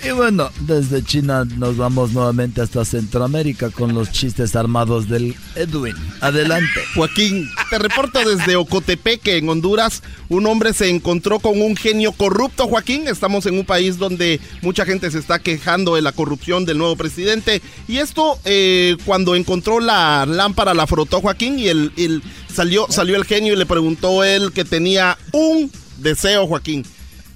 Y 0.02 0.12
bueno, 0.12 0.50
desde 0.62 1.04
China 1.04 1.46
nos 1.58 1.76
vamos 1.76 2.14
nuevamente 2.14 2.62
hasta 2.62 2.86
Centroamérica 2.86 3.70
con 3.70 3.94
los 3.94 4.10
chistes 4.12 4.56
armados 4.56 5.10
del 5.10 5.36
Edwin. 5.56 5.94
Adelante. 6.22 6.80
Joaquín, 6.96 7.50
te 7.70 7.78
reporto 7.80 8.20
desde 8.20 8.56
Ocotepeque, 8.56 9.36
en 9.38 9.50
Honduras. 9.50 10.02
Un 10.30 10.46
hombre 10.48 10.72
se 10.74 10.88
encontró 10.90 11.40
con 11.40 11.62
un 11.62 11.76
genio 11.76 12.14
corrupto, 12.14 12.68
Joaquín. 12.68 13.08
Estamos 13.10 13.46
en 13.46 13.56
un 13.60 13.66
país 13.66 13.98
donde 13.98 14.40
mucha 14.62 14.86
gente 14.86 15.12
se 15.12 15.20
está 15.20 15.40
quejando 15.40 15.96
de 15.96 16.02
la 16.02 16.14
corrupción 16.14 16.64
del 16.64 16.78
nuevo 16.78 16.96
presidente. 16.96 17.62
Y 17.90 17.98
esto, 17.98 18.40
eh, 18.46 18.96
cuando 19.06 19.36
encontró 19.36 19.82
la 19.82 20.26
lámpara, 20.26 20.74
la 20.74 20.88
frotó 20.88 21.20
Joaquín 21.20 21.60
y 21.60 21.68
el, 21.68 21.92
el- 21.98 22.24
salió, 22.54 22.86
salió 22.90 23.18
el 23.18 23.26
genio 23.26 23.54
y 23.54 23.58
le 23.58 23.66
preguntó 23.66 24.24
él 24.24 24.54
que 24.54 24.64
tenía 24.64 25.18
un 25.34 25.70
deseo, 25.98 26.48
Joaquín. 26.48 26.86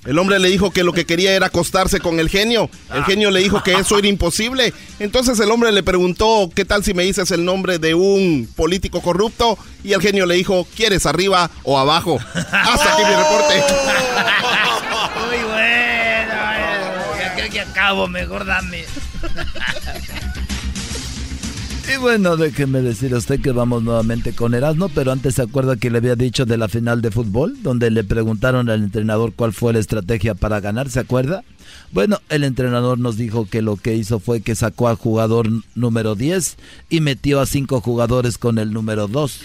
El 0.05 0.19
hombre 0.19 0.39
le 0.39 0.49
dijo 0.49 0.71
que 0.71 0.83
lo 0.83 0.91
que 0.91 1.05
quería 1.05 1.33
era 1.33 1.47
acostarse 1.47 1.99
con 1.99 2.19
el 2.19 2.29
genio. 2.29 2.69
El 2.93 3.05
genio 3.05 3.31
le 3.31 3.39
dijo 3.39 3.63
que 3.63 3.73
eso 3.73 3.97
era 3.97 4.07
imposible. 4.07 4.73
Entonces 4.99 5.39
el 5.39 5.49
hombre 5.49 5.71
le 5.71 5.81
preguntó, 5.81 6.49
¿qué 6.53 6.65
tal 6.65 6.83
si 6.83 6.93
me 6.93 7.03
dices 7.03 7.31
el 7.31 7.45
nombre 7.45 7.79
de 7.79 7.93
un 7.93 8.49
político 8.55 9.01
corrupto? 9.01 9.57
Y 9.83 9.93
el 9.93 10.01
genio 10.01 10.25
le 10.25 10.35
dijo, 10.35 10.67
¿quieres 10.75 11.05
arriba 11.05 11.49
o 11.63 11.79
abajo? 11.79 12.19
Hasta 12.33 12.93
aquí 12.93 13.03
mi 13.03 13.15
reporte. 13.15 13.63
Muy 15.27 15.43
bueno. 15.43 16.33
Ya 17.19 17.33
creo 17.35 17.49
que 17.49 17.61
acabo, 17.61 18.07
mejor 18.07 18.45
dame. 18.45 18.85
Y 21.91 21.97
bueno, 21.97 22.37
déjeme 22.37 22.81
decir 22.81 23.13
a 23.13 23.17
usted 23.17 23.41
que 23.41 23.51
vamos 23.51 23.83
nuevamente 23.83 24.33
con 24.33 24.53
Erasmo, 24.53 24.89
pero 24.89 25.11
antes 25.11 25.35
se 25.35 25.41
acuerda 25.41 25.75
que 25.75 25.89
le 25.89 25.97
había 25.97 26.15
dicho 26.15 26.45
de 26.45 26.57
la 26.57 26.69
final 26.69 27.01
de 27.01 27.11
fútbol, 27.11 27.61
donde 27.61 27.91
le 27.91 28.03
preguntaron 28.03 28.69
al 28.69 28.83
entrenador 28.83 29.33
cuál 29.35 29.53
fue 29.53 29.73
la 29.73 29.79
estrategia 29.79 30.33
para 30.33 30.61
ganar, 30.61 30.89
¿se 30.89 31.01
acuerda? 31.01 31.43
Bueno, 31.91 32.19
el 32.29 32.43
entrenador 32.43 32.99
nos 32.99 33.17
dijo 33.17 33.47
que 33.47 33.61
lo 33.61 33.75
que 33.75 33.95
hizo 33.95 34.19
fue 34.19 34.41
que 34.41 34.55
sacó 34.55 34.87
al 34.87 34.95
jugador 34.95 35.47
número 35.75 36.15
10 36.15 36.57
y 36.89 37.01
metió 37.01 37.41
a 37.41 37.45
cinco 37.45 37.81
jugadores 37.81 38.37
con 38.37 38.59
el 38.59 38.71
número 38.71 39.07
2. 39.07 39.41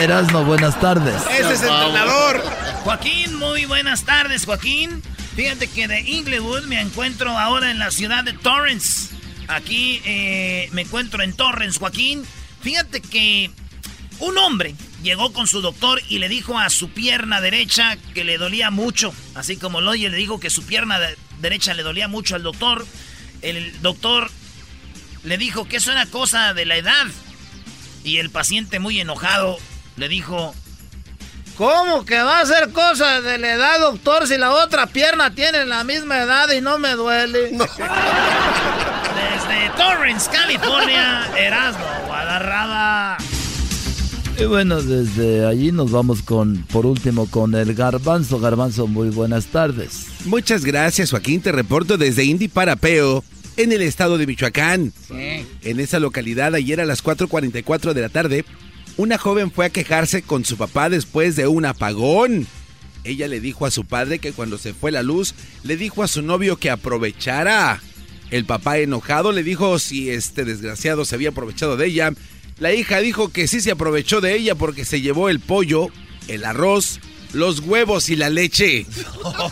Erasmo, 0.00 0.44
buenas 0.44 0.80
tardes. 0.80 1.14
Ese 1.30 1.52
es 1.54 1.62
el 1.62 1.68
entrenador. 1.68 2.42
Joaquín, 2.84 3.36
muy 3.36 3.66
buenas 3.66 4.02
tardes, 4.04 4.44
Joaquín. 4.46 5.02
Fíjate 5.36 5.68
que 5.68 5.86
de 5.86 6.00
Inglewood 6.00 6.64
me 6.64 6.80
encuentro 6.80 7.30
ahora 7.30 7.70
en 7.70 7.78
la 7.78 7.90
ciudad 7.90 8.24
de 8.24 8.32
Torrance. 8.32 9.19
Aquí 9.50 10.00
eh, 10.04 10.68
me 10.72 10.82
encuentro 10.82 11.22
en 11.22 11.32
Torrance, 11.34 11.78
Joaquín. 11.78 12.24
Fíjate 12.62 13.00
que 13.00 13.50
un 14.20 14.38
hombre 14.38 14.74
llegó 15.02 15.32
con 15.32 15.46
su 15.46 15.60
doctor 15.60 16.00
y 16.08 16.18
le 16.18 16.28
dijo 16.28 16.58
a 16.58 16.70
su 16.70 16.90
pierna 16.90 17.40
derecha 17.40 17.96
que 18.14 18.24
le 18.24 18.38
dolía 18.38 18.70
mucho. 18.70 19.12
Así 19.34 19.56
como 19.56 19.80
lo 19.80 19.90
oye, 19.92 20.08
le 20.08 20.16
dijo 20.16 20.38
que 20.40 20.50
su 20.50 20.64
pierna 20.64 21.00
de- 21.00 21.16
derecha 21.40 21.74
le 21.74 21.82
dolía 21.82 22.06
mucho 22.06 22.36
al 22.36 22.42
doctor. 22.42 22.86
El 23.42 23.80
doctor 23.82 24.30
le 25.24 25.36
dijo 25.38 25.66
que 25.66 25.78
eso 25.78 25.90
era 25.92 26.06
cosa 26.06 26.54
de 26.54 26.66
la 26.66 26.76
edad. 26.76 27.06
Y 28.04 28.18
el 28.18 28.30
paciente 28.30 28.78
muy 28.78 29.00
enojado 29.00 29.58
le 29.96 30.08
dijo, 30.08 30.54
¿Cómo 31.56 32.06
que 32.06 32.22
va 32.22 32.40
a 32.40 32.46
ser 32.46 32.70
cosa 32.72 33.20
de 33.20 33.36
la 33.36 33.52
edad, 33.52 33.80
doctor, 33.80 34.26
si 34.26 34.38
la 34.38 34.50
otra 34.52 34.86
pierna 34.86 35.34
tiene 35.34 35.66
la 35.66 35.84
misma 35.84 36.18
edad 36.18 36.50
y 36.52 36.60
no 36.62 36.78
me 36.78 36.92
duele? 36.92 37.50
Desde 39.20 39.70
Torrance, 39.76 40.30
California, 40.30 41.28
Erasmo, 41.38 41.84
Guadarrama. 42.06 43.18
Y 44.38 44.44
bueno, 44.44 44.80
desde 44.80 45.44
allí 45.44 45.70
nos 45.70 45.90
vamos 45.90 46.22
con, 46.22 46.64
por 46.72 46.86
último, 46.86 47.26
con 47.26 47.54
el 47.54 47.74
Garbanzo. 47.74 48.40
Garbanzo, 48.40 48.86
muy 48.86 49.10
buenas 49.10 49.46
tardes. 49.46 50.06
Muchas 50.24 50.64
gracias, 50.64 51.10
Joaquín. 51.10 51.42
Te 51.42 51.52
reporto 51.52 51.98
desde 51.98 52.24
Indy 52.24 52.48
Parapeo, 52.48 53.22
en 53.58 53.72
el 53.72 53.82
estado 53.82 54.16
de 54.16 54.26
Michoacán. 54.26 54.94
En 55.10 55.80
esa 55.80 55.98
localidad, 56.00 56.54
ayer 56.54 56.80
a 56.80 56.86
las 56.86 57.04
4.44 57.04 57.92
de 57.92 58.00
la 58.00 58.08
tarde, 58.08 58.46
una 58.96 59.18
joven 59.18 59.50
fue 59.50 59.66
a 59.66 59.70
quejarse 59.70 60.22
con 60.22 60.46
su 60.46 60.56
papá 60.56 60.88
después 60.88 61.36
de 61.36 61.46
un 61.46 61.66
apagón. 61.66 62.46
ella 63.04 63.28
le 63.28 63.40
dijo 63.40 63.66
a 63.66 63.70
su 63.70 63.84
padre 63.84 64.20
que 64.20 64.32
cuando 64.32 64.56
se 64.56 64.72
fue 64.72 64.90
la 64.90 65.02
luz, 65.02 65.34
le 65.64 65.76
dijo 65.76 66.02
a 66.02 66.08
su 66.08 66.22
novio 66.22 66.56
que 66.56 66.70
aprovechara. 66.70 67.82
El 68.30 68.44
papá 68.44 68.78
enojado 68.78 69.32
le 69.32 69.42
dijo 69.42 69.78
si 69.78 70.10
este 70.10 70.44
desgraciado 70.44 71.04
se 71.04 71.14
había 71.14 71.30
aprovechado 71.30 71.76
de 71.76 71.86
ella. 71.86 72.12
La 72.58 72.72
hija 72.72 73.00
dijo 73.00 73.30
que 73.30 73.48
sí 73.48 73.60
se 73.60 73.70
aprovechó 73.70 74.20
de 74.20 74.36
ella 74.36 74.54
porque 74.54 74.84
se 74.84 75.00
llevó 75.00 75.28
el 75.28 75.40
pollo, 75.40 75.88
el 76.28 76.44
arroz, 76.44 77.00
los 77.32 77.60
huevos 77.60 78.08
y 78.08 78.16
la 78.16 78.30
leche. 78.30 78.86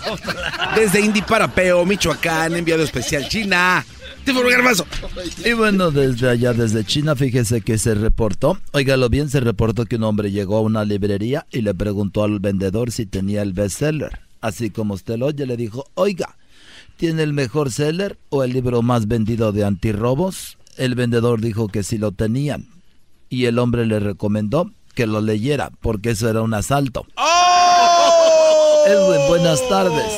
Desde 0.77 1.01
Indy 1.01 1.23
Parapeo, 1.23 1.85
Michoacán, 1.85 2.55
enviado 2.55 2.83
especial 2.83 3.29
China. 3.29 3.85
Y 5.45 5.53
bueno, 5.55 5.91
desde 5.91 6.29
allá, 6.29 6.53
desde 6.53 6.85
China, 6.85 7.17
fíjese 7.17 7.63
que 7.63 7.79
se 7.79 7.95
reportó, 7.95 8.59
óigalo 8.73 9.09
bien, 9.09 9.31
se 9.31 9.41
reportó 9.41 9.87
que 9.87 9.97
un 9.97 10.05
hombre 10.05 10.31
llegó 10.31 10.59
a 10.59 10.61
una 10.61 10.85
librería 10.85 11.47
y 11.51 11.63
le 11.63 11.73
preguntó 11.73 12.25
al 12.25 12.39
vendedor 12.39 12.93
si 12.93 13.07
tenía 13.07 13.41
el 13.41 13.55
bestseller. 13.55 14.21
Así 14.43 14.69
como 14.69 14.95
usted 14.95 15.17
lo 15.17 15.27
oye, 15.27 15.47
le 15.47 15.57
dijo, 15.57 15.87
oiga, 15.95 16.37
¿tiene 16.99 17.23
el 17.23 17.33
mejor 17.33 17.73
seller 17.73 18.19
o 18.29 18.43
el 18.45 18.53
libro 18.53 18.83
más 18.83 19.07
vendido 19.07 19.53
de 19.53 19.65
antirrobos? 19.65 20.59
El 20.77 20.97
vendedor 20.97 21.41
dijo 21.41 21.69
que 21.69 21.83
sí 21.83 21.97
lo 21.97 22.13
tenían. 22.13 22.67
Y 23.31 23.47
el 23.47 23.59
hombre 23.59 23.87
le 23.87 24.01
recomendó 24.01 24.71
que 24.95 25.07
lo 25.07 25.21
leyera, 25.21 25.71
porque 25.81 26.11
eso 26.11 26.29
era 26.29 26.43
un 26.43 26.53
asalto. 26.53 27.07
¡Oh! 27.17 28.85
Edwin, 28.87 29.29
buenas 29.29 29.67
tardes. 29.69 30.13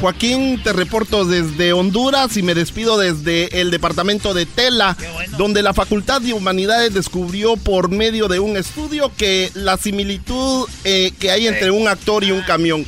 Joaquín, 0.00 0.60
te 0.62 0.72
reporto 0.72 1.24
desde 1.24 1.72
Honduras 1.72 2.36
y 2.36 2.42
me 2.42 2.54
despido 2.54 2.98
desde 2.98 3.60
el 3.60 3.70
departamento 3.70 4.34
de 4.34 4.44
Tela, 4.44 4.96
donde 5.38 5.62
la 5.62 5.74
Facultad 5.74 6.20
de 6.20 6.34
Humanidades 6.34 6.92
descubrió 6.92 7.56
por 7.56 7.88
medio 7.88 8.28
de 8.28 8.40
un 8.40 8.56
estudio 8.56 9.12
que 9.16 9.50
la 9.54 9.76
similitud 9.76 10.68
eh, 10.84 11.12
que 11.18 11.30
hay 11.30 11.46
entre 11.46 11.70
un 11.70 11.88
actor 11.88 12.24
y 12.24 12.32
un 12.32 12.42
camión. 12.42 12.84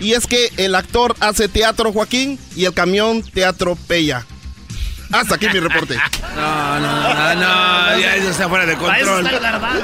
Y 0.00 0.12
es 0.12 0.26
que 0.26 0.50
el 0.56 0.74
actor 0.74 1.14
hace 1.20 1.48
teatro 1.48 1.92
Joaquín 1.92 2.38
y 2.56 2.64
el 2.64 2.74
camión 2.74 3.22
teatro 3.22 3.76
Pella. 3.86 4.26
Hasta 5.12 5.36
aquí 5.36 5.46
mi 5.52 5.60
reporte. 5.60 5.96
No, 6.34 6.80
no, 6.80 7.14
no, 7.14 7.34
no, 7.36 8.00
ya 8.00 8.16
eso 8.16 8.30
está 8.30 8.48
fuera 8.48 8.66
de 8.66 8.74
control. 8.74 9.28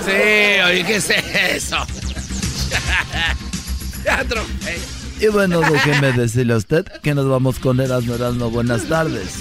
Sí, 0.04 0.60
oye, 0.66 0.84
¿qué 0.84 0.96
es 0.96 1.10
eso? 1.10 1.76
Teatro. 4.02 4.44
Y 5.20 5.26
bueno, 5.28 5.60
déjeme 5.60 6.12
decirle 6.12 6.54
a 6.54 6.56
usted 6.56 6.86
que 7.02 7.14
nos 7.14 7.28
vamos 7.28 7.60
con 7.60 7.78
Erasmo 7.80 8.16
Erasmo. 8.16 8.50
Buenas 8.50 8.88
tardes. 8.88 9.34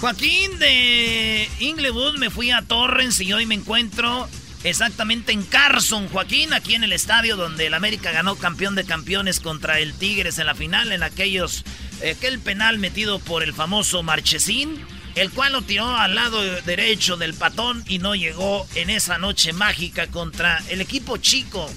Joaquín 0.00 0.58
de 0.60 1.48
Inglewood, 1.58 2.18
me 2.18 2.30
fui 2.30 2.52
a 2.52 2.62
Torrens 2.62 3.20
y 3.20 3.32
hoy 3.32 3.44
me 3.44 3.56
encuentro 3.56 4.28
exactamente 4.70 5.32
en 5.32 5.42
Carson, 5.44 6.08
Joaquín, 6.08 6.52
aquí 6.52 6.74
en 6.74 6.84
el 6.84 6.92
estadio 6.92 7.36
donde 7.36 7.66
el 7.66 7.74
América 7.74 8.10
ganó 8.12 8.36
campeón 8.36 8.74
de 8.74 8.84
campeones 8.84 9.40
contra 9.40 9.78
el 9.78 9.94
Tigres 9.94 10.38
en 10.38 10.46
la 10.46 10.54
final, 10.54 10.92
en 10.92 11.02
aquellos, 11.02 11.64
aquel 12.10 12.38
penal 12.40 12.78
metido 12.78 13.18
por 13.20 13.42
el 13.42 13.54
famoso 13.54 14.02
Marchesín, 14.02 14.84
el 15.14 15.30
cual 15.30 15.52
lo 15.52 15.62
tiró 15.62 15.96
al 15.96 16.14
lado 16.14 16.42
derecho 16.62 17.16
del 17.16 17.34
patón 17.34 17.82
y 17.86 17.98
no 17.98 18.14
llegó 18.14 18.66
en 18.74 18.90
esa 18.90 19.18
noche 19.18 19.52
mágica 19.52 20.08
contra 20.08 20.58
el 20.68 20.80
equipo 20.80 21.16
chico 21.16 21.70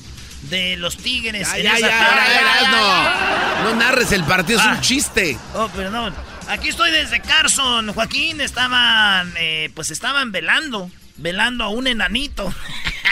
de 0.43 0.75
los 0.77 0.97
Tigres. 0.97 1.47
Ya, 1.47 1.57
en 1.57 1.63
ya, 1.63 1.77
esa 1.77 1.87
ya, 1.89 1.99
tarde. 1.99 2.21
ya, 2.33 2.61
ya, 2.61 2.71
no. 2.71 3.69
No 3.71 3.75
narres 3.75 4.11
el 4.13 4.23
partido, 4.23 4.59
es 4.59 4.65
Ah. 4.65 4.73
un 4.75 4.81
chiste. 4.81 5.37
Oh, 5.53 5.67
perdón. 5.69 6.13
Aquí 6.47 6.69
estoy 6.69 6.91
desde 6.91 7.21
Carson, 7.21 7.93
Joaquín. 7.93 8.41
Estaban, 8.41 9.33
eh, 9.37 9.69
pues 9.75 9.91
estaban 9.91 10.31
velando, 10.31 10.89
velando 11.20 11.63
a 11.63 11.70
un 11.70 11.88
enanito. 11.88 12.53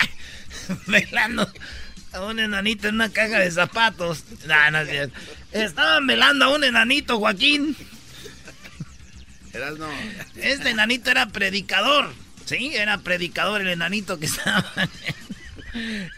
velando 0.88 1.52
a 2.14 2.22
un 2.22 2.40
enanito 2.40 2.88
en 2.88 2.96
una 2.96 3.10
caja 3.10 3.40
de 3.40 3.52
zapatos. 3.52 4.24
No, 4.46 4.72
no 4.72 4.80
es 4.80 4.90
cierto. 4.90 5.20
Estaban 5.52 6.08
velando 6.08 6.46
a 6.46 6.50
un 6.50 6.64
enanito, 6.64 7.20
Joaquín. 7.20 7.76
Eras 9.54 9.78
no. 9.78 9.90
Este 10.36 10.70
enanito 10.70 11.12
era 11.12 11.28
predicador. 11.28 12.14
Sí, 12.46 12.72
era 12.74 12.98
predicador 13.00 13.62
el 13.62 13.70
enanito 13.70 14.20
que 14.20 14.26
estaba. 14.28 14.66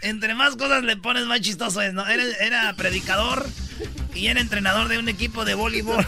Entre 0.01 0.35
más 0.35 0.55
cosas 0.55 0.83
le 0.83 0.95
pones, 0.95 1.25
más 1.25 1.41
chistoso 1.41 1.81
es, 1.81 1.93
¿no? 1.93 2.07
Era, 2.07 2.23
era 2.39 2.73
predicador 2.73 3.47
y 4.13 4.27
era 4.27 4.39
entrenador 4.39 4.87
de 4.87 4.99
un 4.99 5.09
equipo 5.09 5.45
de 5.45 5.55
voleibol. 5.55 6.05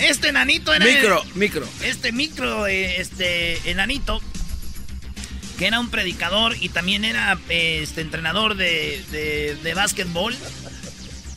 Este 0.00 0.28
enanito 0.28 0.72
era. 0.72 0.84
Micro, 0.84 1.24
micro. 1.34 1.68
Este 1.82 2.12
micro, 2.12 2.66
eh, 2.66 3.00
este 3.00 3.70
enanito, 3.70 4.20
que 5.58 5.66
era 5.66 5.78
un 5.80 5.90
predicador 5.90 6.56
y 6.60 6.68
también 6.70 7.04
era 7.04 7.38
eh, 7.48 7.80
este 7.82 8.00
entrenador 8.00 8.56
de, 8.56 9.04
de, 9.10 9.56
de 9.62 9.74
básquetbol. 9.74 10.34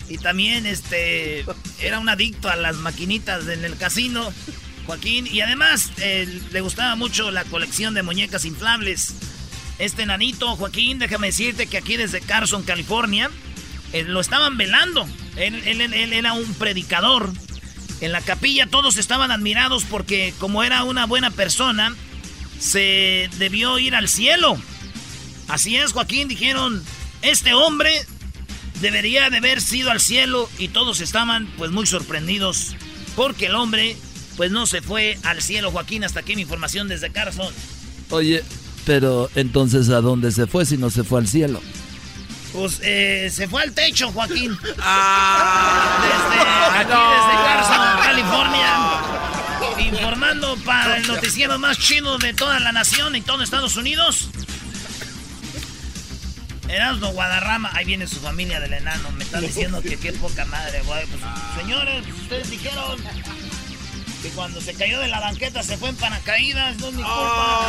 Y 0.10 0.18
también 0.18 0.66
este 0.66 1.46
era 1.80 2.00
un 2.00 2.10
adicto 2.10 2.50
a 2.50 2.56
las 2.56 2.76
maquinitas 2.76 3.48
en 3.48 3.64
el 3.66 3.78
casino, 3.78 4.32
Joaquín. 4.86 5.28
Y 5.28 5.42
además 5.42 5.92
eh, 5.98 6.28
le 6.52 6.62
gustaba 6.62 6.96
mucho 6.96 7.32
la 7.32 7.44
colección 7.46 7.94
de 7.94 8.04
muñecas 8.04 8.46
inflables. 8.46 9.14
Este 9.80 10.04
enanito, 10.04 10.56
Joaquín, 10.56 11.00
déjame 11.00 11.28
decirte 11.28 11.68
que 11.68 11.78
aquí 11.78 11.98
desde 11.98 12.22
Carson, 12.22 12.64
California, 12.64 13.30
eh, 13.92 14.04
lo 14.04 14.20
estaban 14.20 14.58
velando. 14.58 15.08
Él, 15.36 15.56
él- 15.66 15.82
él- 15.82 15.94
él 15.94 16.14
era 16.14 16.34
un 16.34 16.54
predicador. 16.56 17.32
En 18.04 18.12
la 18.12 18.20
capilla 18.20 18.68
todos 18.68 18.98
estaban 18.98 19.32
admirados 19.32 19.86
porque 19.86 20.34
como 20.38 20.62
era 20.62 20.84
una 20.84 21.06
buena 21.06 21.32
persona, 21.32 21.96
se 22.60 23.30
debió 23.38 23.80
ir 23.80 23.96
al 23.96 24.10
cielo. 24.10 24.58
Así 25.48 25.78
es, 25.78 25.94
Joaquín, 25.94 26.28
dijeron, 26.28 26.84
este 27.22 27.54
hombre 27.54 28.06
debería 28.82 29.30
de 29.30 29.38
haber 29.38 29.62
sido 29.62 29.90
al 29.90 30.02
cielo 30.02 30.50
y 30.60 30.68
todos 30.68 31.00
estaban 31.00 31.48
pues 31.58 31.72
muy 31.72 31.88
sorprendidos 31.88 32.76
porque 33.16 33.46
el 33.46 33.56
hombre 33.56 33.96
pues 34.36 34.52
no 34.52 34.68
se 34.68 34.82
fue 34.82 35.18
al 35.24 35.42
cielo, 35.42 35.72
Joaquín, 35.72 36.04
hasta 36.04 36.20
aquí 36.20 36.36
mi 36.36 36.42
información 36.42 36.90
desde 36.90 37.10
Carson. 37.10 37.54
Oye, 38.10 38.44
pero 38.86 39.30
entonces 39.36 39.88
¿a 39.88 40.02
dónde 40.02 40.34
se 40.34 40.46
fue 40.46 40.66
si 40.66 40.76
no 40.76 40.90
se 40.90 41.06
fue 41.06 41.22
al 41.22 41.30
cielo? 41.30 41.62
Pues 42.54 42.80
eh, 42.84 43.30
se 43.34 43.48
fue 43.48 43.64
al 43.64 43.74
techo, 43.74 44.12
Joaquín. 44.12 44.58
Ah. 44.80 45.98
Desde 46.04 46.42
aquí, 46.80 47.02
desde 47.14 47.34
Carson, 47.44 48.04
California. 48.04 48.74
Informando 49.80 50.56
para 50.58 50.98
el 50.98 51.08
noticiero 51.08 51.58
más 51.58 51.80
chino 51.80 52.18
de 52.20 52.34
toda 52.34 52.60
la 52.60 52.72
nación 52.72 53.16
y 53.16 53.22
todo 53.22 53.42
Estados 53.42 53.76
Unidos. 53.76 54.30
Erasmo 56.70 57.10
Guadarrama, 57.12 57.72
ahí 57.74 57.86
viene 57.86 58.08
su 58.08 58.20
familia 58.20 58.60
del 58.60 58.74
enano, 58.74 59.12
me 59.12 59.24
están 59.24 59.42
diciendo 59.42 59.82
que 59.82 59.98
qué 59.98 60.14
poca 60.14 60.46
madre, 60.46 60.82
güey. 60.84 61.06
Pues, 61.08 61.22
señores, 61.60 62.04
ustedes 62.22 62.50
dijeron 62.50 62.98
que 64.22 64.30
cuando 64.30 64.62
se 64.62 64.74
cayó 64.74 65.00
de 65.00 65.08
la 65.08 65.20
banqueta 65.20 65.62
se 65.62 65.78
fue 65.78 65.90
en 65.90 65.96
paracaídas, 65.98 66.78
no 66.78 66.88
es 66.88 66.94
mi 66.94 67.04
culpa. 67.04 67.68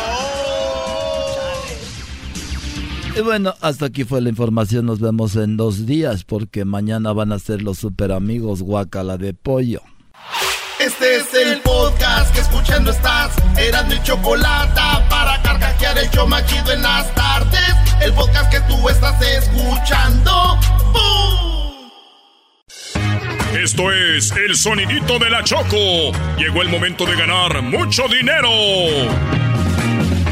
Y 3.15 3.21
bueno, 3.21 3.55
hasta 3.61 3.85
aquí 3.85 4.03
fue 4.03 4.19
la 4.19 4.29
información. 4.29 4.85
Nos 4.85 4.99
vemos 4.99 5.37
en 5.37 5.55
dos 5.55 5.85
días 5.85 6.25
porque 6.25 6.65
mañana 6.65 7.13
van 7.13 7.31
a 7.31 7.39
ser 7.39 7.61
los 7.61 7.77
super 7.77 8.11
amigos 8.11 8.61
guacala 8.61 9.17
de 9.17 9.33
pollo. 9.33 9.81
Este 10.79 11.15
es 11.15 11.33
el 11.33 11.61
podcast 11.61 12.33
que 12.35 12.41
escuchando 12.41 12.91
estás. 12.91 13.31
Eran 13.57 13.87
mi 13.87 14.01
chocolate 14.03 14.81
para 15.09 15.41
carcajear 15.41 15.97
el 15.97 16.09
show 16.09 16.27
machido 16.27 16.73
en 16.73 16.81
las 16.81 17.15
tardes. 17.15 17.75
El 18.01 18.11
podcast 18.13 18.51
que 18.51 18.59
tú 18.61 18.89
estás 18.89 19.21
escuchando. 19.21 20.59
¡Bum! 20.91 21.91
Esto 23.57 23.93
es 23.93 24.31
el 24.31 24.57
sonidito 24.57 25.17
de 25.19 25.29
la 25.29 25.41
Choco. 25.41 26.11
Llegó 26.37 26.61
el 26.61 26.67
momento 26.67 27.05
de 27.05 27.15
ganar 27.15 27.61
mucho 27.61 28.03
dinero. 28.09 28.49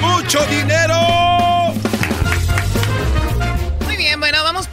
¡Mucho 0.01 0.45
dinero! 0.47 1.22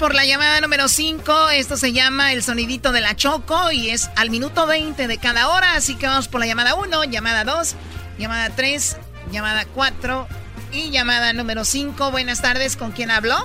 Por 0.00 0.14
la 0.14 0.24
llamada 0.24 0.62
número 0.62 0.88
5. 0.88 1.50
Esto 1.50 1.76
se 1.76 1.92
llama 1.92 2.32
el 2.32 2.42
sonidito 2.42 2.90
de 2.90 3.02
la 3.02 3.14
Choco 3.14 3.70
y 3.70 3.90
es 3.90 4.10
al 4.16 4.30
minuto 4.30 4.66
20 4.66 5.06
de 5.06 5.18
cada 5.18 5.50
hora. 5.50 5.74
Así 5.74 5.94
que 5.94 6.06
vamos 6.06 6.26
por 6.26 6.40
la 6.40 6.46
llamada 6.46 6.74
1, 6.74 7.04
llamada 7.04 7.44
2, 7.44 7.76
llamada 8.18 8.48
3, 8.48 8.96
llamada 9.30 9.66
4 9.66 10.26
y 10.72 10.90
llamada 10.90 11.34
número 11.34 11.66
5. 11.66 12.10
Buenas 12.12 12.40
tardes, 12.40 12.78
¿con 12.78 12.92
quién 12.92 13.10
hablo? 13.10 13.36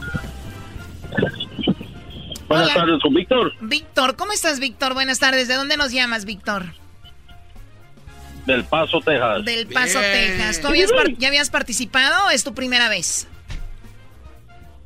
Buenas 2.47 2.68
Hola. 2.68 2.74
tardes, 2.74 3.01
con 3.01 3.14
Víctor, 3.14 3.51
Víctor, 3.60 4.16
¿cómo 4.16 4.32
estás, 4.32 4.62
Víctor? 4.62 4.93
Buenas 4.93 5.20
tardes. 5.20 5.49
¿De 5.49 5.56
dónde 5.56 5.76
nos 5.76 5.91
llamas, 5.91 6.24
Víctor? 6.24 6.68
del 8.45 8.64
Paso, 8.64 9.01
Texas. 9.01 9.43
Del 9.43 9.68
Paso, 9.68 9.99
Bien. 9.99 10.12
Texas. 10.14 10.62
¿Tú 10.62 10.68
habías 10.68 10.89
ya 11.18 11.28
habías 11.28 11.49
participado 11.49 12.28
o 12.28 12.30
es 12.30 12.45
tu 12.45 12.53
primera 12.53 12.88
vez? 12.88 13.28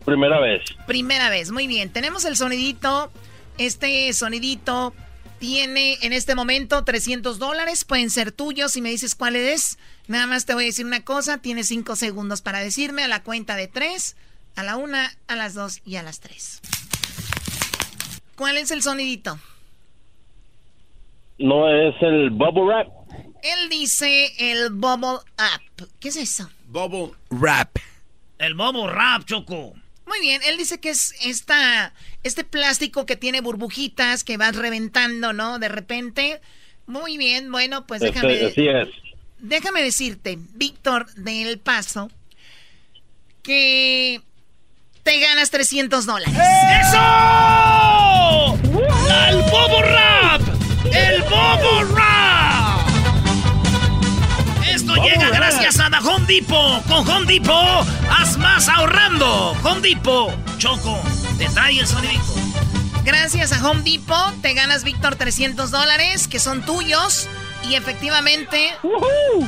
Primera 0.06 0.40
vez. 0.40 0.62
Primera 0.88 1.30
vez, 1.30 1.52
muy 1.52 1.68
bien. 1.68 1.90
Tenemos 1.92 2.26
el 2.26 2.36
sonidito. 2.36 3.12
Este 3.58 4.12
sonidito 4.14 4.94
tiene 5.40 5.98
en 6.02 6.14
este 6.14 6.36
momento 6.36 6.84
300 6.84 7.40
dólares. 7.40 7.84
Pueden 7.86 8.10
ser 8.10 8.32
tuyos 8.32 8.72
si 8.74 8.82
me 8.82 8.90
dices 8.90 9.16
cuál 9.16 9.36
es. 9.36 9.78
Nada 10.08 10.28
más 10.28 10.46
te 10.46 10.54
voy 10.54 10.64
a 10.64 10.68
decir 10.68 10.86
una 10.86 11.04
cosa. 11.04 11.40
Tienes 11.40 11.68
5 11.68 11.96
segundos 11.96 12.42
para 12.42 12.60
decirme 12.60 13.04
a 13.04 13.08
la 13.08 13.24
cuenta 13.24 13.56
de 13.56 13.68
3. 13.68 14.16
A 14.56 14.64
la 14.64 14.78
una, 14.78 15.10
a 15.28 15.36
las 15.36 15.54
dos 15.54 15.82
y 15.86 15.96
a 15.96 16.04
las 16.04 16.20
tres. 16.20 16.62
¿Cuál 18.36 18.58
es 18.58 18.72
el 18.72 18.82
sonidito? 18.82 19.40
No 21.38 21.70
es 21.70 21.96
el 22.02 22.30
bubble 22.32 22.64
wrap. 22.64 22.88
Él 23.42 23.70
dice 23.70 24.34
el 24.38 24.70
bubble 24.72 25.20
up. 25.38 25.88
¿Qué 26.00 26.10
es 26.10 26.18
eso? 26.18 26.50
Bubble 26.68 27.12
wrap. 27.30 27.78
El 28.38 28.56
bubble 28.56 28.88
wrap, 28.88 29.24
Choco. 29.26 29.74
Muy 30.10 30.20
bien, 30.22 30.42
él 30.44 30.58
dice 30.58 30.80
que 30.80 30.90
es 30.90 31.14
esta, 31.24 31.94
este 32.24 32.44
plástico 32.44 33.06
que 33.06 33.16
tiene 33.16 33.42
burbujitas 33.42 34.24
que 34.24 34.38
vas 34.38 34.56
reventando, 34.56 35.34
¿no? 35.34 35.60
De 35.60 35.70
repente. 35.70 36.42
Muy 36.88 37.20
bien, 37.20 37.52
bueno, 37.52 37.86
pues 37.86 38.02
déjame. 38.02 38.44
Así 38.44 38.68
es. 38.68 38.90
Déjame 39.38 39.84
decirte, 39.84 40.40
Víctor 40.56 41.14
del 41.14 41.60
Paso, 41.60 42.10
que 43.44 44.22
te 45.04 45.20
ganas 45.20 45.52
300 45.52 46.08
dólares. 46.08 46.34
¡Eso! 46.82 46.98
¡El 49.30 49.38
Bobo 49.44 49.82
Rap! 49.84 50.42
¡El 50.92 51.22
Bobo 51.22 51.84
Rap! 51.96 52.09
Llega 55.04 55.30
gracias 55.30 55.80
a 55.80 55.90
The 55.90 55.98
Home 55.98 56.26
Depot. 56.26 56.84
Con 56.88 57.08
Home 57.08 57.26
Depot, 57.26 57.88
haz 58.10 58.38
más 58.38 58.68
ahorrando. 58.68 59.52
Home 59.64 59.82
Depot, 59.82 60.34
Choco, 60.58 61.02
te 61.38 61.48
trae 61.50 61.80
el 61.80 61.88
sonidito. 61.88 62.36
Gracias 63.04 63.54
a 63.54 63.68
Home 63.68 63.82
Depot 63.82 64.42
te 64.42 64.54
ganas, 64.54 64.84
Víctor, 64.84 65.16
300 65.16 65.72
dólares 65.72 66.28
que 66.28 66.40
son 66.40 66.66
tuyos. 66.66 67.28
Y 67.70 67.76
efectivamente, 67.76 68.74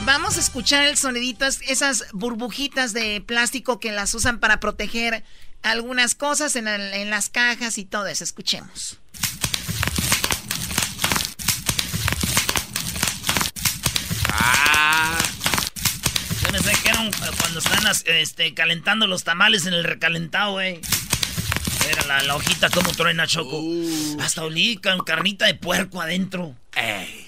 vamos 0.05 0.37
a 0.37 0.39
escuchar 0.41 0.85
el 0.85 0.97
sonidito, 0.97 1.45
esas 1.45 2.05
burbujitas 2.11 2.93
de 2.93 3.21
plástico 3.21 3.79
que 3.79 3.91
las 3.91 4.13
usan 4.13 4.39
para 4.39 4.59
proteger 4.59 5.23
algunas 5.63 6.15
cosas 6.15 6.55
en, 6.55 6.67
en 6.67 7.09
las 7.09 7.29
cajas 7.29 7.77
y 7.77 7.85
todo 7.85 8.07
eso. 8.07 8.23
Escuchemos. 8.23 8.99
Ah. 14.29 15.30
Yo 16.41 16.49
pensé 16.49 16.71
que 16.83 16.89
eran 16.89 17.11
cuando 17.11 17.59
están 17.59 17.83
este, 18.05 18.53
calentando 18.53 19.07
los 19.07 19.23
tamales 19.23 19.65
en 19.65 19.73
el 19.73 19.83
recalentado, 19.83 20.53
güey. 20.53 20.81
Era 21.89 22.05
la, 22.05 22.23
la, 22.23 22.35
hojita 22.35 22.69
como 22.69 22.91
truena 22.91 23.27
choco. 23.27 23.59
Uh. 23.59 24.17
Hasta 24.21 24.43
olí 24.43 24.77
con 24.77 24.99
carnita 25.03 25.45
de 25.45 25.55
puerco 25.55 26.01
adentro. 26.01 26.55
Ey. 26.73 27.27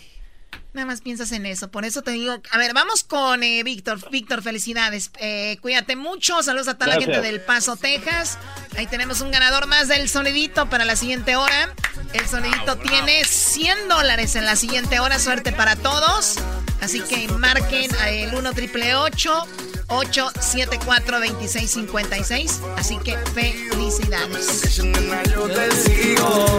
Nada 0.74 0.88
más 0.88 1.02
piensas 1.02 1.32
en 1.32 1.46
eso. 1.46 1.70
Por 1.70 1.86
eso 1.86 2.02
te 2.02 2.12
digo. 2.12 2.42
A 2.50 2.58
ver, 2.58 2.74
vamos 2.74 3.04
con 3.04 3.44
eh, 3.44 3.62
Víctor. 3.64 4.00
Víctor, 4.10 4.42
felicidades. 4.42 5.12
Eh, 5.20 5.58
cuídate 5.62 5.96
mucho. 5.96 6.42
Saludos 6.42 6.68
a 6.68 6.74
toda 6.74 6.96
la 6.96 7.00
gente 7.00 7.22
del 7.22 7.42
Paso, 7.42 7.78
Texas. 7.78 8.40
Ahí 8.76 8.88
tenemos 8.88 9.22
un 9.22 9.30
ganador 9.30 9.68
más 9.68 9.88
del 9.88 10.10
sonidito 10.10 10.70
para 10.70 10.84
la 10.84 10.96
siguiente 10.96 11.36
hora. 11.36 11.74
El 12.14 12.28
sonidito 12.28 12.78
tiene 12.78 13.24
100 13.24 13.88
dólares 13.88 14.36
en 14.36 14.46
la 14.46 14.56
siguiente 14.56 15.00
hora. 15.00 15.20
Suerte 15.20 15.52
para 15.52 15.76
todos. 15.76 16.40
Así 16.82 17.02
que 17.02 17.28
marquen 17.30 17.90
el 18.08 18.36
1 18.36 18.54
triple 18.54 18.96
874 18.96 21.20
2656 21.20 22.62
Así 22.78 22.98
que 23.00 23.18
felicidades. 23.34 24.82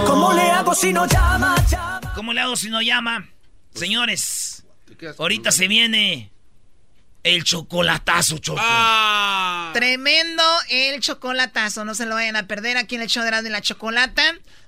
¿Cómo 0.07 0.33
le 0.33 0.51
hago 0.51 0.75
si 0.75 0.93
no 0.93 1.07
llama? 1.07 1.55
¿Cómo 2.15 2.33
le 2.33 2.41
hago 2.41 2.57
si 2.57 2.71
no 2.71 2.81
llama? 2.81 3.29
Señores, 3.75 4.65
ahorita 5.19 5.51
se 5.51 5.69
viene 5.69 6.33
el 7.25 7.43
chocolatazo, 7.43 8.39
Choco. 8.39 8.61
Ah. 8.63 9.71
Tremendo 9.73 10.43
el 10.69 11.01
chocolatazo. 11.01 11.85
No 11.85 11.95
se 11.95 12.07
lo 12.07 12.15
vayan 12.15 12.37
a 12.37 12.47
perder 12.47 12.77
aquí 12.77 12.95
en 12.95 13.03
el 13.03 13.09
show 13.09 13.25
de 13.25 13.51
la 13.51 13.63
chocolata. 13.63 14.23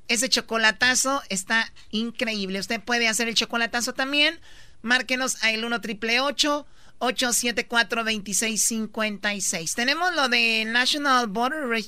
Ese 0.09 0.29
chocolatazo 0.29 1.23
está 1.29 1.71
increíble. 1.91 2.59
Usted 2.59 2.81
puede 2.81 3.09
hacer 3.09 3.29
el 3.29 3.35
chocolatazo 3.35 3.93
también. 3.93 4.41
Márquenos 4.87 5.43
a 5.43 5.51
el 5.51 5.65
1 5.65 5.81
triple 5.81 6.21
874 6.21 8.05
2656 8.05 9.75
Tenemos 9.75 10.15
lo 10.15 10.29
de 10.29 10.65
National 10.65 11.27
Border. 11.27 11.65
Hoy 11.65 11.85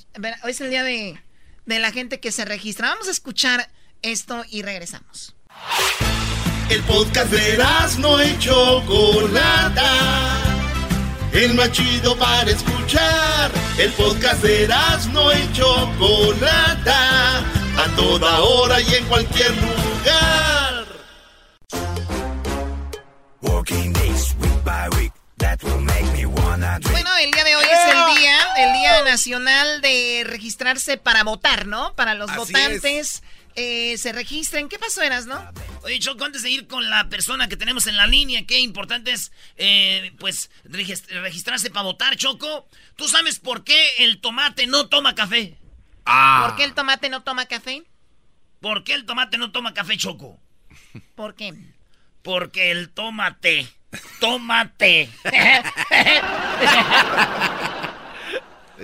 es 0.50 0.60
el 0.60 0.70
día 0.70 0.82
de, 0.82 1.18
de 1.64 1.78
la 1.78 1.92
gente 1.92 2.20
que 2.20 2.32
se 2.32 2.44
registra. 2.44 2.88
Vamos 2.88 3.08
a 3.08 3.12
escuchar 3.12 3.70
esto 4.02 4.44
y 4.50 4.62
regresamos. 4.62 5.34
El 6.70 6.82
podcast 6.82 7.30
de 7.30 7.58
no 8.00 8.22
y 8.22 8.38
Chocolata. 8.38 9.88
El 11.32 11.54
más 11.54 11.72
chido 11.72 12.16
para 12.18 12.50
escuchar. 12.50 13.50
El 13.78 13.92
podcast 13.92 14.42
de 14.42 14.68
no 15.12 15.32
y 15.32 15.52
Chocolata. 15.52 17.38
A 17.38 17.96
toda 17.96 18.40
hora 18.40 18.80
y 18.80 18.94
en 18.94 19.04
cualquier 19.06 19.52
lugar. 19.56 20.67
Bueno, 26.92 27.10
el 27.20 27.30
día 27.32 27.44
de 27.44 27.56
hoy 27.56 27.64
es 27.64 27.94
el 27.94 28.20
día, 28.20 28.38
el 28.56 28.72
día 28.72 29.02
nacional 29.04 29.80
de 29.80 30.22
registrarse 30.26 30.96
para 30.96 31.24
votar, 31.24 31.66
¿no? 31.66 31.94
Para 31.96 32.14
los 32.14 32.34
votantes. 32.34 33.22
Eh, 33.56 33.98
se 33.98 34.12
registren. 34.12 34.68
¿Qué 34.68 34.78
pasó, 34.78 35.02
Eras, 35.02 35.26
no? 35.26 35.44
Oye, 35.82 35.98
Choco, 35.98 36.24
antes 36.24 36.42
de 36.42 36.50
ir 36.50 36.68
con 36.68 36.88
la 36.88 37.08
persona 37.08 37.48
que 37.48 37.56
tenemos 37.56 37.88
en 37.88 37.96
la 37.96 38.06
línea, 38.06 38.46
qué 38.46 38.60
importante 38.60 39.10
es, 39.10 39.32
eh, 39.56 40.12
pues, 40.20 40.50
registrarse 40.64 41.68
para 41.70 41.82
votar, 41.82 42.16
Choco. 42.16 42.68
¿Tú 42.94 43.08
sabes 43.08 43.40
por 43.40 43.64
qué 43.64 43.76
el 43.98 44.20
tomate 44.20 44.68
no 44.68 44.88
toma 44.88 45.16
café? 45.16 45.58
Ah. 46.06 46.44
¿Por 46.46 46.56
qué 46.56 46.62
el 46.62 46.74
tomate 46.74 47.08
no 47.08 47.24
toma 47.24 47.46
café? 47.46 47.82
¿Por 48.60 48.84
qué 48.84 48.94
el 48.94 49.04
tomate 49.04 49.38
no 49.38 49.50
toma 49.50 49.74
café, 49.74 49.96
Choco? 49.96 50.38
¿Por 51.16 51.34
qué? 51.34 51.52
Porque 52.28 52.70
el 52.70 52.90
tomate. 52.90 53.66
Tómate. 54.20 55.08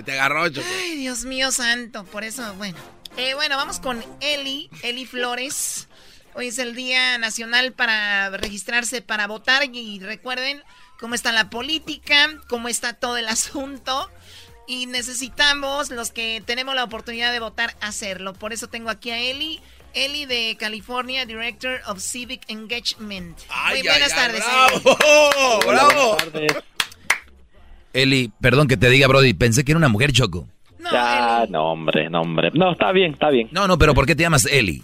Te 0.03 0.11
agarró, 0.13 0.49
Choco. 0.49 0.67
Ay, 0.79 0.95
Dios 0.95 1.25
mío 1.25 1.51
santo. 1.51 2.05
Por 2.05 2.23
eso, 2.23 2.55
bueno. 2.55 2.75
Eh, 3.17 3.35
bueno, 3.35 3.55
vamos 3.55 3.79
con 3.79 4.03
Eli, 4.19 4.71
Eli 4.81 5.05
Flores. 5.05 5.87
Hoy 6.33 6.47
es 6.47 6.57
el 6.57 6.73
Día 6.73 7.19
Nacional 7.19 7.73
para 7.73 8.31
registrarse 8.31 9.03
para 9.03 9.27
votar 9.27 9.63
y 9.71 9.99
recuerden 9.99 10.63
cómo 10.99 11.13
está 11.13 11.31
la 11.31 11.51
política, 11.51 12.31
cómo 12.49 12.67
está 12.67 12.93
todo 12.93 13.17
el 13.17 13.27
asunto 13.27 14.09
y 14.67 14.87
necesitamos 14.87 15.91
los 15.91 16.09
que 16.09 16.41
tenemos 16.43 16.73
la 16.73 16.83
oportunidad 16.83 17.31
de 17.31 17.39
votar 17.39 17.75
hacerlo. 17.79 18.33
Por 18.33 18.53
eso 18.53 18.69
tengo 18.69 18.89
aquí 18.89 19.11
a 19.11 19.19
Eli. 19.19 19.61
Eli 19.95 20.25
de 20.25 20.57
California, 20.59 21.25
Director 21.25 21.79
of 21.87 21.99
Civic 21.99 22.41
Engagement. 22.49 23.37
Muy 23.69 23.81
buenas 23.87 24.13
tardes. 24.13 24.43
bravo, 24.83 25.59
bravo. 25.65 26.17
Eli, 27.93 28.29
perdón 28.41 28.67
que 28.67 28.75
te 28.75 28.89
diga, 28.89 29.07
Brody, 29.07 29.33
pensé 29.33 29.63
que 29.63 29.71
era 29.71 29.77
una 29.77 29.87
mujer 29.87 30.11
choco. 30.11 30.47
No, 30.79 30.91
ya, 30.91 31.45
no, 31.49 31.71
hombre, 31.71 32.09
no, 32.09 32.21
hombre. 32.21 32.51
No, 32.53 32.73
está 32.73 32.91
bien, 32.91 33.13
está 33.13 33.29
bien. 33.29 33.47
No, 33.51 33.67
no, 33.67 33.77
pero 33.77 33.93
¿por 33.93 34.05
qué 34.05 34.15
te 34.15 34.23
llamas 34.23 34.45
Eli? 34.45 34.83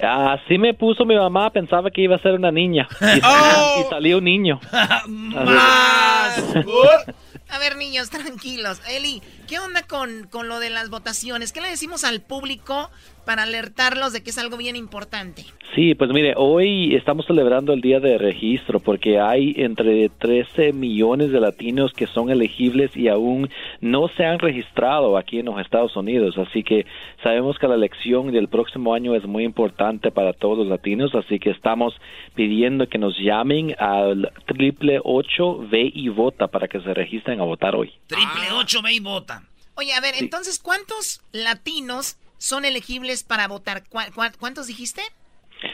Así 0.00 0.58
me 0.58 0.74
puso 0.74 1.04
mi 1.04 1.14
mamá, 1.14 1.50
pensaba 1.50 1.90
que 1.92 2.00
iba 2.02 2.16
a 2.16 2.18
ser 2.18 2.34
una 2.34 2.50
niña. 2.50 2.88
Y, 3.00 3.20
oh. 3.24 3.86
salió 3.88 4.18
un 4.18 4.24
niño. 4.24 4.60
Más. 5.06 6.42
A 7.48 7.58
ver, 7.58 7.76
niños, 7.76 8.10
tranquilos. 8.10 8.80
Eli, 8.88 9.22
¿qué 9.46 9.60
onda 9.60 9.82
con, 9.82 10.26
con 10.28 10.48
lo 10.48 10.58
de 10.58 10.70
las 10.70 10.90
votaciones? 10.90 11.52
¿Qué 11.52 11.60
le 11.60 11.68
decimos 11.68 12.02
al 12.02 12.20
público 12.20 12.90
para 13.24 13.44
alertarlos 13.44 14.12
de 14.12 14.22
que 14.22 14.30
es 14.30 14.38
algo 14.38 14.56
bien 14.56 14.76
importante. 14.76 15.44
Sí, 15.74 15.94
pues 15.94 16.10
mire, 16.10 16.34
hoy 16.36 16.94
estamos 16.94 17.24
celebrando 17.24 17.72
el 17.72 17.80
día 17.80 17.98
de 17.98 18.18
registro 18.18 18.78
porque 18.78 19.18
hay 19.18 19.54
entre 19.56 20.10
13 20.10 20.74
millones 20.74 21.32
de 21.32 21.40
latinos 21.40 21.94
que 21.94 22.06
son 22.06 22.28
elegibles 22.28 22.94
y 22.94 23.08
aún 23.08 23.48
no 23.80 24.08
se 24.08 24.26
han 24.26 24.38
registrado 24.38 25.16
aquí 25.16 25.38
en 25.38 25.46
los 25.46 25.58
Estados 25.58 25.96
Unidos. 25.96 26.36
Así 26.36 26.62
que 26.62 26.84
sabemos 27.22 27.58
que 27.58 27.68
la 27.68 27.76
elección 27.76 28.30
del 28.32 28.48
próximo 28.48 28.92
año 28.92 29.14
es 29.14 29.24
muy 29.24 29.44
importante 29.44 30.10
para 30.10 30.34
todos 30.34 30.58
los 30.58 30.66
latinos, 30.66 31.14
así 31.14 31.38
que 31.38 31.50
estamos 31.50 31.94
pidiendo 32.34 32.86
que 32.86 32.98
nos 32.98 33.18
llamen 33.18 33.74
al 33.78 34.30
triple 34.46 35.00
ocho 35.02 35.58
ve 35.70 35.90
y 35.94 36.10
vota 36.10 36.48
para 36.48 36.68
que 36.68 36.80
se 36.80 36.92
registren 36.92 37.40
a 37.40 37.44
votar 37.44 37.74
hoy. 37.74 37.92
Triple 38.08 38.52
ocho 38.52 38.82
ve 38.82 38.92
y 38.92 39.00
vota. 39.00 39.42
Oye, 39.74 39.94
a 39.94 40.00
ver, 40.00 40.16
entonces, 40.18 40.58
¿cuántos 40.58 41.22
latinos 41.32 42.18
son 42.42 42.64
elegibles 42.64 43.22
para 43.22 43.46
votar. 43.46 43.84
cuántos 44.38 44.66
dijiste? 44.66 45.00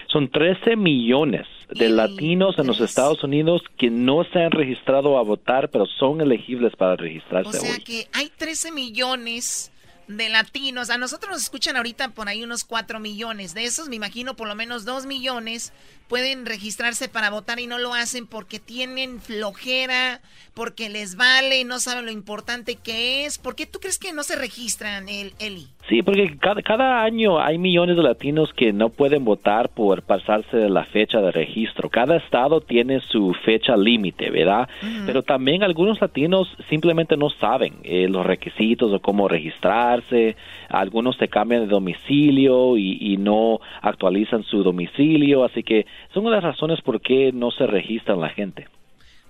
Son 0.09 0.31
13 0.31 0.77
millones 0.77 1.47
de 1.71 1.89
latinos 1.89 2.59
en 2.59 2.66
los 2.66 2.79
Estados 2.81 3.25
Unidos 3.25 3.62
que 3.79 3.89
no 3.89 4.23
se 4.25 4.41
han 4.41 4.51
registrado 4.51 5.16
a 5.16 5.23
votar, 5.23 5.71
pero 5.71 5.87
son 5.87 6.21
elegibles 6.21 6.77
para 6.77 6.97
registrarse 6.97 7.57
O 7.57 7.61
sea 7.61 7.73
hoy. 7.73 7.81
que 7.81 8.09
hay 8.12 8.31
13 8.37 8.73
millones 8.73 9.73
de 10.09 10.29
latinos. 10.29 10.91
A 10.91 10.99
nosotros 10.99 11.33
nos 11.33 11.43
escuchan 11.43 11.77
ahorita 11.77 12.11
por 12.11 12.29
ahí 12.29 12.43
unos 12.43 12.64
4 12.64 13.01
millones. 13.01 13.55
De 13.55 13.64
esos, 13.64 13.89
me 13.89 13.97
imagino, 13.97 14.35
por 14.35 14.47
lo 14.47 14.55
menos 14.55 14.85
2 14.85 15.07
millones 15.07 15.73
pueden 16.09 16.47
registrarse 16.47 17.09
para 17.09 17.31
votar 17.31 17.61
y 17.61 17.67
no 17.67 17.79
lo 17.79 17.95
hacen 17.95 18.27
porque 18.27 18.59
tienen 18.59 19.21
flojera, 19.21 20.21
porque 20.55 20.89
les 20.89 21.17
vale, 21.17 21.65
no 21.65 21.79
saben 21.79 22.07
lo 22.07 22.11
importante 22.11 22.77
que 22.77 23.25
es. 23.25 23.39
¿Por 23.39 23.55
qué 23.55 23.67
tú 23.67 23.79
crees 23.79 23.99
que 23.99 24.13
no 24.13 24.23
se 24.23 24.37
registran, 24.37 25.09
el, 25.09 25.33
Eli? 25.39 25.69
Sí, 25.89 26.03
porque 26.03 26.37
cada, 26.39 26.61
cada, 26.63 27.03
año 27.03 27.41
hay 27.41 27.57
millones 27.57 27.97
de 27.97 28.03
latinos 28.03 28.53
que 28.55 28.73
no 28.73 28.91
pueden 28.91 29.25
votar 29.25 29.71
por 29.71 30.03
pasarse 30.03 30.57
de 30.57 30.69
la 30.69 30.85
fecha 30.85 31.21
de 31.21 31.31
registro. 31.31 31.89
Cada 31.89 32.17
estado 32.17 32.61
tiene 32.61 33.01
su 33.01 33.33
fecha 33.45 33.77
límite, 33.77 34.31
¿verdad? 34.31 34.69
Pero 35.07 35.23
también 35.23 35.63
algunos 35.63 35.99
latinos 36.01 36.49
simplemente 36.69 37.17
no 37.17 37.31
saben 37.31 37.77
eh, 37.85 38.07
los 38.09 38.27
requisitos 38.27 38.93
o 38.93 39.01
cómo 39.01 39.29
registrarse. 39.29 40.37
Algunos 40.69 41.17
se 41.17 41.29
cambian 41.29 41.63
de 41.63 41.69
domicilio 41.69 42.77
y, 42.77 42.99
y 43.01 43.17
no 43.17 43.61
actualizan 43.81 44.43
su 44.43 44.63
domicilio. 44.63 45.45
Así 45.45 45.63
que 45.63 45.87
son 46.15 46.31
las 46.31 46.43
razones 46.43 46.81
por 46.83 47.01
qué 47.01 47.31
no 47.33 47.51
se 47.51 47.67
registran 47.67 48.21
la 48.21 48.31
gente. 48.31 48.69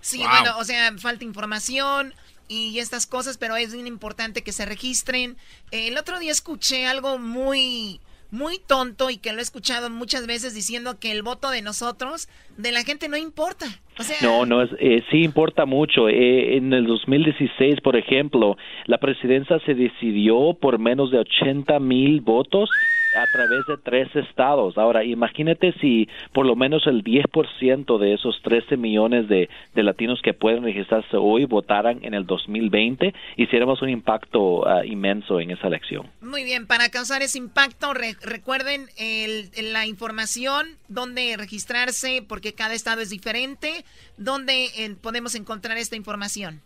Sí, 0.00 0.18
bueno, 0.18 0.58
o 0.58 0.64
sea, 0.64 0.92
falta 0.98 1.24
información 1.24 2.14
y 2.48 2.78
estas 2.78 3.06
cosas, 3.06 3.36
pero 3.36 3.56
es 3.56 3.74
bien 3.74 3.86
importante 3.86 4.42
que 4.42 4.52
se 4.52 4.64
registren. 4.64 5.36
El 5.70 5.98
otro 5.98 6.18
día 6.18 6.32
escuché 6.32 6.86
algo 6.86 7.18
muy 7.18 8.00
muy 8.30 8.58
tonto 8.58 9.08
y 9.10 9.16
que 9.16 9.32
lo 9.32 9.38
he 9.38 9.42
escuchado 9.42 9.88
muchas 9.90 10.26
veces 10.26 10.54
diciendo 10.54 10.98
que 11.00 11.12
el 11.12 11.22
voto 11.22 11.50
de 11.50 11.62
nosotros, 11.62 12.28
de 12.56 12.72
la 12.72 12.82
gente 12.82 13.08
no 13.08 13.16
importa. 13.16 13.66
O 13.98 14.02
sea, 14.02 14.16
no, 14.22 14.44
no, 14.44 14.62
es, 14.62 14.70
eh, 14.78 15.02
sí 15.10 15.22
importa 15.22 15.64
mucho. 15.64 16.08
Eh, 16.08 16.56
en 16.56 16.72
el 16.72 16.86
2016, 16.86 17.80
por 17.80 17.96
ejemplo, 17.96 18.56
la 18.86 18.98
presidencia 18.98 19.58
se 19.64 19.74
decidió 19.74 20.54
por 20.60 20.78
menos 20.78 21.10
de 21.10 21.18
80 21.18 21.80
mil 21.80 22.20
votos 22.20 22.68
a 23.14 23.26
través 23.32 23.66
de 23.66 23.76
tres 23.78 24.14
estados. 24.16 24.78
Ahora, 24.78 25.04
imagínate 25.04 25.72
si 25.80 26.08
por 26.32 26.46
lo 26.46 26.56
menos 26.56 26.86
el 26.86 27.04
10% 27.04 27.98
de 27.98 28.14
esos 28.14 28.40
13 28.42 28.76
millones 28.76 29.28
de, 29.28 29.48
de, 29.74 29.82
latinos 29.82 30.20
que 30.22 30.34
pueden 30.34 30.64
registrarse 30.64 31.16
hoy 31.16 31.44
votaran 31.44 32.00
en 32.02 32.14
el 32.14 32.26
2020, 32.26 33.14
hiciéramos 33.36 33.82
un 33.82 33.88
impacto 33.88 34.60
uh, 34.60 34.84
inmenso 34.84 35.40
en 35.40 35.50
esa 35.50 35.68
elección. 35.68 36.06
Muy 36.20 36.44
bien, 36.44 36.66
para 36.66 36.90
causar 36.90 37.22
ese 37.22 37.38
impacto, 37.38 37.94
re 37.94 38.14
recuerden 38.22 38.86
el, 38.98 39.50
la 39.72 39.86
información, 39.86 40.66
dónde 40.88 41.36
registrarse, 41.36 42.22
porque 42.26 42.54
cada 42.54 42.74
estado 42.74 43.00
es 43.00 43.10
diferente, 43.10 43.84
dónde 44.16 44.66
eh, 44.76 44.94
podemos 45.00 45.34
encontrar 45.34 45.78
esta 45.78 45.96
información. 45.96 46.60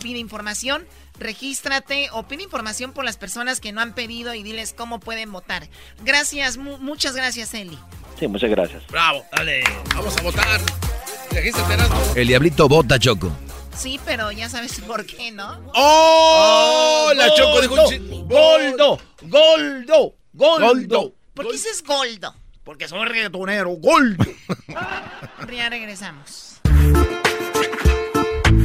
pide 0.01 0.21
información, 0.21 0.87
regístrate 1.19 2.11
o 2.13 2.29
pide 2.29 2.45
información 2.45 2.93
por 2.93 3.05
las 3.05 3.17
personas 3.17 3.61
que 3.61 3.73
no 3.73 3.81
han 3.81 3.93
pedido 3.93 4.35
y 4.35 4.45
diles 4.45 4.73
cómo 4.73 5.01
pueden 5.01 5.33
votar. 5.33 5.69
Gracias, 6.05 6.59
mu 6.59 6.79
muchas 6.79 7.17
gracias, 7.17 7.53
Eli. 7.55 7.77
Sí, 8.23 8.29
muchas 8.29 8.51
gracias. 8.51 8.87
Bravo, 8.87 9.25
dale, 9.37 9.65
vamos 9.97 10.17
a 10.17 10.23
votar. 10.23 10.61
El 12.15 12.29
diablito 12.29 12.69
vota, 12.69 12.97
Choco. 12.97 13.33
Sí, 13.77 13.99
pero 14.05 14.31
ya 14.31 14.49
sabes 14.49 14.81
por 14.83 15.05
qué, 15.05 15.33
¿no? 15.33 15.59
¡Oh! 15.75 17.09
oh 17.09 17.15
la 17.15 17.35
Choco 17.35 17.61
dijo 17.61 17.75
un 17.75 18.29
Goldo, 18.29 19.01
Goldo, 19.23 20.15
Goldo. 20.35 21.15
¿Por 21.35 21.47
qué 21.47 21.53
dices 21.53 21.83
Goldo? 21.85 22.33
Porque 22.63 22.87
soy 22.87 23.05
reggaetonero, 23.09 23.71
Goldo. 23.71 24.25
ya 25.53 25.69
regresamos 25.69 26.61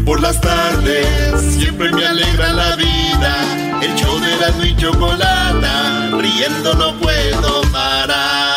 por 0.07 0.21
las 0.21 0.39
tardes 0.39 1.41
siempre 1.59 1.91
me 1.91 2.05
alegra 2.05 2.53
la 2.53 2.75
vida. 2.77 3.79
El 3.81 3.93
show 3.95 4.17
de 4.19 4.37
la 4.37 4.65
y 4.65 4.75
chocolata, 4.77 6.11
riendo 6.17 6.73
no 6.75 6.97
puedo 6.97 7.61
parar. 7.73 8.56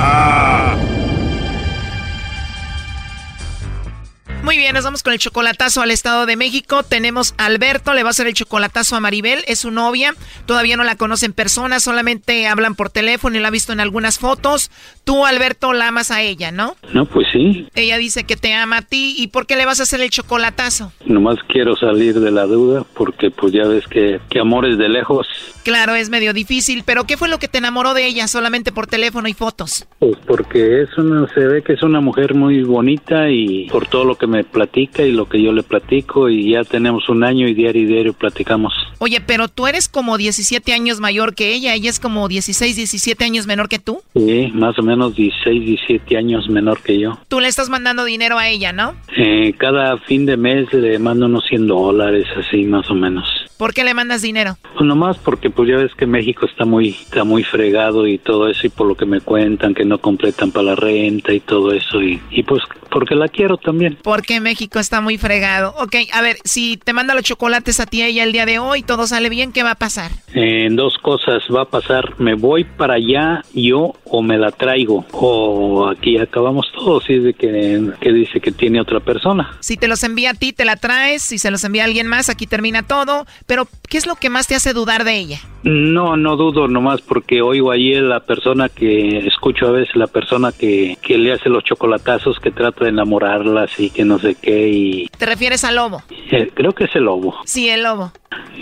Muy 4.51 4.57
bien, 4.57 4.73
nos 4.73 4.83
vamos 4.83 5.01
con 5.01 5.13
el 5.13 5.19
chocolatazo 5.19 5.81
al 5.81 5.91
Estado 5.91 6.25
de 6.25 6.35
México. 6.35 6.83
Tenemos 6.83 7.33
a 7.37 7.45
Alberto, 7.45 7.93
le 7.93 8.03
va 8.03 8.09
a 8.09 8.11
hacer 8.11 8.27
el 8.27 8.33
chocolatazo 8.33 8.97
a 8.97 8.99
Maribel, 8.99 9.45
es 9.47 9.59
su 9.59 9.71
novia. 9.71 10.13
Todavía 10.45 10.75
no 10.75 10.83
la 10.83 10.97
conoce 10.97 11.25
en 11.25 11.31
persona, 11.31 11.79
solamente 11.79 12.47
hablan 12.47 12.75
por 12.75 12.89
teléfono 12.89 13.37
y 13.37 13.39
la 13.39 13.47
ha 13.47 13.51
visto 13.51 13.71
en 13.71 13.79
algunas 13.79 14.19
fotos. 14.19 14.69
Tú, 15.05 15.25
Alberto, 15.25 15.71
la 15.71 15.87
amas 15.87 16.11
a 16.11 16.21
ella, 16.21 16.51
¿no? 16.51 16.75
No, 16.91 17.05
pues 17.05 17.27
sí. 17.31 17.69
Ella 17.75 17.97
dice 17.97 18.25
que 18.25 18.35
te 18.35 18.53
ama 18.53 18.79
a 18.79 18.81
ti. 18.81 19.15
¿Y 19.17 19.27
por 19.27 19.47
qué 19.47 19.55
le 19.55 19.65
vas 19.65 19.79
a 19.79 19.83
hacer 19.83 20.01
el 20.01 20.09
chocolatazo? 20.09 20.91
Nomás 21.05 21.37
quiero 21.47 21.77
salir 21.77 22.19
de 22.19 22.31
la 22.31 22.43
duda 22.43 22.83
porque 22.93 23.31
pues 23.31 23.53
ya 23.53 23.65
ves 23.65 23.87
que, 23.87 24.19
que 24.29 24.41
amores 24.41 24.77
de 24.77 24.89
lejos. 24.89 25.29
Claro, 25.63 25.95
es 25.95 26.09
medio 26.09 26.33
difícil, 26.33 26.83
pero 26.85 27.05
¿qué 27.05 27.15
fue 27.15 27.29
lo 27.29 27.39
que 27.39 27.47
te 27.47 27.59
enamoró 27.59 27.93
de 27.93 28.05
ella 28.05 28.27
solamente 28.27 28.73
por 28.73 28.87
teléfono 28.87 29.29
y 29.29 29.33
fotos? 29.33 29.87
Pues 29.99 30.17
porque 30.27 30.81
es 30.81 30.97
una, 30.97 31.25
se 31.33 31.39
ve 31.39 31.61
que 31.61 31.71
es 31.71 31.83
una 31.83 32.01
mujer 32.01 32.33
muy 32.33 32.63
bonita 32.63 33.29
y 33.29 33.69
por 33.69 33.87
todo 33.87 34.03
lo 34.03 34.17
que 34.17 34.27
me 34.27 34.40
platica 34.43 35.03
y 35.03 35.11
lo 35.11 35.27
que 35.27 35.41
yo 35.41 35.51
le 35.51 35.63
platico 35.63 36.29
y 36.29 36.51
ya 36.51 36.63
tenemos 36.63 37.09
un 37.09 37.23
año 37.23 37.47
y 37.47 37.53
diario 37.53 37.83
y 37.83 37.85
diario 37.85 38.13
platicamos. 38.13 38.73
Oye, 38.99 39.21
pero 39.21 39.47
tú 39.47 39.67
eres 39.67 39.89
como 39.89 40.17
17 40.17 40.73
años 40.73 40.99
mayor 40.99 41.33
que 41.35 41.53
ella, 41.53 41.73
ella 41.73 41.89
es 41.89 41.99
como 41.99 42.27
16, 42.27 42.75
17 42.75 43.23
años 43.23 43.47
menor 43.47 43.69
que 43.69 43.79
tú. 43.79 44.01
Sí, 44.13 44.51
más 44.53 44.77
o 44.77 44.83
menos 44.83 45.15
16, 45.15 45.65
17 45.65 46.17
años 46.17 46.49
menor 46.49 46.81
que 46.81 46.99
yo. 46.99 47.17
Tú 47.27 47.39
le 47.39 47.47
estás 47.47 47.69
mandando 47.69 48.03
dinero 48.03 48.37
a 48.37 48.47
ella, 48.47 48.73
¿no? 48.73 48.93
Eh, 49.17 49.53
cada 49.57 49.97
fin 49.97 50.25
de 50.25 50.37
mes 50.37 50.71
le 50.73 50.99
mando 50.99 51.25
unos 51.25 51.45
100 51.47 51.67
dólares, 51.67 52.27
así 52.37 52.63
más 52.63 52.89
o 52.89 52.95
menos. 52.95 53.25
¿Por 53.57 53.75
qué 53.75 53.83
le 53.83 53.93
mandas 53.93 54.23
dinero? 54.23 54.57
Pues 54.73 54.85
nomás 54.87 55.19
porque 55.19 55.51
pues 55.51 55.69
ya 55.69 55.77
ves 55.77 55.93
que 55.93 56.07
México 56.07 56.47
está 56.47 56.65
muy 56.65 56.89
está 56.89 57.23
muy 57.23 57.43
fregado 57.43 58.07
y 58.07 58.17
todo 58.17 58.47
eso 58.47 58.65
y 58.65 58.69
por 58.69 58.87
lo 58.87 58.95
que 58.95 59.05
me 59.05 59.21
cuentan 59.21 59.75
que 59.75 59.85
no 59.85 59.99
completan 59.99 60.51
para 60.51 60.63
la 60.63 60.75
renta 60.75 61.31
y 61.31 61.41
todo 61.41 61.71
eso 61.71 62.01
y, 62.01 62.19
y 62.31 62.41
pues 62.41 62.63
porque 62.91 63.15
la 63.15 63.27
quiero 63.27 63.57
también. 63.57 63.97
Porque 64.03 64.39
México 64.39 64.77
está 64.77 65.01
muy 65.01 65.17
fregado. 65.17 65.73
Ok, 65.79 65.95
a 66.13 66.21
ver, 66.21 66.37
si 66.43 66.77
te 66.77 66.93
manda 66.93 67.15
los 67.15 67.23
chocolates 67.23 67.79
a 67.79 67.85
ti 67.85 68.03
ella 68.03 68.23
el 68.23 68.31
día 68.31 68.45
de 68.45 68.59
hoy, 68.59 68.83
todo 68.83 69.07
sale 69.07 69.29
bien, 69.29 69.51
¿qué 69.51 69.63
va 69.63 69.71
a 69.71 69.75
pasar? 69.75 70.11
En 70.33 70.75
dos 70.75 70.97
cosas 70.99 71.43
va 71.53 71.63
a 71.63 71.65
pasar, 71.65 72.19
me 72.19 72.35
voy 72.35 72.63
para 72.63 72.95
allá 72.95 73.43
yo 73.53 73.93
o 74.05 74.21
me 74.21 74.37
la 74.37 74.51
traigo 74.51 75.05
o 75.11 75.87
aquí 75.87 76.17
acabamos 76.17 76.71
todos, 76.73 77.03
si 77.05 77.13
es 77.13 77.23
de 77.23 77.33
que, 77.33 77.91
que 77.99 78.11
dice 78.11 78.39
que 78.39 78.51
tiene 78.51 78.81
otra 78.81 78.99
persona. 78.99 79.57
Si 79.61 79.77
te 79.77 79.87
los 79.87 80.03
envía 80.03 80.31
a 80.31 80.33
ti, 80.33 80.53
te 80.53 80.65
la 80.65 80.75
traes, 80.75 81.21
si 81.21 81.37
se 81.37 81.51
los 81.51 81.63
envía 81.63 81.83
a 81.83 81.85
alguien 81.85 82.07
más, 82.07 82.29
aquí 82.29 82.47
termina 82.47 82.83
todo, 82.83 83.25
pero 83.45 83.67
¿qué 83.89 83.97
es 83.97 84.05
lo 84.05 84.15
que 84.15 84.29
más 84.29 84.47
te 84.47 84.55
hace 84.55 84.73
dudar 84.73 85.03
de 85.03 85.17
ella? 85.17 85.39
No, 85.63 86.17
no 86.17 86.35
dudo 86.37 86.67
nomás 86.67 87.01
porque 87.01 87.41
oigo 87.41 87.71
allí 87.71 87.93
la 87.93 88.21
persona 88.21 88.67
que 88.69 89.19
escucho 89.19 89.67
a 89.67 89.71
veces, 89.71 89.95
la 89.95 90.07
persona 90.07 90.51
que, 90.51 90.97
que 91.01 91.17
le 91.17 91.33
hace 91.33 91.49
los 91.49 91.63
chocolatazos, 91.63 92.39
que 92.39 92.51
trata 92.51 92.80
de 92.85 92.89
enamorarlas 92.89 93.79
y 93.79 93.89
que 93.89 94.05
no 94.05 94.19
sé 94.19 94.35
qué. 94.35 94.67
y 94.69 95.07
¿Te 95.17 95.25
refieres 95.25 95.63
al 95.63 95.75
lobo? 95.75 96.03
Eh, 96.31 96.51
creo 96.53 96.73
que 96.73 96.85
es 96.85 96.95
el 96.95 97.03
lobo. 97.03 97.35
Sí, 97.45 97.69
el 97.69 97.83
lobo. 97.83 98.11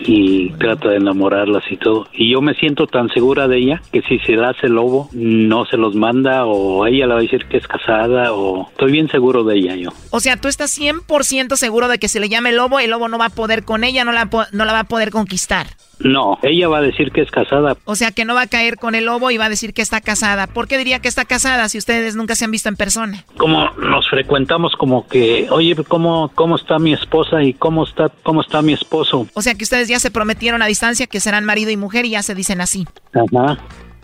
Y 0.05 0.51
trata 0.53 0.89
de 0.89 0.97
enamorarlas 0.97 1.63
y 1.69 1.77
todo. 1.77 2.07
Y 2.13 2.31
yo 2.31 2.41
me 2.41 2.53
siento 2.55 2.87
tan 2.87 3.09
segura 3.09 3.47
de 3.47 3.57
ella 3.57 3.81
que 3.91 4.01
si 4.03 4.19
se 4.19 4.33
la 4.33 4.49
hace 4.49 4.67
el 4.67 4.73
lobo, 4.73 5.09
no 5.13 5.65
se 5.65 5.77
los 5.77 5.95
manda 5.95 6.45
o 6.45 6.85
ella 6.87 7.05
le 7.05 7.13
va 7.13 7.19
a 7.19 7.23
decir 7.23 7.45
que 7.45 7.57
es 7.57 7.67
casada 7.67 8.33
o... 8.33 8.69
Estoy 8.71 8.91
bien 8.91 9.09
seguro 9.09 9.43
de 9.43 9.57
ella 9.57 9.75
yo. 9.75 9.89
O 10.11 10.19
sea, 10.19 10.37
tú 10.37 10.47
estás 10.47 10.77
100% 10.79 11.55
seguro 11.55 11.87
de 11.87 11.99
que 11.99 12.07
si 12.07 12.19
le 12.19 12.29
llame 12.29 12.49
el 12.49 12.55
lobo, 12.55 12.79
el 12.79 12.91
lobo 12.91 13.07
no 13.07 13.17
va 13.17 13.25
a 13.25 13.29
poder 13.29 13.63
con 13.63 13.83
ella, 13.83 14.03
no 14.03 14.11
la, 14.11 14.29
no 14.51 14.65
la 14.65 14.73
va 14.73 14.79
a 14.79 14.83
poder 14.85 15.11
conquistar. 15.11 15.67
No, 15.99 16.39
ella 16.43 16.69
va 16.69 16.77
a 16.77 16.81
decir 16.81 17.11
que 17.11 17.21
es 17.21 17.29
casada. 17.29 17.75
O 17.83 17.95
sea, 17.95 18.11
que 18.11 18.23
no 18.23 18.33
va 18.33 18.43
a 18.43 18.47
caer 18.47 18.77
con 18.77 18.95
el 18.95 19.05
lobo 19.05 19.31
y 19.31 19.37
va 19.37 19.45
a 19.45 19.49
decir 19.49 19.73
que 19.73 19.81
está 19.81 19.99
casada. 19.99 20.47
¿Por 20.47 20.67
qué 20.67 20.77
diría 20.77 20.99
que 20.99 21.09
está 21.09 21.25
casada 21.25 21.67
si 21.67 21.77
ustedes 21.77 22.15
nunca 22.15 22.35
se 22.35 22.45
han 22.45 22.51
visto 22.51 22.69
en 22.69 22.77
persona? 22.77 23.25
Como 23.37 23.69
nos 23.71 24.09
frecuentamos 24.09 24.75
como 24.77 25.07
que, 25.07 25.47
oye, 25.51 25.75
¿cómo, 25.87 26.31
cómo 26.35 26.55
está 26.55 26.79
mi 26.79 26.93
esposa 26.93 27.43
y 27.43 27.53
cómo 27.53 27.83
está, 27.83 28.09
cómo 28.23 28.41
está 28.41 28.61
mi 28.61 28.73
esposo? 28.73 29.27
O 29.33 29.41
sea, 29.41 29.55
que 29.59 29.65
ustedes 29.65 29.87
ya 29.87 29.99
se 29.99 30.09
prometieron 30.09 30.63
a 30.63 30.65
distancia 30.65 31.05
que 31.05 31.19
serán 31.19 31.45
marido 31.45 31.69
y 31.69 31.77
mujer 31.77 32.05
y 32.05 32.11
ya 32.11 32.23
se 32.23 32.33
dicen 32.33 32.61
así. 32.61 32.87
Ajá. 33.13 33.59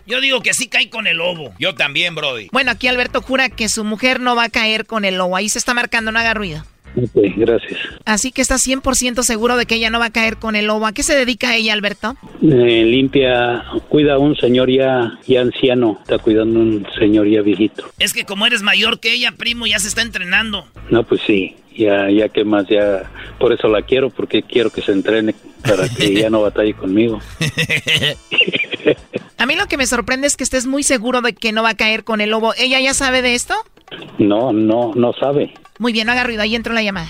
Yo 0.06 0.20
digo 0.20 0.40
que 0.40 0.54
sí 0.54 0.68
cae 0.68 0.88
con 0.88 1.08
el 1.08 1.16
lobo. 1.16 1.52
Yo 1.58 1.74
también, 1.74 2.14
Brody. 2.14 2.48
Bueno, 2.52 2.70
aquí 2.70 2.86
Alberto 2.86 3.20
jura 3.22 3.48
que 3.48 3.68
su 3.68 3.82
mujer 3.82 4.20
no 4.20 4.36
va 4.36 4.44
a 4.44 4.48
caer 4.48 4.86
con 4.86 5.04
el 5.04 5.16
lobo. 5.16 5.34
Ahí 5.34 5.48
se 5.48 5.58
está 5.58 5.74
marcando, 5.74 6.12
no 6.12 6.20
haga 6.20 6.32
ruido. 6.32 6.64
Ok, 6.96 7.34
gracias. 7.36 7.78
Así 8.04 8.32
que 8.32 8.40
está 8.40 8.56
100% 8.56 9.22
seguro 9.22 9.56
de 9.56 9.66
que 9.66 9.74
ella 9.74 9.90
no 9.90 9.98
va 9.98 10.06
a 10.06 10.10
caer 10.10 10.38
con 10.38 10.56
el 10.56 10.66
lobo. 10.66 10.86
¿A 10.86 10.92
qué 10.92 11.02
se 11.02 11.14
dedica 11.14 11.54
ella, 11.54 11.74
Alberto? 11.74 12.16
Eh, 12.42 12.84
limpia, 12.86 13.64
cuida 13.88 14.14
a 14.14 14.18
un 14.18 14.34
señor 14.36 14.70
ya, 14.70 15.18
ya 15.26 15.42
anciano. 15.42 15.98
Está 16.00 16.18
cuidando 16.18 16.60
a 16.60 16.62
un 16.62 16.86
señor 16.98 17.28
ya 17.28 17.42
viejito. 17.42 17.84
Es 17.98 18.14
que 18.14 18.24
como 18.24 18.46
eres 18.46 18.62
mayor 18.62 18.98
que 18.98 19.12
ella, 19.12 19.32
primo, 19.32 19.66
ya 19.66 19.78
se 19.78 19.88
está 19.88 20.02
entrenando. 20.02 20.66
No, 20.90 21.04
pues 21.04 21.20
sí. 21.26 21.56
Ya, 21.76 22.10
ya 22.10 22.30
que 22.30 22.44
más, 22.44 22.66
ya. 22.68 23.10
Por 23.38 23.52
eso 23.52 23.68
la 23.68 23.82
quiero, 23.82 24.08
porque 24.08 24.42
quiero 24.42 24.70
que 24.70 24.80
se 24.80 24.92
entrene 24.92 25.34
para 25.62 25.90
que 25.90 26.14
ya 26.20 26.30
no 26.30 26.40
batalle 26.40 26.72
conmigo. 26.72 27.20
A 29.38 29.44
mí 29.44 29.54
lo 29.54 29.66
que 29.66 29.76
me 29.76 29.86
sorprende 29.86 30.26
es 30.26 30.36
que 30.36 30.44
estés 30.44 30.66
muy 30.66 30.82
seguro 30.82 31.20
de 31.20 31.34
que 31.34 31.52
no 31.52 31.62
va 31.62 31.70
a 31.70 31.74
caer 31.74 32.04
con 32.04 32.22
el 32.22 32.30
lobo. 32.30 32.54
¿Ella 32.56 32.80
ya 32.80 32.94
sabe 32.94 33.20
de 33.20 33.34
esto? 33.34 33.54
No, 34.18 34.52
no, 34.52 34.92
no 34.94 35.12
sabe. 35.12 35.52
Muy 35.78 35.92
bien, 35.92 36.06
no 36.06 36.12
haga 36.12 36.24
ruido, 36.24 36.42
ahí 36.42 36.54
entró 36.54 36.72
la 36.72 36.82
llamada. 36.82 37.08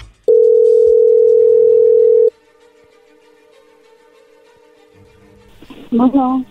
No, 5.90 6.44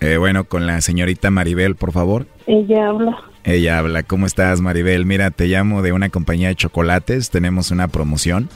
Eh, 0.00 0.16
bueno, 0.16 0.44
con 0.44 0.66
la 0.66 0.80
señorita 0.80 1.30
Maribel, 1.30 1.76
por 1.76 1.92
favor. 1.92 2.26
ella 2.46 2.88
habla. 2.88 3.18
Ella 3.44 3.78
habla. 3.78 4.02
¿Cómo 4.02 4.26
estás, 4.26 4.60
Maribel? 4.60 5.06
Mira, 5.06 5.30
te 5.30 5.46
llamo 5.46 5.82
de 5.82 5.92
una 5.92 6.08
compañía 6.10 6.48
de 6.48 6.54
chocolates. 6.56 7.30
Tenemos 7.30 7.70
una 7.70 7.88
promoción 7.88 8.48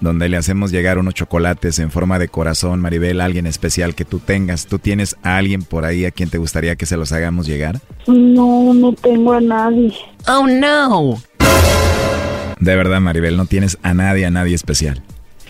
donde 0.00 0.28
le 0.28 0.36
hacemos 0.36 0.70
llegar 0.70 0.98
unos 0.98 1.14
chocolates 1.14 1.80
en 1.80 1.90
forma 1.90 2.20
de 2.20 2.28
corazón, 2.28 2.80
Maribel, 2.80 3.20
a 3.20 3.24
alguien 3.24 3.46
especial 3.46 3.94
que 3.96 4.04
tú 4.04 4.20
tengas. 4.20 4.66
¿Tú 4.66 4.78
tienes 4.78 5.16
a 5.24 5.36
alguien 5.38 5.62
por 5.62 5.84
ahí 5.84 6.04
a 6.04 6.12
quien 6.12 6.30
te 6.30 6.38
gustaría 6.38 6.76
que 6.76 6.86
se 6.86 6.96
los 6.96 7.10
hagamos 7.12 7.46
llegar? 7.46 7.80
No, 8.06 8.72
no 8.74 8.92
tengo 8.92 9.32
a 9.32 9.40
nadie. 9.40 9.92
Oh, 10.28 10.46
no. 10.46 11.16
De 12.60 12.76
verdad, 12.76 13.00
Maribel, 13.00 13.36
no 13.36 13.46
tienes 13.46 13.78
a 13.82 13.94
nadie, 13.94 14.26
a 14.26 14.30
nadie 14.30 14.54
especial. 14.54 15.02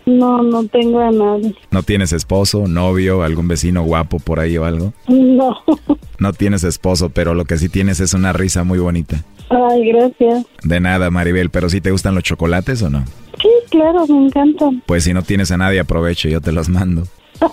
No, 0.07 0.43
no 0.43 0.65
tengo 0.67 1.01
a 1.01 1.11
nadie. 1.11 1.55
¿No 1.71 1.83
tienes 1.83 2.13
esposo, 2.15 2.67
novio, 2.67 3.23
algún 3.23 3.47
vecino 3.47 3.83
guapo 3.83 4.19
por 4.19 4.41
ahí 4.41 4.57
o 4.57 4.65
algo? 4.65 4.93
No. 5.09 5.57
No 6.21 6.33
tienes 6.33 6.65
esposo, 6.65 7.11
pero 7.11 7.33
lo 7.33 7.45
que 7.45 7.59
sí 7.59 7.69
tienes 7.69 8.01
es 8.01 8.13
una 8.13 8.33
risa 8.33 8.65
muy 8.65 8.81
bonita. 8.81 9.23
Ay, 9.51 9.93
gracias. 9.93 10.47
De 10.65 10.81
nada, 10.81 11.13
Maribel, 11.13 11.49
pero 11.51 11.71
¿sí 11.71 11.81
te 11.81 11.93
gustan 11.93 12.17
los 12.17 12.25
chocolates 12.25 12.83
o 12.83 12.91
no? 12.91 13.05
Sí, 13.41 13.49
claro, 13.71 14.05
me 14.09 14.27
encantan. 14.27 14.83
Pues 14.85 15.05
si 15.05 15.13
no 15.15 15.23
tienes 15.23 15.53
a 15.53 15.57
nadie, 15.59 15.79
aprovecho, 15.79 16.29
yo 16.29 16.41
te 16.41 16.51
los 16.51 16.69
mando. 16.69 17.05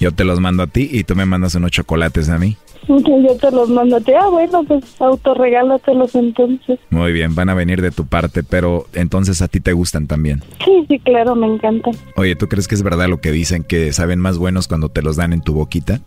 Yo 0.00 0.10
te 0.10 0.24
los 0.24 0.40
mando 0.40 0.64
a 0.64 0.66
ti 0.66 0.88
y 0.90 1.04
tú 1.04 1.14
me 1.14 1.26
mandas 1.26 1.54
unos 1.54 1.70
chocolates 1.70 2.28
a 2.28 2.36
mí. 2.36 2.56
Yo 2.88 3.36
te 3.40 3.50
los 3.50 3.68
mando. 3.68 3.98
Ah, 4.18 4.28
bueno, 4.28 4.64
pues 4.64 4.84
autorregálatelos 5.00 6.14
entonces. 6.14 6.78
Muy 6.90 7.12
bien, 7.12 7.34
van 7.34 7.48
a 7.48 7.54
venir 7.54 7.80
de 7.80 7.90
tu 7.90 8.06
parte, 8.06 8.42
pero 8.42 8.86
entonces 8.92 9.40
a 9.42 9.48
ti 9.48 9.60
te 9.60 9.72
gustan 9.72 10.06
también. 10.06 10.42
Sí, 10.64 10.84
sí, 10.88 10.98
claro, 10.98 11.34
me 11.34 11.46
encantan. 11.46 11.94
Oye, 12.16 12.36
¿tú 12.36 12.48
crees 12.48 12.68
que 12.68 12.74
es 12.74 12.82
verdad 12.82 13.08
lo 13.08 13.20
que 13.20 13.30
dicen 13.30 13.62
que 13.62 13.92
saben 13.92 14.18
más 14.18 14.38
buenos 14.38 14.68
cuando 14.68 14.88
te 14.88 15.02
los 15.02 15.16
dan 15.16 15.32
en 15.32 15.42
tu 15.42 15.54
boquita? 15.54 16.00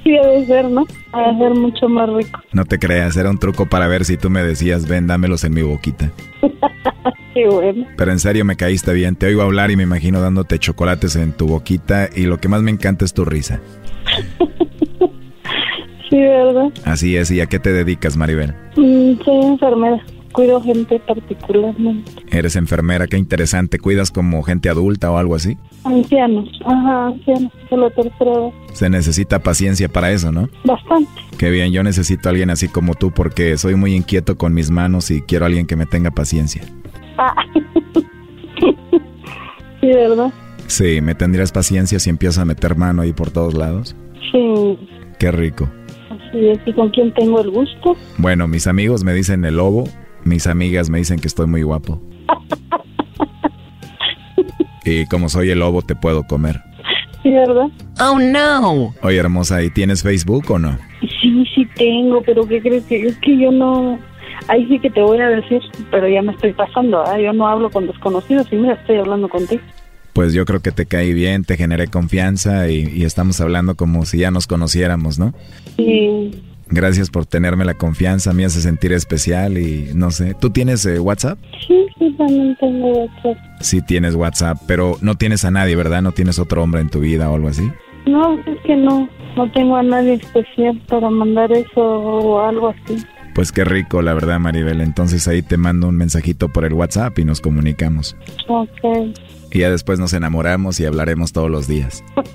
Sí, 0.03 0.11
debe 0.11 0.47
ser, 0.47 0.69
¿no? 0.69 0.85
Debe 1.15 1.39
ser 1.39 1.55
mucho 1.55 1.89
más 1.89 2.09
rico. 2.13 2.41
No 2.53 2.65
te 2.65 2.81
creas, 2.81 3.17
era 3.17 3.31
un 3.31 3.39
truco 3.39 3.67
para 3.67 3.87
ver 3.87 4.05
si 4.05 4.17
tú 4.17 4.31
me 4.31 4.43
decías, 4.43 4.89
ven, 4.89 5.07
dámelos 5.07 5.45
en 5.45 5.55
mi 5.55 5.63
boquita. 5.63 6.11
Qué 7.35 7.49
bueno. 7.49 7.87
Pero 7.97 8.13
en 8.13 8.19
serio 8.19 8.45
me 8.45 8.57
caíste 8.57 8.93
bien, 8.93 9.17
te 9.17 9.27
oigo 9.27 9.43
hablar 9.43 9.71
y 9.71 9.77
me 9.77 9.83
imagino 9.85 10.21
dándote 10.21 10.59
chocolates 10.59 11.17
en 11.17 11.33
tu 11.33 11.47
boquita 11.47 12.09
y 12.15 12.27
lo 12.27 12.39
que 12.39 12.49
más 12.49 12.63
me 12.63 12.71
encanta 12.71 13.05
es 13.05 13.15
tu 13.15 13.25
risa. 13.25 13.61
Sí, 16.13 16.19
¿verdad? 16.19 16.69
Así 16.85 17.17
es, 17.17 17.31
¿y 17.31 17.41
a 17.41 17.47
qué 17.47 17.59
te 17.59 17.73
dedicas, 17.73 18.19
Maribel? 18.19 18.53
Mm, 18.77 19.15
soy 19.25 19.47
enfermera. 19.47 19.99
Cuido 20.33 20.61
gente 20.61 21.01
particularmente. 21.07 22.13
Eres 22.31 22.55
enfermera, 22.57 23.07
qué 23.07 23.17
interesante, 23.17 23.79
¿cuidas 23.79 24.11
como 24.11 24.43
gente 24.43 24.69
adulta 24.69 25.11
o 25.11 25.17
algo 25.17 25.35
así? 25.35 25.57
Ancianos. 25.85 26.51
Ajá, 26.67 27.07
ancianos. 27.07 27.51
De 27.71 27.77
la 27.79 27.89
tercera 27.89 28.31
edad. 28.31 28.51
Se 28.75 28.91
necesita 28.91 29.39
paciencia 29.39 29.89
para 29.89 30.11
eso, 30.13 30.33
¿no? 30.33 30.51
Bastante. 30.65 31.11
Qué 31.39 31.49
bien, 31.49 31.73
yo 31.73 31.83
necesito 31.83 32.29
a 32.29 32.33
alguien 32.33 32.51
así 32.51 32.69
como 32.69 32.95
tú 32.95 33.11
porque 33.11 33.57
soy 33.57 33.75
muy 33.75 33.95
inquieto 33.95 34.37
con 34.37 34.53
mis 34.53 34.71
manos 34.71 35.11
y 35.11 35.23
quiero 35.23 35.47
a 35.47 35.49
alguien 35.49 35.67
que 35.67 35.77
me 35.77 35.87
tenga 35.87 36.11
paciencia. 36.11 36.61
Ah. 37.19 37.35
sí, 39.81 39.87
¿verdad? 39.87 40.33
Sí, 40.67 41.01
¿me 41.01 41.15
tendrías 41.15 41.53
paciencia 41.53 41.99
si 41.99 42.11
empiezo 42.11 42.41
a 42.41 42.45
meter 42.45 42.77
mano 42.77 43.03
ahí 43.03 43.13
por 43.13 43.31
todos 43.31 43.55
lados? 43.55 43.97
Sí. 44.31 44.79
Qué 45.19 45.31
rico. 45.31 45.69
Así 46.11 46.49
es. 46.49 46.59
¿Y 46.67 46.73
con 46.73 46.91
quién 46.91 47.13
tengo 47.15 47.41
el 47.41 47.51
gusto? 47.51 47.97
Bueno, 48.19 48.49
mis 48.49 48.67
amigos 48.67 49.05
me 49.05 49.13
dicen 49.13 49.45
el 49.45 49.57
lobo, 49.57 49.85
mis 50.25 50.47
amigas 50.47 50.91
me 50.91 50.99
dicen 50.99 51.19
que 51.19 51.29
estoy 51.29 51.47
muy 51.47 51.63
guapo. 51.63 52.01
Y 54.85 55.07
como 55.07 55.29
soy 55.29 55.51
el 55.51 55.61
lobo 55.61 55.83
te 55.83 55.95
puedo 55.95 56.25
comer. 56.25 56.61
Sí, 57.23 57.31
¿verdad? 57.31 57.69
Oh, 58.01 58.19
no. 58.19 58.93
Oye, 59.03 59.19
hermosa, 59.19 59.63
¿y 59.63 59.71
tienes 59.71 60.03
Facebook 60.03 60.51
o 60.51 60.59
no? 60.59 60.77
Sí, 61.01 61.45
sí 61.55 61.69
tengo, 61.77 62.21
pero 62.23 62.47
¿qué 62.49 62.61
crees 62.61 62.85
que 62.87 63.07
es 63.07 63.17
que 63.19 63.39
yo 63.39 63.53
no... 63.53 63.97
Ahí 64.49 64.67
sí 64.69 64.79
que 64.79 64.91
te 64.91 65.01
voy 65.01 65.19
a 65.21 65.29
decir, 65.29 65.61
pero 65.91 66.09
ya 66.09 66.23
me 66.23 66.33
estoy 66.33 66.53
pasando, 66.53 67.03
¿ah? 67.05 67.19
Yo 67.19 67.33
no 67.33 67.47
hablo 67.47 67.71
con 67.71 67.87
desconocidos 67.87 68.47
y 68.53 68.57
mira, 68.57 68.75
estoy 68.75 68.97
hablando 68.97 69.29
contigo. 69.29 69.63
Pues 70.13 70.35
yo 70.35 70.45
creo 70.45 70.61
que 70.61 70.73
te 70.73 70.85
caí 70.87 71.15
bien, 71.15 71.45
te 71.45 71.57
generé 71.57 71.87
confianza 71.87 72.69
y, 72.69 72.87
y 72.95 73.05
estamos 73.05 73.41
hablando 73.41 73.77
como 73.77 74.05
si 74.05 74.19
ya 74.19 74.31
nos 74.31 74.47
conociéramos, 74.47 75.19
¿no? 75.19 75.33
Sí. 75.77 76.43
Gracias 76.69 77.11
por 77.11 77.27
tenerme 77.27 77.67
la 77.67 77.75
confianza, 77.75 78.33
me 78.33 78.47
hace 78.47 78.63
sentir 78.63 78.93
especial 78.93 79.59
y 79.59 79.91
no 79.95 80.11
sé. 80.11 80.35
¿Tú 80.35 80.49
tienes 80.51 80.87
eh, 80.87 80.99
WhatsApp? 80.99 81.39
Sí, 81.67 81.87
sí, 81.99 82.15
también 82.17 82.57
tengo 82.59 82.93
WhatsApp. 82.93 83.37
Sí 83.61 83.83
tienes 83.83 84.15
WhatsApp, 84.15 84.57
pero 84.67 84.97
no 85.03 85.15
tienes 85.17 85.45
a 85.45 85.51
nadie, 85.51 85.77
¿verdad? 85.77 86.01
¿No 86.01 86.13
tienes 86.13 86.39
otro 86.39 86.63
hombre 86.63 86.81
en 86.81 86.89
tu 86.89 87.01
vida 87.01 87.31
o 87.31 87.35
algo 87.35 87.49
así? 87.49 87.71
No, 88.07 88.39
es 88.39 88.59
que 88.65 88.75
no, 88.75 89.07
no 89.37 89.51
tengo 89.53 89.77
a 89.77 89.83
nadie 89.83 90.15
especial 90.15 90.81
para 90.89 91.11
mandar 91.11 91.53
eso 91.53 91.81
o 91.81 92.41
algo 92.41 92.69
así. 92.69 92.97
Pues 93.35 93.51
qué 93.51 93.65
rico, 93.65 94.03
la 94.03 94.15
verdad, 94.15 94.39
Maribel. 94.39 94.81
Entonces 94.81 95.27
ahí 95.29 95.43
te 95.43 95.57
mando 95.57 95.89
un 95.89 95.97
mensajito 95.97 96.49
por 96.49 96.65
el 96.65 96.75
WhatsApp 96.75 97.19
y 97.19 97.25
nos 97.25 97.41
comunicamos. 97.41 98.17
Ok. 98.49 99.17
Y 99.51 99.61
ya 99.61 99.71
después 99.71 99.99
nos 99.99 100.13
enamoramos 100.13 100.81
y 100.81 100.87
hablaremos 100.87 101.33
todos 101.33 101.51
los 101.51 101.67
días. 101.67 102.05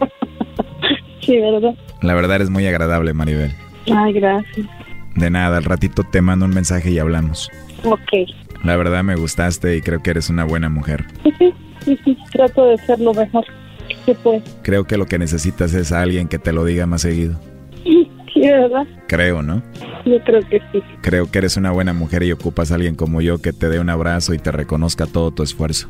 Sí, 1.21 1.37
¿verdad? 1.41 1.75
La 2.01 2.13
verdad 2.13 2.37
eres 2.37 2.49
muy 2.49 2.65
agradable, 2.67 3.13
Maribel. 3.13 3.51
Ay, 3.93 4.13
gracias. 4.13 4.65
De 5.13 5.29
nada, 5.29 5.57
al 5.57 5.65
ratito 5.65 6.05
te 6.09 6.21
mando 6.21 6.45
un 6.45 6.53
mensaje 6.53 6.89
y 6.89 6.99
hablamos. 6.99 7.49
Ok. 7.83 8.29
La 8.63 8.77
verdad 8.77 9.03
me 9.03 9.15
gustaste 9.15 9.75
y 9.75 9.81
creo 9.81 10.01
que 10.01 10.11
eres 10.11 10.29
una 10.29 10.45
buena 10.45 10.69
mujer. 10.69 11.05
Sí, 11.23 11.33
sí, 11.39 11.53
sí, 11.85 11.99
sí, 12.05 12.17
trato 12.31 12.67
de 12.67 12.77
ser 12.77 13.01
lo 13.01 13.13
mejor 13.13 13.43
que 14.05 14.15
puedo. 14.15 14.41
Creo 14.61 14.85
que 14.85 14.95
lo 14.95 15.05
que 15.05 15.19
necesitas 15.19 15.73
es 15.73 15.91
a 15.91 16.01
alguien 16.01 16.29
que 16.29 16.39
te 16.39 16.53
lo 16.53 16.63
diga 16.63 16.85
más 16.85 17.01
seguido. 17.01 17.37
Sí, 18.37 18.47
¿verdad? 18.47 18.85
Creo, 19.07 19.41
¿no? 19.41 19.63
Yo 20.05 20.21
creo 20.23 20.41
que 20.47 20.61
sí. 20.71 20.79
Creo 21.01 21.31
que 21.31 21.39
eres 21.39 21.57
una 21.57 21.71
buena 21.71 21.93
mujer 21.93 22.21
y 22.21 22.31
ocupas 22.31 22.71
a 22.71 22.75
alguien 22.75 22.95
como 22.95 23.21
yo 23.21 23.39
que 23.39 23.51
te 23.51 23.67
dé 23.67 23.79
un 23.79 23.89
abrazo 23.89 24.33
y 24.35 24.37
te 24.37 24.51
reconozca 24.51 25.07
todo 25.07 25.31
tu 25.31 25.41
esfuerzo. 25.41 25.89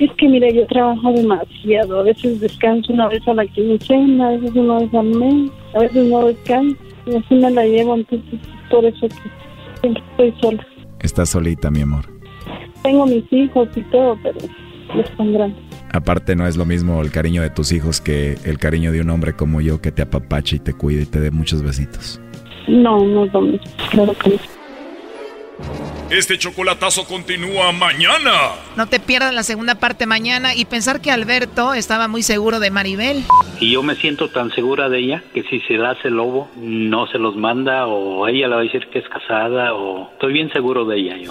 Es 0.00 0.10
que 0.16 0.28
mira, 0.28 0.48
yo 0.50 0.66
trabajo 0.66 1.12
demasiado. 1.12 2.00
A 2.00 2.02
veces 2.04 2.40
descanso 2.40 2.92
una 2.92 3.08
vez 3.08 3.26
a 3.28 3.34
la 3.34 3.46
quincena, 3.46 4.28
a 4.28 4.30
veces 4.30 4.54
una 4.54 4.78
vez 4.78 4.94
al 4.94 5.06
mes, 5.08 5.50
a 5.74 5.80
veces 5.80 6.08
no 6.08 6.26
descanso. 6.26 6.76
Y 7.06 7.16
así 7.16 7.34
me 7.34 7.50
la 7.50 7.66
llevo, 7.66 7.96
entonces 7.96 8.40
por 8.70 8.84
eso 8.86 9.06
que 9.08 9.30
siempre 9.82 10.02
estoy 10.10 10.34
sola. 10.40 10.66
Estás 11.00 11.28
solita, 11.28 11.70
mi 11.70 11.82
amor. 11.82 12.06
Tengo 12.82 13.04
mis 13.04 13.30
hijos 13.30 13.68
y 13.76 13.82
todo, 13.82 14.18
pero 14.22 14.38
están 15.02 15.34
grandes. 15.34 15.73
Aparte 15.94 16.34
no 16.34 16.48
es 16.48 16.56
lo 16.56 16.64
mismo 16.64 17.00
el 17.02 17.12
cariño 17.12 17.40
de 17.40 17.50
tus 17.50 17.70
hijos 17.70 18.00
que 18.00 18.36
el 18.42 18.58
cariño 18.58 18.90
de 18.90 19.00
un 19.00 19.10
hombre 19.10 19.34
como 19.34 19.60
yo 19.60 19.80
que 19.80 19.92
te 19.92 20.02
apapache 20.02 20.56
y 20.56 20.58
te 20.58 20.74
cuide 20.74 21.02
y 21.02 21.06
te 21.06 21.20
dé 21.20 21.30
muchos 21.30 21.62
besitos. 21.62 22.20
No, 22.66 23.04
no 23.04 23.26
es 23.26 23.32
lo 23.32 23.40
mismo. 23.42 23.66
Claro 23.92 24.12
que 24.14 24.30
no. 24.30 24.36
Este 26.10 26.36
chocolatazo 26.36 27.04
continúa 27.04 27.70
mañana. 27.70 28.32
No 28.76 28.88
te 28.88 28.98
pierdas 28.98 29.32
la 29.32 29.44
segunda 29.44 29.76
parte 29.76 30.04
mañana 30.04 30.52
y 30.56 30.64
pensar 30.64 31.00
que 31.00 31.12
Alberto 31.12 31.74
estaba 31.74 32.08
muy 32.08 32.24
seguro 32.24 32.58
de 32.58 32.72
Maribel. 32.72 33.22
Y 33.60 33.70
yo 33.70 33.84
me 33.84 33.94
siento 33.94 34.30
tan 34.30 34.50
segura 34.50 34.88
de 34.88 34.98
ella 34.98 35.22
que 35.32 35.44
si 35.44 35.60
se 35.60 35.74
la 35.74 35.90
hace 35.90 36.08
el 36.08 36.14
lobo, 36.14 36.48
no 36.56 37.06
se 37.06 37.18
los 37.18 37.36
manda 37.36 37.86
o 37.86 38.26
ella 38.26 38.48
le 38.48 38.54
va 38.56 38.60
a 38.62 38.64
decir 38.64 38.88
que 38.88 38.98
es 38.98 39.08
casada 39.08 39.74
o 39.74 40.10
estoy 40.10 40.32
bien 40.32 40.50
seguro 40.52 40.84
de 40.86 40.98
ella 40.98 41.16
yo. 41.18 41.30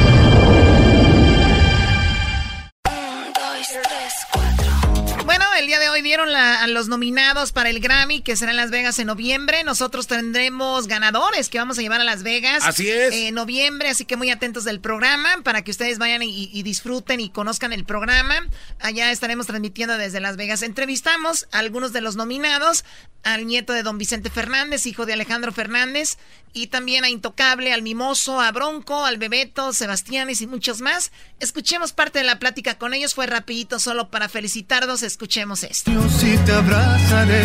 dieron 6.11 6.33
la- 6.33 6.61
a 6.61 6.67
los 6.67 6.89
nominados 6.89 7.53
para 7.53 7.69
el 7.69 7.79
Grammy, 7.79 8.21
que 8.21 8.35
será 8.35 8.51
en 8.51 8.57
Las 8.57 8.69
Vegas 8.69 8.99
en 8.99 9.07
noviembre. 9.07 9.63
Nosotros 9.63 10.07
tendremos 10.07 10.87
ganadores 10.87 11.47
que 11.47 11.57
vamos 11.57 11.77
a 11.77 11.81
llevar 11.81 12.01
a 12.01 12.03
Las 12.03 12.21
Vegas. 12.21 12.63
Así 12.65 12.89
es. 12.89 13.13
En 13.13 13.33
noviembre, 13.35 13.87
así 13.87 14.03
que 14.03 14.17
muy 14.17 14.29
atentos 14.29 14.65
del 14.65 14.81
programa 14.81 15.29
para 15.45 15.61
que 15.63 15.71
ustedes 15.71 15.99
vayan 15.99 16.21
y, 16.21 16.49
y 16.51 16.63
disfruten 16.63 17.21
y 17.21 17.29
conozcan 17.29 17.71
el 17.71 17.85
programa. 17.85 18.35
Allá 18.81 19.09
estaremos 19.11 19.47
transmitiendo 19.47 19.97
desde 19.97 20.19
Las 20.19 20.35
Vegas. 20.35 20.63
Entrevistamos 20.63 21.47
a 21.53 21.59
algunos 21.59 21.93
de 21.93 22.01
los 22.01 22.17
nominados, 22.17 22.83
al 23.23 23.45
nieto 23.47 23.71
de 23.71 23.83
don 23.83 23.97
Vicente 23.97 24.29
Fernández, 24.29 24.85
hijo 24.87 25.05
de 25.05 25.13
Alejandro 25.13 25.53
Fernández, 25.53 26.17
y 26.53 26.67
también 26.67 27.05
a 27.05 27.09
Intocable, 27.09 27.71
al 27.71 27.83
Mimoso, 27.83 28.41
a 28.41 28.51
Bronco, 28.51 29.05
al 29.05 29.17
Bebeto, 29.17 29.71
Sebastianes 29.71 30.41
y 30.41 30.47
muchos 30.47 30.81
más. 30.81 31.11
Escuchemos 31.39 31.93
parte 31.93 32.19
de 32.19 32.25
la 32.25 32.39
plática 32.39 32.77
con 32.77 32.93
ellos, 32.93 33.13
fue 33.13 33.27
rapidito 33.27 33.79
solo 33.79 34.09
para 34.09 34.27
felicitarlos, 34.27 35.03
escuchemos 35.03 35.63
esto. 35.63 35.91
Si 36.09 36.37
te 36.45 36.51
abrazaré, 36.51 37.43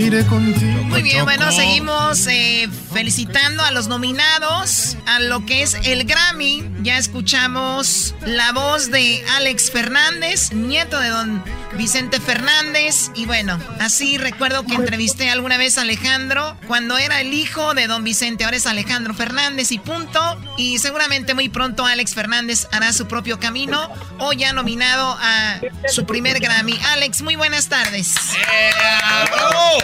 iré 0.00 0.24
contigo. 0.26 0.84
Muy 0.84 1.02
bien, 1.02 1.24
bueno, 1.24 1.50
seguimos 1.52 2.26
eh, 2.26 2.68
felicitando 2.92 3.62
a 3.62 3.70
los 3.70 3.88
nominados 3.88 4.96
a 5.06 5.20
lo 5.20 5.44
que 5.46 5.62
es 5.62 5.76
el 5.84 6.04
Grammy. 6.04 6.64
Ya 6.82 6.98
escuchamos 6.98 8.14
la 8.24 8.52
voz 8.52 8.90
de 8.90 9.24
Alex 9.36 9.70
Fernández, 9.70 10.52
nieto 10.52 10.98
de 10.98 11.08
don 11.08 11.42
Vicente 11.76 12.20
Fernández. 12.20 13.10
Y 13.14 13.26
bueno, 13.26 13.58
así 13.78 14.18
recuerdo 14.18 14.64
que 14.64 14.74
entrevisté 14.74 15.30
alguna 15.30 15.56
vez 15.56 15.78
a 15.78 15.82
Alejandro 15.82 16.56
cuando 16.66 16.98
era 16.98 17.20
el 17.20 17.32
hijo 17.32 17.74
de 17.74 17.86
don 17.86 18.04
Vicente. 18.04 18.44
Ahora 18.44 18.56
es 18.56 18.66
Alejandro 18.66 19.14
Fernández 19.14 19.72
y 19.72 19.78
punto. 19.78 20.20
Y 20.56 20.78
seguramente 20.78 21.34
muy 21.34 21.48
pronto 21.48 21.86
Alex 21.86 22.14
Fernández 22.14 22.66
hará 22.72 22.92
su 22.92 23.06
propio 23.06 23.38
camino 23.38 23.90
o 24.18 24.32
ya 24.32 24.52
nominado 24.52 25.16
a 25.20 25.60
su 25.88 26.06
primer 26.06 26.40
Grammy. 26.40 26.78
Alex, 26.92 27.22
muy 27.22 27.36
buenas 27.36 27.68
tardes. 27.68 28.14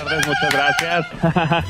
Tardes, 0.09 0.27
muchas 0.27 0.53
gracias. 0.53 1.07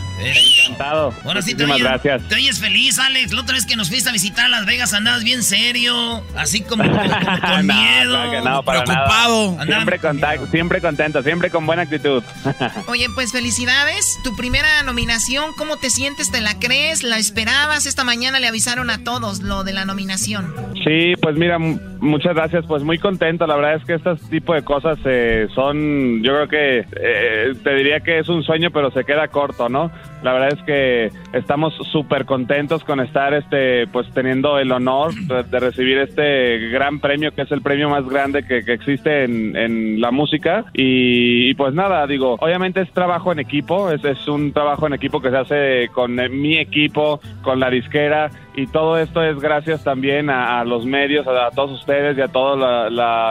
Encantado. 0.66 1.12
Ahora 1.24 1.42
sí 1.42 1.54
te 1.54 1.66
Muchísimas 1.66 1.74
oyes, 1.74 2.02
gracias. 2.04 2.28
te 2.28 2.34
oyes 2.36 2.58
feliz, 2.60 2.98
Alex. 2.98 3.32
La 3.32 3.40
otra 3.42 3.54
vez 3.54 3.66
que 3.66 3.76
nos 3.76 3.88
fuiste 3.88 4.08
a 4.08 4.12
visitar 4.12 4.46
a 4.46 4.48
Las 4.48 4.66
Vegas 4.66 4.92
andabas 4.94 5.24
bien 5.24 5.42
serio, 5.42 6.22
así 6.36 6.62
como, 6.62 6.82
como 6.88 7.00
con 7.00 7.66
No, 7.66 7.74
miedo, 7.74 8.42
no, 8.44 8.62
para 8.62 8.84
preocupado. 8.84 9.52
nada. 9.52 9.64
Siempre, 9.66 9.98
conta- 9.98 10.46
siempre 10.50 10.80
contento, 10.80 11.22
siempre 11.22 11.50
con 11.50 11.66
buena 11.66 11.82
actitud. 11.82 12.22
Oye, 12.88 13.06
pues 13.14 13.32
felicidades. 13.32 14.18
Tu 14.24 14.34
primera 14.36 14.82
nominación, 14.84 15.52
¿cómo 15.56 15.76
te 15.76 15.90
sientes? 15.90 16.30
¿Te 16.30 16.40
la 16.40 16.58
crees? 16.58 17.02
¿La 17.02 17.18
esperabas? 17.18 17.86
Esta 17.86 18.04
mañana 18.04 18.40
le 18.40 18.46
avisaron 18.48 18.90
a 18.90 19.04
todos 19.04 19.42
lo 19.42 19.64
de 19.64 19.72
la 19.72 19.84
nominación. 19.84 20.54
Sí, 20.84 21.14
pues 21.20 21.36
mira, 21.36 21.58
muchas 21.58 22.34
gracias. 22.34 22.64
Pues 22.66 22.82
muy 22.82 22.98
contento. 22.98 23.46
La 23.46 23.56
verdad 23.56 23.74
es 23.76 23.84
que 23.84 23.94
este 23.94 24.14
tipo 24.30 24.54
de 24.54 24.62
cosas 24.62 24.98
eh, 25.04 25.46
son, 25.54 26.22
yo 26.22 26.32
creo 26.32 26.48
que 26.48 26.78
eh, 27.00 27.52
te 27.62 27.74
diría 27.74 28.00
que 28.00 28.15
es 28.18 28.28
un 28.28 28.42
sueño, 28.42 28.70
pero 28.70 28.90
se 28.90 29.04
queda 29.04 29.28
corto, 29.28 29.68
¿no? 29.68 29.90
La 30.22 30.32
verdad 30.32 30.50
es 30.52 30.62
que 30.64 31.10
estamos 31.32 31.74
súper 31.92 32.24
contentos 32.24 32.84
con 32.84 33.00
estar, 33.00 33.34
este, 33.34 33.86
pues 33.86 34.10
teniendo 34.12 34.58
el 34.58 34.72
honor 34.72 35.14
de, 35.14 35.42
de 35.44 35.60
recibir 35.60 35.98
este 35.98 36.68
gran 36.70 37.00
premio, 37.00 37.32
que 37.32 37.42
es 37.42 37.52
el 37.52 37.62
premio 37.62 37.88
más 37.88 38.08
grande 38.08 38.44
que, 38.44 38.64
que 38.64 38.72
existe 38.72 39.24
en, 39.24 39.56
en 39.56 40.00
la 40.00 40.10
música. 40.10 40.64
Y, 40.72 41.54
pues 41.54 41.74
nada, 41.74 42.06
digo, 42.06 42.36
obviamente 42.40 42.80
es 42.80 42.90
trabajo 42.92 43.32
en 43.32 43.38
equipo, 43.38 43.90
es, 43.90 44.04
es 44.04 44.26
un 44.28 44.52
trabajo 44.52 44.86
en 44.86 44.94
equipo 44.94 45.20
que 45.20 45.30
se 45.30 45.36
hace 45.36 45.88
con 45.92 46.18
eh, 46.18 46.28
mi 46.28 46.58
equipo, 46.58 47.20
con 47.42 47.60
la 47.60 47.70
disquera 47.70 48.30
y 48.56 48.66
todo 48.66 48.98
esto 48.98 49.22
es 49.22 49.38
gracias 49.38 49.84
también 49.84 50.30
a, 50.30 50.64
los 50.64 50.86
medios, 50.86 51.26
a, 51.28 51.50
todos 51.50 51.78
ustedes 51.78 52.16
y 52.16 52.22
a 52.22 52.28
todos 52.28 52.58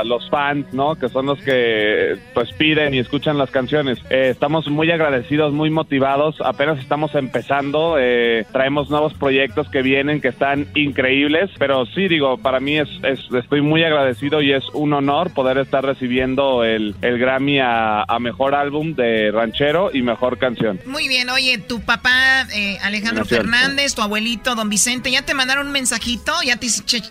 los 0.05 0.29
fans, 0.29 0.71
¿no? 0.71 0.93
Que 0.95 1.09
son 1.09 1.25
los 1.25 1.41
que 1.41 2.15
pues 2.35 2.53
piden 2.53 2.93
y 2.93 2.99
escuchan 2.99 3.35
las 3.35 3.49
canciones. 3.49 3.99
Eh, 4.11 4.29
estamos 4.29 4.69
muy 4.75 4.91
agradecidos, 4.91 5.53
muy 5.53 5.69
motivados, 5.71 6.35
apenas 6.41 6.77
estamos 6.79 7.15
empezando, 7.15 7.95
eh, 7.99 8.45
traemos 8.51 8.89
nuevos 8.91 9.13
proyectos 9.13 9.69
que 9.69 9.81
vienen 9.81 10.21
que 10.21 10.27
están 10.27 10.67
increíbles, 10.75 11.49
pero 11.57 11.85
sí 11.87 12.07
digo, 12.07 12.37
para 12.37 12.59
mí 12.59 12.77
es, 12.77 12.89
es- 13.03 13.25
estoy 13.33 13.61
muy 13.61 13.83
agradecido 13.83 14.41
y 14.41 14.51
es 14.53 14.63
un 14.73 14.93
honor 14.93 15.33
poder 15.33 15.57
estar 15.57 15.83
recibiendo 15.83 16.63
el, 16.63 16.95
el 17.01 17.17
Grammy 17.17 17.59
a, 17.59 18.03
a 18.03 18.19
mmejor 18.19 18.53
álbum 18.53 18.93
de 18.95 19.31
ranchero 19.31 19.89
y 19.93 20.01
mejor 20.01 20.37
canción. 20.37 20.79
Muy 20.85 21.07
bien, 21.07 21.29
oye, 21.29 21.57
tu 21.57 21.81
papá 21.81 22.43
eh, 22.53 22.77
Alejandro 22.83 23.23
Gracias. 23.23 23.39
Fernández, 23.41 23.95
tu 23.95 24.01
abuelito 24.01 24.55
don 24.55 24.69
Vicente, 24.69 25.09
¿ya 25.11 25.21
te 25.23 25.33
mandaron 25.33 25.67
un 25.67 25.73
mensajito? 25.73 26.33
¿Ya 26.45 26.57
te, 26.57 26.67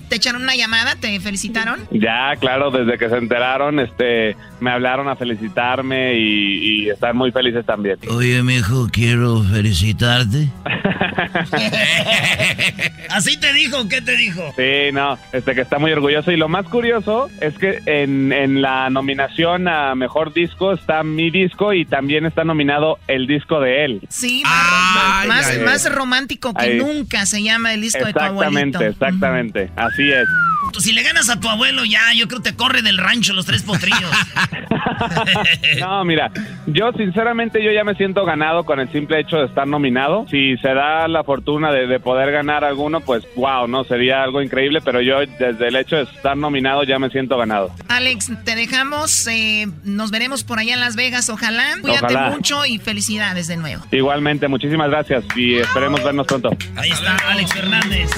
te 0.08 0.16
echaron 0.16 0.42
una 0.42 0.54
llamada? 0.54 0.96
¿Te 1.00 1.18
felicitaron? 1.20 1.80
Ya, 1.90 2.34
claro, 2.38 2.70
desde 2.70 2.98
que 2.98 3.08
se 3.08 3.16
enteraron, 3.16 3.80
este, 3.80 4.36
me 4.64 4.70
hablaron 4.70 5.08
a 5.08 5.14
felicitarme 5.14 6.14
y, 6.14 6.84
y 6.84 6.88
están 6.88 7.16
muy 7.16 7.30
felices 7.30 7.64
también. 7.66 7.98
Oye, 8.08 8.42
mijo, 8.42 8.88
quiero 8.90 9.42
felicitarte. 9.42 10.48
¿Así 13.10 13.36
te 13.36 13.52
dijo? 13.52 13.86
¿Qué 13.88 14.00
te 14.00 14.16
dijo? 14.16 14.52
Sí, 14.56 14.90
no, 14.92 15.18
este 15.32 15.54
que 15.54 15.60
está 15.60 15.78
muy 15.78 15.92
orgulloso 15.92 16.32
y 16.32 16.36
lo 16.36 16.48
más 16.48 16.66
curioso 16.66 17.28
es 17.40 17.56
que 17.58 17.80
en, 17.86 18.32
en 18.32 18.62
la 18.62 18.88
nominación 18.90 19.68
a 19.68 19.94
mejor 19.94 20.32
disco 20.32 20.72
está 20.72 21.02
mi 21.02 21.30
disco 21.30 21.74
y 21.74 21.84
también 21.84 22.24
está 22.24 22.44
nominado 22.44 22.98
el 23.06 23.26
disco 23.26 23.60
de 23.60 23.84
él. 23.84 24.00
Sí, 24.08 24.42
más, 24.44 25.26
más, 25.26 25.46
ay, 25.48 25.58
más 25.60 25.86
ay. 25.86 25.92
romántico 25.92 26.54
que 26.54 26.64
Ay. 26.64 26.78
nunca 26.78 27.26
se 27.26 27.42
llama 27.42 27.74
el 27.74 27.82
disco 27.82 28.04
de 28.04 28.12
tu 28.14 28.18
abuelito. 28.18 28.80
Exactamente, 28.80 28.86
exactamente, 28.86 29.70
así 29.76 30.10
es. 30.10 30.26
Tú, 30.72 30.80
Si 30.80 30.92
le 30.92 31.02
ganas 31.02 31.28
a 31.28 31.38
tu 31.38 31.48
abuelo 31.48 31.84
ya, 31.84 32.00
yo 32.16 32.26
creo 32.26 32.40
que 32.40 32.50
te 32.50 32.56
corre 32.56 32.82
del 32.82 32.96
rancho 32.98 33.32
los 33.34 33.46
tres 33.46 33.62
potrillos. 33.62 34.00
No, 35.80 36.04
mira, 36.04 36.30
yo 36.66 36.92
sinceramente 36.92 37.62
yo 37.62 37.70
ya 37.72 37.84
me 37.84 37.94
siento 37.94 38.24
ganado 38.24 38.64
con 38.64 38.80
el 38.80 38.90
simple 38.90 39.20
hecho 39.20 39.36
de 39.38 39.46
estar 39.46 39.66
nominado. 39.66 40.26
Si 40.30 40.56
se 40.58 40.68
da 40.74 41.08
la 41.08 41.24
fortuna 41.24 41.72
de, 41.72 41.86
de 41.86 42.00
poder 42.00 42.30
ganar 42.32 42.64
alguno, 42.64 43.00
pues 43.00 43.26
wow, 43.36 43.66
no, 43.66 43.84
sería 43.84 44.22
algo 44.22 44.42
increíble, 44.42 44.80
pero 44.84 45.00
yo 45.00 45.18
desde 45.38 45.68
el 45.68 45.76
hecho 45.76 45.96
de 45.96 46.02
estar 46.02 46.36
nominado 46.36 46.84
ya 46.84 46.98
me 46.98 47.10
siento 47.10 47.36
ganado. 47.36 47.70
Alex, 47.88 48.30
te 48.44 48.54
dejamos, 48.54 49.26
eh, 49.26 49.66
nos 49.84 50.10
veremos 50.10 50.44
por 50.44 50.58
allá 50.58 50.74
en 50.74 50.80
Las 50.80 50.96
Vegas, 50.96 51.28
ojalá. 51.28 51.64
Cuídate 51.80 52.14
Ojalá. 52.14 52.30
mucho 52.30 52.64
y 52.66 52.78
felicidades 52.78 53.46
de 53.48 53.56
nuevo. 53.56 53.82
Igualmente, 53.90 54.48
muchísimas 54.48 54.88
gracias 54.90 55.24
y 55.36 55.56
esperemos 55.56 56.02
vernos 56.02 56.26
pronto. 56.26 56.50
Ahí 56.76 56.90
está 56.90 57.16
Alex 57.28 57.52
Fernández. 57.52 58.10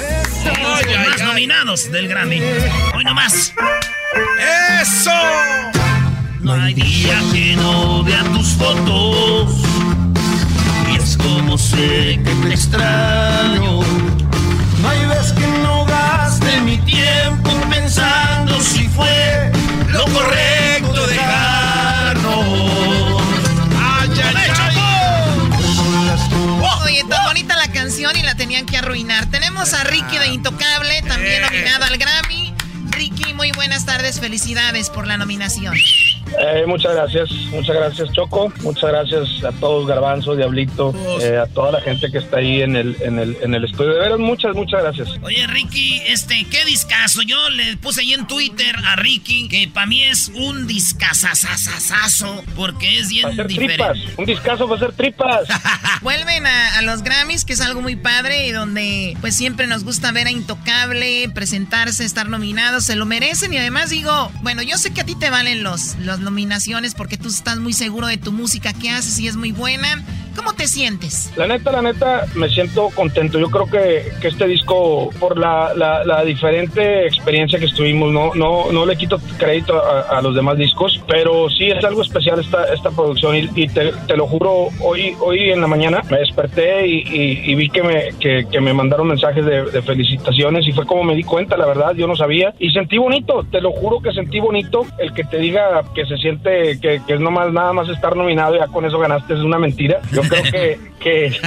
Más 0.63 1.23
nominados 1.25 1.91
del 1.91 2.09
Grammy. 2.09 2.41
Hoy 2.95 3.05
nomás. 3.05 3.55
¡Eso! 4.81 5.11
No 6.47 6.53
hay 6.53 6.75
día 6.75 7.21
que 7.33 7.57
no 7.57 8.05
vea 8.05 8.23
tus 8.33 8.51
fotos. 8.51 9.51
Y 10.89 10.97
es 10.97 11.17
como 11.17 11.59
sé 11.59 12.21
que 12.25 12.31
te 12.41 12.55
extraño. 12.55 13.81
No 14.81 14.89
hay 14.89 15.07
vez 15.07 15.33
que 15.33 15.45
no 15.65 15.85
gaste 15.87 16.61
mi 16.61 16.79
tiempo 16.79 17.51
pensando 17.69 18.61
si 18.61 18.87
fue 18.87 19.51
lo 19.89 20.05
correcto 20.05 21.05
dejarnos. 21.09 22.45
¡Ay, 23.83 24.11
ay, 24.23 24.77
Oye, 26.85 27.03
tan 27.11 27.25
bonita 27.25 27.57
la 27.57 27.73
canción 27.73 28.17
y 28.17 28.23
la 28.23 28.37
tenían 28.37 28.67
que 28.67 28.77
arruinar. 28.77 29.27
Tenemos 29.33 29.75
a 29.75 29.83
Ricky 29.83 30.19
de 30.19 30.29
Intocable, 30.29 31.03
también 31.03 31.43
nominado 31.43 31.87
al 31.87 31.99
Grammy. 31.99 32.55
Ricky, 32.93 33.35
muy 33.35 33.51
buenas 33.51 33.85
tardes, 33.85 34.21
felicidades 34.21 34.91
por 34.91 35.09
la 35.09 35.17
nominación. 35.17 35.75
Eh, 36.39 36.65
muchas 36.67 36.95
gracias, 36.95 37.31
muchas 37.51 37.77
gracias 37.77 38.13
Choco, 38.13 38.53
muchas 38.63 38.91
gracias 38.91 39.45
a 39.45 39.53
todos 39.53 39.87
Garbanzo, 39.87 40.37
Diablito, 40.37 40.95
eh, 41.21 41.39
a 41.39 41.47
toda 41.47 41.73
la 41.73 41.81
gente 41.81 42.11
que 42.11 42.19
está 42.19 42.39
ahí 42.39 42.63
en 42.63 42.77
el, 42.77 42.97
en 43.01 43.19
el, 43.19 43.37
en 43.41 43.55
el 43.55 43.65
estudio. 43.65 43.95
De 43.95 44.01
veras, 44.01 44.19
muchas, 44.19 44.55
muchas 44.55 44.83
gracias. 44.83 45.09
Oye, 45.23 45.47
Ricky, 45.47 46.03
este, 46.07 46.47
qué 46.51 46.65
discazo. 46.65 47.23
Yo 47.23 47.49
le 47.51 47.77
puse 47.77 48.01
ahí 48.01 48.13
en 48.13 48.27
Twitter 48.27 48.77
a 48.87 48.97
Ricky 48.97 49.49
que 49.49 49.69
para 49.73 49.87
mí 49.87 50.03
es 50.03 50.31
un 50.35 50.67
discazazazazazo 50.67 52.45
porque 52.55 52.99
es 52.99 53.09
bien 53.09 53.31
diferente. 53.47 53.77
Tripas, 53.77 53.99
un 54.19 54.27
discazo 54.27 54.69
va 54.69 54.77
a 54.77 54.79
ser 54.79 54.93
tripas. 54.93 55.49
Vuelven 56.03 56.47
a, 56.47 56.79
a 56.79 56.83
los 56.83 57.03
Grammys, 57.03 57.45
que 57.45 57.55
es 57.55 57.61
algo 57.61 57.81
muy 57.81 57.97
padre 57.97 58.47
y 58.47 58.53
donde 58.53 59.17
pues 59.21 59.35
siempre 59.37 59.67
nos 59.67 59.85
gusta 59.85 60.13
ver 60.13 60.27
a 60.27 60.31
Intocable, 60.31 61.29
presentarse, 61.31 62.05
estar 62.05 62.29
nominados, 62.29 62.85
se 62.85 62.95
lo 62.95 63.07
merecen 63.07 63.53
y 63.53 63.59
además 63.59 63.91
digo, 63.91 64.31
bueno, 64.43 64.63
yo 64.63 64.77
sé 64.77 64.93
que 64.93 65.01
a 65.01 65.05
ti 65.05 65.15
te 65.19 65.31
valen 65.31 65.63
los, 65.63 65.97
los 65.97 66.16
las 66.17 66.25
nominaciones 66.25 66.95
porque 66.95 67.19
tú 67.19 67.29
estás 67.29 67.59
muy 67.59 67.73
seguro 67.73 68.07
de 68.07 68.17
tu 68.17 68.33
música 68.33 68.73
que 68.73 68.91
haces 68.91 69.19
y 69.19 69.29
es 69.29 69.37
muy 69.37 69.53
buena. 69.53 70.03
¿Cómo 70.37 70.53
te 70.53 70.67
sientes? 70.67 71.33
La 71.37 71.47
neta, 71.47 71.73
la 71.73 71.83
neta, 71.83 72.27
me 72.35 72.49
siento 72.49 72.91
contento. 72.95 73.39
Yo 73.39 73.49
creo 73.49 73.67
que, 73.67 74.13
que 74.21 74.29
este 74.29 74.47
disco, 74.47 75.11
por 75.19 75.39
la, 75.39 75.73
la, 75.75 76.25
diferente 76.25 77.07
experiencia 77.07 77.59
que 77.59 77.67
estuvimos, 77.67 78.13
no, 78.13 78.35
no, 78.35 78.73
no 78.73 78.87
le 78.87 78.97
quito 78.97 79.19
crédito 79.39 79.81
a, 79.81 80.21
los 80.21 80.35
demás 80.35 80.59
discos, 80.59 81.01
pero 81.07 81.49
sí 81.51 81.67
es 81.67 81.85
algo 81.85 82.03
especial 82.03 82.41
esta, 82.41 82.65
esta 82.73 82.91
producción 82.91 83.37
y, 83.37 83.69
te, 83.69 83.93
te, 83.93 84.17
lo 84.17 84.27
juro, 84.27 84.69
hoy, 84.81 85.15
hoy 85.21 85.51
en 85.51 85.61
la 85.61 85.67
mañana 85.67 86.03
me 86.11 86.19
desperté 86.19 86.87
y, 86.87 87.55
vi 87.55 87.69
que 87.69 87.83
me, 87.83 88.09
que, 88.19 88.47
que 88.51 88.61
me 88.61 88.73
mandaron 88.73 89.09
mensajes 89.09 89.45
de, 89.45 89.65
de, 89.71 89.83
felicitaciones 89.83 90.67
y 90.67 90.73
fue 90.73 90.85
como 90.85 91.05
me 91.05 91.15
di 91.15 91.23
cuenta, 91.23 91.57
la 91.57 91.67
verdad, 91.67 91.95
yo 91.95 92.07
no 92.07 92.17
sabía 92.17 92.55
y 92.59 92.71
sentí 92.71 92.99
bonito, 92.99 93.47
te 93.51 93.61
lo 93.61 93.71
juro 93.73 94.01
que 94.01 94.13
sentí 94.13 94.41
bonito 94.41 94.85
el 94.99 95.13
que 95.13 95.25
te 95.25 95.39
diga 95.39 95.83
que 95.95 96.05
se 96.07 96.17
siente 96.17 96.79
que, 96.81 97.01
que 97.07 97.15
es 97.15 97.21
nomás 97.21 97.53
nada 97.53 97.73
más 97.73 97.89
estar 97.89 98.17
nominado 98.17 98.57
y 98.57 98.59
ya 98.59 98.67
con 98.67 98.85
eso 98.85 98.99
ganaste 98.99 99.35
es 99.35 99.41
una 99.41 99.59
mentira. 99.59 100.01
Yo 100.13 100.23
creo 100.29 100.43
que, 100.43 100.79
que, 101.01 101.41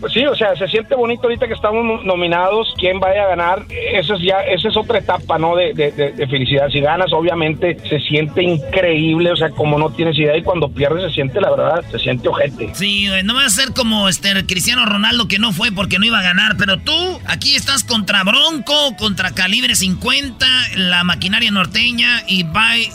pues 0.00 0.12
sí, 0.12 0.24
o 0.26 0.34
sea, 0.34 0.54
se 0.56 0.68
siente 0.68 0.94
bonito 0.94 1.24
ahorita 1.24 1.46
que 1.46 1.54
estamos 1.54 2.04
nominados, 2.04 2.74
quién 2.78 3.00
vaya 3.00 3.24
a 3.24 3.28
ganar, 3.28 3.64
esa 3.92 4.14
es 4.14 4.22
ya, 4.22 4.40
esa 4.40 4.68
es 4.68 4.76
otra 4.76 4.98
etapa, 4.98 5.38
¿no? 5.38 5.56
De, 5.56 5.72
de, 5.72 6.26
felicidad. 6.28 6.68
Si 6.70 6.80
ganas, 6.80 7.12
obviamente 7.12 7.78
se 7.88 7.98
siente 8.00 8.42
increíble, 8.42 9.32
o 9.32 9.36
sea, 9.36 9.50
como 9.50 9.78
no 9.78 9.90
tienes 9.90 10.16
idea, 10.18 10.36
y 10.36 10.42
cuando 10.42 10.68
pierdes 10.68 11.04
se 11.08 11.14
siente, 11.14 11.40
la 11.40 11.50
verdad, 11.50 11.84
se 11.90 11.98
siente 11.98 12.28
ojete. 12.28 12.74
Sí, 12.74 13.08
no 13.24 13.34
va 13.34 13.44
a 13.44 13.50
ser 13.50 13.72
como 13.72 14.08
este 14.08 14.28
Cristiano 14.46 14.84
Ronaldo 14.84 15.28
que 15.28 15.38
no 15.38 15.52
fue 15.52 15.72
porque 15.72 15.98
no 15.98 16.04
iba 16.04 16.18
a 16.18 16.22
ganar, 16.22 16.56
pero 16.58 16.78
tú 16.78 17.20
aquí 17.26 17.54
estás 17.54 17.84
contra 17.84 18.22
Bronco, 18.24 18.96
contra 18.96 19.32
Calibre 19.32 19.74
50, 19.74 20.46
la 20.76 21.04
maquinaria 21.04 21.50
norteña 21.50 22.22
y 22.26 22.44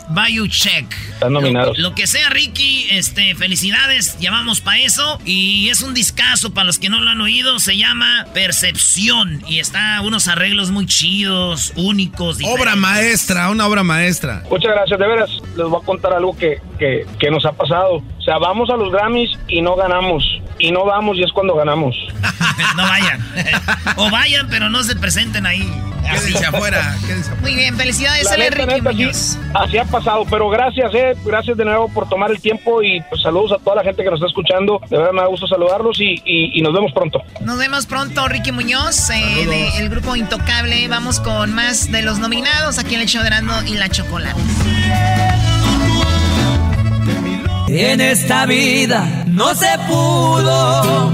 Bayou 0.10 0.48
Check. 0.48 0.85
Están 1.14 1.34
nominados. 1.34 1.77
Lo, 1.77 1.90
lo 1.90 1.95
que 1.95 2.07
sea, 2.07 2.30
Ricky, 2.30 2.88
este, 2.91 3.35
felicidades, 3.35 4.18
llamamos 4.19 4.52
para 4.61 4.80
eso. 4.80 5.19
Y 5.25 5.69
es 5.69 5.81
un 5.81 5.93
discazo 5.93 6.53
para 6.53 6.65
los 6.65 6.80
que 6.80 6.89
no 6.89 6.99
lo 6.99 7.09
han 7.09 7.21
oído. 7.21 7.59
Se 7.59 7.77
llama 7.77 8.25
Percepción. 8.34 9.41
Y 9.47 9.59
está 9.59 10.01
unos 10.01 10.27
arreglos 10.27 10.71
muy 10.71 10.85
chidos, 10.85 11.73
únicos. 11.75 12.39
Obra 12.43 12.75
maestra, 12.75 13.49
una 13.49 13.67
obra 13.67 13.84
maestra. 13.84 14.43
Muchas 14.49 14.71
gracias, 14.71 14.99
de 14.99 15.07
veras. 15.07 15.30
Les 15.55 15.67
voy 15.67 15.81
a 15.81 15.85
contar 15.85 16.13
algo 16.13 16.35
que, 16.38 16.61
que, 16.80 17.05
que 17.19 17.31
nos 17.31 17.45
ha 17.45 17.51
pasado. 17.51 18.01
O 18.23 18.25
sea, 18.25 18.37
vamos 18.37 18.69
a 18.69 18.77
los 18.77 18.89
Grammys 18.89 19.37
y 19.49 19.61
no 19.61 19.75
ganamos. 19.75 20.23
Y 20.57 20.71
no 20.71 20.85
vamos 20.85 21.17
y 21.17 21.23
es 21.23 21.31
cuando 21.33 21.55
ganamos. 21.55 21.93
no 22.77 22.83
vayan. 22.83 23.21
o 23.97 24.09
vayan, 24.09 24.47
pero 24.49 24.69
no 24.69 24.81
se 24.81 24.95
presenten 24.95 25.45
ahí. 25.45 25.69
Quédense 26.09 26.45
afuera, 26.45 26.95
Muy 27.41 27.55
bien, 27.55 27.75
felicidades, 27.75 28.31
a 28.31 28.35
Ricky 28.35 29.03
Así, 29.53 29.77
ha 29.77 29.85
pasado, 29.85 30.25
pero 30.29 30.49
gracias, 30.49 30.93
eh, 30.93 31.15
gracias 31.25 31.57
de 31.57 31.65
nuevo 31.65 31.89
por 31.89 32.07
tomar 32.07 32.31
el 32.31 32.39
tiempo 32.39 32.81
y 32.81 33.01
pues, 33.09 33.21
saludos 33.21 33.53
a 33.53 33.63
toda 33.63 33.77
la 33.77 33.83
gente 33.83 34.03
que 34.03 34.09
nos 34.09 34.19
está 34.19 34.27
escuchando. 34.27 34.81
De 34.89 34.97
verdad 34.97 35.11
me 35.11 35.21
da 35.21 35.27
gusto 35.27 35.45
saludarlos 35.45 35.99
y, 35.99 36.21
y, 36.25 36.61
nos 36.61 36.73
vemos 36.73 36.93
pronto. 36.93 37.21
Nos 37.41 37.57
vemos 37.57 37.85
pronto, 37.87 38.27
Ricky 38.29 38.53
Muñoz, 38.53 39.09
eh, 39.09 39.73
del 39.77 39.89
grupo 39.89 40.15
Intocable. 40.15 40.87
Vamos 40.87 41.19
con 41.19 41.53
más 41.53 41.91
de 41.91 42.01
los 42.01 42.19
nominados 42.19 42.79
aquí 42.79 42.95
en 42.95 43.01
el 43.01 43.07
show 43.07 43.21
de 43.21 43.69
y 43.69 43.75
la 43.75 43.89
Chocolate. 43.89 45.32
En 47.75 47.99
esta 48.01 48.45
vida 48.45 49.03
no 49.25 49.55
se 49.55 49.67
pudo 49.87 51.09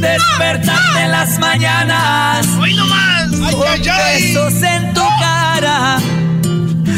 despertarte 0.00 1.00
en 1.04 1.10
las 1.12 1.38
mañanas. 1.38 2.48
¡Hoy 2.60 2.74
no 2.74 2.84
más! 2.86 3.30
Con 3.52 3.80
besos 3.80 4.60
en 4.60 4.92
tu 4.92 5.02
cara. 5.20 5.98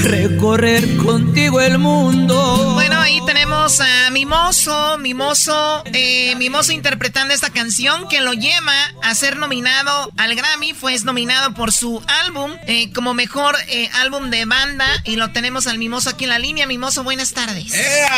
Recorrer 0.03 0.97
contigo 0.97 1.61
el 1.61 1.79
mundo. 1.79 2.73
Bueno, 2.75 3.01
ahí 3.01 3.21
tenemos 3.27 3.81
a 3.81 4.11
Mimoso, 4.11 4.99
Mimoso, 4.99 5.83
eh, 5.93 6.35
Mimoso 6.37 6.73
interpretando 6.73 7.35
esta 7.35 7.51
canción 7.51 8.09
que 8.09 8.21
lo 8.21 8.33
lleva 8.33 8.73
a 9.03 9.15
ser 9.15 9.37
nominado 9.37 10.11
al 10.17 10.35
Grammy. 10.35 10.73
Fue 10.73 10.99
nominado 11.01 11.55
por 11.55 11.73
su 11.73 12.03
álbum 12.25 12.53
eh, 12.67 12.93
como 12.93 13.15
mejor 13.15 13.57
eh, 13.69 13.91
álbum 13.95 14.31
de 14.31 14.45
banda. 14.47 14.87
Y 15.05 15.17
lo 15.17 15.31
tenemos 15.33 15.67
al 15.67 15.79
Mimoso 15.79 16.11
aquí 16.11 16.25
en 16.25 16.31
la 16.31 16.39
línea. 16.39 16.67
Mimoso, 16.67 17.05
buenas 17.05 17.33
tardes. 17.33 17.69
Buenas 17.69 18.11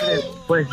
tardes. 0.00 0.24
Pues 0.48 0.66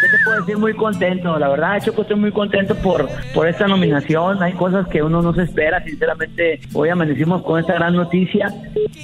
¿Qué 0.00 0.08
te 0.08 0.18
puedo 0.24 0.38
decir? 0.40 0.56
Muy 0.56 0.74
contento, 0.74 1.36
la 1.38 1.48
verdad, 1.48 1.82
Choco, 1.82 2.02
estoy 2.02 2.16
muy 2.16 2.30
contento 2.30 2.76
por, 2.76 3.08
por 3.34 3.48
esta 3.48 3.66
nominación. 3.66 4.40
Hay 4.42 4.52
cosas 4.52 4.86
que 4.86 5.02
uno 5.02 5.20
no 5.22 5.34
se 5.34 5.42
espera, 5.42 5.82
sinceramente. 5.82 6.60
Hoy 6.72 6.88
amanecimos 6.88 7.42
con 7.42 7.58
esta 7.58 7.74
gran 7.74 7.94
noticia. 7.94 8.48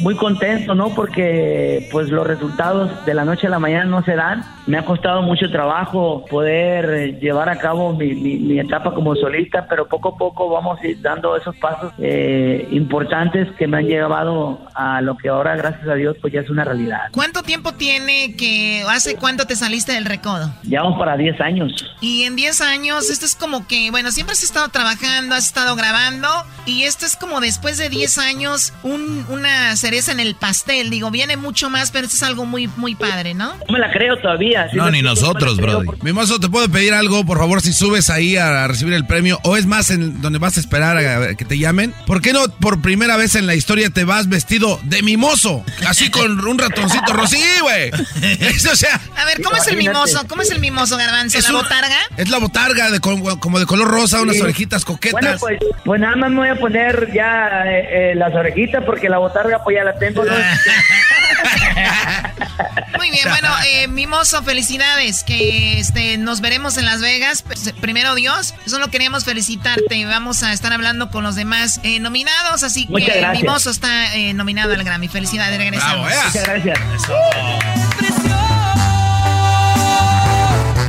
Muy 0.00 0.14
contento, 0.14 0.74
¿no? 0.74 0.94
Porque 0.94 1.88
pues 1.90 2.10
los 2.10 2.24
resultados 2.24 3.04
de 3.06 3.14
la 3.14 3.24
noche 3.24 3.48
a 3.48 3.50
la 3.50 3.58
mañana 3.58 3.86
no 3.86 4.04
se 4.04 4.14
dan. 4.14 4.44
Me 4.66 4.78
ha 4.78 4.84
costado 4.84 5.22
mucho 5.22 5.50
trabajo 5.50 6.24
poder 6.30 7.18
llevar 7.20 7.48
a 7.48 7.58
cabo 7.58 7.92
mi, 7.92 8.14
mi, 8.14 8.58
etapa 8.58 8.94
como 8.94 9.14
solista, 9.14 9.66
pero 9.68 9.86
poco 9.86 10.10
a 10.10 10.16
poco 10.16 10.48
vamos 10.48 10.80
a 10.80 10.86
ir 10.86 11.00
dando 11.02 11.36
esos 11.36 11.54
pasos 11.56 11.92
eh, 11.98 12.66
importantes 12.70 13.48
que 13.58 13.66
me 13.66 13.78
han 13.78 13.86
llevado 13.86 14.60
a 14.74 15.00
lo 15.02 15.16
que 15.16 15.28
ahora, 15.28 15.56
gracias 15.56 15.86
a 15.86 15.94
Dios, 15.94 16.16
pues 16.20 16.32
ya 16.32 16.40
es 16.40 16.50
una 16.50 16.64
realidad. 16.64 17.08
¿Cuánto 17.12 17.42
tiempo 17.42 17.72
tiene 17.72 18.36
que, 18.36 18.82
hace 18.88 19.16
cuánto 19.16 19.46
te 19.46 19.56
saliste 19.56 19.92
del 19.92 20.04
recodo? 20.04 20.50
Ya 20.62 20.82
para 20.98 21.16
10 21.16 21.40
años. 21.40 21.72
Y 22.00 22.24
en 22.24 22.36
10 22.36 22.60
años, 22.60 23.10
esto 23.10 23.26
es 23.26 23.34
como 23.34 23.66
que, 23.66 23.90
bueno, 23.90 24.10
siempre 24.10 24.32
has 24.32 24.42
estado 24.42 24.68
trabajando, 24.68 25.34
has 25.34 25.46
estado 25.46 25.76
grabando, 25.76 26.28
y 26.66 26.82
esto 26.82 27.06
es 27.06 27.16
como 27.16 27.40
después 27.40 27.78
de 27.78 27.88
10 27.88 28.18
años, 28.18 28.72
un, 28.82 29.24
una 29.28 29.76
cereza 29.76 30.12
en 30.12 30.20
el 30.20 30.34
pastel. 30.34 30.90
Digo, 30.90 31.10
viene 31.10 31.36
mucho 31.36 31.70
más, 31.70 31.90
pero 31.90 32.04
esto 32.04 32.16
es 32.16 32.22
algo 32.22 32.44
muy, 32.44 32.68
muy 32.76 32.94
padre, 32.94 33.34
¿no? 33.34 33.52
No 33.66 33.72
me 33.72 33.78
la 33.78 33.90
creo 33.90 34.16
todavía. 34.18 34.53
No, 34.72 34.90
ni 34.90 35.02
nosotros, 35.02 35.56
bro. 35.56 35.82
Mi 36.02 36.12
mozo, 36.12 36.38
¿te 36.38 36.48
puedo 36.48 36.68
pedir 36.68 36.94
algo, 36.94 37.24
por 37.24 37.38
favor, 37.38 37.60
si 37.60 37.72
subes 37.72 38.10
ahí 38.10 38.36
a 38.36 38.66
recibir 38.66 38.94
el 38.94 39.06
premio? 39.06 39.40
O 39.44 39.56
es 39.56 39.66
más, 39.66 39.90
en 39.90 40.20
donde 40.20 40.38
vas 40.38 40.56
a 40.56 40.60
esperar 40.60 40.96
a 40.96 41.34
que 41.34 41.44
te 41.44 41.58
llamen. 41.58 41.94
¿Por 42.06 42.20
qué 42.20 42.32
no 42.32 42.48
por 42.60 42.80
primera 42.80 43.16
vez 43.16 43.34
en 43.34 43.46
la 43.46 43.54
historia 43.54 43.90
te 43.90 44.04
vas 44.04 44.28
vestido 44.28 44.80
de 44.84 45.02
mimoso? 45.02 45.64
Así 45.86 46.10
con 46.10 46.46
un 46.46 46.58
ratoncito 46.58 47.12
rosí, 47.12 47.42
güey. 47.62 47.90
o 48.72 48.76
sea. 48.76 49.00
A 49.16 49.24
ver, 49.24 49.42
¿cómo 49.42 49.56
es 49.56 49.66
el 49.68 49.76
mimoso? 49.76 50.24
¿Cómo 50.28 50.42
es 50.42 50.50
el 50.50 50.60
mimoso? 50.60 50.96
garbanzo? 50.96 51.38
¿La 51.40 51.52
botarga? 51.52 51.96
Es 52.16 52.30
la 52.30 52.38
botarga, 52.38 52.90
de, 52.90 53.00
como 53.00 53.58
de 53.58 53.66
color 53.66 53.88
rosa, 53.88 54.20
unas 54.20 54.40
orejitas 54.40 54.84
coquetas. 54.84 55.20
Bueno, 55.20 55.36
pues, 55.38 55.58
pues, 55.84 56.00
nada 56.00 56.16
más 56.16 56.30
me 56.30 56.36
voy 56.36 56.48
a 56.48 56.56
poner 56.56 57.12
ya 57.12 57.64
eh, 57.66 58.12
eh, 58.12 58.14
las 58.14 58.34
orejitas 58.34 58.84
porque 58.84 59.08
la 59.08 59.18
botarga 59.18 59.62
pues 59.62 59.76
ya 59.76 59.84
la 59.84 59.94
tengo. 59.98 60.24
Muy 62.96 63.10
bien, 63.10 63.28
bueno, 63.28 63.48
eh, 63.66 63.88
Mimoso, 63.88 64.42
felicidades, 64.42 65.24
que 65.24 65.78
este, 65.78 66.16
nos 66.16 66.40
veremos 66.40 66.76
en 66.76 66.84
Las 66.86 67.00
Vegas. 67.00 67.42
Pues, 67.42 67.72
primero 67.80 68.14
Dios, 68.14 68.54
solo 68.66 68.88
queríamos 68.88 69.24
felicitarte. 69.24 70.06
Vamos 70.06 70.42
a 70.42 70.52
estar 70.52 70.72
hablando 70.72 71.10
con 71.10 71.24
los 71.24 71.34
demás 71.34 71.80
eh, 71.82 72.00
nominados, 72.00 72.62
así 72.62 72.86
que 72.86 73.26
Mimoso 73.32 73.70
está 73.70 74.10
nominado 74.34 74.72
al 74.72 74.84
Grammy. 74.84 75.08
Felicidades, 75.08 75.58
regresamos. 75.58 76.08
Muchas 76.08 76.44
gracias. 76.44 76.78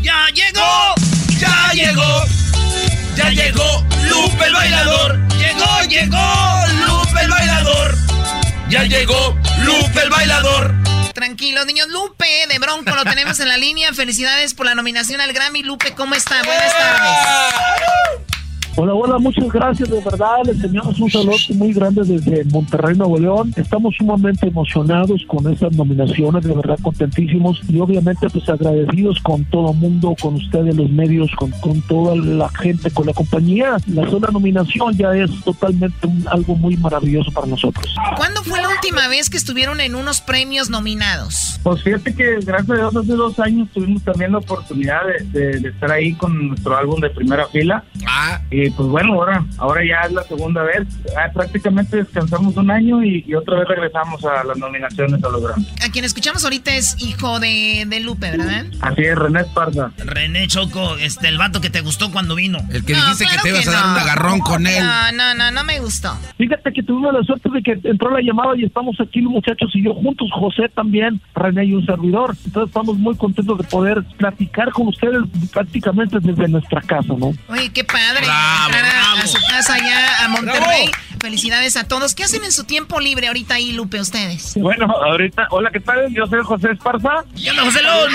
¡Ya 0.02 0.28
llegó! 0.34 0.96
¡Ya 1.40 1.72
llegó! 1.74 2.26
¡Ya 3.16 3.30
llegó! 3.30 3.86
¡Lupe 4.10 4.46
el 4.46 4.54
bailador! 4.54 5.20
¡Llegó, 5.38 5.82
llegó! 5.90 6.68
¡Lupe 6.86 7.22
el 7.22 7.30
bailador! 7.30 8.05
¡Ya 8.70 8.84
llegó! 8.84 9.36
¡Lupe 9.60 10.02
el 10.04 10.10
bailador! 10.10 10.74
Tranquilo, 11.14 11.64
niños. 11.66 11.88
Lupe 11.90 12.26
de 12.50 12.60
Bronco 12.60 12.94
lo 12.94 13.04
tenemos 13.06 13.40
en 13.40 13.48
la 13.48 13.58
línea. 13.58 13.94
Felicidades 13.94 14.54
por 14.54 14.66
la 14.66 14.76
nominación 14.76 15.22
al 15.22 15.32
Grammy. 15.32 15.64
Lupe, 15.64 15.94
¿cómo 15.94 16.14
está? 16.16 16.44
Buenas 16.44 16.74
tardes. 16.74 18.35
Hola, 18.78 18.94
hola, 18.94 19.18
muchas 19.20 19.48
gracias, 19.54 19.90
de 19.90 20.02
verdad, 20.02 20.36
les 20.44 20.62
enviamos 20.62 21.00
un 21.00 21.10
saludo 21.10 21.38
muy 21.54 21.72
grande 21.72 22.02
desde 22.04 22.44
Monterrey, 22.44 22.94
Nuevo 22.98 23.18
León. 23.18 23.54
Estamos 23.56 23.96
sumamente 23.98 24.48
emocionados 24.48 25.24
con 25.28 25.50
estas 25.50 25.72
nominaciones, 25.78 26.44
de 26.44 26.54
verdad 26.54 26.78
contentísimos 26.82 27.62
y 27.70 27.80
obviamente 27.80 28.30
pues 28.30 28.50
agradecidos 28.50 29.22
con 29.22 29.46
todo 29.46 29.72
el 29.72 29.78
mundo, 29.78 30.14
con 30.20 30.36
ustedes, 30.36 30.76
los 30.76 30.90
medios, 30.90 31.32
con, 31.38 31.52
con 31.52 31.82
toda 31.84 32.18
la 32.18 32.50
gente, 32.50 32.92
con 32.92 33.06
la 33.06 33.14
compañía. 33.14 33.78
La 33.88 34.10
sola 34.10 34.28
nominación 34.34 34.94
ya 34.98 35.16
es 35.16 35.32
totalmente 35.46 35.96
algo 36.26 36.56
muy 36.56 36.76
maravilloso 36.76 37.32
para 37.32 37.48
nosotros. 37.48 37.96
¿Cuándo 38.18 38.44
fue 38.44 38.62
la 38.62 38.68
última 38.68 39.08
vez 39.08 39.30
que 39.30 39.38
estuvieron 39.38 39.80
en 39.80 39.96
unos 39.96 40.20
premios 40.20 40.70
nominados? 40.70 41.62
Pues 41.64 41.82
fíjate 41.82 42.14
que 42.14 42.40
gracias 42.42 42.72
a 42.72 42.76
Dios 42.76 42.96
hace 42.98 43.14
dos 43.14 43.40
años 43.40 43.70
tuvimos 43.74 44.04
también 44.04 44.34
la 44.34 44.40
oportunidad 44.40 45.00
de, 45.32 45.60
de 45.62 45.70
estar 45.70 45.90
ahí 45.94 46.14
con 46.16 46.50
nuestro 46.50 46.76
álbum 46.76 47.00
de 47.00 47.10
primera 47.10 47.48
fila. 47.48 47.82
Ah. 48.06 48.42
Y 48.52 48.65
pues 48.72 48.88
bueno, 48.90 49.14
ahora, 49.14 49.46
ahora 49.58 49.82
ya 49.86 50.08
es 50.08 50.14
la 50.14 50.24
segunda 50.24 50.64
vez. 50.64 50.88
Ah, 51.18 51.30
prácticamente 51.34 51.98
descansamos 51.98 52.56
un 52.58 52.72
año 52.72 53.04
y, 53.04 53.34
otra 53.36 53.60
vez 53.60 53.68
regresamos 53.68 54.24
a 54.24 54.44
las 54.44 54.58
nominaciones 54.58 55.24
a 55.24 55.30
los 55.30 55.44
Grammy. 55.44 55.68
A 55.86 55.92
quien 55.92 56.06
escuchamos 56.06 56.44
ahorita 56.44 56.76
es 56.76 56.96
hijo 57.02 57.40
de, 57.40 57.86
de 57.88 58.00
Lupe, 58.00 58.32
¿verdad? 58.32 58.66
Así 58.82 59.02
es, 59.02 59.16
René 59.16 59.42
Esparza. 59.42 59.92
René 59.98 60.48
Choco, 60.48 60.96
este, 60.98 61.28
el 61.28 61.38
vato 61.38 61.62
que 61.62 61.70
te 61.70 61.82
gustó 61.82 62.12
cuando 62.12 62.36
vino. 62.36 62.60
El 62.72 62.86
que 62.86 62.94
dijiste 62.94 63.26
que 63.26 63.38
te 63.42 63.50
ibas 63.50 63.68
a 63.68 63.72
dar 63.72 63.86
un 63.86 63.98
agarrón 63.98 64.40
con 64.40 64.68
él. 64.68 64.84
No, 64.84 65.12
no, 65.12 65.34
no, 65.36 65.52
no 65.52 65.64
me 65.64 65.80
gustó. 65.80 66.18
Fíjate 66.38 66.72
que 66.72 66.84
tuvimos 66.84 67.14
la 67.14 67.24
suerte 67.24 67.50
de 67.50 67.62
que 67.62 67.80
entró 67.88 68.10
la 68.12 68.22
llamada 68.22 68.54
y 68.56 68.66
estamos 68.66 68.96
aquí 69.00 69.22
los 69.22 69.32
muchachos 69.32 69.72
y 69.74 69.84
yo 69.84 69.94
juntos, 69.94 70.30
José 70.34 70.70
también, 70.74 71.22
René 71.34 71.66
y 71.66 71.74
un 71.74 71.86
servidor. 71.86 72.36
Entonces 72.46 72.70
estamos 72.70 72.98
muy 72.98 73.16
contentos 73.16 73.58
de 73.58 73.64
poder 73.66 74.04
platicar 74.18 74.72
con 74.72 74.88
ustedes 74.88 75.22
prácticamente 75.52 76.20
desde 76.20 76.48
nuestra 76.48 76.82
casa, 76.82 77.14
¿no? 77.18 77.34
Oye, 77.50 77.72
qué 77.74 77.84
padre. 77.84 78.20
entrar 78.20 78.55
a, 78.56 79.28
su 79.28 79.38
casa 79.48 79.74
allá 79.74 80.24
a 80.24 80.28
Monterrey. 80.30 80.92
Felicidades 81.26 81.76
a 81.76 81.88
todos. 81.88 82.14
¿Qué 82.14 82.24
hacen 82.24 82.44
en 82.44 82.52
su 82.52 82.66
tiempo 82.66 83.00
libre 83.00 83.26
ahorita 83.26 83.56
ahí, 83.56 83.72
Lupe, 83.72 84.00
ustedes? 84.00 84.54
Bueno, 84.62 84.86
ahorita, 84.86 85.48
hola, 85.50 85.72
¿qué 85.72 85.80
tal? 85.80 86.14
Yo 86.14 86.28
soy 86.28 86.44
José 86.44 86.70
Esparza. 86.74 87.24
Hola, 87.50 87.64
José 87.64 87.82
Lón. 87.82 88.12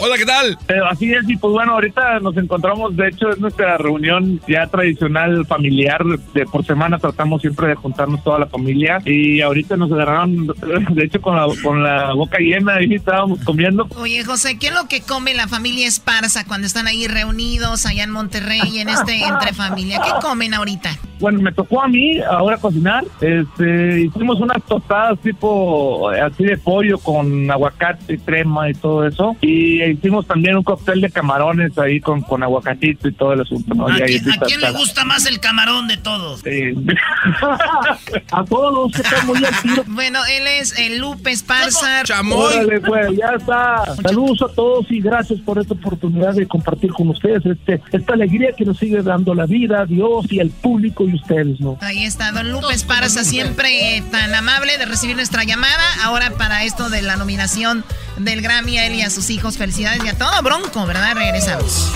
Hola, 0.00 0.16
¿qué 0.16 0.24
tal? 0.24 0.58
Eh, 0.68 0.80
así 0.88 1.12
es, 1.12 1.28
y 1.28 1.36
pues 1.36 1.52
bueno, 1.52 1.74
ahorita 1.74 2.20
nos 2.20 2.34
encontramos, 2.38 2.96
de 2.96 3.08
hecho, 3.08 3.28
es 3.28 3.38
nuestra 3.38 3.76
reunión 3.76 4.40
ya 4.48 4.66
tradicional 4.66 5.44
familiar. 5.44 6.02
De 6.32 6.46
por 6.46 6.64
semana 6.64 6.98
tratamos 6.98 7.42
siempre 7.42 7.68
de 7.68 7.74
juntarnos 7.74 8.24
toda 8.24 8.38
la 8.38 8.46
familia. 8.46 8.98
Y 9.04 9.42
ahorita 9.42 9.76
nos 9.76 9.92
agarraron, 9.92 10.46
de 10.46 11.04
hecho, 11.04 11.20
con 11.20 11.36
la, 11.36 11.46
con 11.62 11.82
la 11.82 12.14
boca 12.14 12.38
llena 12.38 12.80
y 12.80 12.94
estábamos 12.94 13.40
comiendo. 13.44 13.86
Oye, 13.96 14.24
José, 14.24 14.58
¿qué 14.58 14.68
es 14.68 14.74
lo 14.74 14.88
que 14.88 15.02
come 15.02 15.34
la 15.34 15.48
familia 15.48 15.86
Esparza 15.86 16.46
cuando 16.46 16.66
están 16.66 16.86
ahí 16.86 17.08
reunidos 17.08 17.84
allá 17.84 18.04
en 18.04 18.10
Monterrey 18.10 18.78
en 18.78 18.88
este 18.88 19.22
entre 19.26 19.52
familia? 19.52 20.00
¿Qué 20.02 20.12
comen 20.22 20.54
ahorita? 20.54 20.96
Bueno, 21.20 21.40
me 21.40 21.52
tocó 21.52 21.82
a 21.82 21.88
mí 21.88 22.20
ahora 22.20 22.53
cocinar. 22.58 23.04
Este, 23.20 24.02
hicimos 24.02 24.40
unas 24.40 24.62
tostadas 24.64 25.18
tipo 25.20 26.08
así 26.10 26.44
de 26.44 26.56
pollo 26.58 26.98
con 26.98 27.50
aguacate 27.50 28.14
y 28.14 28.18
crema 28.18 28.68
y 28.70 28.74
todo 28.74 29.06
eso. 29.06 29.36
Y 29.40 29.82
hicimos 29.82 30.26
también 30.26 30.56
un 30.56 30.62
cóctel 30.62 31.00
de 31.00 31.10
camarones 31.10 31.76
ahí 31.78 32.00
con, 32.00 32.22
con 32.22 32.42
aguacatito 32.42 33.08
y 33.08 33.12
todo 33.12 33.32
el 33.32 33.40
asunto. 33.42 33.86
¿A, 33.86 33.96
quién, 33.96 34.60
le 34.60 34.70
gusta 34.72 35.04
más 35.04 35.26
el 35.26 35.40
camarón 35.40 35.88
de 35.88 35.96
todos? 35.96 36.42
a 38.32 38.44
todos, 38.44 38.92
muy 39.26 39.40
Bueno, 39.86 40.20
él 40.26 40.46
es 40.46 40.78
el 40.78 40.98
Lupe 40.98 41.30
Esparza. 41.30 42.02
Órale, 42.32 42.80
pues, 42.80 43.16
ya 43.16 43.34
está. 43.36 43.84
Saludos 44.02 44.42
a 44.42 44.54
todos 44.54 44.90
y 44.90 45.00
gracias 45.00 45.40
por 45.40 45.58
esta 45.58 45.74
oportunidad 45.74 46.34
de 46.34 46.46
compartir 46.46 46.92
con 46.92 47.08
ustedes 47.08 47.44
este, 47.44 47.80
esta 47.92 48.14
alegría 48.14 48.52
que 48.52 48.64
nos 48.64 48.78
sigue 48.78 49.02
dando 49.02 49.34
la 49.34 49.46
vida, 49.46 49.84
Dios 49.86 50.26
y 50.30 50.40
el 50.40 50.50
público 50.50 51.04
y 51.04 51.14
ustedes, 51.14 51.60
¿no? 51.60 51.78
Ahí 51.80 52.04
está, 52.04 52.32
don 52.34 52.50
Lupe 52.50 52.74
Esparza, 52.74 53.24
siempre 53.24 54.02
tan 54.10 54.34
amable 54.34 54.76
de 54.76 54.84
recibir 54.84 55.14
nuestra 55.16 55.44
llamada. 55.44 55.82
Ahora 56.02 56.30
para 56.30 56.64
esto 56.64 56.90
de 56.90 57.00
la 57.00 57.16
nominación 57.16 57.84
del 58.16 58.42
Grammy 58.42 58.76
a 58.76 58.86
él 58.86 58.96
y 58.96 59.02
a 59.02 59.10
sus 59.10 59.30
hijos, 59.30 59.56
felicidades 59.56 60.04
y 60.04 60.08
a 60.08 60.18
todo 60.18 60.42
bronco, 60.42 60.84
¿verdad? 60.84 61.14
Regresamos. 61.14 61.92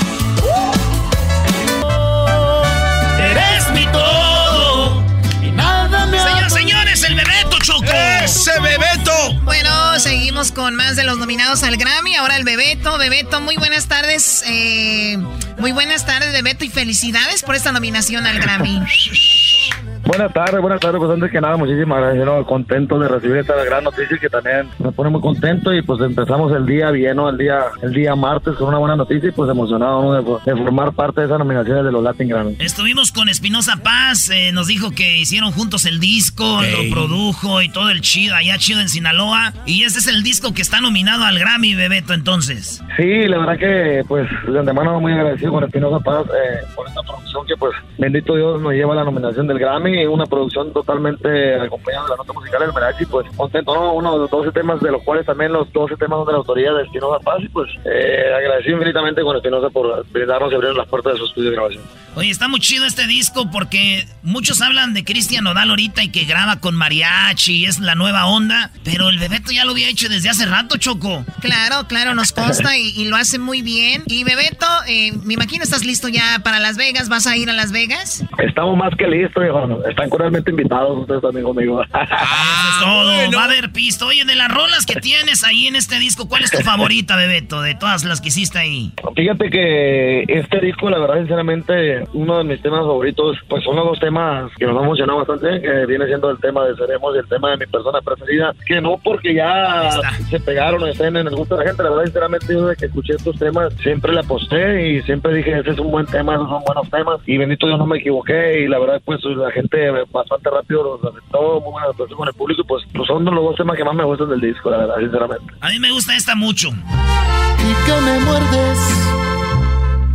Eres 3.20 3.68
mi 3.74 3.84
todo 3.86 5.04
y 5.42 5.50
nada 5.50 6.06
me 6.06 6.18
Señoras, 6.18 6.52
señores, 6.52 7.02
el 7.02 7.14
Bebeto 7.16 7.58
Choco. 7.60 7.84
¡Ese 8.22 8.58
Bebeto! 8.60 9.34
Bueno, 9.42 9.98
seguimos 9.98 10.52
con 10.52 10.76
más 10.76 10.94
de 10.94 11.02
los 11.02 11.18
nominados 11.18 11.64
al 11.64 11.76
Grammy. 11.76 12.14
Ahora 12.14 12.36
el 12.36 12.44
Bebeto. 12.44 12.96
Bebeto, 12.96 13.40
muy 13.40 13.56
buenas 13.56 13.88
tardes. 13.88 14.44
Eh, 14.46 15.18
muy 15.58 15.72
buenas 15.72 16.06
tardes, 16.06 16.32
Bebeto, 16.32 16.64
y 16.64 16.68
felicidades 16.68 17.42
por 17.42 17.56
esta 17.56 17.72
nominación 17.72 18.24
al 18.24 18.38
Grammy. 18.38 18.80
Buenas 20.08 20.32
tardes, 20.32 20.58
buenas 20.62 20.80
tardes. 20.80 20.98
Pues 20.98 21.10
antes 21.10 21.30
que 21.30 21.38
nada, 21.38 21.58
muchísimas 21.58 22.00
gracias. 22.00 22.24
¿no? 22.24 22.42
Contento 22.46 22.98
de 22.98 23.08
recibir 23.08 23.36
esta 23.36 23.62
gran 23.62 23.84
noticia 23.84 24.16
que 24.16 24.30
también 24.30 24.66
me 24.78 24.90
pone 24.90 25.10
muy 25.10 25.20
contento 25.20 25.74
y 25.74 25.82
pues 25.82 26.00
empezamos 26.00 26.50
el 26.56 26.64
día 26.64 26.90
bien, 26.90 27.16
¿no? 27.16 27.28
El 27.28 27.36
día, 27.36 27.66
el 27.82 27.92
día 27.92 28.16
martes 28.16 28.54
con 28.54 28.68
una 28.68 28.78
buena 28.78 28.96
noticia 28.96 29.28
y 29.28 29.32
pues 29.32 29.50
emocionado 29.50 30.40
de, 30.46 30.56
formar 30.56 30.94
parte 30.94 31.20
de 31.20 31.26
esa 31.26 31.36
nominación 31.36 31.84
de 31.84 31.92
los 31.92 32.02
Latin 32.02 32.26
Grammy. 32.26 32.56
Estuvimos 32.58 33.12
con 33.12 33.28
Espinosa 33.28 33.82
Paz, 33.82 34.30
eh, 34.30 34.50
nos 34.50 34.66
dijo 34.66 34.92
que 34.92 35.18
hicieron 35.18 35.52
juntos 35.52 35.84
el 35.84 36.00
disco, 36.00 36.62
lo 36.62 36.90
produjo 36.90 37.60
y 37.60 37.68
todo 37.68 37.90
el 37.90 38.00
chido, 38.00 38.34
allá 38.34 38.56
chido 38.56 38.80
en 38.80 38.88
Sinaloa. 38.88 39.52
Y 39.66 39.82
este 39.82 39.98
es 39.98 40.06
el 40.06 40.22
disco 40.22 40.54
que 40.54 40.62
está 40.62 40.80
nominado 40.80 41.24
al 41.24 41.38
Grammy, 41.38 41.74
Bebeto, 41.74 42.14
entonces. 42.14 42.82
Sí, 42.96 43.26
la 43.26 43.36
verdad 43.36 43.58
que 43.58 44.02
pues 44.08 44.26
de 44.50 44.58
antemano 44.58 45.00
muy 45.00 45.12
agradecido 45.12 45.52
con 45.52 45.64
Espinosa 45.64 46.02
Paz 46.02 46.24
eh, 46.28 46.64
por 46.74 46.88
esta 46.88 47.02
producción 47.02 47.46
que 47.46 47.56
pues 47.58 47.74
bendito 47.98 48.36
Dios 48.36 48.62
nos 48.62 48.72
lleva 48.72 48.94
a 48.94 48.96
la 48.96 49.04
nominación 49.04 49.46
del 49.46 49.58
Grammy 49.58 49.97
una 50.06 50.26
producción 50.26 50.72
totalmente 50.72 51.54
acompañada 51.60 52.04
de 52.04 52.10
la 52.10 52.16
nota 52.16 52.32
musical 52.32 52.60
del 52.60 52.72
Merachi, 52.72 53.06
pues 53.06 53.26
contento, 53.36 53.74
¿no? 53.74 53.94
Uno 53.94 54.12
de 54.12 54.18
los 54.20 54.30
12 54.30 54.52
temas, 54.52 54.80
de 54.80 54.90
los 54.90 55.02
cuales 55.02 55.26
también 55.26 55.52
los 55.52 55.72
12 55.72 55.96
temas 55.96 56.26
de 56.26 56.32
la 56.32 56.38
autoría 56.38 56.72
de 56.72 56.84
Espinosa 56.84 57.18
Paz, 57.24 57.38
y 57.40 57.48
pues 57.48 57.70
eh, 57.84 58.32
agradecido 58.36 58.76
infinitamente 58.76 59.22
con 59.22 59.36
Espinosa 59.36 59.70
por 59.70 60.06
brindarnos 60.10 60.52
y 60.52 60.54
abrir 60.54 60.74
las 60.74 60.88
puertas 60.88 61.14
de 61.14 61.18
su 61.18 61.24
estudio 61.26 61.50
de 61.50 61.56
grabación. 61.56 61.82
Oye, 62.14 62.30
está 62.30 62.48
muy 62.48 62.58
chido 62.58 62.84
este 62.84 63.06
disco 63.06 63.48
porque 63.50 64.06
muchos 64.22 64.60
hablan 64.60 64.92
de 64.92 65.04
Cristian 65.04 65.44
Nodal 65.44 65.70
ahorita 65.70 66.02
y 66.02 66.10
que 66.10 66.24
graba 66.24 66.56
con 66.56 66.74
mariachi, 66.74 67.64
es 67.64 67.78
la 67.78 67.94
nueva 67.94 68.26
onda, 68.26 68.72
pero 68.82 69.08
el 69.08 69.18
Bebeto 69.18 69.52
ya 69.52 69.64
lo 69.64 69.70
había 69.70 69.88
hecho 69.88 70.08
desde 70.08 70.28
hace 70.28 70.46
rato, 70.46 70.76
Choco. 70.78 71.24
Claro, 71.40 71.86
claro, 71.86 72.14
nos 72.14 72.32
consta 72.32 72.76
y, 72.76 73.04
lo 73.04 73.16
hace 73.16 73.38
muy 73.38 73.62
bien. 73.62 74.02
Y 74.06 74.24
Bebeto, 74.24 74.66
eh, 74.88 75.12
me 75.22 75.34
imagino 75.34 75.62
estás 75.62 75.84
listo 75.84 76.08
ya 76.08 76.40
para 76.42 76.58
Las 76.58 76.76
Vegas, 76.76 77.08
¿vas 77.08 77.26
a 77.26 77.36
ir 77.36 77.50
a 77.50 77.52
Las 77.52 77.70
Vegas? 77.70 78.24
Estamos 78.38 78.76
más 78.76 78.94
que 78.96 79.06
listos, 79.06 79.44
hijo. 79.44 79.80
Están 79.88 80.10
cordialmente 80.10 80.50
invitados 80.50 80.98
ustedes 80.98 81.22
también 81.22 81.44
conmigo. 81.44 81.82
Ah, 82.00 82.80
todo. 82.82 83.36
Va 83.36 83.42
a 83.42 83.44
haber 83.44 83.72
pisto. 83.72 84.06
Oye, 84.06 84.24
de 84.24 84.34
las 84.34 84.52
rolas 84.52 84.86
que 84.86 85.00
tienes 85.00 85.44
ahí 85.44 85.66
en 85.66 85.76
este 85.76 85.98
disco, 85.98 86.28
¿cuál 86.28 86.44
es 86.44 86.50
tu 86.50 86.58
favorita, 86.58 87.16
Bebeto, 87.16 87.60
de 87.62 87.74
todas 87.74 88.04
las 88.04 88.20
que 88.20 88.28
hiciste 88.28 88.58
ahí? 88.58 88.92
Fíjate 89.14 89.50
que 89.50 90.22
este 90.28 90.60
disco, 90.60 90.88
la 90.90 90.98
verdad, 90.98 91.18
sinceramente, 91.18 92.04
uno 92.12 92.38
de 92.38 92.44
mis 92.44 92.62
temas 92.62 92.80
favoritos, 92.80 93.36
pues 93.48 93.64
son 93.64 93.76
los 93.76 93.86
dos 93.86 94.00
temas 94.00 94.50
que 94.58 94.66
nos 94.66 94.76
han 94.76 94.84
emocionado 94.84 95.18
bastante, 95.18 95.60
que 95.60 95.86
viene 95.86 96.06
siendo 96.06 96.30
el 96.30 96.38
tema 96.38 96.64
de 96.64 96.76
Seremos 96.76 97.14
y 97.14 97.18
el 97.18 97.28
tema 97.28 97.50
de 97.50 97.56
mi 97.58 97.66
persona 97.66 98.00
preferida, 98.00 98.54
que 98.66 98.80
no 98.80 98.98
porque 99.02 99.34
ya 99.34 99.90
se 100.30 100.40
pegaron 100.40 100.82
o 100.82 100.86
estén 100.86 101.16
en 101.16 101.26
el 101.26 101.34
gusto 101.34 101.56
de 101.56 101.64
la 101.64 101.70
gente, 101.70 101.82
la 101.82 101.90
verdad, 101.90 102.04
sinceramente, 102.04 102.46
yo 102.52 102.66
desde 102.66 102.80
que 102.80 102.86
escuché 102.86 103.14
estos 103.14 103.38
temas, 103.38 103.72
siempre 103.82 104.12
le 104.12 104.20
aposté 104.20 104.88
y 104.88 105.02
siempre 105.02 105.34
dije, 105.34 105.58
ese 105.58 105.70
es 105.70 105.78
un 105.78 105.90
buen 105.90 106.06
tema, 106.06 106.34
esos 106.34 106.48
son 106.48 106.62
buenos 106.64 106.88
temas, 106.90 107.20
y 107.26 107.36
bendito 107.36 107.66
Dios 107.66 107.78
no 107.78 107.86
me 107.86 107.98
equivoqué, 107.98 108.60
y 108.60 108.68
la 108.68 108.78
verdad, 108.78 109.02
pues 109.04 109.24
la 109.24 109.50
gente 109.50 109.77
bastante 110.12 110.50
rápido 110.50 110.82
los 110.82 111.12
aceptó, 111.12 111.60
muy 111.60 111.72
buena 111.72 111.88
actuación 111.88 112.16
con 112.16 112.28
el 112.28 112.34
público, 112.34 112.62
pues, 112.66 112.84
pues 112.94 113.06
son 113.06 113.24
los 113.24 113.34
dos 113.34 113.56
temas 113.56 113.76
que 113.76 113.84
más 113.84 113.94
me 113.94 114.04
gustan 114.04 114.28
del 114.30 114.40
disco, 114.40 114.70
la 114.70 114.78
verdad, 114.78 114.96
sinceramente. 114.98 115.52
A 115.60 115.68
mí 115.68 115.78
me 115.78 115.90
gusta 115.90 116.14
esta 116.16 116.34
mucho. 116.34 116.68
Y 116.70 117.74
que 117.86 118.00
me 118.00 118.20
muerdes, 118.20 118.78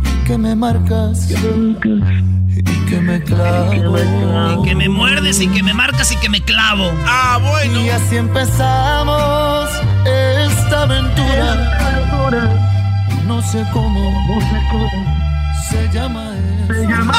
y 0.04 0.26
que 0.26 0.38
me 0.38 0.54
marcas, 0.54 1.30
y 1.30 1.34
que 2.88 3.00
me 3.00 3.22
clavo. 3.22 3.72
Y 4.62 4.62
que 4.62 4.74
me 4.74 4.88
muerdes, 4.88 5.40
y 5.40 5.48
que 5.48 5.62
me 5.62 5.74
marcas, 5.74 6.12
y 6.12 6.16
que 6.16 6.28
me 6.28 6.40
clavo. 6.40 6.90
Ah, 7.06 7.38
bueno. 7.42 7.80
Y 7.80 7.90
así 7.90 8.16
empezamos 8.16 9.70
esta 10.06 10.82
aventura. 10.82 11.70
No 13.26 13.40
sé 13.42 13.64
cómo, 13.72 14.10
no 14.28 14.40
sé 14.40 14.62
cómo 14.70 14.90
se 15.68 15.88
llama 15.92 16.34
eso. 16.36 16.74
Se 16.74 16.86
llama 16.86 17.12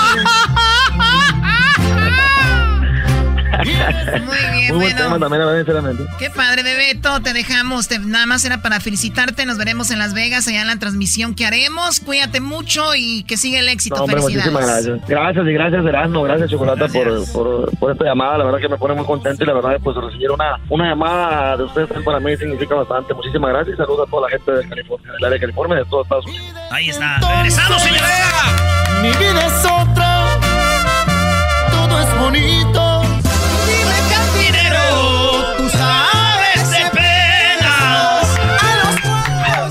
Muy 3.59 4.59
bien, 4.59 4.75
Muy 4.75 4.91
bueno. 4.93 5.19
también, 5.19 6.07
Qué 6.19 6.29
padre, 6.29 6.63
Bebeto. 6.63 7.21
Te 7.21 7.33
dejamos. 7.33 7.89
nada 8.01 8.25
más 8.25 8.43
era 8.45 8.61
para 8.61 8.79
felicitarte. 8.79 9.45
Nos 9.45 9.57
veremos 9.57 9.91
en 9.91 9.99
Las 9.99 10.13
Vegas, 10.13 10.47
allá 10.47 10.61
en 10.61 10.67
la 10.67 10.77
transmisión 10.77 11.35
que 11.35 11.45
haremos. 11.45 11.99
Cuídate 11.99 12.41
mucho 12.41 12.95
y 12.95 13.23
que 13.23 13.37
siga 13.37 13.59
el 13.59 13.69
éxito. 13.69 14.03
hombre, 14.03 14.21
muchísimas 14.21 14.65
gracias. 14.65 14.99
Gracias 15.07 15.45
y 15.45 15.53
gracias, 15.53 15.85
Erasmo. 15.85 16.23
Gracias, 16.23 16.49
Chocolata, 16.49 16.87
por, 16.87 17.31
por, 17.31 17.77
por, 17.77 17.91
esta 17.91 18.05
llamada. 18.05 18.37
La 18.39 18.45
verdad 18.45 18.59
que 18.59 18.69
me 18.69 18.77
pone 18.77 18.95
muy 18.95 19.05
contento 19.05 19.43
y 19.43 19.47
la 19.47 19.53
verdad, 19.53 19.77
pues 19.83 19.95
recibir 19.97 20.31
una, 20.31 20.59
una 20.69 20.89
llamada 20.89 21.57
de 21.57 21.63
ustedes 21.63 21.89
para 22.03 22.19
mí 22.19 22.35
significa 22.37 22.75
bastante. 22.75 23.13
Muchísimas 23.13 23.51
gracias 23.51 23.75
y 23.75 23.77
saludos 23.77 24.07
a 24.07 24.11
toda 24.11 24.29
la 24.29 24.37
gente 24.37 24.51
de 24.51 24.67
California, 24.67 25.11
del 25.13 25.25
área 25.25 25.35
de 25.35 25.39
California, 25.39 25.77
de 25.77 25.85
todos 25.85 26.05
Estados 26.05 26.25
Unidos. 26.25 26.47
Ahí 26.71 26.89
está. 26.89 27.19
Regresamos, 27.19 27.81
señora. 27.81 29.01
Mi 29.01 29.09
vida 29.09 29.45
es 29.45 29.65
otra. 29.65 30.39
Todo 31.71 31.99
es 31.99 32.19
bonito 32.19 33.14
pero 34.75 35.55
tú 35.57 35.69
de 36.71 36.83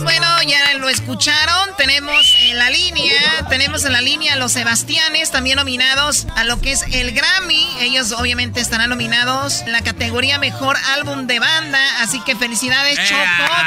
Bueno, 0.02 0.26
ya 0.46 0.78
lo 0.78 0.88
escuchamos 0.88 1.03
escucharon, 1.14 1.68
tenemos 1.76 2.34
en 2.42 2.58
la 2.58 2.70
línea, 2.70 3.46
tenemos 3.48 3.84
en 3.84 3.92
la 3.92 4.00
línea 4.00 4.32
a 4.32 4.36
los 4.36 4.50
Sebastianes, 4.50 5.30
también 5.30 5.54
nominados 5.54 6.26
a 6.34 6.42
lo 6.42 6.60
que 6.60 6.72
es 6.72 6.84
el 6.90 7.12
Grammy. 7.12 7.64
Ellos 7.82 8.10
obviamente 8.10 8.58
estarán 8.58 8.90
nominados 8.90 9.62
en 9.62 9.70
la 9.70 9.82
categoría 9.82 10.40
Mejor 10.40 10.74
Álbum 10.96 11.28
de 11.28 11.38
Banda. 11.38 11.78
Así 12.00 12.20
que 12.26 12.34
felicidades, 12.34 12.98
Choco, 13.08 13.22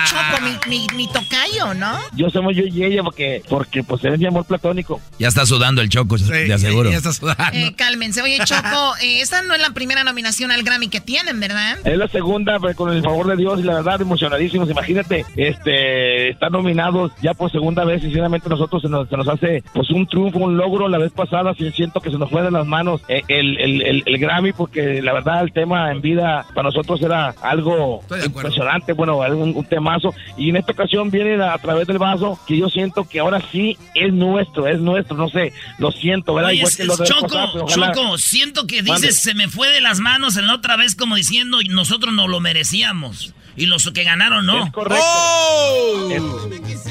Choco, 0.07 0.41
mi, 0.67 0.87
mi, 0.93 1.07
tocayo, 1.07 1.73
¿no? 1.73 1.97
Yo 2.17 2.29
somos 2.29 2.53
yo 2.53 2.63
y 2.65 2.83
ella 2.83 3.01
porque, 3.01 3.41
porque 3.47 3.81
pues 3.81 4.03
es 4.03 4.19
mi 4.19 4.25
amor 4.25 4.43
platónico. 4.43 4.99
Ya 5.17 5.29
está 5.29 5.45
sudando 5.45 5.81
el 5.81 5.87
Choco, 5.87 6.17
de 6.17 6.53
aseguro. 6.53 6.91
Ya 6.91 6.97
está 6.97 7.13
sudando. 7.13 7.43
Eh, 7.53 7.73
cálmense. 7.77 8.21
Oye, 8.21 8.39
Choco, 8.43 8.97
eh, 9.01 9.21
esta 9.21 9.41
no 9.41 9.53
es 9.53 9.61
la 9.61 9.69
primera 9.69 10.03
nominación 10.03 10.51
al 10.51 10.63
Grammy 10.63 10.89
que 10.89 10.99
tienen, 10.99 11.39
¿verdad? 11.39 11.77
Es 11.85 11.97
la 11.97 12.09
segunda, 12.09 12.59
pues, 12.59 12.75
con 12.75 12.91
el 12.91 13.01
favor 13.01 13.27
de 13.27 13.37
Dios 13.37 13.61
y 13.61 13.63
la 13.63 13.75
verdad, 13.75 14.01
emocionadísimos. 14.01 14.69
Imagínate, 14.69 15.25
este, 15.37 16.31
estar 16.31 16.51
nominados 16.51 17.13
ya 17.21 17.36
por 17.37 17.51
segunda 17.51 17.85
vez. 17.85 18.01
Sinceramente, 18.01 18.49
nosotros 18.49 18.81
se 18.81 18.89
nos, 18.89 19.07
se 19.07 19.15
nos 19.17 19.27
hace 19.27 19.63
pues 19.73 19.89
un 19.91 20.07
triunfo, 20.07 20.39
un 20.39 20.57
logro. 20.57 20.87
La 20.87 20.97
vez 20.97 21.11
pasada, 21.11 21.53
sí 21.53 21.71
siento 21.71 22.01
que 22.01 22.11
se 22.11 22.17
nos 22.17 22.29
fue 22.29 22.41
de 22.41 22.51
las 22.51 22.65
manos 22.65 23.01
eh, 23.07 23.21
el, 23.27 23.57
el, 23.59 24.03
el, 24.05 24.17
Grammy, 24.17 24.53
porque 24.53 25.01
la 25.01 25.13
verdad, 25.13 25.43
el 25.43 25.53
tema 25.53 25.91
en 25.91 26.01
vida 26.01 26.45
para 26.53 26.69
nosotros 26.69 27.01
era 27.01 27.35
algo 27.41 28.01
impresionante, 28.23 28.93
bueno, 28.93 29.17
un, 29.19 29.55
un, 29.55 29.65
temazo. 29.65 30.13
Y 30.37 30.49
en 30.49 30.57
esta 30.57 30.73
ocasión 30.73 31.11
viene 31.11 31.41
a, 31.43 31.57
través 31.57 31.87
del 31.87 31.97
vaso 31.97 32.39
que 32.47 32.57
yo 32.57 32.69
siento 32.69 33.07
que 33.07 33.19
ahora 33.19 33.41
sí 33.51 33.77
es 33.93 34.11
nuestro, 34.11 34.67
es 34.67 34.79
nuestro, 34.79 35.15
no 35.15 35.29
sé, 35.29 35.53
lo 35.77 35.91
siento, 35.91 36.33
¿verdad? 36.33 36.51
Igual 36.51 36.75
que 36.75 36.85
lo 36.85 36.97
Choco, 36.97 37.67
Choco, 37.67 38.17
siento 38.17 38.67
que 38.67 38.81
dices 38.81 39.21
se 39.21 39.33
me 39.33 39.47
fue 39.47 39.69
de 39.69 39.81
las 39.81 39.99
manos 39.99 40.37
en 40.37 40.47
la 40.47 40.55
otra 40.55 40.75
vez 40.75 40.95
como 40.95 41.15
diciendo 41.15 41.59
nosotros 41.69 42.13
no 42.13 42.27
lo 42.27 42.39
merecíamos. 42.39 43.33
Y 43.55 43.65
los 43.65 43.89
que 43.91 44.03
ganaron 44.03 44.45
no. 44.45 44.65
Es 44.65 44.71
correcto. 44.71 45.03
¡Oh! 45.03 46.09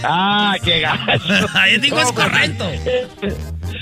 Ah, 0.02 0.35
qué 0.62 0.80
gacho. 0.80 1.48
digo 1.80 2.00
es 2.00 2.12
correcto. 2.12 2.70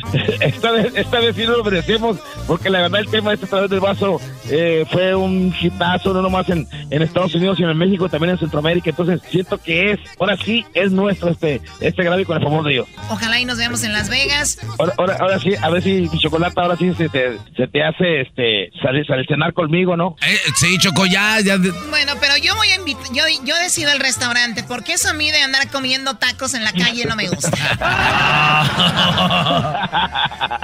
Esta 0.41 0.71
vez, 0.71 0.93
esta 0.95 1.21
vez 1.21 1.37
sí 1.37 1.45
lo 1.45 1.63
merecemos, 1.65 2.19
porque 2.47 2.71
la 2.71 2.83
verdad 2.83 3.01
el 3.01 3.09
tema 3.09 3.31
de 3.31 3.35
este 3.35 3.47
través 3.47 3.71
del 3.71 3.81
vaso 3.81 4.21
eh, 4.51 4.85
fue 4.91 5.15
un 5.15 5.55
hitazo, 5.59 6.13
no 6.13 6.23
nomás 6.23 6.49
en, 6.49 6.67
en 6.91 7.03
Estados 7.03 7.35
Unidos, 7.35 7.57
sino 7.57 7.71
en 7.71 7.79
México, 7.79 8.09
también 8.09 8.33
en 8.33 8.39
Centroamérica. 8.39 8.91
Entonces 8.91 9.21
siento 9.31 9.59
que 9.59 9.93
es, 9.93 10.01
ahora 10.19 10.37
sí, 10.37 10.65
es 10.75 10.93
nuestro 10.93 11.31
este, 11.31 11.61
este 11.81 12.03
Grammy 12.03 12.25
con 12.25 12.37
el 12.37 12.43
favor 12.43 12.65
de 12.65 12.73
Dios. 12.73 12.89
Ojalá 13.11 13.41
y 13.41 13.45
nos 13.45 13.59
veamos 13.59 13.83
en 13.85 13.93
Las 13.93 14.09
Vegas. 14.09 14.59
Ahora, 14.79 15.17
ahora, 15.21 15.39
sí, 15.39 15.55
a 15.61 15.71
ver 15.71 15.83
si 15.83 16.09
mi 16.13 16.19
chocolate 16.19 16.61
ahora 16.61 16.77
sí 16.77 16.93
se 16.95 17.09
te, 17.09 17.39
se 17.57 17.67
te 17.67 17.85
hace 17.85 18.23
este 18.23 18.71
salir, 18.83 19.07
salir 19.07 19.27
cenar 19.27 19.53
conmigo, 19.53 19.97
¿no? 19.97 20.17
Eh, 20.27 20.39
sí, 20.57 20.79
Choco, 20.79 21.07
ya, 21.07 21.41
ya. 21.41 21.57
Bueno, 21.91 22.13
pero 22.21 22.37
yo 22.37 22.55
voy 22.57 22.69
a 22.69 22.77
invitar, 22.77 23.05
yo, 23.13 23.23
yo 23.45 23.57
decido 23.57 23.93
el 23.93 24.01
restaurante, 24.01 24.65
porque 24.65 24.95
eso 24.95 25.09
a 25.09 25.15
mí 25.15 25.31
de 25.31 25.41
andar 25.41 25.71
comiendo 25.71 26.17
tacos 26.17 26.55
en 26.55 26.65
la 26.65 26.73
calle 26.73 27.05
no 27.07 27.17
me 27.17 27.29
gusta. 27.29 27.51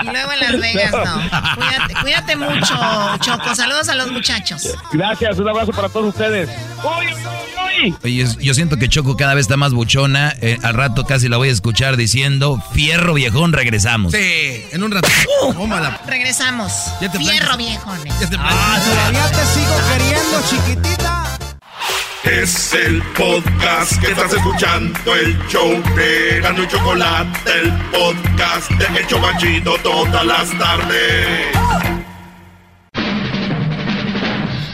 y 0.03 0.07
luego 0.07 0.33
en 0.33 0.41
Las 0.41 0.61
Vegas, 0.61 0.93
no. 0.93 1.55
Cuídate, 1.57 1.95
cuídate 2.03 2.37
mucho, 2.37 3.19
Choco. 3.21 3.55
Saludos 3.55 3.89
a 3.89 3.95
los 3.95 4.11
muchachos. 4.11 4.77
Gracias, 4.93 5.39
un 5.39 5.49
abrazo 5.49 5.73
para 5.73 5.89
todos 5.89 6.09
ustedes. 6.09 6.49
Oye, 8.03 8.27
yo 8.41 8.55
siento 8.55 8.77
que 8.77 8.89
Choco 8.89 9.17
cada 9.17 9.35
vez 9.35 9.43
está 9.43 9.57
más 9.57 9.73
buchona. 9.73 10.35
Eh, 10.41 10.59
al 10.63 10.75
rato 10.75 11.05
casi 11.05 11.29
la 11.29 11.37
voy 11.37 11.49
a 11.49 11.53
escuchar 11.53 11.97
diciendo, 11.97 12.63
fierro 12.73 13.15
viejón, 13.15 13.53
regresamos. 13.53 14.13
Sí, 14.13 14.65
en 14.71 14.83
un 14.83 14.91
rato. 14.91 15.09
regresamos. 16.07 16.73
fierro 16.99 17.57
viejón. 17.57 17.99
Ah, 18.39 18.79
todavía 18.85 19.31
te 19.31 19.47
sigo 19.47 19.75
queriendo, 19.89 20.43
chiquitita. 20.49 21.10
Es 22.25 22.75
el 22.75 23.03
podcast 23.17 23.99
que 23.99 24.11
estás 24.13 24.35
escuchando, 24.35 25.17
el 25.17 25.39
show 25.49 25.83
de 25.97 26.41
Gano 26.43 26.63
y 26.63 26.69
Chocolate, 26.69 27.51
el 27.51 27.73
podcast 27.91 28.71
de 28.73 29.01
Hecho 29.01 29.19
Banchito 29.21 29.75
todas 29.79 30.27
las 30.27 30.51
tardes. 30.59 31.47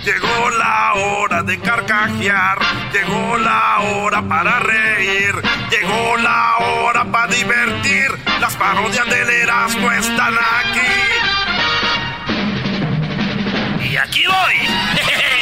Llegó 0.04 0.50
la 0.58 0.94
hora 0.94 1.42
de 1.44 1.60
carcajear, 1.60 2.58
llegó 2.92 3.36
la 3.38 3.78
hora 3.80 4.22
para 4.22 4.58
reír, 4.58 5.34
llegó 5.70 6.16
la 6.16 6.56
hora 6.58 7.04
para 7.04 7.32
divertir. 7.32 8.10
Las 8.40 8.56
parodias 8.56 9.08
del 9.08 9.30
Erasmo 9.30 9.92
están 9.92 10.34
aquí. 10.34 10.80
Y 13.88 13.96
aquí 13.96 14.24
voy. 14.26 14.56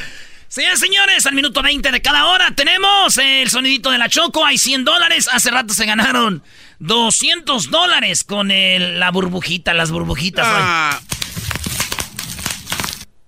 Señores, 0.48 0.78
señores, 0.80 1.26
al 1.26 1.34
minuto 1.34 1.60
20 1.60 1.90
de 1.90 2.00
cada 2.00 2.26
hora 2.26 2.50
tenemos 2.54 3.18
el 3.18 3.50
sonidito 3.50 3.90
de 3.90 3.98
la 3.98 4.08
Choco. 4.08 4.44
Hay 4.44 4.56
100 4.58 4.84
dólares. 4.84 5.28
Hace 5.30 5.50
rato 5.50 5.74
se 5.74 5.84
ganaron 5.84 6.42
200 6.78 7.70
dólares 7.70 8.24
con 8.24 8.50
el, 8.50 8.98
la 8.98 9.10
burbujita, 9.10 9.74
las 9.74 9.90
burbujitas. 9.90 10.46
Ah. 10.48 11.00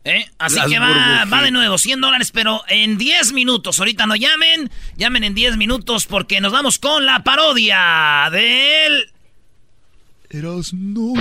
¿Eh? 0.04 0.26
Así 0.38 0.58
que 0.70 0.78
va, 0.78 1.26
va, 1.26 1.42
de 1.42 1.50
nuevo, 1.50 1.76
100 1.76 2.00
dólares, 2.00 2.30
pero 2.32 2.62
en 2.68 2.96
10 2.96 3.32
minutos. 3.32 3.78
Ahorita 3.78 4.06
no 4.06 4.16
llamen, 4.16 4.70
llamen 4.96 5.22
en 5.22 5.34
10 5.34 5.58
minutos 5.58 6.06
porque 6.06 6.40
nos 6.40 6.52
vamos 6.52 6.78
con 6.78 7.04
la 7.04 7.22
parodia 7.24 8.30
del... 8.32 9.12
Erasno. 10.30 11.12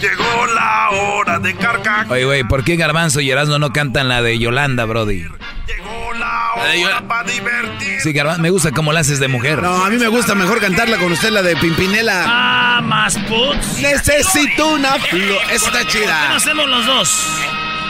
Llegó 0.00 0.46
la 0.54 0.90
hora 0.90 1.38
de 1.38 1.54
carcajear. 1.54 2.10
Oye, 2.10 2.24
güey, 2.24 2.44
¿por 2.44 2.64
qué 2.64 2.76
Garbanzo 2.76 3.20
y 3.20 3.30
Erasmo 3.30 3.58
no 3.58 3.72
cantan 3.72 4.08
la 4.08 4.22
de 4.22 4.38
Yolanda, 4.38 4.86
Brody? 4.86 5.26
Llegó 5.66 6.12
la 6.18 6.54
hora 6.54 7.02
para 7.06 7.30
divertir. 7.30 8.00
Sí, 8.00 8.12
Garbanzo, 8.12 8.40
me 8.40 8.50
gusta 8.50 8.70
cómo 8.72 8.92
la 8.92 9.00
haces 9.00 9.20
de 9.20 9.28
mujer. 9.28 9.62
No, 9.62 9.84
a 9.84 9.90
mí 9.90 9.98
me 9.98 10.08
gusta 10.08 10.34
mejor 10.34 10.60
cantarla 10.60 10.96
con 10.96 11.12
usted, 11.12 11.30
la 11.30 11.42
de 11.42 11.54
Pimpinela. 11.56 12.24
Ah, 12.26 12.80
más 12.82 13.18
putz. 13.18 13.78
Necesito 13.80 14.68
una 14.74 14.98
flor. 14.98 15.38
Está 15.52 15.86
chida. 15.86 16.28
¿Por 16.28 16.36
hacemos 16.36 16.68
los 16.68 16.86
dos? 16.86 17.26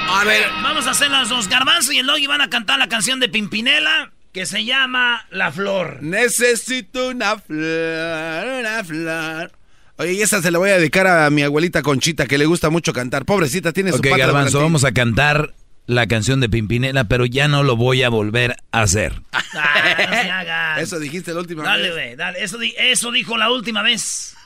A 0.08 0.24
ver. 0.24 0.48
Vamos 0.62 0.86
a 0.88 0.90
hacer 0.90 1.10
las 1.10 1.28
dos. 1.28 1.48
Garbanzo 1.48 1.92
y 1.92 1.98
el 1.98 2.06
Logi 2.06 2.26
van 2.26 2.40
a 2.40 2.50
cantar 2.50 2.78
la 2.78 2.88
canción 2.88 3.20
de 3.20 3.28
Pimpinela 3.28 4.10
que 4.32 4.46
se 4.46 4.64
llama 4.64 5.26
La 5.30 5.50
Flor. 5.52 5.98
Necesito 6.02 7.08
una 7.08 7.38
flor, 7.38 8.46
una 8.60 8.84
flor. 8.84 9.52
Oye, 10.00 10.14
y 10.14 10.22
esta 10.22 10.40
se 10.40 10.50
la 10.50 10.56
voy 10.58 10.70
a 10.70 10.78
dedicar 10.78 11.06
a 11.06 11.28
mi 11.28 11.42
abuelita 11.42 11.82
Conchita, 11.82 12.26
que 12.26 12.38
le 12.38 12.46
gusta 12.46 12.70
mucho 12.70 12.94
cantar. 12.94 13.26
Pobrecita, 13.26 13.74
tiene 13.74 13.90
su 13.92 13.98
Ok, 13.98 14.06
Garbanzo, 14.16 14.58
vamos 14.58 14.84
a 14.84 14.92
cantar 14.92 15.52
la 15.84 16.06
canción 16.06 16.40
de 16.40 16.48
Pimpinela, 16.48 17.04
pero 17.04 17.26
ya 17.26 17.48
no 17.48 17.62
lo 17.64 17.76
voy 17.76 18.02
a 18.02 18.08
volver 18.08 18.56
a 18.72 18.80
hacer. 18.82 19.20
Ah, 19.52 20.76
eso 20.80 21.00
dijiste 21.00 21.34
la 21.34 21.40
última 21.40 21.64
dale, 21.64 21.90
vez. 21.90 21.90
Dale, 21.90 22.04
güey, 22.06 22.16
dale. 22.16 22.44
Eso, 22.44 22.58
eso 22.78 23.10
dijo 23.10 23.36
la 23.36 23.50
última 23.50 23.82
vez. 23.82 24.36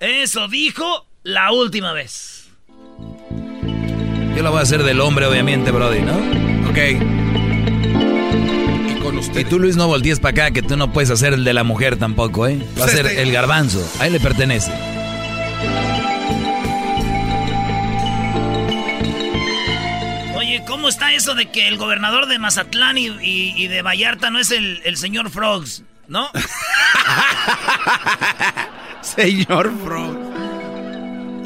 Eso 0.00 0.48
dijo 0.48 1.06
la 1.22 1.52
última 1.52 1.92
vez. 1.92 2.48
Yo 4.34 4.42
la 4.42 4.48
voy 4.50 4.60
a 4.60 4.62
hacer 4.62 4.82
del 4.82 5.00
hombre, 5.00 5.26
obviamente, 5.26 5.70
Brody, 5.70 6.00
¿no? 6.00 6.16
Ok. 6.70 6.78
Y 8.96 9.00
con 9.00 9.18
usted. 9.18 9.40
Y 9.40 9.44
tú, 9.44 9.58
Luis, 9.58 9.76
no 9.76 9.86
voltees 9.86 10.18
para 10.18 10.46
acá, 10.46 10.50
que 10.52 10.62
tú 10.62 10.76
no 10.76 10.92
puedes 10.92 11.10
hacer 11.10 11.34
el 11.34 11.44
de 11.44 11.52
la 11.52 11.62
mujer 11.62 11.96
tampoco, 11.96 12.46
¿eh? 12.46 12.58
Va 12.80 12.86
a 12.86 12.88
ser 12.88 13.06
el 13.06 13.30
garbanzo. 13.30 13.86
A 14.00 14.06
él 14.06 14.14
le 14.14 14.20
pertenece. 14.20 14.72
Oye, 20.36 20.62
¿cómo 20.66 20.88
está 20.88 21.12
eso 21.12 21.34
de 21.34 21.46
que 21.46 21.66
el 21.68 21.78
gobernador 21.78 22.26
de 22.26 22.38
Mazatlán 22.38 22.98
y, 22.98 23.06
y, 23.06 23.54
y 23.56 23.68
de 23.68 23.82
Vallarta 23.82 24.30
no 24.30 24.38
es 24.38 24.50
el, 24.50 24.82
el 24.84 24.96
señor 24.96 25.30
Frogs, 25.30 25.82
no? 26.08 26.28
señor 29.00 29.72
Frogs. 29.84 30.16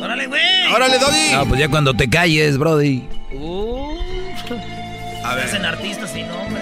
Órale, 0.02 0.26
güey. 0.26 0.72
Órale, 0.74 0.98
Doggy. 0.98 1.32
No, 1.32 1.46
pues 1.46 1.60
ya 1.60 1.68
cuando 1.68 1.94
te 1.94 2.08
calles, 2.08 2.58
Brody. 2.58 3.04
Uh, 3.32 3.96
a 5.24 5.34
ver. 5.34 5.44
Hacen 5.44 5.64
artistas 5.64 6.10
sin 6.10 6.26
nombre. 6.26 6.60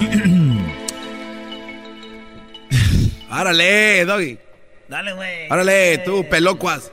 Árale, 3.30 4.04
Doggy. 4.06 4.38
Dale, 4.90 5.12
güey. 5.12 5.46
Árale, 5.48 5.98
tú, 5.98 6.26
pelocuas. 6.28 6.90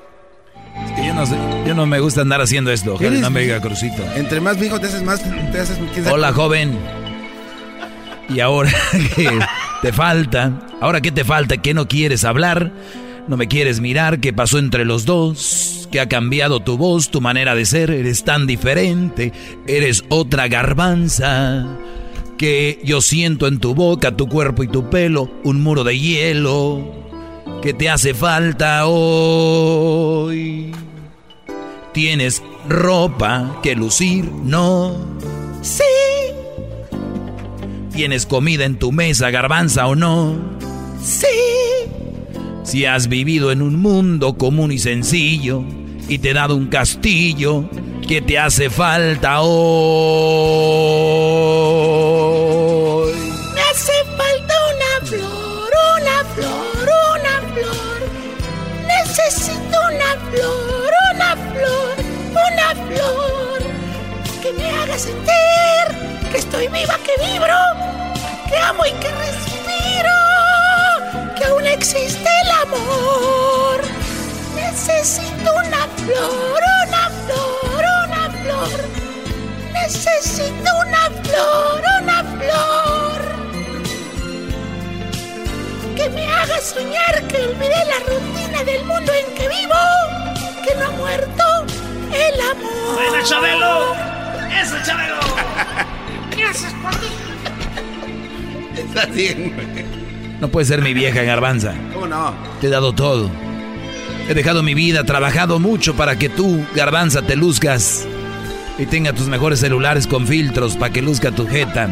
Es 0.86 0.91
que 0.91 1.07
yo 1.07 1.15
no 1.15 1.26
sé, 1.26 1.36
yo 1.65 1.74
no 1.74 1.88
me 1.88 1.99
gusta 1.99 2.22
andar 2.22 2.40
haciendo 2.40 2.72
esto, 2.72 2.94
ojalá 2.94 3.10
no 3.10 3.32
me 3.32 3.41
diga 3.41 3.60
Crucito. 3.60 4.03
Entre 4.15 4.40
más 4.40 4.60
viejo 4.60 4.80
te 4.80 4.86
haces 4.86 5.02
más, 5.02 5.19
te 5.52 5.60
haces... 5.60 5.80
Hola, 6.07 6.32
joven. 6.32 6.78
Y 8.30 8.40
ahora 8.40 8.72
que 9.15 9.28
te 9.82 9.91
falta, 9.91 10.61
ahora 10.80 11.02
qué 11.02 11.11
te 11.11 11.24
falta, 11.24 11.57
que 11.57 11.74
no 11.74 11.88
quieres 11.88 12.24
hablar, 12.24 12.72
no 13.28 13.36
me 13.36 13.48
quieres 13.48 13.80
mirar, 13.80 14.19
qué 14.19 14.32
pasó 14.32 14.60
entre 14.60 14.86
los 14.86 15.06
dos, 15.06 15.90
que 15.91 15.99
ha 15.99 16.07
cambiado 16.07 16.60
tu 16.60 16.78
voz, 16.78 17.10
tu 17.10 17.19
manera 17.19 17.56
de 17.56 17.65
ser, 17.65 17.90
eres 17.90 18.24
tan 18.24 18.45
diferente, 18.45 19.34
eres 19.65 20.03
otra 20.10 20.48
garbanza 20.48 21.65
que 22.38 22.80
yo 22.84 23.02
siento 23.02 23.48
en 23.48 23.57
tu 23.57 23.74
boca, 23.74 24.15
tu 24.15 24.28
cuerpo 24.28 24.61
y 24.61 24.68
tu 24.68 24.88
pelo, 24.91 25.32
un 25.44 25.64
muro 25.64 25.84
de 25.84 25.98
hielo 25.98 27.07
que 27.68 27.73
te 27.73 27.89
hace 27.89 28.14
falta 28.14 28.85
hoy. 28.88 30.72
Tienes 31.94 32.41
ropa 32.69 33.60
que 33.61 33.76
lucir, 33.76 34.23
no. 34.23 34.95
Sí. 35.61 35.84
tienes 37.91 38.26
comida 38.26 38.64
en 38.64 38.80
tu 38.80 38.94
mesa, 38.94 39.31
garbanza 39.31 39.85
o 39.88 39.95
no. 39.95 40.38
Sí. 41.03 41.27
Si 42.64 42.85
has 42.85 43.10
vivido 43.10 43.52
en 43.52 43.61
un 43.61 43.76
mundo 43.81 44.38
común 44.38 44.72
y 44.72 44.80
sencillo 44.80 45.65
y 46.07 46.19
te 46.19 46.30
he 46.30 46.34
dado 46.34 46.56
un 46.56 46.68
castillo, 46.68 47.69
¿qué 48.07 48.22
te 48.22 48.39
hace 48.39 48.69
falta 48.69 49.41
hoy? 49.41 50.72
Me 53.53 53.60
hace 53.60 53.91
Necesito 59.18 59.80
una 59.80 60.11
flor, 60.30 60.94
una 61.15 61.35
flor, 61.35 61.95
una 62.31 62.69
flor. 62.85 63.60
Que 64.44 64.53
me 64.53 64.69
haga 64.69 64.98
sentir 64.98 66.30
que 66.31 66.38
estoy 66.38 66.68
viva, 66.68 66.98
que 66.99 67.26
vibro, 67.26 67.57
que 68.48 68.57
amo 68.57 68.85
y 68.85 68.91
que 68.91 69.11
respiro. 69.11 70.15
Que 71.35 71.45
aún 71.45 71.65
existe 71.65 72.30
el 72.44 72.52
amor. 72.52 73.81
Necesito 74.56 75.52
una 75.65 75.88
flor, 75.98 76.61
una 76.88 77.10
flor, 77.26 77.85
una 78.06 78.30
flor. 78.44 78.80
Necesito 79.73 80.69
una 80.85 81.10
flor, 81.23 81.84
una 82.02 82.23
flor. 82.23 82.97
Que 87.38 87.44
olvidé 87.44 87.84
la 87.86 88.00
rutina 88.00 88.64
del 88.64 88.86
mundo 88.86 89.12
en 89.14 89.36
que 89.36 89.48
vivo. 89.48 89.76
Que 90.64 90.76
no 90.76 90.88
ha 90.88 90.92
muerto 90.92 91.44
el 92.12 92.42
amor. 92.42 92.96
¡Buena, 92.96 93.24
Chabelo! 93.24 93.96
¡Eso, 94.62 94.76
Chabelo! 94.84 95.16
Gracias 96.38 96.74
por 96.74 96.92
ti. 96.96 97.08
Está 98.78 99.06
bien. 99.08 100.38
No 100.40 100.50
puedes 100.50 100.68
ser 100.68 100.82
mi 100.82 100.94
vieja 100.94 101.24
garbanza. 101.24 101.74
¿Cómo 101.94 102.08
no? 102.08 102.34
Te 102.62 102.68
he 102.68 102.70
dado 102.70 102.94
todo. 102.94 103.30
He 104.30 104.34
dejado 104.34 104.62
mi 104.62 104.74
vida, 104.74 105.04
trabajado 105.04 105.60
mucho 105.60 105.96
para 105.96 106.18
que 106.18 106.30
tú, 106.30 106.66
garbanza, 106.76 107.22
te 107.22 107.36
luzcas 107.36 108.06
y 108.78 108.86
tenga 108.86 109.14
tus 109.14 109.28
mejores 109.28 109.60
celulares 109.60 110.06
con 110.06 110.28
filtros 110.28 110.76
para 110.76 110.92
que 110.92 111.02
luzca 111.02 111.32
tu 111.32 111.48
jeta. 111.48 111.90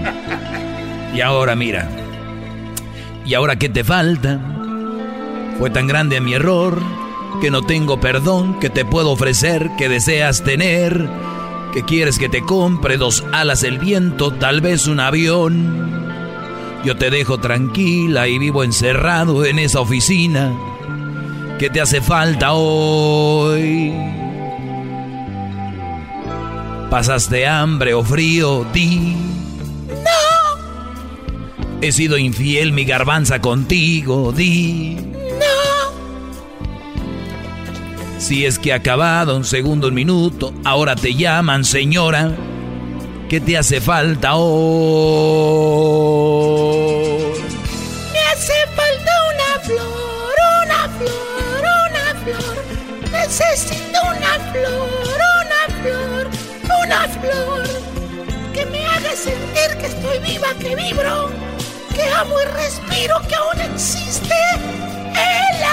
Y 1.13 1.21
ahora 1.21 1.55
mira. 1.55 1.89
¿Y 3.25 3.33
ahora 3.33 3.55
qué 3.55 3.69
te 3.69 3.83
falta? 3.83 4.54
Fue 5.57 5.69
tan 5.69 5.87
grande 5.87 6.19
mi 6.19 6.33
error 6.33 6.81
que 7.41 7.51
no 7.51 7.61
tengo 7.61 7.99
perdón 7.99 8.59
que 8.59 8.69
te 8.69 8.85
puedo 8.85 9.11
ofrecer 9.11 9.71
que 9.77 9.89
deseas 9.89 10.43
tener. 10.43 11.09
Que 11.73 11.83
quieres 11.83 12.17
que 12.17 12.29
te 12.29 12.41
compre 12.41 12.97
dos 12.97 13.23
alas 13.31 13.63
el 13.63 13.79
viento, 13.79 14.31
tal 14.31 14.61
vez 14.61 14.87
un 14.87 14.99
avión. 14.99 16.03
Yo 16.83 16.95
te 16.95 17.09
dejo 17.09 17.39
tranquila 17.39 18.27
y 18.27 18.37
vivo 18.37 18.63
encerrado 18.63 19.43
en 19.45 19.59
esa 19.59 19.81
oficina. 19.81 20.53
¿Qué 21.59 21.69
te 21.69 21.81
hace 21.81 22.01
falta 22.01 22.53
hoy? 22.53 23.93
¿Pasaste 26.89 27.47
hambre 27.47 27.93
o 27.93 28.03
frío? 28.03 28.65
Di. 28.73 29.15
No, 29.89 31.81
He 31.81 31.91
sido 31.91 32.17
infiel, 32.17 32.71
mi 32.71 32.85
garbanza 32.85 33.41
contigo. 33.41 34.31
Di. 34.31 35.14
Si 38.25 38.43
es 38.43 38.57
que 38.57 38.73
acabado 38.73 39.37
un 39.37 39.45
segundo, 39.45 39.87
un 39.87 39.93
minuto, 39.93 40.51
ahora 40.63 40.95
te 40.95 41.13
llaman, 41.13 41.63
señora. 41.63 42.31
¿Qué 43.29 43.39
te 43.39 43.55
hace 43.55 43.79
falta 43.79 44.33
hoy? 44.33 44.55
Me 48.11 48.19
hace 48.33 48.53
falta 48.75 49.11
una 49.31 49.59
flor, 49.61 50.33
una 50.63 50.89
flor, 50.97 51.61
una 51.85 52.15
flor. 52.23 52.55
Necesito 53.11 53.99
una 54.01 54.33
flor, 54.51 55.19
una 55.43 55.61
flor, 55.83 56.27
una 56.83 57.01
flor. 57.07 57.67
Que 58.55 58.65
me 58.65 58.87
haga 58.87 59.15
sentir 59.15 59.77
que 59.79 59.85
estoy 59.85 60.17
viva, 60.31 60.47
que 60.59 60.75
vibro, 60.75 61.29
que 61.93 62.09
amo 62.09 62.41
y 62.41 62.45
respiro, 62.55 63.21
que 63.29 63.35
aún 63.35 63.61
existe 63.71 64.33
el 65.13 65.63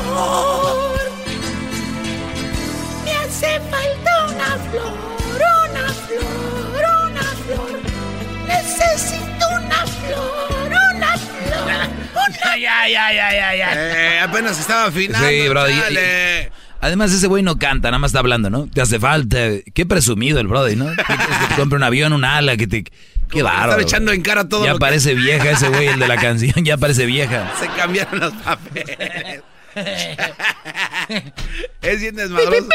amor. 0.00 0.91
Hace 3.42 3.58
falta 3.70 4.26
una 4.28 4.56
flor, 4.70 4.92
una 5.34 5.88
flor, 5.92 6.84
una 7.10 7.22
flor. 7.22 7.80
Necesito 8.46 9.48
una 9.48 9.84
flor, 9.84 10.70
una 10.94 11.16
flor. 11.16 11.88
Una 12.14 12.56
Ya, 12.56 12.86
ya, 12.88 13.12
ya, 13.12 13.32
ya, 13.32 13.54
ya. 13.56 13.72
Eh, 13.74 14.20
apenas 14.20 14.60
estaba 14.60 14.84
afinando. 14.86 15.26
Sí, 15.28 15.48
brody. 15.48 15.74
dale. 15.76 16.52
Además, 16.80 17.10
ese 17.12 17.26
güey 17.26 17.42
no 17.42 17.58
canta, 17.58 17.88
nada 17.90 17.98
más 17.98 18.10
está 18.10 18.20
hablando, 18.20 18.48
¿no? 18.48 18.68
Te 18.72 18.80
hace 18.80 19.00
falta. 19.00 19.36
Qué 19.74 19.86
presumido 19.86 20.38
el 20.38 20.46
brody, 20.46 20.76
¿no? 20.76 20.86
¿Qué 20.90 21.02
quieres 21.04 21.26
que 21.38 21.46
te 21.48 21.54
compre 21.56 21.78
un 21.78 21.82
avión, 21.82 22.12
un 22.12 22.24
ala, 22.24 22.56
que 22.56 22.68
te... 22.68 22.84
Qué 23.28 23.42
bárbaro. 23.42 23.72
Estaba 23.72 23.82
echando 23.82 24.12
en 24.12 24.22
cara 24.22 24.48
todo 24.48 24.64
Ya 24.64 24.70
lo 24.72 24.78
que- 24.78 24.82
parece 24.82 25.14
vieja 25.14 25.50
ese 25.50 25.68
güey, 25.68 25.88
el 25.88 25.98
de 25.98 26.06
la 26.06 26.16
canción, 26.16 26.64
ya 26.64 26.76
parece 26.76 27.06
vieja. 27.06 27.52
Se 27.60 27.66
cambiaron 27.68 28.20
los 28.20 28.32
papeles. 28.34 29.42
es 31.82 32.00
bien 32.00 32.14
desmadroso. 32.14 32.68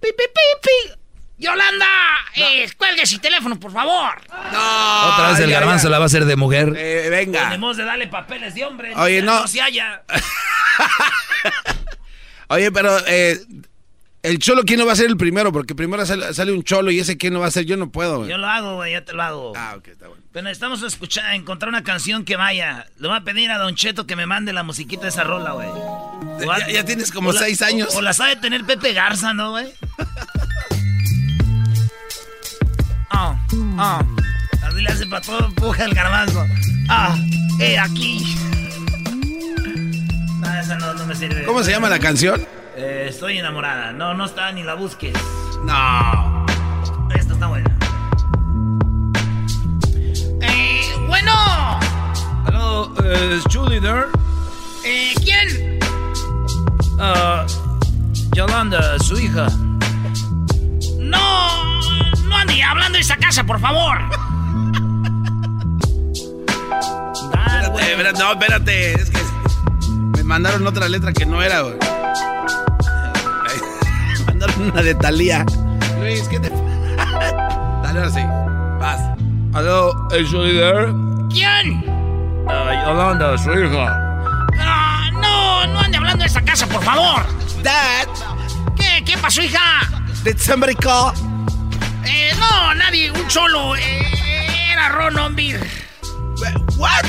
Pi, 0.00 0.08
pi, 0.16 0.24
pi, 0.34 0.40
pi. 0.62 0.92
Yolanda, 1.38 1.86
eh, 2.34 2.68
cuelgue 2.76 3.06
su 3.06 3.18
teléfono, 3.18 3.58
por 3.58 3.72
favor. 3.72 4.20
No. 4.52 5.08
Otra 5.14 5.30
vez 5.30 5.40
el 5.40 5.48
ya, 5.48 5.60
garbanzo 5.60 5.88
la 5.88 5.98
va 5.98 6.04
a 6.04 6.06
hacer 6.06 6.26
de 6.26 6.36
mujer. 6.36 6.74
Eh, 6.76 7.08
venga. 7.08 7.44
Tenemos 7.44 7.78
de 7.78 7.84
darle 7.84 8.08
papeles 8.08 8.54
de 8.54 8.64
hombre. 8.66 8.94
Oye, 8.94 9.22
no. 9.22 9.40
No 9.40 9.48
se 9.48 9.60
halla. 9.60 10.02
Oye, 12.48 12.70
pero 12.70 12.98
eh, 13.06 13.40
el 14.22 14.38
cholo, 14.38 14.64
¿quién 14.64 14.78
no 14.78 14.86
va 14.86 14.92
a 14.92 14.96
ser 14.96 15.06
el 15.06 15.16
primero? 15.16 15.50
Porque 15.52 15.74
primero 15.74 16.04
sale, 16.04 16.34
sale 16.34 16.52
un 16.52 16.62
cholo 16.62 16.90
y 16.90 16.98
ese 16.98 17.16
quién 17.16 17.32
no 17.32 17.40
va 17.40 17.46
a 17.46 17.50
ser, 17.50 17.64
yo 17.64 17.76
no 17.76 17.90
puedo. 17.90 18.18
güey. 18.18 18.30
Yo 18.30 18.36
lo 18.38 18.46
hago, 18.46 18.74
güey, 18.76 18.92
ya 18.92 19.04
te 19.04 19.12
lo 19.14 19.22
hago. 19.22 19.52
Ah, 19.56 19.74
ok, 19.78 19.88
está 19.88 20.08
bueno. 20.08 20.22
Pero 20.32 20.44
necesitamos 20.44 20.82
escuchar, 20.82 21.34
encontrar 21.34 21.70
una 21.70 21.82
canción 21.82 22.24
que 22.24 22.36
vaya. 22.36 22.86
Le 22.98 23.08
voy 23.08 23.16
a 23.16 23.22
pedir 23.22 23.50
a 23.50 23.58
Don 23.58 23.74
Cheto 23.74 24.06
que 24.06 24.16
me 24.16 24.26
mande 24.26 24.52
la 24.52 24.62
musiquita 24.62 25.02
de 25.02 25.08
esa 25.08 25.24
rola, 25.24 25.52
güey. 25.52 25.68
Ya, 26.72 26.84
tienes 26.84 27.10
como 27.12 27.32
la- 27.32 27.40
seis 27.40 27.62
años. 27.62 27.94
O, 27.94 27.98
o 27.98 28.02
la 28.02 28.12
sabe 28.12 28.36
tener 28.36 28.64
Pepe 28.64 28.92
Garza, 28.92 29.32
¿no, 29.34 29.50
güey? 29.52 29.66
Ah, 33.10 33.36
ah. 33.78 34.04
Así 34.62 34.80
le 34.82 34.88
hace 34.88 35.06
para 35.06 35.22
todo, 35.24 35.46
empuja 35.46 35.84
el 35.84 35.94
garbanzo. 35.94 36.44
Ah, 36.88 37.16
eh, 37.60 37.78
aquí. 37.78 38.22
Ah, 40.44 40.60
esa 40.60 40.76
no, 40.78 40.94
no 40.94 41.06
me 41.06 41.14
sirve. 41.14 41.44
¿Cómo 41.44 41.62
se 41.64 41.70
llama 41.72 41.88
la 41.88 41.98
canción? 41.98 42.46
Eh, 42.82 43.06
estoy 43.10 43.36
enamorada. 43.38 43.92
No, 43.92 44.14
no 44.14 44.24
está 44.24 44.50
ni 44.52 44.62
la 44.62 44.72
busques. 44.74 45.12
No. 45.64 46.46
Esta 47.14 47.34
está 47.34 47.46
buena. 47.46 47.76
Eh, 50.40 50.80
bueno. 51.06 51.32
Hello, 52.46 52.90
is 53.36 53.44
Julie 53.52 53.80
there? 53.80 54.06
Eh, 54.84 55.12
¿quién? 55.22 55.78
Uh, 56.98 57.44
Yolanda, 58.34 58.98
su 59.00 59.18
hija. 59.18 59.46
No, 60.98 61.80
no 62.24 62.36
ande 62.36 62.62
hablando 62.62 62.96
de 62.96 63.02
esa 63.02 63.16
casa, 63.18 63.44
por 63.44 63.60
favor. 63.60 63.98
Dale, 67.30 67.66
Espérate, 67.66 67.70
güey. 67.72 67.90
espérate, 67.90 68.18
no, 68.20 68.32
espérate. 68.32 68.92
Es 68.94 69.10
que 69.10 69.18
me 70.16 70.24
mandaron 70.24 70.66
otra 70.66 70.88
letra 70.88 71.12
que 71.12 71.26
no 71.26 71.42
era, 71.42 71.60
güey. 71.60 71.76
Me 74.40 74.46
mandaron 74.46 74.70
una 74.72 74.82
de 74.82 74.94
Talía. 74.94 75.44
Luis, 75.98 76.26
¿qué 76.28 76.40
te 76.40 76.48
Dale 77.82 77.98
ahora 78.00 78.10
sí. 78.10 78.20
Vas. 78.80 79.00
Hello, 79.54 79.92
is 80.18 80.30
Julie 80.30 80.54
there? 80.58 80.86
¿Quién? 81.28 81.84
Uh, 82.46 82.86
Yolanda, 82.86 83.36
su 83.36 83.52
hija. 83.52 83.98
Ah, 84.58 85.10
no, 85.12 85.66
no 85.72 85.80
ande 85.80 85.98
hablando 85.98 86.22
de 86.22 86.28
esa 86.28 86.40
casa, 86.42 86.66
por 86.66 86.82
favor. 86.82 87.22
Dad, 87.62 88.06
¿Qué, 88.76 89.04
qué 89.04 89.18
pasó, 89.18 89.42
hija? 89.42 89.90
did 90.24 90.38
somebody 90.38 90.74
call? 90.74 91.12
Eh, 92.06 92.32
no, 92.38 92.74
nadie, 92.74 93.10
un 93.10 93.26
cholo. 93.28 93.76
Eh, 93.76 94.72
era 94.72 94.88
Ron 94.88 95.18
Ombir. 95.18 95.60
What? 96.78 97.04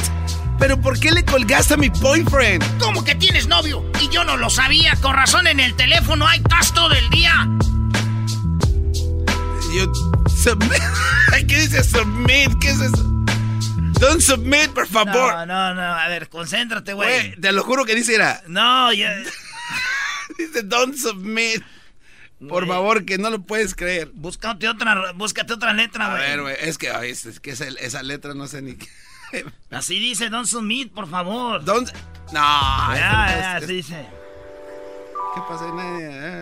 ¿Pero 0.61 0.79
por 0.79 0.99
qué 0.99 1.11
le 1.11 1.25
colgaste 1.25 1.73
a 1.73 1.77
mi 1.77 1.89
boyfriend? 1.89 2.63
¿Cómo 2.77 3.03
que 3.03 3.15
tienes 3.15 3.47
novio? 3.47 3.83
Y 3.99 4.09
yo 4.09 4.23
no 4.23 4.37
lo 4.37 4.49
sabía. 4.51 4.95
Con 5.01 5.15
razón 5.15 5.47
en 5.47 5.59
el 5.59 5.75
teléfono 5.75 6.27
hay 6.27 6.39
tas 6.41 6.71
todo 6.73 6.93
el 6.93 7.09
día. 7.09 7.33
Yo 9.75 9.91
submit. 10.29 10.71
¿Qué 11.47 11.59
dice 11.61 11.83
submit? 11.83 12.51
¿Qué 12.61 12.69
es 12.69 12.79
eso? 12.79 13.03
Don't 13.99 14.21
submit, 14.21 14.69
por 14.71 14.87
favor. 14.87 15.33
No, 15.33 15.45
no, 15.47 15.73
no. 15.73 15.81
A 15.81 16.07
ver, 16.09 16.29
concéntrate, 16.29 16.93
güey. 16.93 17.35
Te 17.41 17.51
lo 17.51 17.63
juro 17.63 17.83
que 17.85 17.95
dice 17.95 18.13
era. 18.13 18.43
No, 18.47 18.93
ya. 18.93 19.11
Dice 20.37 20.63
don't 20.63 20.95
submit. 20.95 21.61
Por 22.47 22.67
favor, 22.67 23.03
que 23.05 23.17
no 23.17 23.29
lo 23.29 23.41
puedes 23.43 23.75
creer. 23.75 24.09
Búscate 24.13 24.67
otra, 24.67 25.11
búscate 25.13 25.53
otra 25.53 25.73
letra, 25.73 26.05
A 26.05 26.09
güey. 26.11 26.21
ver, 26.21 26.41
güey, 26.41 26.55
es 26.61 26.77
que, 26.77 26.89
ay, 26.89 27.09
es 27.11 27.39
que 27.39 27.51
esa, 27.51 27.65
esa 27.67 28.01
letra 28.01 28.33
no 28.33 28.47
sé 28.47 28.61
ni 28.61 28.75
qué. 28.75 28.87
Así 29.71 29.99
dice 29.99 30.29
Don 30.29 30.45
Sumit, 30.47 30.91
por 30.93 31.09
favor. 31.09 31.63
Don... 31.63 31.85
No, 32.33 32.39
Ya, 32.93 32.95
ya, 32.95 33.57
es- 33.57 33.63
así 33.63 33.73
dice. 33.75 34.05
¿Qué 35.35 35.41
pasa? 35.47 35.65
Nadie- 35.73 36.41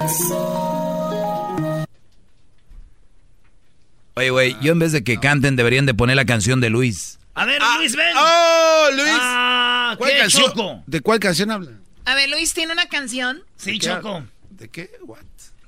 Oye, 4.15 4.29
güey, 4.31 4.55
yo 4.61 4.71
en 4.73 4.79
vez 4.79 4.91
de 4.91 5.03
que 5.03 5.19
canten 5.19 5.55
deberían 5.55 5.85
de 5.85 5.93
poner 5.93 6.15
la 6.15 6.25
canción 6.25 6.59
de 6.59 6.69
Luis. 6.69 7.19
A 7.35 7.45
ver, 7.45 7.61
Luis, 7.77 7.95
ven. 7.95 8.15
¡Oh, 8.17 8.87
Luis! 8.93 9.07
Ah, 9.13 9.95
¿Cuál 9.97 10.11
¿qué, 10.11 10.17
canción? 10.17 10.45
Choco? 10.45 10.83
¿De 10.87 11.01
cuál 11.01 11.19
canción 11.19 11.51
habla? 11.51 11.71
A 12.05 12.15
ver, 12.15 12.29
Luis 12.29 12.53
tiene 12.53 12.73
una 12.73 12.87
canción. 12.87 13.43
Sí, 13.55 13.73
¿De 13.73 13.79
qué? 13.79 13.87
Choco. 13.87 14.23
¿De 14.49 14.67
qué? 14.69 14.91
What? 15.03 15.19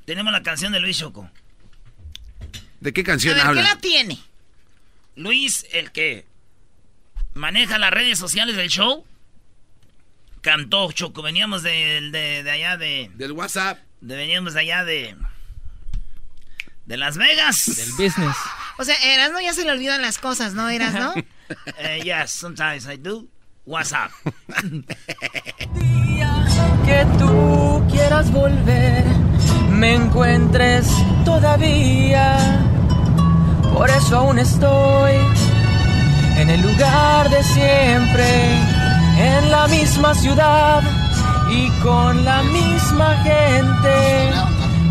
Tenemos 0.06 0.34
la 0.34 0.44
canción 0.44 0.74
de 0.74 0.80
Luis 0.82 0.98
Choco. 0.98 1.30
¿De 2.82 2.92
qué 2.92 3.02
A 3.02 3.04
canción 3.06 3.36
ver, 3.36 3.44
¿qué 3.44 3.48
habla? 3.50 3.62
la 3.62 3.76
tiene? 3.78 4.20
Luis, 5.16 5.66
el 5.72 5.92
que 5.92 6.26
maneja 7.34 7.78
las 7.80 7.92
redes 7.92 8.18
sociales 8.20 8.56
del 8.56 8.70
show, 8.70 9.06
cantó 10.42 10.92
Choco. 10.92 11.22
Veníamos 11.22 11.64
de, 11.64 12.10
de, 12.12 12.44
de 12.44 12.52
allá 12.52 12.78
de. 12.78 13.12
Del 13.16 13.32
WhatsApp. 13.34 13.80
de- 14.02 14.16
veníamos 14.16 14.54
de 14.54 14.60
allá 14.62 14.84
de. 14.84 15.16
De 16.86 16.98
Las 16.98 17.16
Vegas. 17.18 17.66
Del 17.76 17.92
business. 17.92 18.36
O 18.78 18.84
sea, 18.84 18.96
Erasmo 19.14 19.40
ya 19.40 19.54
se 19.54 19.64
le 19.64 19.72
olvidan 19.72 20.02
las 20.02 20.18
cosas, 20.18 20.54
¿no, 20.54 20.70
Erasmo? 20.70 21.14
Eh, 21.80 22.00
yes, 22.04 22.32
sometimes 22.32 22.86
I 22.88 22.96
do. 22.96 23.26
What's 23.66 23.92
up? 23.92 24.10
que 26.86 27.06
tú 27.20 27.86
quieras 27.92 28.32
volver, 28.32 29.04
me 29.70 29.96
encuentres 29.96 30.88
todavía. 31.26 32.38
Por 33.74 33.90
eso 33.90 34.18
aún 34.18 34.40
estoy 34.40 35.16
en 36.42 36.50
el 36.50 36.62
lugar 36.62 37.30
de 37.30 37.44
siempre, 37.44 38.26
en 39.18 39.52
la 39.52 39.68
misma 39.68 40.16
ciudad 40.16 40.82
y 41.52 41.70
con 41.84 42.26
la 42.26 42.42
misma 42.42 43.16
gente. 43.24 44.32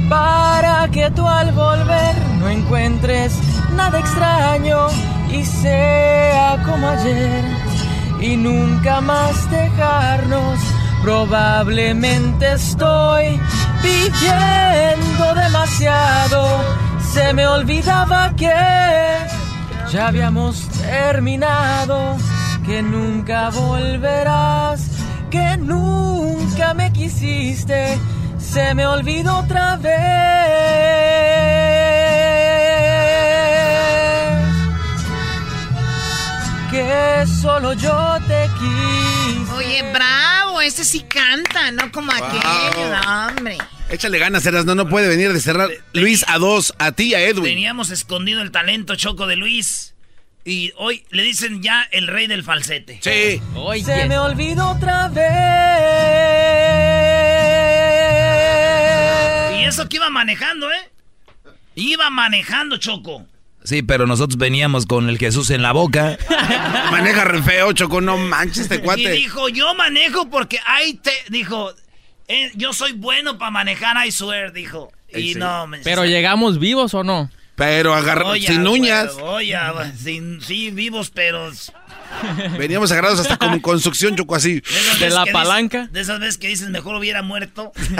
Para 0.08 0.88
que 0.92 1.10
tú 1.10 1.26
al 1.26 1.50
volver 1.52 2.14
no 2.38 2.48
encuentres 2.48 3.32
nada 3.74 3.98
extraño 3.98 4.86
y 5.32 5.44
sea 5.44 6.62
como 6.64 6.88
ayer 6.88 7.44
y 8.20 8.36
nunca 8.36 9.00
más 9.00 9.50
dejarnos. 9.50 10.60
Probablemente 11.02 12.52
estoy 12.52 13.40
viviendo 13.82 15.34
demasiado. 15.34 16.46
Se 17.12 17.32
me 17.32 17.46
olvidaba 17.46 18.32
que 18.36 18.54
ya 19.92 20.06
habíamos 20.08 20.68
terminado, 20.68 22.16
que 22.64 22.80
nunca 22.80 23.50
volverás, 23.50 24.88
que 25.30 25.56
nunca 25.56 26.74
me 26.74 26.92
quisiste. 26.92 27.98
Se 28.38 28.74
me 28.74 28.86
olvidó 28.86 29.38
otra 29.38 29.76
vez 29.76 29.90
que 36.70 37.26
solo 37.40 37.72
yo 37.72 38.16
te 38.28 38.48
quise. 38.58 39.52
Oye, 39.54 39.92
bravo, 39.92 40.60
este 40.60 40.84
sí 40.84 41.00
canta, 41.00 41.72
no 41.72 41.90
como 41.90 42.12
aquel, 42.12 42.94
hombre. 43.08 43.58
Échale 43.90 44.18
ganas, 44.18 44.46
Eras, 44.46 44.64
no, 44.64 44.74
no 44.74 44.88
puede 44.88 45.08
venir 45.08 45.32
de 45.32 45.40
cerrar. 45.40 45.68
Luis 45.92 46.24
a 46.28 46.38
dos, 46.38 46.74
a 46.78 46.92
ti 46.92 47.08
y 47.08 47.14
a 47.14 47.20
Edwin. 47.22 47.44
Teníamos 47.44 47.90
escondido 47.90 48.40
el 48.42 48.50
talento 48.52 48.94
Choco 48.96 49.26
de 49.26 49.36
Luis. 49.36 49.94
Y 50.44 50.72
hoy 50.76 51.04
le 51.10 51.22
dicen 51.22 51.62
ya 51.62 51.82
el 51.90 52.06
rey 52.06 52.26
del 52.26 52.42
falsete. 52.44 53.00
Sí. 53.02 53.42
Se 53.84 54.06
me 54.06 54.18
olvidó 54.18 54.70
otra 54.70 55.08
vez. 59.50 59.60
Y 59.60 59.64
eso 59.64 59.88
que 59.88 59.96
iba 59.96 60.08
manejando, 60.10 60.70
¿eh? 60.70 60.90
Iba 61.74 62.10
manejando, 62.10 62.76
Choco. 62.78 63.26
Sí, 63.62 63.82
pero 63.82 64.06
nosotros 64.06 64.38
veníamos 64.38 64.86
con 64.86 65.08
el 65.08 65.18
Jesús 65.18 65.50
en 65.50 65.62
la 65.62 65.72
boca. 65.72 66.16
Maneja 66.90 67.24
re 67.24 67.42
feo, 67.42 67.72
Choco, 67.72 68.00
no 68.00 68.16
manches 68.16 68.62
este 68.62 68.76
Y 68.76 68.78
cuate. 68.78 69.10
dijo, 69.12 69.48
yo 69.50 69.74
manejo 69.74 70.30
porque 70.30 70.58
ahí 70.66 70.94
te... 70.94 71.12
Dijo, 71.28 71.72
eh, 72.30 72.50
yo 72.54 72.72
soy 72.72 72.92
bueno 72.92 73.36
para 73.38 73.50
manejar, 73.50 73.96
I 74.06 74.12
swear, 74.12 74.52
dijo. 74.52 74.92
Y 75.08 75.32
Sí. 75.32 75.38
no, 75.38 75.66
me... 75.66 75.78
Pero 75.80 76.04
llegamos 76.06 76.58
vivos 76.58 76.94
o 76.94 77.02
no? 77.04 77.30
Pero 77.56 77.94
agarra 77.94 78.26
Oye, 78.28 78.46
sin 78.46 78.66
uñas. 78.66 79.12
Oye, 79.20 79.54
sin, 79.98 80.40
sí, 80.40 80.70
vivos, 80.70 81.10
pero... 81.10 81.50
Veníamos 82.58 82.90
agarrados 82.90 83.20
hasta 83.20 83.36
como 83.36 83.54
en 83.54 83.60
construcción, 83.60 84.16
Choco, 84.16 84.34
así. 84.34 84.60
veces 84.60 84.98
que 84.98 85.32
dices- 85.32 85.88
de 85.92 86.00
esas 86.00 86.20
veces 86.20 86.38
que 86.38 86.48
dices, 86.48 86.68
mejor 86.70 86.96
hubiera 86.96 87.22
muerto. 87.22 87.72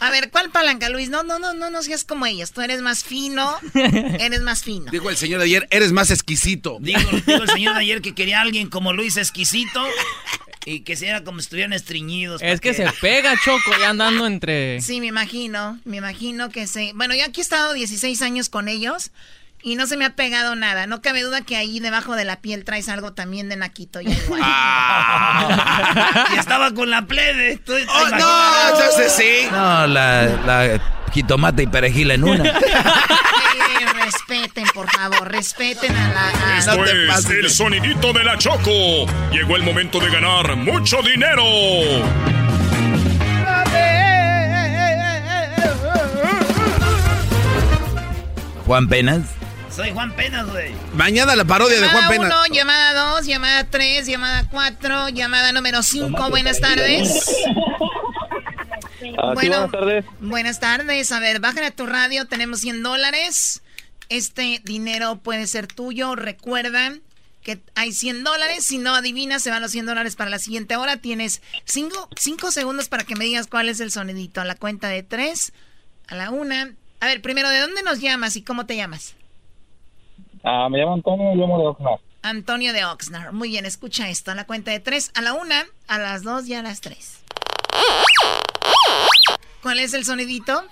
A 0.00 0.10
ver, 0.10 0.30
¿cuál 0.30 0.50
palanca, 0.50 0.88
Luis? 0.90 1.08
No, 1.10 1.22
no, 1.22 1.38
no, 1.38 1.54
no, 1.54 1.70
no 1.70 1.82
seas 1.82 2.04
como 2.04 2.26
ellos. 2.26 2.52
Tú 2.52 2.60
eres 2.60 2.82
más 2.82 3.04
fino, 3.04 3.54
eres 3.74 4.40
más 4.42 4.62
fino. 4.62 4.90
Dijo 4.90 5.08
el 5.10 5.16
señor 5.16 5.38
de 5.40 5.46
ayer, 5.46 5.68
eres 5.70 5.92
más 5.92 6.10
exquisito. 6.10 6.78
Digo, 6.80 7.00
digo 7.26 7.42
el 7.42 7.48
señor 7.48 7.74
de 7.74 7.80
ayer 7.80 8.02
que 8.02 8.14
quería 8.14 8.38
a 8.38 8.42
alguien 8.42 8.68
como 8.68 8.92
Luis 8.92 9.16
exquisito 9.16 9.80
y 10.64 10.80
que 10.80 10.96
sea 10.96 11.24
como 11.24 11.38
si 11.38 11.44
estuvieran 11.44 11.72
estreñidos. 11.72 12.42
Es 12.42 12.60
que 12.60 12.74
se 12.74 12.86
pega 13.00 13.34
Choco 13.42 13.72
ya 13.78 13.90
andando 13.90 14.26
entre... 14.26 14.80
Sí, 14.90 15.00
me 15.00 15.06
imagino, 15.06 15.78
me 15.84 15.98
imagino 15.98 16.50
que 16.50 16.66
se... 16.66 16.92
Bueno, 16.94 17.14
yo 17.14 17.24
aquí 17.24 17.40
he 17.40 17.42
estado 17.42 17.72
16 17.72 18.20
años 18.22 18.48
con 18.48 18.68
ellos 18.68 19.10
y 19.62 19.76
no 19.76 19.86
se 19.86 19.96
me 19.96 20.04
ha 20.04 20.16
pegado 20.16 20.56
nada. 20.56 20.86
No 20.86 21.02
cabe 21.02 21.22
duda 21.22 21.42
que 21.42 21.56
ahí 21.56 21.80
debajo 21.80 22.16
de 22.16 22.24
la 22.24 22.40
piel 22.40 22.64
traes 22.64 22.88
algo 22.88 23.12
también 23.12 23.48
de 23.48 23.56
naquito 23.56 24.00
ya 24.00 24.10
igual. 24.10 24.40
y 26.34 26.38
estaba 26.38 26.72
con 26.72 26.90
la 26.90 27.06
plebe. 27.06 27.58
¿tú 27.58 27.72
te 27.72 27.86
Oh, 27.88 28.08
no, 28.08 28.68
entonces 28.70 29.12
sí. 29.12 29.46
No, 29.50 29.86
la, 29.86 30.24
la 30.46 30.99
jitomate 31.12 31.62
y 31.64 31.66
perejil 31.66 32.10
en 32.12 32.24
una. 32.24 32.52
Eh, 33.82 33.86
respeten, 34.04 34.64
por 34.74 34.90
favor, 34.90 35.30
respeten 35.30 35.94
a 35.96 36.08
la... 36.12 36.28
a- 36.54 36.58
Esto 36.58 36.84
es 36.84 37.30
el 37.30 37.50
sonidito 37.50 38.12
de 38.12 38.24
la 38.24 38.36
Choco. 38.36 39.06
Llegó 39.32 39.56
el 39.56 39.62
momento 39.62 39.98
de 40.00 40.10
ganar 40.10 40.56
mucho 40.56 41.00
dinero. 41.02 41.42
Juan 48.66 48.88
Penas. 48.88 49.22
Soy 49.74 49.90
Juan 49.92 50.12
Penas, 50.14 50.46
güey. 50.50 50.72
Mañana 50.94 51.34
la 51.36 51.44
parodia 51.44 51.80
de 51.80 51.88
Juan 51.88 52.02
Llamada 52.04 52.22
Pena. 52.22 52.42
1, 52.46 52.54
llamada 52.54 53.14
2, 53.16 53.26
llamada 53.26 53.64
3, 53.70 54.06
llamada 54.06 54.44
4, 54.50 55.08
llamada 55.10 55.52
número 55.52 55.82
5. 55.82 56.30
Buenas 56.30 56.60
tardes. 56.60 57.24
Ah, 59.18 59.34
sí, 59.38 59.48
buenas 59.48 59.70
tardes. 59.70 60.04
Buenas 60.20 60.60
tardes. 60.60 61.12
A 61.12 61.20
ver, 61.20 61.40
bájale 61.40 61.66
a 61.66 61.70
tu 61.70 61.86
radio. 61.86 62.26
Tenemos 62.26 62.60
100 62.60 62.82
dólares. 62.82 63.62
Este 64.08 64.60
dinero 64.64 65.16
puede 65.16 65.46
ser 65.46 65.66
tuyo. 65.66 66.16
Recuerda 66.16 66.92
que 67.42 67.60
hay 67.74 67.92
100 67.92 68.24
dólares. 68.24 68.64
Si 68.64 68.78
no 68.78 68.94
adivinas, 68.94 69.42
se 69.42 69.50
van 69.50 69.62
los 69.62 69.70
100 69.70 69.86
dólares 69.86 70.16
para 70.16 70.30
la 70.30 70.38
siguiente 70.38 70.76
hora. 70.76 70.98
Tienes 70.98 71.42
5 71.64 72.50
segundos 72.50 72.88
para 72.88 73.04
que 73.04 73.16
me 73.16 73.24
digas 73.24 73.46
cuál 73.46 73.68
es 73.68 73.80
el 73.80 73.90
sonidito. 73.90 74.40
A 74.40 74.44
la 74.44 74.54
cuenta 74.54 74.88
de 74.88 75.02
3, 75.02 75.52
a 76.08 76.14
la 76.14 76.30
1. 76.30 76.54
A 77.00 77.06
ver, 77.06 77.22
primero, 77.22 77.48
¿de 77.48 77.60
dónde 77.60 77.82
nos 77.82 78.00
llamas 78.00 78.36
y 78.36 78.42
cómo 78.42 78.66
te 78.66 78.76
llamas? 78.76 79.14
Ah, 80.44 80.68
me 80.70 80.78
llamo 80.78 80.94
Antonio 80.94 81.32
y 81.32 81.36
llamo 81.36 81.58
de 81.58 81.66
Oxnard. 81.66 82.00
Antonio 82.22 82.72
de 82.74 82.84
Oxnard. 82.84 83.32
Muy 83.32 83.48
bien, 83.48 83.64
escucha 83.64 84.10
esto. 84.10 84.30
A 84.30 84.34
la 84.34 84.44
cuenta 84.44 84.70
de 84.70 84.80
3, 84.80 85.12
a 85.14 85.22
la 85.22 85.32
1, 85.32 85.54
a 85.86 85.98
las 85.98 86.22
2 86.22 86.46
y 86.48 86.54
a 86.54 86.62
las 86.62 86.80
3. 86.82 87.20
¿Cuál 89.62 89.78
es 89.78 89.94
el 89.94 90.04
sonidito? 90.04 90.64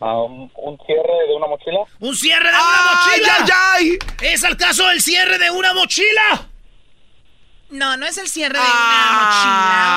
Ah, 0.00 0.22
un, 0.22 0.50
cierre 0.86 1.26
de 1.28 1.34
una 1.34 1.46
mochila. 1.46 1.78
¡Un 2.00 2.14
cierre 2.14 2.50
de 2.50 2.56
una 2.56 2.82
mochila! 2.90 3.46
¿Es 4.22 4.42
el 4.44 4.56
caso 4.56 4.86
del 4.88 5.00
cierre 5.00 5.38
de 5.38 5.50
una 5.50 5.72
mochila? 5.72 6.48
No, 7.70 7.96
no 7.96 8.06
es 8.06 8.18
el 8.18 8.28
cierre 8.28 8.58
de 8.58 8.64
Ah, 8.64 9.94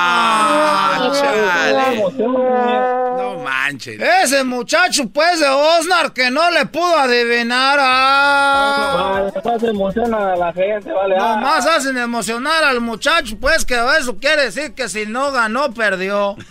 una 0.98 1.08
mochila. 1.08 1.92
No 2.26 3.07
manches. 3.48 4.00
Ese 4.24 4.44
muchacho, 4.44 5.08
pues, 5.08 5.40
de 5.40 5.48
Osnar, 5.48 6.12
que 6.12 6.30
no 6.30 6.50
le 6.50 6.66
pudo 6.66 6.96
adivinar. 6.98 7.78
Ah. 7.80 9.30
se 9.60 9.66
emociona 9.66 10.36
la 10.36 10.52
gente, 10.52 10.92
vale. 10.92 11.16
ah. 11.18 11.36
Nomás 11.36 11.66
hacen 11.66 11.96
emocionar 11.98 12.64
al 12.64 12.80
muchacho, 12.80 13.36
pues, 13.40 13.64
que 13.64 13.74
eso 13.98 14.16
quiere 14.18 14.44
decir 14.44 14.74
que 14.74 14.88
si 14.88 15.06
no 15.06 15.30
ganó, 15.32 15.72
perdió. 15.72 16.36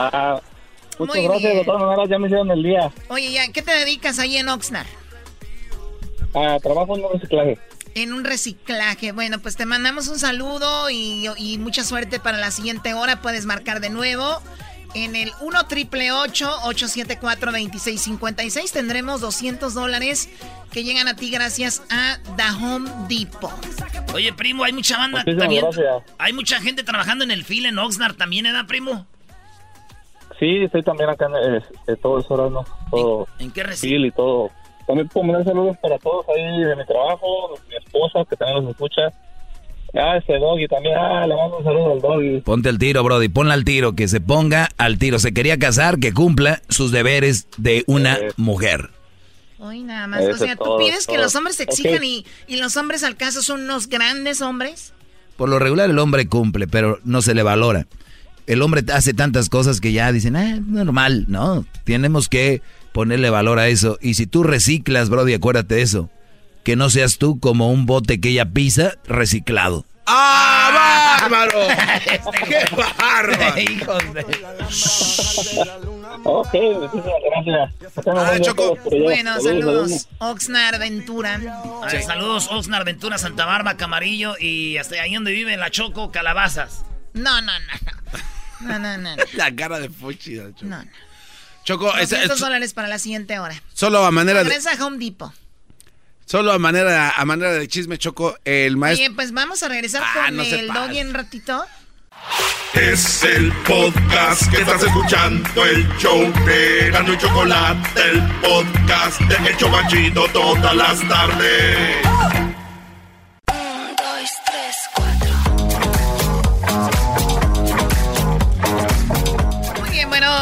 Ah, 0.00 0.40
muchas 0.96 1.16
Muy 1.16 1.24
gracias, 1.24 1.42
bien. 1.42 1.58
de 1.58 1.64
todas 1.64 1.82
maneras 1.82 2.08
ya 2.08 2.18
me 2.20 2.26
hicieron 2.28 2.50
el 2.52 2.62
día. 2.62 2.92
Oye, 3.08 3.32
ya, 3.32 3.50
¿qué 3.52 3.62
te 3.62 3.72
dedicas 3.72 4.20
ahí 4.20 4.36
en 4.36 4.48
Oxnard? 4.48 4.86
Ah, 6.36 6.56
trabajo 6.62 6.96
en 6.96 7.04
un 7.04 7.12
reciclaje. 7.14 7.58
En 7.96 8.12
un 8.12 8.22
reciclaje. 8.22 9.10
Bueno, 9.10 9.40
pues 9.40 9.56
te 9.56 9.66
mandamos 9.66 10.06
un 10.06 10.20
saludo 10.20 10.88
y, 10.88 11.28
y 11.36 11.58
mucha 11.58 11.82
suerte 11.82 12.20
para 12.20 12.38
la 12.38 12.52
siguiente 12.52 12.94
hora. 12.94 13.20
Puedes 13.20 13.44
marcar 13.44 13.80
de 13.80 13.90
nuevo. 13.90 14.40
En 14.94 15.16
el 15.16 15.32
1 15.40 15.66
triple 15.66 16.12
874 16.12 17.52
2656 17.52 18.72
tendremos 18.72 19.20
200 19.20 19.74
dólares 19.74 20.28
que 20.72 20.82
llegan 20.84 21.08
a 21.08 21.14
ti 21.16 21.30
gracias 21.30 21.82
a 21.90 22.18
The 22.36 22.64
Home 22.64 22.90
Depot. 23.08 23.52
Oye, 24.14 24.32
primo, 24.32 24.64
hay 24.64 24.72
mucha 24.72 24.96
banda 24.96 25.18
Muchísimas 25.18 25.42
también. 25.42 25.62
gracias. 25.64 26.14
Hay 26.18 26.32
mucha 26.32 26.60
gente 26.60 26.82
trabajando 26.82 27.24
en 27.24 27.30
el 27.30 27.44
fil 27.44 27.66
en 27.66 27.78
Oxnard 27.78 28.16
también, 28.16 28.46
¿eh, 28.46 28.52
primo? 28.66 29.06
Sí, 30.38 30.62
estoy 30.62 30.82
también 30.82 31.10
acá 31.10 31.26
en 31.26 31.56
eh, 31.56 31.62
eh, 31.88 31.96
todo 31.96 32.20
eso, 32.20 32.50
¿no? 32.50 32.64
Todo. 32.90 33.28
¿En 33.38 33.50
qué 33.50 33.64
Phil 33.64 34.06
y 34.06 34.10
todo. 34.12 34.50
También 34.86 35.08
puedo 35.08 35.26
mandar 35.26 35.44
saludos 35.44 35.76
para 35.82 35.98
todos 35.98 36.24
ahí 36.28 36.64
de 36.64 36.76
mi 36.76 36.86
trabajo, 36.86 37.54
mi 37.68 37.76
esposa 37.76 38.24
que 38.28 38.36
también 38.36 38.64
nos 38.64 38.72
escucha. 38.72 39.12
Ah, 39.94 40.16
ese 40.18 40.34
doggy 40.34 40.68
también. 40.68 40.94
Ah, 40.96 41.26
le 41.26 41.34
mando 41.34 41.58
un 41.58 41.64
saludo 41.64 41.92
al 41.92 42.00
doggy. 42.00 42.40
Ponte 42.42 42.68
al 42.68 42.78
tiro, 42.78 43.02
Brody, 43.02 43.28
ponla 43.28 43.54
al 43.54 43.64
tiro, 43.64 43.94
que 43.94 44.06
se 44.08 44.20
ponga 44.20 44.68
al 44.76 44.98
tiro. 44.98 45.18
Se 45.18 45.32
quería 45.32 45.58
casar, 45.58 45.98
que 45.98 46.12
cumpla 46.12 46.62
sus 46.68 46.92
deberes 46.92 47.48
de 47.56 47.84
una 47.86 48.18
mujer. 48.36 48.90
Hoy 49.58 49.82
nada 49.82 50.06
más. 50.06 50.24
O 50.24 50.36
sea, 50.36 50.56
tú 50.56 50.64
todo, 50.64 50.78
pides 50.78 51.06
que 51.06 51.18
los 51.18 51.34
hombres 51.34 51.56
se 51.56 51.64
exijan 51.64 52.04
y, 52.04 52.24
y 52.46 52.56
los 52.56 52.76
hombres 52.76 53.02
al 53.02 53.16
caso 53.16 53.42
son 53.42 53.62
unos 53.62 53.88
grandes 53.88 54.40
hombres. 54.40 54.92
Por 55.36 55.48
lo 55.48 55.58
regular 55.58 55.88
el 55.88 55.98
hombre 55.98 56.28
cumple, 56.28 56.68
pero 56.68 57.00
no 57.04 57.22
se 57.22 57.34
le 57.34 57.42
valora. 57.42 57.86
El 58.46 58.62
hombre 58.62 58.82
hace 58.92 59.14
tantas 59.14 59.48
cosas 59.48 59.80
que 59.80 59.92
ya 59.92 60.10
dicen, 60.12 60.36
ah, 60.36 60.58
normal, 60.64 61.26
¿no? 61.28 61.64
Tenemos 61.84 62.28
que 62.28 62.62
ponerle 62.92 63.30
valor 63.30 63.58
a 63.58 63.68
eso. 63.68 63.98
Y 64.00 64.14
si 64.14 64.26
tú 64.26 64.42
reciclas, 64.42 65.10
Brody, 65.10 65.34
acuérdate 65.34 65.76
de 65.76 65.82
eso. 65.82 66.10
Que 66.68 66.76
no 66.76 66.90
seas 66.90 67.16
tú 67.16 67.40
como 67.40 67.72
un 67.72 67.86
bote 67.86 68.20
que 68.20 68.28
ella 68.28 68.44
pisa 68.44 68.98
reciclado. 69.06 69.86
¡Ah, 70.04 71.18
bárbaro! 71.18 71.66
¡Qué 72.46 72.62
bárbaro! 72.76 73.58
Hijos 73.62 74.12
de... 74.12 74.20
Ok, 76.24 76.52
muchísimas 76.52 77.46
gracias. 77.46 78.04
Por 78.04 78.18
allá. 78.18 78.52
Bueno, 79.02 79.40
saludos. 79.40 80.08
Oxnard 80.18 80.78
Ventura. 80.78 81.40
Ah, 81.82 81.88
Saludos, 82.06 82.48
Oxnard, 82.50 82.84
Ventura, 82.84 83.16
Santa 83.16 83.46
Barba, 83.46 83.78
Camarillo 83.78 84.34
y 84.38 84.76
hasta 84.76 85.00
ahí 85.00 85.14
donde 85.14 85.32
vive 85.32 85.56
la 85.56 85.70
Choco, 85.70 86.12
Calabazas. 86.12 86.84
No, 87.14 87.40
no, 87.40 87.52
no. 87.60 88.68
No, 88.68 88.78
no, 88.78 88.98
no. 88.98 89.16
no. 89.16 89.22
La 89.32 89.56
cara 89.56 89.78
de 89.78 89.88
Fuchi. 89.88 90.36
Choco. 90.36 90.52
No, 90.66 90.84
no. 90.84 90.90
Choco, 91.64 91.96
es- 91.96 92.10
200 92.10 92.36
es- 92.36 92.40
dólares 92.42 92.74
para 92.74 92.88
la 92.88 92.98
siguiente 92.98 93.38
hora. 93.38 93.54
solo 93.72 94.04
a 94.04 94.10
manera 94.10 94.40
de, 94.44 94.50
Regresa 94.50 94.72
a 94.78 94.84
Home 94.84 94.98
Depot. 95.02 95.32
Solo 96.28 96.52
a 96.52 96.58
manera, 96.58 97.10
a 97.16 97.24
manera 97.24 97.52
de 97.52 97.66
chisme, 97.66 97.98
Choco, 97.98 98.36
el 98.44 98.76
maestro. 98.76 99.06
Oye, 99.06 99.14
pues 99.14 99.32
vamos 99.32 99.62
a 99.62 99.68
regresar 99.68 100.02
Ah, 100.04 100.26
con 100.26 100.36
no 100.36 100.42
el 100.42 100.68
doggy 100.68 100.98
en 100.98 101.14
ratito. 101.14 101.64
Es 102.74 103.22
el 103.24 103.50
podcast 103.66 104.50
que 104.50 104.58
estás 104.60 104.82
escuchando, 104.82 105.64
el 105.64 105.88
show 105.98 106.20
de 106.44 106.90
Gano 106.90 107.12
y 107.14 107.18
Chocolate, 107.18 108.00
el 108.10 108.22
podcast 108.40 109.20
de 109.22 109.50
Hecho 109.50 109.68
Machito 109.70 110.26
todas 110.32 110.74
las 110.76 111.08
tardes. 111.08 111.96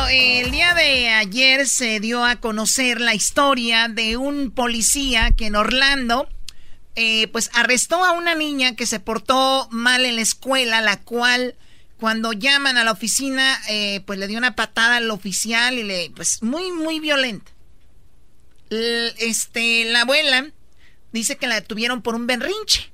El 0.08 0.50
día 0.50 0.74
de 0.74 1.08
ayer 1.08 1.66
se 1.66 2.00
dio 2.00 2.24
a 2.24 2.36
conocer 2.36 3.00
la 3.00 3.14
historia 3.14 3.88
de 3.88 4.16
un 4.16 4.50
policía 4.50 5.32
que 5.32 5.46
en 5.46 5.56
Orlando, 5.56 6.28
eh, 6.94 7.28
pues 7.28 7.50
arrestó 7.54 8.04
a 8.04 8.12
una 8.12 8.34
niña 8.34 8.76
que 8.76 8.86
se 8.86 9.00
portó 9.00 9.68
mal 9.70 10.04
en 10.04 10.16
la 10.16 10.22
escuela, 10.22 10.80
la 10.80 11.00
cual 11.00 11.56
cuando 11.98 12.32
llaman 12.32 12.76
a 12.76 12.84
la 12.84 12.92
oficina, 12.92 13.60
eh, 13.68 14.00
pues 14.06 14.18
le 14.18 14.28
dio 14.28 14.38
una 14.38 14.54
patada 14.54 14.96
al 14.96 15.10
oficial 15.10 15.78
y 15.78 15.82
le, 15.82 16.10
pues 16.14 16.42
muy, 16.42 16.72
muy 16.72 17.00
violenta. 17.00 17.50
Este, 18.70 19.84
la 19.86 20.02
abuela 20.02 20.50
dice 21.12 21.36
que 21.36 21.46
la 21.46 21.56
detuvieron 21.56 22.02
por 22.02 22.14
un 22.14 22.26
berrinche. 22.26 22.92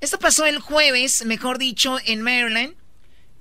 Esto 0.00 0.18
pasó 0.18 0.44
el 0.44 0.58
jueves, 0.58 1.24
mejor 1.24 1.58
dicho, 1.58 1.98
en 2.04 2.22
Maryland, 2.22 2.74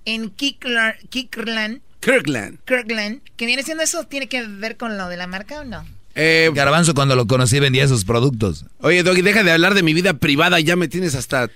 en 0.06 0.30
Kirkland, 0.30 1.82
Kirkland. 2.06 2.60
Kirkland, 2.66 3.22
que 3.36 3.48
viene 3.48 3.64
siendo 3.64 3.84
eso, 3.84 4.04
¿tiene 4.04 4.28
que 4.28 4.44
ver 4.46 4.78
con 4.78 4.96
lo 4.96 5.10
de 5.10 5.18
la 5.18 5.26
marca 5.26 5.62
o 5.62 5.64
no? 5.64 5.84
Eh, 6.14 6.52
Garbanzo 6.54 6.94
cuando 6.94 7.16
lo 7.16 7.26
conocí 7.26 7.60
vendía 7.60 7.88
sus 7.88 8.06
productos. 8.06 8.66
Oye, 8.80 9.02
Doggy, 9.02 9.24
deja 9.24 9.42
de 9.42 9.52
hablar 9.52 9.74
de 9.74 9.82
mi 9.82 9.96
vida 9.96 10.14
privada, 10.14 10.60
ya 10.60 10.76
me 10.76 10.88
tienes 10.88 11.16
hasta... 11.16 11.50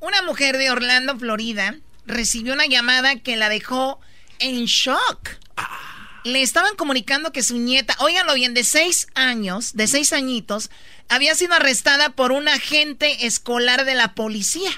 Una 0.00 0.22
mujer 0.22 0.56
de 0.56 0.70
Orlando, 0.70 1.18
Florida, 1.18 1.76
recibió 2.06 2.54
una 2.54 2.64
llamada 2.64 3.16
que 3.16 3.36
la 3.36 3.50
dejó 3.50 4.00
en 4.38 4.64
shock. 4.64 5.28
Le 6.24 6.40
estaban 6.40 6.74
comunicando 6.74 7.30
que 7.30 7.42
su 7.42 7.58
nieta, 7.58 7.94
óiganlo 7.98 8.32
bien, 8.32 8.54
de 8.54 8.64
seis 8.64 9.08
años, 9.14 9.74
de 9.74 9.86
seis 9.88 10.14
añitos, 10.14 10.70
había 11.10 11.34
sido 11.34 11.52
arrestada 11.52 12.08
por 12.08 12.32
un 12.32 12.48
agente 12.48 13.26
escolar 13.26 13.84
de 13.84 13.94
la 13.94 14.14
policía. 14.14 14.70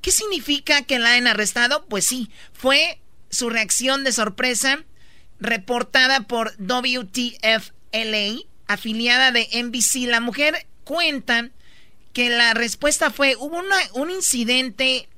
¿Qué 0.00 0.12
significa 0.12 0.80
que 0.80 0.98
la 0.98 1.10
hayan 1.10 1.26
arrestado? 1.26 1.84
Pues 1.90 2.06
sí, 2.06 2.30
fue 2.54 2.98
su 3.32 3.50
reacción 3.50 4.04
de 4.04 4.12
sorpresa 4.12 4.84
reportada 5.40 6.20
por 6.20 6.54
WTFLA, 6.58 7.68
afiliada 8.68 9.32
de 9.32 9.48
NBC. 9.52 10.06
La 10.08 10.20
mujer 10.20 10.66
cuenta 10.84 11.50
que 12.12 12.30
la 12.30 12.54
respuesta 12.54 13.10
fue, 13.10 13.34
hubo 13.36 13.60
un 13.94 14.10
incidente 14.10 15.08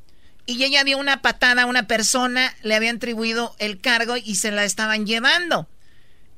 y 0.46 0.62
ella 0.62 0.84
dio 0.84 0.96
una 0.98 1.22
patada 1.22 1.62
a 1.62 1.66
una 1.66 1.86
persona, 1.86 2.54
le 2.62 2.74
habían 2.74 2.96
atribuido 2.96 3.54
el 3.58 3.80
cargo 3.80 4.16
y 4.16 4.36
se 4.36 4.50
la 4.50 4.64
estaban 4.64 5.06
llevando. 5.06 5.68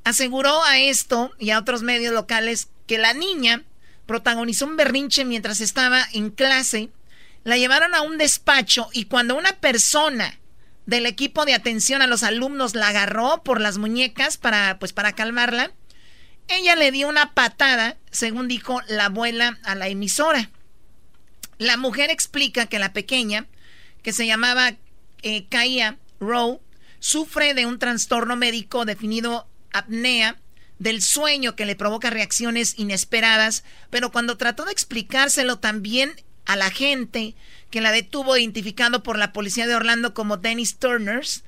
Aseguró 0.04 0.64
a 0.64 0.78
esto 0.78 1.32
y 1.38 1.50
a 1.50 1.58
otros 1.58 1.82
medios 1.82 2.14
locales 2.14 2.68
que 2.86 2.98
la 2.98 3.12
niña 3.12 3.64
protagonizó 4.06 4.66
un 4.66 4.76
berrinche 4.76 5.24
mientras 5.24 5.60
estaba 5.60 6.06
en 6.12 6.30
clase, 6.30 6.90
la 7.44 7.56
llevaron 7.56 7.94
a 7.94 8.02
un 8.02 8.16
despacho 8.16 8.88
y 8.92 9.04
cuando 9.06 9.36
una 9.36 9.52
persona 9.52 10.38
del 10.86 11.06
equipo 11.06 11.44
de 11.44 11.54
atención 11.54 12.00
a 12.00 12.06
los 12.06 12.22
alumnos 12.22 12.74
la 12.74 12.88
agarró 12.88 13.42
por 13.42 13.60
las 13.60 13.76
muñecas 13.78 14.36
para 14.36 14.78
pues 14.78 14.92
para 14.92 15.12
calmarla, 15.12 15.72
ella 16.48 16.76
le 16.76 16.92
dio 16.92 17.08
una 17.08 17.34
patada, 17.34 17.96
según 18.10 18.46
dijo 18.46 18.80
la 18.88 19.06
abuela 19.06 19.58
a 19.64 19.74
la 19.74 19.88
emisora. 19.88 20.50
La 21.58 21.76
mujer 21.76 22.10
explica 22.10 22.66
que 22.66 22.78
la 22.78 22.92
pequeña, 22.92 23.46
que 24.02 24.12
se 24.12 24.26
llamaba 24.26 24.76
eh, 25.22 25.46
Kaya 25.48 25.98
Rowe, 26.20 26.60
sufre 27.00 27.54
de 27.54 27.66
un 27.66 27.78
trastorno 27.78 28.36
médico 28.36 28.84
definido 28.84 29.48
apnea 29.72 30.36
del 30.78 31.02
sueño 31.02 31.56
que 31.56 31.66
le 31.66 31.74
provoca 31.74 32.10
reacciones 32.10 32.78
inesperadas, 32.78 33.64
pero 33.90 34.12
cuando 34.12 34.36
trató 34.36 34.64
de 34.64 34.72
explicárselo 34.72 35.58
también 35.58 36.14
a 36.44 36.54
la 36.54 36.70
gente 36.70 37.34
que 37.70 37.80
la 37.80 37.92
detuvo 37.92 38.36
identificado 38.36 39.02
por 39.02 39.18
la 39.18 39.32
policía 39.32 39.66
de 39.66 39.74
Orlando 39.74 40.14
como 40.14 40.36
Dennis 40.36 40.78
Turners, 40.78 41.44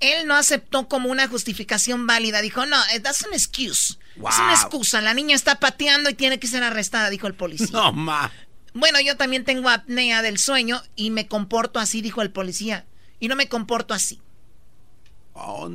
él 0.00 0.26
no 0.26 0.34
aceptó 0.34 0.88
como 0.88 1.10
una 1.10 1.28
justificación 1.28 2.06
válida. 2.06 2.40
Dijo, 2.42 2.66
no, 2.66 2.76
eh, 2.92 3.00
that's 3.00 3.24
an 3.24 3.32
excuse. 3.32 3.98
Es 4.16 4.38
una 4.38 4.54
excusa. 4.54 5.00
La 5.00 5.14
niña 5.14 5.34
está 5.34 5.58
pateando 5.58 6.10
y 6.10 6.14
tiene 6.14 6.38
que 6.38 6.46
ser 6.46 6.62
arrestada, 6.62 7.10
dijo 7.10 7.26
el 7.26 7.34
policía. 7.34 7.68
No, 7.72 7.92
ma. 7.92 8.30
Bueno, 8.74 9.00
yo 9.00 9.16
también 9.16 9.44
tengo 9.44 9.70
apnea 9.70 10.22
del 10.22 10.38
sueño 10.38 10.82
y 10.96 11.10
me 11.10 11.26
comporto 11.28 11.80
así, 11.80 12.02
dijo 12.02 12.20
el 12.20 12.30
policía. 12.30 12.84
Y 13.20 13.28
no 13.28 13.36
me 13.36 13.48
comporto 13.48 13.94
así. 13.94 14.20
Oh, 15.32 15.70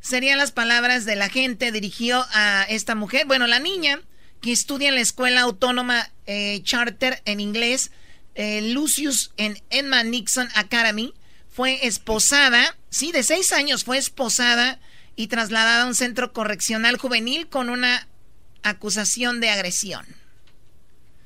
Serían 0.00 0.38
las 0.38 0.52
palabras 0.52 1.04
de 1.04 1.16
la 1.16 1.28
gente 1.28 1.72
dirigió 1.72 2.26
a 2.32 2.64
esta 2.68 2.94
mujer. 2.94 3.26
Bueno, 3.26 3.46
la 3.46 3.58
niña 3.58 4.00
que 4.40 4.52
estudia 4.52 4.88
en 4.88 4.96
la 4.96 5.00
escuela 5.00 5.42
autónoma 5.42 6.10
eh, 6.26 6.60
charter 6.62 7.22
en 7.24 7.40
inglés, 7.40 7.90
eh, 8.34 8.72
Lucius 8.72 9.32
en 9.36 9.56
Emma 9.70 10.02
Nixon 10.02 10.48
Academy, 10.54 11.14
fue 11.48 11.86
esposada, 11.86 12.76
sí, 12.90 13.12
de 13.12 13.22
seis 13.22 13.52
años, 13.52 13.84
fue 13.84 13.98
esposada 13.98 14.80
y 15.16 15.28
trasladada 15.28 15.84
a 15.84 15.86
un 15.86 15.94
centro 15.94 16.32
correccional 16.32 16.96
juvenil 16.96 17.48
con 17.48 17.70
una 17.70 18.08
acusación 18.62 19.40
de 19.40 19.50
agresión. 19.50 20.04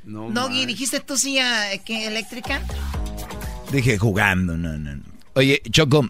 No, 0.04 0.30
Doggy, 0.30 0.66
dijiste 0.66 1.00
tú 1.00 1.16
sí 1.16 1.38
a, 1.38 1.76
que 1.84 2.06
eléctrica. 2.06 2.62
Dije 3.72 3.98
jugando, 3.98 4.56
no, 4.56 4.76
no. 4.78 4.96
no. 4.96 5.02
Oye, 5.34 5.62
Choco, 5.70 6.08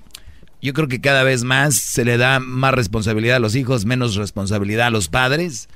yo 0.61 0.73
creo 0.73 0.89
que 0.89 1.01
cada 1.01 1.23
vez 1.23 1.45
más 1.45 1.77
se 1.77 2.05
le 2.05 2.16
da 2.16 2.41
más 2.41 2.75
responsabilidad 2.75 3.37
a 3.37 3.41
los 3.41 3.55
hijos, 3.55 3.85
menos 3.85 4.16
responsabilidad 4.16 4.89
a 4.89 4.91
los 4.91 5.09
padres. 5.09 5.69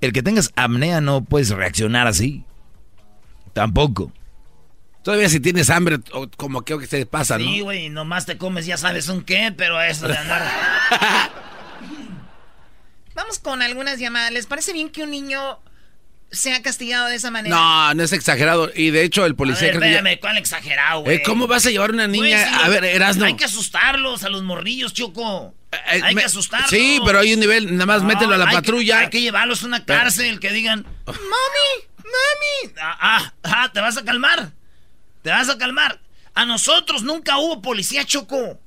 El 0.00 0.12
que 0.12 0.22
tengas 0.22 0.50
apnea 0.56 1.00
no 1.00 1.22
puedes 1.24 1.50
reaccionar 1.50 2.06
así. 2.06 2.44
Tampoco. 3.52 4.12
Todavía 5.02 5.28
si 5.30 5.40
tienes 5.40 5.70
hambre, 5.70 5.98
o 6.12 6.28
como 6.36 6.62
creo 6.62 6.78
que 6.78 6.86
se 6.86 7.06
pasa, 7.06 7.38
¿no? 7.38 7.44
Sí, 7.44 7.60
güey, 7.60 7.88
nomás 7.88 8.26
te 8.26 8.36
comes, 8.36 8.66
ya 8.66 8.76
sabes 8.76 9.08
un 9.08 9.22
qué, 9.22 9.52
pero 9.56 9.80
eso 9.80 10.06
de 10.06 10.16
andar. 10.16 10.42
Vamos 13.14 13.38
con 13.38 13.62
algunas 13.62 13.98
llamadas. 13.98 14.30
¿Les 14.32 14.46
parece 14.46 14.72
bien 14.72 14.90
que 14.90 15.02
un 15.02 15.10
niño 15.10 15.58
se 16.30 16.52
ha 16.52 16.62
castigado 16.62 17.08
de 17.08 17.16
esa 17.16 17.30
manera. 17.30 17.54
No, 17.56 17.94
no 17.94 18.02
es 18.04 18.12
exagerado. 18.12 18.70
Y 18.74 18.90
de 18.90 19.02
hecho, 19.02 19.26
el 19.26 19.34
policía. 19.34 19.68
A 19.68 19.70
ver, 19.72 19.78
creo 19.78 19.80
que 19.82 19.90
ya- 19.92 19.96
espérame, 19.98 20.20
¿cuál 20.20 20.38
exagerado, 20.38 21.00
güey? 21.00 21.16
Eh, 21.16 21.22
¿Cómo 21.24 21.46
vas 21.48 21.66
a 21.66 21.70
llevar 21.70 21.90
una 21.90 22.06
niña? 22.06 22.38
Güey, 22.44 22.44
sí, 22.54 22.60
a 22.62 22.68
ver, 22.68 22.84
Erasno. 22.84 23.24
Hay 23.24 23.34
que 23.34 23.44
asustarlos 23.46 24.22
a 24.22 24.28
los 24.28 24.42
morrillos, 24.44 24.92
Choco. 24.92 25.54
hay 25.86 26.14
me- 26.14 26.20
que 26.20 26.26
asustarlos. 26.26 26.70
Sí, 26.70 27.00
pero 27.04 27.18
hay 27.18 27.34
un 27.34 27.40
nivel, 27.40 27.72
nada 27.72 27.86
más 27.86 28.02
No, 28.02 28.08
mételo 28.08 28.34
a 28.34 28.38
la 28.38 28.44
hay 28.44 28.50
que- 28.50 28.56
patrulla. 28.56 28.98
hay 29.00 29.10
que 29.10 29.20
llevarlos 29.22 29.64
a 29.64 29.66
una 29.66 29.84
cárcel, 29.84 30.38
que 30.38 30.52
digan, 30.52 30.86
mami, 31.06 31.88
mami. 32.12 32.74
Ah, 32.80 32.98
ah, 33.00 33.34
ah, 33.42 33.72
te 33.72 33.80
vas 33.80 33.96
a 33.96 34.04
calmar. 34.04 34.52
Te 35.22 35.30
vas 35.30 35.48
a 35.48 35.58
calmar. 35.58 36.00
A 36.34 36.44
nosotros 36.44 37.02
nunca 37.02 37.38
hubo 37.38 37.62
policía, 37.62 38.04
Choco. 38.04 38.60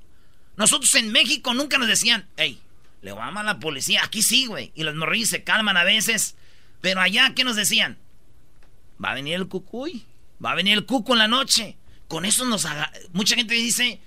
Nosotros 0.55 0.93
en 0.95 1.11
México 1.11 1.53
nunca 1.53 1.77
nos 1.77 1.87
decían, 1.87 2.27
hey, 2.37 2.59
le 3.01 3.11
vamos 3.11 3.41
a 3.41 3.43
la 3.43 3.59
policía. 3.59 4.03
Aquí 4.03 4.21
sí, 4.21 4.45
güey. 4.45 4.71
Y 4.75 4.83
los 4.83 4.95
morrillos 4.95 5.29
se 5.29 5.43
calman 5.43 5.77
a 5.77 5.83
veces. 5.83 6.35
Pero 6.81 7.01
allá, 7.01 7.33
¿qué 7.35 7.43
nos 7.43 7.55
decían? 7.55 7.97
Va 9.03 9.11
a 9.11 9.15
venir 9.15 9.35
el 9.35 9.47
cucuy. 9.47 10.05
Va 10.43 10.51
a 10.51 10.55
venir 10.55 10.73
el 10.73 10.85
cuco 10.85 11.13
en 11.13 11.19
la 11.19 11.27
noche. 11.27 11.77
Con 12.07 12.25
eso 12.25 12.45
nos 12.45 12.65
haga... 12.65 12.91
Mucha 13.11 13.35
gente 13.35 13.55
dice... 13.55 14.01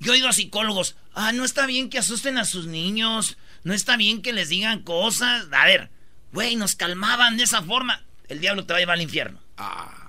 Yo 0.00 0.14
he 0.14 0.18
ido 0.18 0.28
a 0.28 0.32
psicólogos. 0.32 0.96
Ah, 1.14 1.32
no 1.32 1.44
está 1.44 1.66
bien 1.66 1.90
que 1.90 1.98
asusten 1.98 2.38
a 2.38 2.44
sus 2.44 2.66
niños. 2.66 3.36
No 3.64 3.74
está 3.74 3.96
bien 3.96 4.22
que 4.22 4.32
les 4.32 4.48
digan 4.48 4.82
cosas. 4.82 5.46
A 5.52 5.64
ver, 5.64 5.90
güey, 6.32 6.54
nos 6.54 6.76
calmaban 6.76 7.36
de 7.36 7.42
esa 7.44 7.62
forma. 7.62 8.04
El 8.28 8.40
diablo 8.40 8.64
te 8.64 8.72
va 8.72 8.78
a 8.78 8.80
llevar 8.80 8.96
al 8.96 9.02
infierno. 9.02 9.40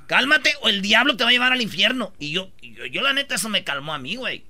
Cálmate 0.07 0.53
o 0.61 0.69
el 0.69 0.81
diablo 0.81 1.15
te 1.15 1.23
va 1.23 1.29
a 1.29 1.33
llevar 1.33 1.53
al 1.53 1.61
infierno. 1.61 2.13
Y 2.19 2.31
yo, 2.31 2.49
yo, 2.61 2.85
yo 2.85 3.01
la 3.01 3.13
neta, 3.13 3.35
eso 3.35 3.49
me 3.49 3.63
calmó 3.63 3.93
a 3.93 3.99
mí, 3.99 4.15
güey. 4.15 4.43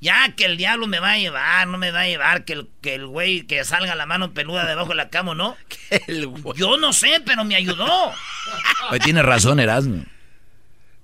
Ya 0.00 0.34
que 0.34 0.46
el 0.46 0.56
diablo 0.56 0.88
me 0.88 0.98
va 0.98 1.12
a 1.12 1.18
llevar, 1.18 1.68
no 1.68 1.78
me 1.78 1.92
va 1.92 2.00
a 2.00 2.06
llevar, 2.08 2.44
que 2.44 2.54
el, 2.54 2.68
que 2.80 2.96
el 2.96 3.06
güey 3.06 3.42
que 3.46 3.64
salga 3.64 3.94
la 3.94 4.04
mano 4.04 4.32
peluda 4.32 4.66
debajo 4.66 4.88
de 4.88 4.94
la 4.96 5.10
cama, 5.10 5.30
¿o 5.30 5.34
¿no? 5.36 5.56
Yo 6.56 6.76
no 6.76 6.92
sé, 6.92 7.22
pero 7.24 7.44
me 7.44 7.54
ayudó. 7.54 7.86
Oye, 8.90 8.98
tienes 8.98 9.24
razón, 9.24 9.60
Erasmo. 9.60 10.04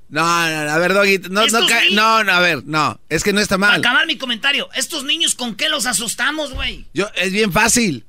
No, 0.08 0.22
no, 0.22 0.64
no, 0.64 0.70
a 0.70 0.78
ver, 0.78 0.94
Doggy, 0.94 1.18
no, 1.30 1.46
no, 1.46 1.60
no, 1.90 2.24
no, 2.24 2.32
a 2.32 2.40
ver, 2.40 2.64
no, 2.64 2.98
es 3.10 3.22
que 3.22 3.32
no 3.34 3.40
está 3.40 3.58
Para 3.58 3.72
mal. 3.72 3.80
acabar 3.80 4.06
mi 4.06 4.16
comentario, 4.16 4.68
estos 4.74 5.04
niños, 5.04 5.34
¿con 5.34 5.54
qué 5.54 5.68
los 5.68 5.84
asustamos, 5.84 6.54
güey? 6.54 6.86
Yo, 6.94 7.08
es 7.14 7.30
bien 7.30 7.52
fácil. 7.52 8.06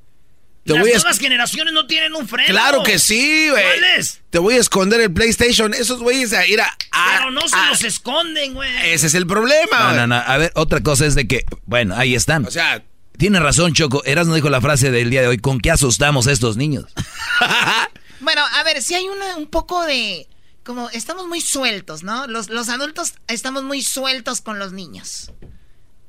Te 0.74 0.76
Las 0.76 0.84
voy 0.84 0.91
a 0.91 0.96
es- 0.98 1.04
nuevas 1.04 1.20
generaciones 1.20 1.74
no 1.74 1.88
tienen 1.88 2.14
un 2.14 2.28
freno. 2.28 2.50
Claro 2.50 2.84
que 2.84 3.00
sí, 3.00 3.50
güey. 3.50 3.64
¿Cuál 3.64 3.84
es? 3.98 4.22
Te 4.30 4.38
voy 4.38 4.54
a 4.54 4.58
esconder 4.60 5.02
el 5.02 5.12
PlayStation. 5.12 5.74
Esos 5.74 6.00
güeyes 6.00 6.32
a 6.34 6.46
ir 6.46 6.62
a. 6.62 6.68
a- 6.91 7.18
Pero 7.18 7.32
no 7.32 7.48
se 7.48 7.56
a- 7.56 7.70
los 7.70 7.84
esconden, 7.84 8.54
güey. 8.54 8.70
Ese 8.91 9.08
es 9.08 9.16
el 9.16 9.26
problema. 9.26 9.94
No, 9.94 9.94
no, 9.94 10.08
no. 10.08 10.16
A 10.16 10.38
ver, 10.38 10.52
otra 10.54 10.82
cosa 10.82 11.06
es 11.08 11.16
de 11.16 11.28
que, 11.28 11.44
bueno, 11.66 11.96
ahí 11.98 12.14
están. 12.14 12.46
O 12.46 12.52
sea, 12.52 12.84
Tienes 13.18 13.41
razón, 13.41 13.74
Choco. 13.74 14.02
Erasmo 14.06 14.34
dijo 14.36 14.50
la 14.50 14.62
frase 14.62 14.91
del 14.91 15.10
día 15.10 15.22
de 15.22 15.28
hoy. 15.28 15.40
¿Con 15.40 15.60
qué 15.60 15.72
asustamos 15.72 16.28
a 16.28 16.32
estos 16.32 16.56
niños? 16.56 16.86
Bueno, 18.22 18.41
a 18.54 18.64
ver, 18.64 18.82
si 18.82 18.96
hay 18.96 19.08
una, 19.08 19.38
un 19.38 19.48
poco 19.48 19.86
de... 19.86 20.28
Como 20.64 20.90
estamos 20.91 21.26
muy 21.28 21.40
sueltos, 21.41 22.04
¿no? 22.04 22.28
Los, 22.28 22.50
los 22.50 22.70
adultos 22.70 23.14
estamos 23.28 23.64
muy 23.64 23.82
sueltos 23.82 24.41
con 24.41 24.60
los 24.60 24.72
niños. 24.74 25.32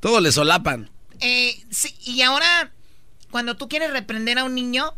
todos 0.00 0.20
le 0.22 0.32
solapan. 0.32 0.90
Eh, 1.20 1.62
sí, 1.70 1.94
y 2.04 2.20
ahora, 2.22 2.72
cuando 3.30 3.56
tú 3.56 3.68
quieres 3.68 3.92
reprender 3.92 4.38
a 4.38 4.44
un 4.44 4.54
niño, 4.54 4.94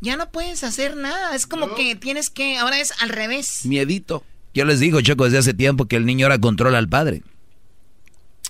ya 0.00 0.16
no 0.16 0.30
puedes 0.30 0.64
hacer 0.64 0.96
nada. 0.96 1.34
Es 1.34 1.46
como 1.46 1.74
que 1.74 1.94
tienes 1.96 2.30
que... 2.30 2.56
Ahora 2.58 2.78
es 2.80 2.92
al 3.00 3.08
revés. 3.10 3.60
Miedito. 3.64 4.24
Yo 4.54 4.64
les 4.64 4.78
digo, 4.80 5.00
Choco, 5.00 5.24
desde 5.24 5.38
hace 5.38 5.54
tiempo 5.54 5.86
que 5.86 5.96
el 5.96 6.06
niño 6.06 6.26
ahora 6.26 6.38
controla 6.38 6.78
al 6.78 6.88
padre. 6.88 7.22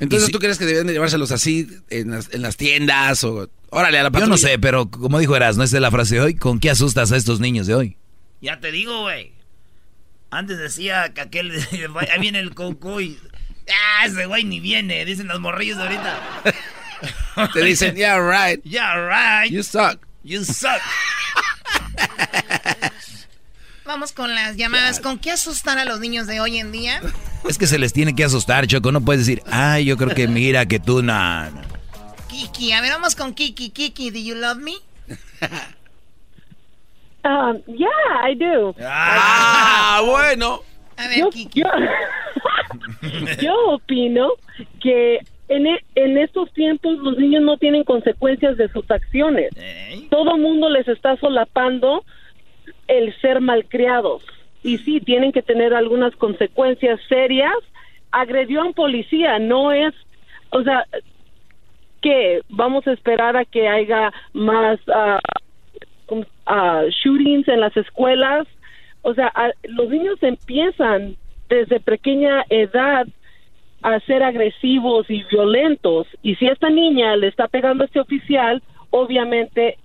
Entonces, 0.00 0.24
Y 0.24 0.26
si- 0.26 0.32
¿tú 0.32 0.38
crees 0.40 0.58
que 0.58 0.66
deben 0.66 0.86
de 0.86 0.92
llevárselos 0.92 1.30
así 1.32 1.68
en 1.90 2.10
las, 2.10 2.32
en 2.34 2.42
las 2.42 2.56
tiendas 2.56 3.22
o. 3.24 3.48
Órale, 3.70 3.98
a 3.98 4.02
la 4.02 4.08
Yo 4.08 4.12
patrulla? 4.12 4.30
no 4.30 4.36
sé, 4.36 4.58
pero 4.58 4.90
como 4.90 5.18
dijo 5.18 5.34
Erasmo, 5.36 5.62
esa 5.62 5.76
es 5.76 5.80
la 5.82 5.90
frase 5.90 6.16
de 6.16 6.20
hoy. 6.20 6.34
¿Con 6.34 6.58
qué 6.60 6.70
asustas 6.70 7.12
a 7.12 7.16
estos 7.16 7.40
niños 7.40 7.66
de 7.66 7.74
hoy? 7.74 7.96
Ya 8.40 8.58
te 8.60 8.70
digo, 8.72 9.02
güey. 9.02 9.32
Antes 10.30 10.58
decía 10.58 11.12
que 11.14 11.20
aquel... 11.20 11.52
Ahí 12.12 12.20
viene 12.20 12.40
el 12.40 12.54
cucuy. 12.54 13.18
Ah, 13.68 14.04
ese 14.06 14.26
güey 14.26 14.44
ni 14.44 14.60
viene, 14.60 15.04
dicen 15.04 15.26
los 15.28 15.40
morrillos 15.40 15.76
de 15.78 15.84
ahorita. 15.84 16.42
Te 17.52 17.60
dicen, 17.60 17.96
yeah, 17.96 18.18
right. 18.18 18.62
Yeah, 18.64 18.94
right. 18.94 19.50
You 19.50 19.62
suck. 19.62 19.98
You 20.22 20.44
suck. 20.44 20.80
Vamos 23.84 24.12
con 24.12 24.34
las 24.34 24.56
llamadas. 24.56 25.00
¿Con 25.00 25.18
qué 25.18 25.30
asustar 25.30 25.78
a 25.78 25.84
los 25.84 26.00
niños 26.00 26.26
de 26.26 26.40
hoy 26.40 26.58
en 26.58 26.72
día? 26.72 27.00
Es 27.48 27.58
que 27.58 27.66
se 27.66 27.78
les 27.78 27.92
tiene 27.92 28.14
que 28.14 28.24
asustar, 28.24 28.66
Choco. 28.66 28.90
No 28.92 29.02
puedes 29.02 29.26
decir, 29.26 29.42
ay, 29.50 29.84
yo 29.84 29.96
creo 29.96 30.14
que 30.14 30.26
mira 30.26 30.66
que 30.66 30.80
tú, 30.80 31.02
no, 31.02 31.50
no. 31.50 31.60
Kiki, 32.28 32.72
a 32.72 32.80
ver, 32.80 32.92
vamos 32.92 33.14
con 33.14 33.34
Kiki. 33.34 33.70
Kiki, 33.70 34.10
¿do 34.10 34.18
you 34.18 34.34
love 34.34 34.58
me? 34.58 34.74
Um, 37.24 37.62
yeah, 37.66 37.88
I 38.22 38.34
do. 38.34 38.74
Ah, 38.82 40.02
bueno. 40.04 40.62
A 40.98 41.08
ver, 41.08 41.20
yo, 41.20 41.30
Kiki. 41.30 41.60
yo, 41.60 41.66
yo 43.40 43.54
opino 43.70 44.32
que 44.82 45.20
en, 45.48 45.66
e- 45.66 45.84
en 45.94 46.18
estos 46.18 46.52
tiempos 46.52 46.98
los 46.98 47.16
niños 47.18 47.42
no 47.42 47.56
tienen 47.58 47.84
consecuencias 47.84 48.56
de 48.56 48.68
sus 48.68 48.90
acciones. 48.90 49.50
Todo 50.10 50.36
mundo 50.36 50.68
les 50.70 50.86
está 50.88 51.16
solapando 51.16 52.04
el 52.88 53.14
ser 53.20 53.40
malcriados. 53.40 54.22
Y 54.62 54.78
sí, 54.78 55.00
tienen 55.00 55.32
que 55.32 55.42
tener 55.42 55.74
algunas 55.74 56.14
consecuencias 56.16 56.98
serias. 57.08 57.52
Agredió 58.10 58.62
a 58.62 58.66
un 58.66 58.72
policía, 58.74 59.38
no 59.38 59.72
es, 59.72 59.92
o 60.50 60.62
sea, 60.62 60.86
que 62.00 62.40
vamos 62.48 62.86
a 62.86 62.92
esperar 62.92 63.36
a 63.36 63.44
que 63.44 63.68
haya 63.68 64.12
más 64.32 64.78
ah, 66.46 66.82
shootings 67.02 67.48
en 67.48 67.60
las 67.60 67.76
escuelas. 67.76 68.46
O 69.02 69.14
sea, 69.14 69.30
a- 69.34 69.52
los 69.64 69.88
niños 69.90 70.18
empiezan 70.22 71.16
desde 71.48 71.80
pequeña 71.80 72.44
edad 72.48 73.06
a 73.84 74.00
ser 74.00 74.22
agresivos 74.22 75.06
y 75.10 75.22
violentos. 75.30 76.06
Y 76.22 76.34
si 76.36 76.46
esta 76.46 76.70
niña 76.70 77.16
le 77.16 77.28
está 77.28 77.48
pegando 77.48 77.84
a 77.84 77.86
este 77.86 78.00
oficial, 78.00 78.62
obviamente 78.90 79.76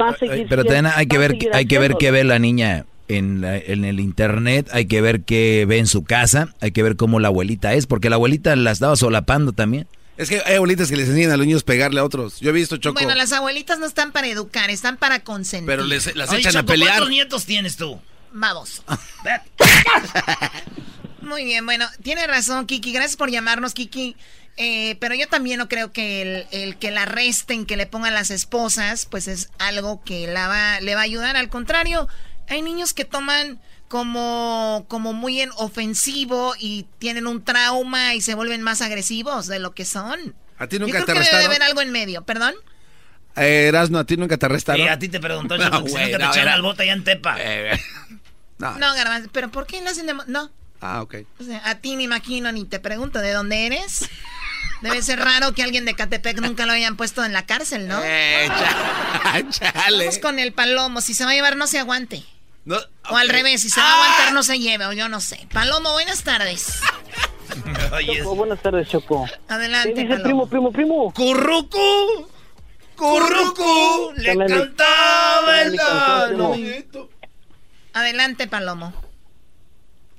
va 0.00 0.10
a 0.10 0.16
seguir. 0.16 0.46
Pero 0.48 0.62
siendo- 0.62 0.90
hay 0.94 1.06
que 1.06 1.18
ver, 1.18 1.36
hay 1.52 1.66
que 1.66 1.78
ver 1.78 1.96
qué 1.98 2.10
ve 2.10 2.22
la 2.24 2.38
niña 2.38 2.84
en, 3.08 3.40
la- 3.40 3.56
en 3.56 3.84
el 3.84 3.98
internet, 4.00 4.68
hay 4.72 4.86
que 4.86 5.00
ver 5.00 5.22
qué 5.22 5.64
ve 5.66 5.78
en 5.78 5.86
su 5.86 6.04
casa, 6.04 6.54
hay 6.60 6.70
que 6.70 6.82
ver 6.82 6.96
cómo 6.96 7.18
la 7.20 7.28
abuelita 7.28 7.74
es, 7.74 7.86
porque 7.86 8.08
la 8.10 8.16
abuelita 8.16 8.54
la 8.54 8.70
estaba 8.70 8.94
solapando 8.96 9.52
también. 9.52 9.86
Es 10.16 10.28
que 10.28 10.40
hay 10.44 10.56
abuelitas 10.56 10.90
que 10.90 10.96
les 10.96 11.08
enseñan 11.08 11.30
a 11.30 11.36
los 11.36 11.46
niños 11.46 11.62
pegarle 11.64 12.00
a 12.00 12.04
otros. 12.04 12.40
Yo 12.40 12.50
he 12.50 12.52
visto 12.52 12.76
Choco. 12.76 12.94
Bueno, 12.94 13.14
las 13.14 13.32
abuelitas 13.32 13.78
no 13.78 13.86
están 13.86 14.10
para 14.12 14.26
educar, 14.26 14.68
están 14.70 14.96
para 14.96 15.20
consentir. 15.20 15.66
Pero 15.68 15.84
les, 15.84 16.14
las 16.16 16.30
Oye, 16.30 16.40
echan 16.40 16.56
a 16.56 16.62
pelear. 16.64 16.90
¿Cuántos 16.90 17.10
nietos 17.10 17.46
tienes 17.46 17.76
tú? 17.76 18.00
Vamos. 18.32 18.82
Muy 21.28 21.44
bien, 21.44 21.64
bueno, 21.66 21.86
tiene 22.02 22.26
razón, 22.26 22.66
Kiki. 22.66 22.92
Gracias 22.92 23.16
por 23.16 23.30
llamarnos, 23.30 23.74
Kiki. 23.74 24.16
Eh, 24.56 24.96
pero 24.98 25.14
yo 25.14 25.28
también 25.28 25.58
no 25.58 25.68
creo 25.68 25.92
que 25.92 26.22
el, 26.22 26.46
el 26.50 26.76
que 26.78 26.90
la 26.90 27.02
arresten, 27.02 27.64
que 27.64 27.76
le 27.76 27.86
pongan 27.86 28.14
las 28.14 28.30
esposas, 28.30 29.06
pues 29.06 29.28
es 29.28 29.50
algo 29.58 30.02
que 30.02 30.26
la 30.26 30.48
va, 30.48 30.80
le 30.80 30.94
va 30.96 31.02
a 31.02 31.04
ayudar. 31.04 31.36
Al 31.36 31.48
contrario, 31.48 32.08
hay 32.48 32.62
niños 32.62 32.92
que 32.92 33.04
toman 33.04 33.60
como, 33.86 34.84
como 34.88 35.12
muy 35.12 35.40
en 35.40 35.50
ofensivo 35.56 36.54
y 36.58 36.86
tienen 36.98 37.26
un 37.28 37.44
trauma 37.44 38.14
y 38.14 38.20
se 38.20 38.34
vuelven 38.34 38.62
más 38.62 38.80
agresivos 38.82 39.46
de 39.46 39.60
lo 39.60 39.74
que 39.74 39.84
son. 39.84 40.34
¿A 40.58 40.66
ti 40.66 40.78
Yo 40.78 40.86
nunca 40.86 41.04
creo 41.04 41.06
te 41.06 41.12
que 41.12 41.18
debe 41.20 41.28
arrestaron? 41.28 41.46
haber 41.46 41.62
algo 41.62 41.80
en 41.82 41.92
medio, 41.92 42.22
¿perdón? 42.24 42.54
Eh, 43.36 43.66
Erasno, 43.68 43.98
¿a 44.00 44.04
ti 44.04 44.16
nunca 44.16 44.36
te 44.36 44.46
arrestaron? 44.46 44.82
Sí, 44.82 44.88
a 44.88 44.98
ti 44.98 45.08
te 45.08 45.20
preguntó, 45.20 45.56
No, 45.58 45.64
si 45.86 45.92
güey, 45.92 46.04
nunca 46.06 46.18
te 46.18 46.24
no, 46.24 46.30
echaron 46.32 46.52
al 46.52 46.62
bote 46.62 46.82
allá 46.82 46.92
en 46.94 47.04
Tepa. 47.04 47.36
No. 48.58 48.76
No, 48.76 48.92
Garbanzo, 48.92 49.30
pero 49.32 49.50
¿por 49.52 49.68
qué 49.68 49.80
lo 49.82 49.90
hacen 49.90 50.06
de... 50.08 50.14
No, 50.26 50.50
Ah, 50.80 51.02
ok. 51.02 51.16
O 51.40 51.44
sea, 51.44 51.60
a 51.68 51.76
ti 51.76 51.96
me 51.96 52.04
imagino 52.04 52.52
ni 52.52 52.64
te 52.64 52.78
pregunto 52.78 53.18
de 53.20 53.32
dónde 53.32 53.66
eres. 53.66 54.08
Debe 54.80 55.02
ser 55.02 55.18
raro 55.18 55.52
que 55.54 55.62
alguien 55.64 55.84
de 55.84 55.94
Catepec 55.94 56.40
nunca 56.40 56.64
lo 56.64 56.72
hayan 56.72 56.96
puesto 56.96 57.24
en 57.24 57.32
la 57.32 57.44
cárcel, 57.46 57.88
¿no? 57.88 58.00
Eh, 58.04 58.48
chale. 59.50 59.98
Vamos 60.06 60.18
con 60.18 60.38
el 60.38 60.52
palomo. 60.52 61.00
Si 61.00 61.14
se 61.14 61.24
va 61.24 61.32
a 61.32 61.34
llevar, 61.34 61.56
no 61.56 61.66
se 61.66 61.80
aguante. 61.80 62.22
No, 62.64 62.76
O 63.10 63.16
al 63.16 63.28
revés, 63.28 63.62
si 63.62 63.70
se 63.70 63.80
va 63.80 63.86
a 63.88 63.94
aguantar, 63.94 64.32
no 64.34 64.42
se 64.42 64.58
lleve, 64.60 64.86
o 64.86 64.92
yo 64.92 65.08
no 65.08 65.20
sé. 65.20 65.48
Palomo, 65.52 65.92
buenas 65.92 66.22
tardes. 66.22 66.80
Choco, 68.06 68.34
buenas 68.36 68.60
tardes, 68.62 68.88
Choco. 68.88 69.26
Adelante, 69.48 69.94
¿Qué 69.94 70.02
dice 70.02 70.18
Palomo. 70.18 70.48
primo, 70.48 70.70
primo, 70.70 71.10
primo? 71.10 71.12
¡Currucu! 71.14 72.28
¡Currucu! 72.94 74.12
Le 74.16 74.36
cantaba 74.36 75.62
el. 75.62 75.80
Adelante, 77.94 78.46
Palomo. 78.46 78.92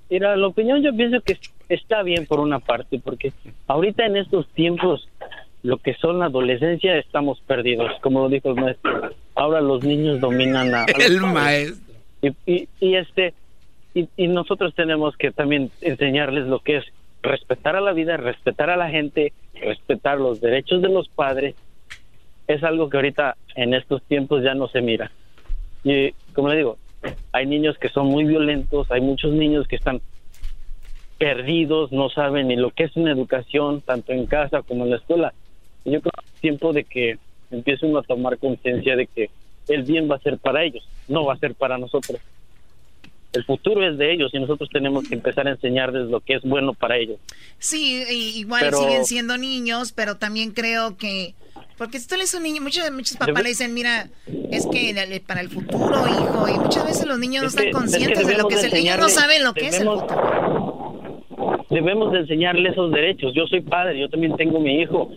Mira, 0.09 0.35
la 0.35 0.47
opinión 0.47 0.81
yo 0.81 0.95
pienso 0.95 1.21
que 1.21 1.37
está 1.69 2.01
bien 2.03 2.25
por 2.25 2.39
una 2.39 2.59
parte, 2.59 2.99
porque 3.03 3.31
ahorita 3.67 4.05
en 4.05 4.17
estos 4.17 4.47
tiempos, 4.49 5.07
lo 5.61 5.77
que 5.77 5.93
son 5.95 6.19
la 6.19 6.25
adolescencia, 6.25 6.97
estamos 6.97 7.39
perdidos, 7.41 7.91
como 8.01 8.21
lo 8.21 8.29
dijo 8.29 8.49
el 8.49 8.55
maestro. 8.55 9.11
Ahora 9.35 9.61
los 9.61 9.83
niños 9.83 10.19
dominan 10.19 10.73
a, 10.73 10.83
a 10.83 10.85
El 10.85 11.21
maestro. 11.21 11.93
Y, 12.21 12.29
y, 12.45 12.67
y 12.79 12.95
este 12.95 13.33
y, 13.93 14.07
y 14.17 14.27
nosotros 14.27 14.73
tenemos 14.75 15.15
que 15.17 15.31
también 15.31 15.71
enseñarles 15.81 16.47
lo 16.47 16.59
que 16.59 16.77
es 16.77 16.85
respetar 17.21 17.75
a 17.75 17.81
la 17.81 17.93
vida, 17.93 18.17
respetar 18.17 18.69
a 18.69 18.77
la 18.77 18.89
gente, 18.89 19.33
respetar 19.61 20.19
los 20.19 20.41
derechos 20.41 20.81
de 20.81 20.89
los 20.89 21.07
padres. 21.09 21.55
Es 22.47 22.63
algo 22.63 22.89
que 22.89 22.97
ahorita 22.97 23.37
en 23.55 23.73
estos 23.73 24.01
tiempos 24.03 24.43
ya 24.43 24.53
no 24.53 24.67
se 24.67 24.81
mira. 24.81 25.11
Y 25.83 26.11
como 26.33 26.49
le 26.49 26.57
digo, 26.57 26.77
hay 27.31 27.45
niños 27.45 27.77
que 27.77 27.89
son 27.89 28.07
muy 28.07 28.25
violentos, 28.25 28.91
hay 28.91 29.01
muchos 29.01 29.33
niños 29.33 29.67
que 29.67 29.75
están 29.75 30.01
perdidos, 31.17 31.91
no 31.91 32.09
saben 32.09 32.47
ni 32.47 32.55
lo 32.55 32.71
que 32.71 32.85
es 32.85 32.95
una 32.95 33.11
educación, 33.11 33.81
tanto 33.81 34.13
en 34.13 34.25
casa 34.25 34.61
como 34.61 34.85
en 34.85 34.91
la 34.91 34.97
escuela. 34.97 35.33
Y 35.85 35.91
yo 35.91 36.01
creo 36.01 36.11
que 36.11 36.25
es 36.25 36.41
tiempo 36.41 36.73
de 36.73 36.83
que 36.85 37.17
empiecen 37.51 37.95
a 37.95 38.01
tomar 38.01 38.37
conciencia 38.37 38.95
de 38.95 39.07
que 39.07 39.29
el 39.67 39.83
bien 39.83 40.09
va 40.09 40.15
a 40.15 40.19
ser 40.19 40.37
para 40.37 40.63
ellos, 40.63 40.87
no 41.07 41.25
va 41.25 41.33
a 41.33 41.37
ser 41.37 41.55
para 41.55 41.77
nosotros. 41.77 42.19
El 43.31 43.45
futuro 43.45 43.87
es 43.87 43.97
de 43.97 44.11
ellos 44.11 44.31
y 44.33 44.39
nosotros 44.39 44.69
tenemos 44.71 45.07
que 45.07 45.15
empezar 45.15 45.47
a 45.47 45.51
enseñarles 45.51 46.09
lo 46.09 46.19
que 46.19 46.35
es 46.35 46.41
bueno 46.41 46.73
para 46.73 46.97
ellos. 46.97 47.19
Sí, 47.59 48.03
igual 48.35 48.73
siguen 48.73 49.05
siendo 49.05 49.37
niños, 49.37 49.91
pero 49.91 50.17
también 50.17 50.51
creo 50.51 50.97
que 50.97 51.35
porque 51.79 51.97
si 51.97 52.09
tú 52.09 52.15
eres 52.15 52.33
un 52.33 52.43
niño, 52.43 52.61
muchos, 52.61 52.91
muchos 52.91 53.15
papás 53.15 53.41
le 53.41 53.49
dicen, 53.49 53.73
mira, 53.73 54.09
es 54.51 54.67
que 54.67 55.23
para 55.25 55.39
el 55.39 55.47
futuro, 55.47 56.07
hijo, 56.07 56.49
y 56.49 56.59
muchas 56.59 56.85
veces 56.85 57.07
los 57.07 57.17
niños 57.17 57.41
no 57.41 57.47
están 57.47 57.71
conscientes 57.71 58.27
de 58.27 58.37
lo 58.37 58.49
que 58.49 58.55
es 58.55 58.63
el 58.65 58.73
niño, 58.73 58.97
no 58.97 59.07
saben 59.07 59.45
lo 59.45 59.53
que 59.53 59.67
es 59.67 59.79
el 59.79 59.87
futuro. 59.87 61.23
Debemos 61.69 62.11
de 62.11 62.19
enseñarle 62.19 62.69
esos 62.69 62.91
derechos. 62.91 63.33
Yo 63.33 63.47
soy 63.47 63.61
padre, 63.61 63.97
yo 63.97 64.09
también 64.09 64.35
tengo 64.35 64.59
mi 64.59 64.81
hijo 64.81 65.09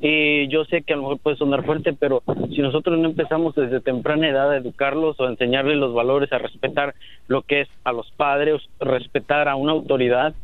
y 0.00 0.46
yo 0.48 0.64
sé 0.64 0.82
que 0.82 0.92
a 0.92 0.96
lo 0.96 1.02
mejor 1.02 1.18
puede 1.18 1.36
sonar 1.36 1.64
fuerte, 1.64 1.92
pero 1.92 2.22
si 2.50 2.58
nosotros 2.58 2.98
no 2.98 3.08
empezamos 3.08 3.56
desde 3.56 3.80
temprana 3.80 4.28
edad 4.28 4.50
a 4.52 4.56
educarlos 4.56 5.18
o 5.18 5.24
a 5.24 5.30
enseñarles 5.30 5.76
los 5.76 5.92
valores, 5.92 6.32
a 6.32 6.38
respetar 6.38 6.94
lo 7.26 7.42
que 7.42 7.62
es 7.62 7.68
a 7.82 7.92
los 7.92 8.08
padres, 8.12 8.62
respetar 8.78 9.48
a 9.48 9.56
una 9.56 9.72
autoridad, 9.72 10.34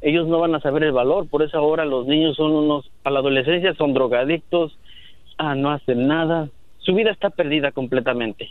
ellos 0.00 0.28
no 0.28 0.38
van 0.38 0.54
a 0.54 0.60
saber 0.60 0.84
el 0.84 0.92
valor. 0.92 1.28
Por 1.28 1.42
eso 1.42 1.58
ahora 1.58 1.84
los 1.84 2.06
niños 2.06 2.36
son 2.36 2.52
unos, 2.52 2.90
a 3.02 3.10
la 3.10 3.18
adolescencia 3.18 3.74
son 3.74 3.94
drogadictos, 3.94 4.78
ah, 5.38 5.56
no 5.56 5.70
hacen 5.70 6.06
nada. 6.06 6.48
Su 6.78 6.94
vida 6.94 7.10
está 7.10 7.30
perdida 7.30 7.72
completamente. 7.72 8.50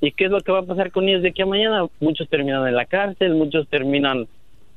¿Y 0.00 0.12
qué 0.12 0.24
es 0.24 0.30
lo 0.30 0.40
que 0.40 0.52
va 0.52 0.60
a 0.60 0.66
pasar 0.66 0.90
con 0.90 1.08
ellos 1.08 1.22
de 1.22 1.28
aquí 1.28 1.42
a 1.42 1.46
mañana? 1.46 1.86
Muchos 2.00 2.28
terminan 2.28 2.66
en 2.66 2.74
la 2.74 2.86
cárcel, 2.86 3.34
muchos 3.34 3.68
terminan 3.68 4.26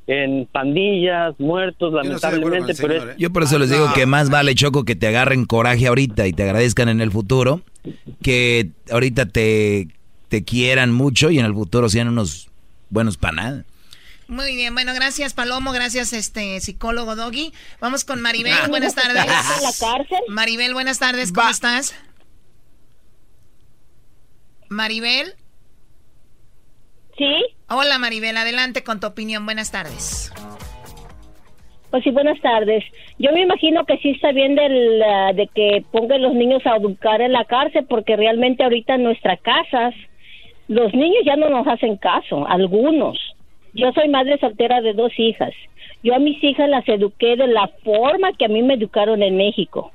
en 0.07 0.45
pandillas, 0.51 1.33
muertos, 1.39 1.93
lamentablemente. 1.93 2.73
pero 2.75 3.11
¿eh? 3.11 3.15
Yo 3.17 3.31
por 3.31 3.43
eso 3.43 3.57
les 3.57 3.69
digo 3.69 3.91
que 3.93 4.05
más 4.05 4.29
vale, 4.29 4.53
Choco, 4.55 4.85
que 4.85 4.95
te 4.95 5.07
agarren 5.07 5.45
coraje 5.45 5.87
ahorita 5.87 6.27
y 6.27 6.33
te 6.33 6.43
agradezcan 6.43 6.89
en 6.89 7.01
el 7.01 7.11
futuro, 7.11 7.61
que 8.21 8.69
ahorita 8.91 9.25
te, 9.27 9.87
te 10.29 10.43
quieran 10.43 10.93
mucho 10.93 11.31
y 11.31 11.39
en 11.39 11.45
el 11.45 11.53
futuro 11.53 11.89
sean 11.89 12.07
unos 12.07 12.49
buenos 12.89 13.17
para 13.17 13.33
nada. 13.35 13.65
Muy 14.27 14.55
bien, 14.55 14.73
bueno, 14.73 14.93
gracias 14.95 15.33
Palomo, 15.33 15.71
gracias 15.71 16.11
este 16.13 16.59
psicólogo 16.59 17.15
Doggy. 17.15 17.53
Vamos 17.79 18.05
con 18.05 18.21
Maribel, 18.21 18.53
buenas 18.69 18.95
tardes. 18.95 19.23
Maribel, 20.27 20.73
buenas 20.73 20.97
tardes, 20.97 21.31
¿cómo 21.31 21.49
estás? 21.49 21.95
Maribel. 24.67 25.35
Sí. 27.17 27.45
Hola 27.69 27.97
Maribel, 27.97 28.35
adelante 28.37 28.83
con 28.83 28.99
tu 28.99 29.07
opinión. 29.07 29.45
Buenas 29.45 29.71
tardes. 29.71 30.31
Pues 31.91 32.03
sí, 32.03 32.11
buenas 32.11 32.39
tardes. 32.41 32.83
Yo 33.19 33.31
me 33.31 33.41
imagino 33.41 33.85
que 33.85 33.97
sí 33.99 34.09
está 34.09 34.33
bien 34.33 34.55
del, 34.55 35.01
de 35.35 35.47
que 35.53 35.85
pongan 35.91 36.21
los 36.21 36.33
niños 36.33 36.65
a 36.65 36.75
educar 36.75 37.21
en 37.21 37.31
la 37.31 37.45
cárcel, 37.45 37.85
porque 37.87 38.17
realmente 38.17 38.63
ahorita 38.63 38.95
en 38.95 39.03
nuestras 39.03 39.39
casas 39.39 39.93
los 40.67 40.93
niños 40.93 41.23
ya 41.25 41.35
no 41.35 41.49
nos 41.49 41.65
hacen 41.67 41.95
caso, 41.97 42.47
algunos. 42.47 43.17
Yo 43.73 43.91
soy 43.93 44.09
madre 44.09 44.37
soltera 44.39 44.81
de 44.81 44.93
dos 44.93 45.11
hijas. 45.17 45.53
Yo 46.03 46.15
a 46.15 46.19
mis 46.19 46.43
hijas 46.43 46.69
las 46.69 46.87
eduqué 46.87 47.35
de 47.35 47.47
la 47.47 47.67
forma 47.83 48.33
que 48.33 48.45
a 48.45 48.49
mí 48.49 48.61
me 48.61 48.73
educaron 48.73 49.21
en 49.23 49.37
México. 49.37 49.91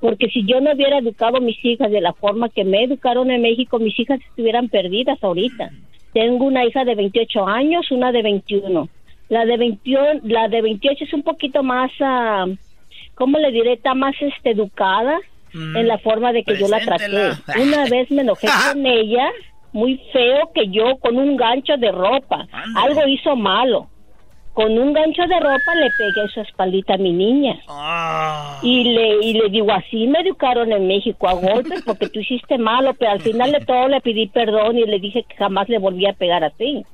Porque 0.00 0.28
si 0.28 0.44
yo 0.46 0.60
no 0.60 0.72
hubiera 0.72 0.98
educado 0.98 1.36
a 1.36 1.40
mis 1.40 1.62
hijas 1.64 1.90
de 1.90 2.00
la 2.00 2.12
forma 2.12 2.48
que 2.48 2.64
me 2.64 2.84
educaron 2.84 3.30
en 3.30 3.42
México, 3.42 3.78
mis 3.78 3.98
hijas 3.98 4.20
estuvieran 4.20 4.68
perdidas 4.68 5.22
ahorita. 5.22 5.70
Tengo 6.12 6.44
una 6.44 6.64
hija 6.64 6.84
de 6.84 6.94
28 6.94 7.46
años, 7.46 7.90
una 7.90 8.12
de 8.12 8.22
21. 8.22 8.88
La 9.28 9.44
de 9.44 9.56
21, 9.56 10.20
la 10.24 10.48
de 10.48 10.62
28 10.62 11.04
es 11.04 11.12
un 11.12 11.22
poquito 11.22 11.62
más, 11.62 11.90
uh, 12.00 12.56
¿cómo 13.14 13.38
le 13.38 13.52
diré? 13.52 13.74
Está 13.74 13.94
más 13.94 14.14
este, 14.20 14.50
educada 14.50 15.18
mm. 15.52 15.76
en 15.76 15.88
la 15.88 15.98
forma 15.98 16.32
de 16.32 16.42
que 16.42 16.56
yo 16.56 16.66
la 16.66 16.80
traté. 16.80 17.06
Una 17.62 17.84
vez 17.84 18.10
me 18.10 18.22
enojé 18.22 18.48
con 18.72 18.84
ella, 18.86 19.30
muy 19.72 20.00
feo 20.12 20.50
que 20.52 20.68
yo 20.68 20.96
con 20.98 21.16
un 21.16 21.36
gancho 21.36 21.76
de 21.76 21.92
ropa. 21.92 22.48
Algo 22.74 23.06
hizo 23.06 23.36
malo 23.36 23.88
con 24.54 24.76
un 24.76 24.92
gancho 24.92 25.22
de 25.22 25.38
ropa 25.38 25.74
le 25.76 25.90
pegué 25.96 26.28
su 26.28 26.40
espaldita 26.40 26.94
a 26.94 26.98
mi 26.98 27.12
niña. 27.12 27.60
Ah. 27.68 28.58
Y 28.62 28.84
le 28.84 29.24
y 29.24 29.34
le 29.34 29.48
digo, 29.48 29.70
así 29.72 30.06
me 30.06 30.20
educaron 30.20 30.72
en 30.72 30.86
México 30.86 31.28
a 31.28 31.34
golpes 31.34 31.82
porque 31.84 32.08
tú 32.08 32.20
hiciste 32.20 32.58
malo, 32.58 32.94
pero 32.94 33.12
al 33.12 33.20
final 33.20 33.52
de 33.52 33.60
todo 33.60 33.88
le 33.88 34.00
pedí 34.00 34.26
perdón 34.26 34.78
y 34.78 34.84
le 34.84 34.98
dije 34.98 35.22
que 35.22 35.36
jamás 35.36 35.68
le 35.68 35.78
volví 35.78 36.06
a 36.06 36.14
pegar 36.14 36.44
a 36.44 36.50
ti. 36.50 36.84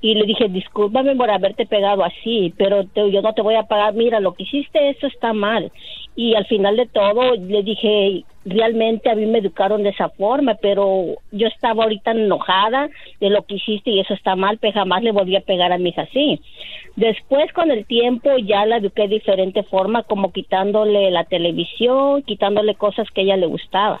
Y 0.00 0.14
le 0.14 0.24
dije, 0.24 0.48
discúlpame 0.48 1.16
por 1.16 1.30
haberte 1.30 1.66
pegado 1.66 2.04
así, 2.04 2.52
pero 2.58 2.82
yo 2.94 3.22
no 3.22 3.32
te 3.32 3.42
voy 3.42 3.54
a 3.54 3.62
pagar, 3.62 3.94
mira, 3.94 4.20
lo 4.20 4.34
que 4.34 4.42
hiciste, 4.42 4.90
eso 4.90 5.06
está 5.06 5.32
mal. 5.32 5.72
Y 6.14 6.34
al 6.34 6.46
final 6.46 6.76
de 6.76 6.86
todo 6.86 7.34
le 7.34 7.62
dije, 7.62 8.24
realmente 8.44 9.10
a 9.10 9.14
mí 9.14 9.26
me 9.26 9.38
educaron 9.38 9.82
de 9.82 9.90
esa 9.90 10.08
forma, 10.10 10.54
pero 10.54 11.16
yo 11.32 11.48
estaba 11.48 11.84
ahorita 11.84 12.12
enojada 12.12 12.88
de 13.20 13.30
lo 13.30 13.42
que 13.42 13.56
hiciste 13.56 13.90
y 13.90 14.00
eso 14.00 14.14
está 14.14 14.36
mal, 14.36 14.58
pero 14.58 14.74
jamás 14.74 15.02
le 15.02 15.12
volví 15.12 15.34
a 15.34 15.40
pegar 15.40 15.72
a 15.72 15.78
mi 15.78 15.90
hija 15.90 16.02
así. 16.02 16.40
Después 16.96 17.52
con 17.52 17.70
el 17.70 17.84
tiempo 17.86 18.30
ya 18.38 18.64
la 18.64 18.78
eduqué 18.78 19.02
de 19.02 19.16
diferente 19.16 19.62
forma, 19.64 20.02
como 20.04 20.32
quitándole 20.32 21.10
la 21.10 21.24
televisión, 21.24 22.22
quitándole 22.22 22.74
cosas 22.74 23.06
que 23.10 23.20
ella 23.20 23.36
le 23.36 23.46
gustaba. 23.46 24.00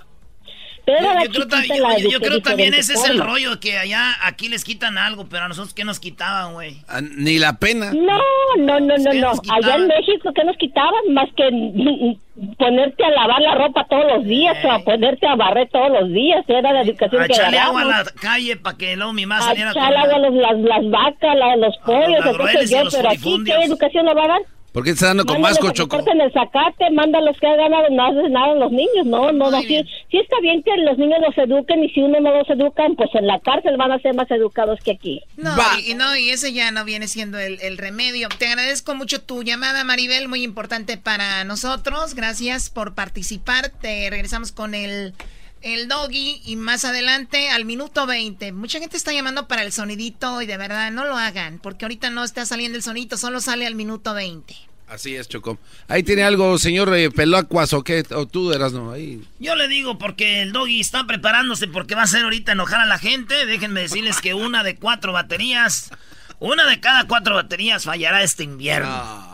Pero 0.86 1.24
yo, 1.24 1.48
creo, 1.48 2.10
yo, 2.10 2.20
creo 2.20 2.40
también 2.42 2.72
ese 2.72 2.94
es 2.94 3.04
el 3.08 3.18
rollo, 3.18 3.58
que 3.58 3.76
allá 3.76 4.14
aquí 4.22 4.48
les 4.48 4.62
quitan 4.62 4.98
algo, 4.98 5.26
pero 5.28 5.46
a 5.46 5.48
nosotros 5.48 5.74
¿qué 5.74 5.84
nos 5.84 5.98
quitaban, 5.98 6.52
güey? 6.52 6.76
Ah, 6.86 7.00
ni 7.00 7.40
la 7.40 7.58
pena. 7.58 7.92
No, 7.92 8.20
no, 8.58 8.78
no, 8.78 8.96
no, 8.96 9.12
no. 9.12 9.32
Allá 9.52 9.74
en 9.74 9.88
México 9.88 10.30
¿qué 10.32 10.44
nos 10.44 10.56
quitaban? 10.58 11.12
Más 11.12 11.28
que 11.36 12.16
ponerte 12.56 13.04
a 13.04 13.10
lavar 13.10 13.40
la 13.40 13.56
ropa 13.56 13.84
todos 13.90 14.04
los 14.16 14.24
días 14.26 14.56
o 14.64 14.70
a 14.70 14.78
ponerte 14.84 15.26
a 15.26 15.34
barrer 15.34 15.68
todos 15.70 15.90
los 15.90 16.12
días. 16.12 16.44
Era 16.46 16.72
la 16.72 16.82
educación 16.82 17.20
a 17.20 17.26
que 17.26 17.32
echarle 17.32 17.58
agua 17.58 17.82
a 17.82 17.84
la 17.84 18.04
calle 18.20 18.56
para 18.56 18.78
que 18.78 18.94
luego 18.94 19.12
mi 19.12 19.26
mamá 19.26 19.42
saliera 19.42 19.70
a 19.70 19.72
echarle 19.72 19.98
agua 19.98 20.14
a 20.14 20.18
los, 20.18 20.34
las, 20.34 20.58
las 20.58 20.90
vacas, 20.90 21.36
los 21.58 21.76
pollos, 21.78 22.26
entonces 22.26 22.70
yo, 22.70 22.82
pero 22.92 23.10
aquí 23.10 23.44
¿qué 23.44 23.64
educación 23.64 24.06
le 24.06 24.14
va 24.14 24.24
a 24.24 24.28
dar? 24.28 24.42
¿Por 24.76 24.84
qué 24.84 24.90
está 24.90 25.06
dando 25.06 25.24
con 25.24 25.40
más 25.40 25.58
Choco? 25.72 25.96
en 26.06 26.20
el 26.20 26.30
zacate, 26.34 26.90
mándalos 26.90 27.34
que 27.40 27.46
hagan 27.46 27.70
nada, 27.96 28.28
nada 28.28 28.54
los 28.56 28.70
niños, 28.70 29.06
no, 29.06 29.32
no, 29.32 29.50
no, 29.50 29.62
sí, 29.62 29.82
sí, 30.10 30.18
está 30.18 30.38
bien 30.42 30.62
que 30.62 30.70
los 30.76 30.98
niños 30.98 31.18
los 31.26 31.38
eduquen 31.38 31.82
y 31.82 31.88
si 31.88 32.02
uno 32.02 32.20
no 32.20 32.30
los 32.36 32.50
educan, 32.50 32.94
pues 32.94 33.08
en 33.14 33.26
la 33.26 33.40
cárcel 33.40 33.78
van 33.78 33.92
a 33.92 33.98
ser 34.00 34.14
más 34.14 34.30
educados 34.30 34.78
que 34.84 34.90
aquí. 34.90 35.22
No, 35.38 35.56
y, 35.82 35.94
no, 35.94 36.14
y 36.14 36.28
ese 36.28 36.52
ya 36.52 36.72
no 36.72 36.84
viene 36.84 37.08
siendo 37.08 37.38
el, 37.38 37.58
el, 37.62 37.78
remedio. 37.78 38.28
Te 38.38 38.48
agradezco 38.48 38.94
mucho 38.94 39.22
tu 39.22 39.42
llamada, 39.42 39.82
Maribel, 39.82 40.28
muy 40.28 40.42
importante 40.42 40.98
para 40.98 41.42
nosotros. 41.44 42.14
Gracias 42.14 42.68
por 42.68 42.94
participar. 42.94 43.70
Te 43.80 44.10
regresamos 44.10 44.52
con 44.52 44.74
el 44.74 45.14
el 45.62 45.88
doggy 45.88 46.42
y 46.44 46.56
más 46.56 46.84
adelante 46.84 47.48
al 47.48 47.64
minuto 47.64 48.06
20. 48.06 48.52
Mucha 48.52 48.78
gente 48.78 48.96
está 48.96 49.12
llamando 49.12 49.48
para 49.48 49.62
el 49.62 49.72
sonidito 49.72 50.40
y 50.42 50.46
de 50.46 50.56
verdad 50.56 50.92
no 50.92 51.04
lo 51.04 51.16
hagan 51.16 51.58
porque 51.58 51.84
ahorita 51.84 52.10
no 52.10 52.22
está 52.22 52.46
saliendo 52.46 52.76
el 52.76 52.84
sonito, 52.84 53.16
solo 53.16 53.40
sale 53.40 53.66
al 53.66 53.74
minuto 53.74 54.14
20. 54.14 54.54
Así 54.88 55.16
es, 55.16 55.28
Choco. 55.28 55.58
Ahí 55.88 56.02
tiene 56.02 56.22
algo, 56.22 56.58
señor 56.58 56.94
eh, 56.96 57.10
Peloacuas, 57.10 57.72
o 57.72 57.82
qué, 57.82 58.04
o 58.14 58.26
tú 58.26 58.52
eras, 58.52 58.72
no, 58.72 58.92
ahí. 58.92 59.22
Yo 59.40 59.56
le 59.56 59.66
digo 59.66 59.98
porque 59.98 60.42
el 60.42 60.52
doggy 60.52 60.80
está 60.80 61.06
preparándose 61.06 61.66
porque 61.66 61.96
va 61.96 62.02
a 62.02 62.04
hacer 62.04 62.22
ahorita 62.22 62.52
enojar 62.52 62.80
a 62.80 62.86
la 62.86 62.98
gente. 62.98 63.46
Déjenme 63.46 63.80
decirles 63.80 64.20
que 64.20 64.34
una 64.34 64.62
de 64.62 64.76
cuatro 64.76 65.12
baterías, 65.12 65.90
una 66.38 66.66
de 66.66 66.78
cada 66.78 67.08
cuatro 67.08 67.34
baterías 67.34 67.84
fallará 67.84 68.22
este 68.22 68.44
invierno. 68.44 68.88
Ah, 68.90 69.32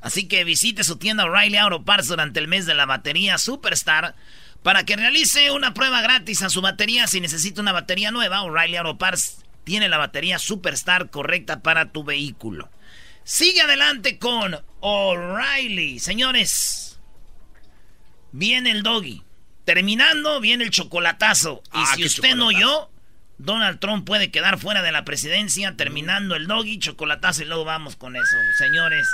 Así 0.00 0.28
que 0.28 0.44
visite 0.44 0.84
su 0.84 0.96
tienda 0.96 1.24
O'Reilly 1.24 1.56
Auto 1.56 1.82
Parts 1.82 2.08
durante 2.08 2.38
el 2.38 2.48
mes 2.48 2.66
de 2.66 2.74
la 2.74 2.86
batería 2.86 3.38
Superstar 3.38 4.14
para 4.62 4.84
que 4.84 4.96
realice 4.96 5.50
una 5.50 5.74
prueba 5.74 6.02
gratis 6.02 6.42
a 6.42 6.50
su 6.50 6.60
batería. 6.60 7.06
Si 7.06 7.20
necesita 7.20 7.60
una 7.60 7.72
batería 7.72 8.10
nueva, 8.10 8.42
O'Reilly 8.42 8.76
Auto 8.76 8.98
Parts 8.98 9.38
tiene 9.64 9.88
la 9.88 9.98
batería 9.98 10.38
Superstar 10.38 11.10
correcta 11.10 11.60
para 11.60 11.90
tu 11.90 12.04
vehículo. 12.04 12.68
Sigue 13.24 13.62
adelante 13.62 14.18
con 14.18 14.54
O'Reilly. 14.80 15.98
Señores, 15.98 17.00
viene 18.32 18.70
el 18.70 18.82
doggy. 18.82 19.24
Terminando, 19.64 20.40
viene 20.40 20.64
el 20.64 20.70
chocolatazo. 20.70 21.62
Y 21.72 21.78
ah, 21.78 21.92
si 21.96 22.04
usted 22.04 22.34
no 22.36 22.48
oyó, 22.48 22.90
Donald 23.38 23.80
Trump 23.80 24.06
puede 24.06 24.30
quedar 24.30 24.58
fuera 24.58 24.82
de 24.82 24.92
la 24.92 25.06
presidencia. 25.06 25.74
Terminando 25.74 26.36
el 26.36 26.46
doggy, 26.46 26.78
chocolatazo 26.78 27.42
y 27.42 27.46
luego 27.46 27.64
vamos 27.64 27.96
con 27.96 28.14
eso. 28.14 28.36
Señores, 28.58 29.08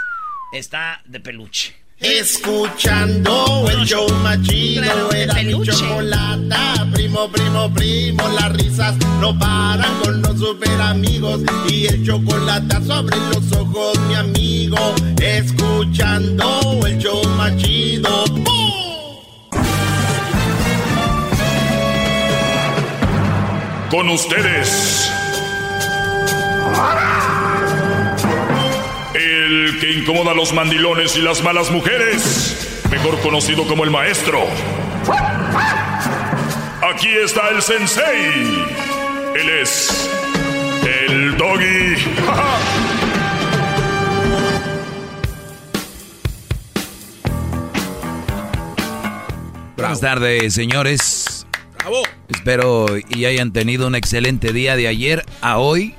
está 0.53 1.03
de 1.05 1.21
peluche. 1.21 1.81
Escuchando 2.01 3.67
el 3.71 3.85
show 3.85 4.09
machido, 4.23 5.13
era 5.13 5.35
mi 5.43 5.63
chocolata, 5.63 6.87
primo, 6.93 7.29
primo, 7.29 7.73
primo, 7.75 8.29
las 8.29 8.53
risas 8.53 8.97
no 9.21 9.39
paran 9.39 10.01
con 10.03 10.23
los 10.23 10.39
super 10.39 10.81
amigos 10.81 11.43
y 11.69 11.87
el 11.87 12.05
chocolate 12.05 12.83
sobre 12.87 13.17
los 13.35 13.53
ojos, 13.53 13.99
mi 14.09 14.15
amigo, 14.15 14.95
escuchando 15.21 16.81
el 16.87 16.99
show 16.99 17.23
machido. 17.37 18.25
con 23.91 24.09
ustedes. 24.09 25.11
El 26.63 27.30
que 29.91 29.99
incomoda 29.99 30.33
a 30.33 30.35
los 30.35 30.53
mandilones 30.53 31.17
y 31.17 31.23
las 31.23 31.43
malas 31.43 31.71
mujeres, 31.71 32.81
mejor 32.91 33.21
conocido 33.21 33.67
como 33.67 33.83
el 33.85 33.91
maestro. 33.91 34.41
Aquí 36.83 37.09
está 37.09 37.49
el 37.49 37.61
sensei. 37.61 38.65
Él 39.35 39.49
es 39.63 40.09
el 41.09 41.37
doggy. 41.37 41.97
Buenas 49.77 50.01
tardes, 50.01 50.55
señores. 50.55 51.47
Espero 52.29 52.87
y 53.09 53.25
hayan 53.25 53.53
tenido 53.53 53.89
un 53.89 53.97
excelente 53.97 54.53
día 54.53 54.77
de 54.77 54.87
ayer 54.87 55.25
a 55.41 55.59
hoy. 55.59 55.95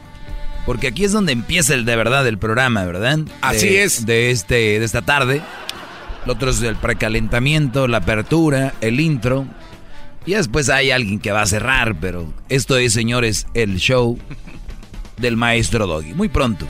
Porque 0.66 0.88
aquí 0.88 1.04
es 1.04 1.12
donde 1.12 1.32
empieza 1.32 1.74
el 1.74 1.86
de 1.86 1.96
verdad 1.96 2.28
el 2.28 2.38
programa, 2.38 2.86
¿verdad? 2.86 3.20
Así 3.42 3.76
es. 3.76 4.06
De, 4.06 4.32
este, 4.32 4.80
de 4.80 4.86
esta 4.86 5.02
tarde. 5.02 5.42
Lo 6.26 6.34
otro 6.34 6.52
es 6.52 6.62
el 6.62 6.76
precalentamiento, 6.76 7.88
la 7.88 7.98
apertura, 7.98 8.74
el 8.82 9.00
intro. 9.00 9.48
Y 10.26 10.34
después 10.34 10.70
hay 10.70 10.92
alguien 10.92 11.20
que 11.20 11.32
va 11.32 11.42
a 11.42 11.48
cerrar, 11.48 12.00
pero 12.00 12.32
esto 12.48 12.78
es, 12.78 12.94
señores, 12.94 13.48
el 13.56 13.78
show 13.78 14.20
del 15.18 15.36
maestro 15.36 15.88
Doggy. 15.88 16.14
Muy 16.14 16.30
pronto, 16.30 16.68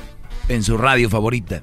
en 0.48 0.64
su 0.64 0.78
radio 0.78 1.10
favorita. 1.10 1.62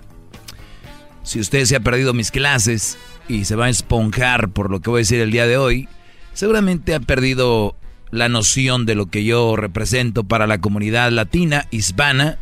Si 1.23 1.41
usted 1.41 1.65
se 1.65 1.77
ha 1.77 1.81
perdido 1.81 2.13
mis 2.13 2.31
clases 2.31 2.99
y 3.27 3.47
se 3.47 3.57
va 3.57 3.67
a 3.67 3.71
esponjar 3.71 4.51
por 4.51 4.71
lo 4.71 4.81
que 4.81 4.91
voy 4.91 4.99
a 4.99 5.03
decir 5.03 5.21
el 5.21 5.31
día 5.31 5.47
de 5.47 5.57
hoy, 5.57 5.89
seguramente 6.35 6.95
ha 6.95 7.01
perdido 7.01 7.75
la 8.11 8.29
noción 8.29 8.87
de 8.87 8.95
lo 8.95 9.07
que 9.07 9.25
yo 9.25 9.57
represento 9.57 10.25
para 10.25 10.47
la 10.47 10.61
comunidad 10.61 11.11
latina, 11.11 11.67
hispana, 11.71 12.39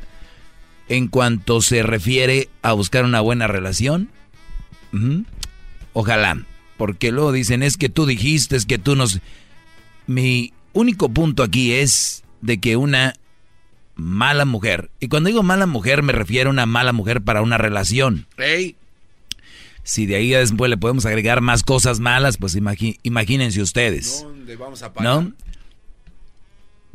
en 0.88 1.08
cuanto 1.08 1.60
se 1.62 1.82
refiere 1.82 2.48
a 2.62 2.72
buscar 2.72 3.04
una 3.04 3.20
buena 3.20 3.46
relación. 3.46 4.10
Ojalá, 5.92 6.38
porque 6.76 7.10
luego 7.12 7.32
dicen, 7.32 7.62
es 7.62 7.76
que 7.76 7.88
tú 7.88 8.06
dijiste, 8.06 8.56
es 8.56 8.66
que 8.66 8.78
tú 8.78 8.96
nos... 8.96 9.20
Mi 10.06 10.52
único 10.72 11.08
punto 11.08 11.42
aquí 11.42 11.72
es 11.72 12.22
de 12.40 12.58
que 12.58 12.76
una 12.76 13.14
mala 13.96 14.44
mujer, 14.44 14.90
y 15.00 15.08
cuando 15.08 15.28
digo 15.28 15.42
mala 15.42 15.66
mujer 15.66 16.02
me 16.02 16.12
refiero 16.12 16.50
a 16.50 16.52
una 16.52 16.66
mala 16.66 16.92
mujer 16.92 17.22
para 17.22 17.42
una 17.42 17.58
relación. 17.58 18.26
Ey, 18.36 18.76
Si 19.82 20.06
de 20.06 20.16
ahí 20.16 20.30
después 20.30 20.68
le 20.68 20.76
podemos 20.76 21.06
agregar 21.06 21.40
más 21.40 21.62
cosas 21.62 21.98
malas, 21.98 22.36
pues 22.36 22.56
imagínense 23.02 23.62
ustedes. 23.62 24.22
¿dónde 24.22 24.56
vamos 24.56 24.82
a 24.82 24.92
parar? 24.92 25.24
¿No? 25.24 25.32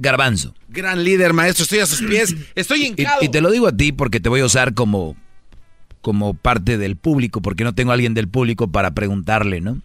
Garbanzo. 0.01 0.53
Gran 0.67 1.03
líder, 1.03 1.33
maestro. 1.33 1.63
Estoy 1.63 1.79
a 1.79 1.85
sus 1.85 2.01
pies. 2.01 2.35
Estoy 2.55 2.85
hincado. 2.85 3.23
y 3.23 3.29
te 3.29 3.39
lo 3.39 3.51
digo 3.51 3.67
a 3.67 3.71
ti 3.71 3.91
porque 3.91 4.19
te 4.19 4.29
voy 4.29 4.41
a 4.41 4.45
usar 4.45 4.73
como, 4.73 5.15
como 6.01 6.33
parte 6.33 6.77
del 6.77 6.95
público, 6.95 7.41
porque 7.41 7.63
no 7.63 7.75
tengo 7.75 7.91
a 7.91 7.93
alguien 7.93 8.13
del 8.13 8.27
público 8.27 8.71
para 8.71 8.91
preguntarle, 8.91 9.61
¿no? 9.61 9.81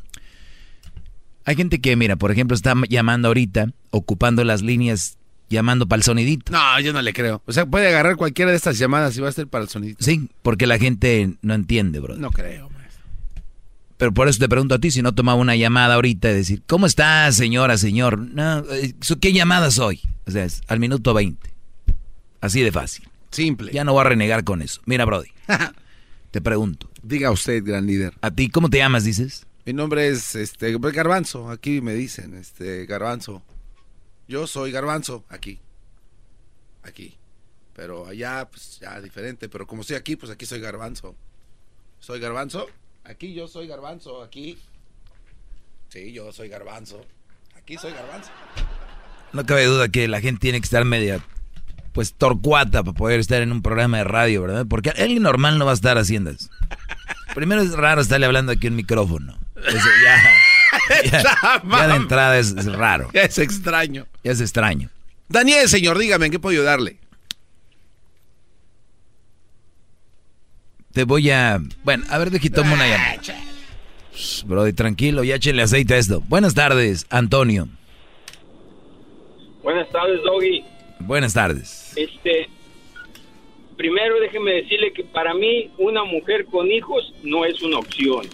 Hay 1.44 1.54
gente 1.54 1.80
que, 1.80 1.94
mira, 1.94 2.16
por 2.16 2.32
ejemplo, 2.32 2.56
está 2.56 2.74
llamando 2.88 3.28
ahorita, 3.28 3.70
ocupando 3.90 4.42
las 4.42 4.62
líneas, 4.62 5.16
llamando 5.48 5.86
para 5.86 5.98
el 5.98 6.02
sonidito. 6.02 6.50
No, 6.50 6.80
yo 6.80 6.92
no 6.92 7.02
le 7.02 7.12
creo. 7.12 7.42
O 7.46 7.52
sea, 7.52 7.66
puede 7.66 7.86
agarrar 7.86 8.16
cualquiera 8.16 8.50
de 8.50 8.56
estas 8.56 8.78
llamadas 8.78 9.16
y 9.16 9.20
va 9.20 9.28
a 9.28 9.32
ser 9.32 9.46
para 9.46 9.62
el 9.62 9.68
sonido. 9.68 9.96
Sí, 10.00 10.28
porque 10.42 10.66
la 10.66 10.78
gente 10.78 11.34
no 11.42 11.54
entiende, 11.54 12.00
bro. 12.00 12.16
No 12.16 12.30
creo. 12.30 12.68
Pero 13.96 14.12
por 14.12 14.28
eso 14.28 14.38
te 14.38 14.48
pregunto 14.48 14.74
a 14.74 14.78
ti 14.78 14.90
si 14.90 15.00
no 15.00 15.14
tomaba 15.14 15.40
una 15.40 15.56
llamada 15.56 15.94
ahorita 15.94 16.30
y 16.30 16.34
decir, 16.34 16.62
¿cómo 16.66 16.86
estás, 16.86 17.36
señora, 17.36 17.78
señor? 17.78 18.18
No, 18.18 18.58
eh, 18.70 18.94
¿Qué 19.20 19.32
llamada 19.32 19.70
soy? 19.70 20.00
O 20.26 20.30
sea, 20.30 20.44
es 20.44 20.60
al 20.66 20.80
minuto 20.80 21.14
20. 21.14 21.50
Así 22.40 22.60
de 22.60 22.72
fácil. 22.72 23.08
Simple. 23.30 23.72
Ya 23.72 23.84
no 23.84 23.92
voy 23.92 24.02
a 24.02 24.04
renegar 24.04 24.44
con 24.44 24.60
eso. 24.60 24.82
Mira, 24.84 25.04
Brody. 25.04 25.28
te 26.30 26.40
pregunto. 26.40 26.90
Diga 27.02 27.30
usted, 27.30 27.64
gran 27.64 27.86
líder. 27.86 28.12
¿A 28.20 28.30
ti 28.30 28.50
cómo 28.50 28.68
te 28.68 28.78
llamas, 28.78 29.04
dices? 29.04 29.46
Mi 29.64 29.72
nombre 29.72 30.08
es 30.08 30.34
este 30.34 30.78
pues, 30.78 30.94
Garbanzo. 30.94 31.50
Aquí 31.50 31.80
me 31.80 31.94
dicen, 31.94 32.34
este 32.34 32.84
Garbanzo. 32.86 33.42
Yo 34.28 34.46
soy 34.46 34.72
Garbanzo 34.72 35.24
aquí. 35.28 35.58
Aquí. 36.82 37.16
Pero 37.74 38.06
allá, 38.06 38.48
pues 38.50 38.78
ya 38.80 39.00
diferente. 39.00 39.48
Pero 39.48 39.66
como 39.66 39.82
estoy 39.82 39.96
aquí, 39.96 40.16
pues 40.16 40.30
aquí 40.30 40.44
soy 40.44 40.60
Garbanzo. 40.60 41.16
¿Soy 41.98 42.20
Garbanzo? 42.20 42.66
Aquí 43.08 43.34
yo 43.34 43.46
soy 43.48 43.66
Garbanzo. 43.66 44.22
Aquí. 44.22 44.58
Sí, 45.88 46.12
yo 46.12 46.32
soy 46.32 46.48
Garbanzo. 46.48 47.04
Aquí 47.56 47.76
soy 47.76 47.92
Garbanzo. 47.92 48.30
No 49.32 49.44
cabe 49.44 49.64
duda 49.64 49.88
que 49.88 50.08
la 50.08 50.20
gente 50.20 50.40
tiene 50.40 50.60
que 50.60 50.64
estar 50.64 50.84
media, 50.84 51.20
pues, 51.92 52.14
torcuata 52.14 52.82
para 52.82 52.96
poder 52.96 53.20
estar 53.20 53.42
en 53.42 53.52
un 53.52 53.62
programa 53.62 53.98
de 53.98 54.04
radio, 54.04 54.42
¿verdad? 54.42 54.66
Porque 54.68 54.90
alguien 54.90 55.22
normal 55.22 55.58
no 55.58 55.64
va 55.66 55.72
a 55.72 55.74
estar 55.74 55.98
haciendo 55.98 56.30
eso. 56.30 56.48
Primero 57.34 57.62
es 57.62 57.72
raro 57.72 58.00
estarle 58.00 58.26
hablando 58.26 58.52
aquí 58.52 58.66
en 58.66 58.72
un 58.72 58.78
micrófono. 58.78 59.38
Eso 59.56 59.88
ya, 60.04 61.10
ya, 61.22 61.62
ya 61.70 61.88
de 61.88 61.94
entrada 61.94 62.38
es, 62.38 62.54
es 62.56 62.72
raro. 62.72 63.10
Ya 63.12 63.22
es 63.22 63.38
extraño. 63.38 64.06
Ya 64.24 64.32
es 64.32 64.40
extraño. 64.40 64.90
Daniel, 65.28 65.68
señor, 65.68 65.98
dígame, 65.98 66.26
¿en 66.26 66.32
qué 66.32 66.38
puedo 66.38 66.52
ayudarle? 66.52 66.98
Te 70.96 71.04
voy 71.04 71.28
a... 71.28 71.60
Bueno, 71.84 72.04
a 72.08 72.16
ver, 72.16 72.30
deje 72.30 72.48
tomo 72.48 72.72
una 72.72 72.88
llamada. 72.88 73.20
Brody, 74.46 74.72
tranquilo, 74.72 75.24
ya 75.24 75.34
échenle 75.34 75.60
aceite 75.60 75.92
a 75.92 75.98
esto. 75.98 76.22
Buenas 76.26 76.54
tardes, 76.54 77.06
Antonio. 77.10 77.68
Buenas 79.62 79.90
tardes, 79.90 80.22
Doggy. 80.22 80.64
Buenas 81.00 81.34
tardes. 81.34 81.92
Este, 81.98 82.48
primero 83.76 84.18
déjeme 84.20 84.52
decirle 84.52 84.90
que 84.94 85.04
para 85.04 85.34
mí 85.34 85.70
una 85.76 86.02
mujer 86.02 86.46
con 86.46 86.72
hijos 86.72 87.12
no 87.22 87.44
es 87.44 87.60
una 87.60 87.76
opción. 87.76 88.24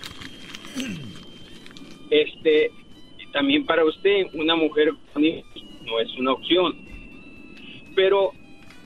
Este, 2.10 2.70
y 3.18 3.26
también 3.32 3.66
para 3.66 3.84
usted 3.84 4.26
una 4.34 4.54
mujer 4.54 4.92
con 5.12 5.24
hijos 5.24 5.64
no 5.84 5.98
es 5.98 6.16
una 6.16 6.30
opción. 6.30 6.76
Pero 7.96 8.30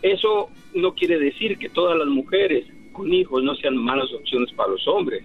eso 0.00 0.48
no 0.74 0.94
quiere 0.94 1.18
decir 1.18 1.58
que 1.58 1.68
todas 1.68 1.98
las 1.98 2.08
mujeres 2.08 2.64
con 2.96 3.12
hijos 3.12 3.42
no 3.42 3.54
sean 3.56 3.76
malas 3.76 4.12
opciones 4.12 4.52
para 4.52 4.70
los 4.70 4.86
hombres. 4.88 5.22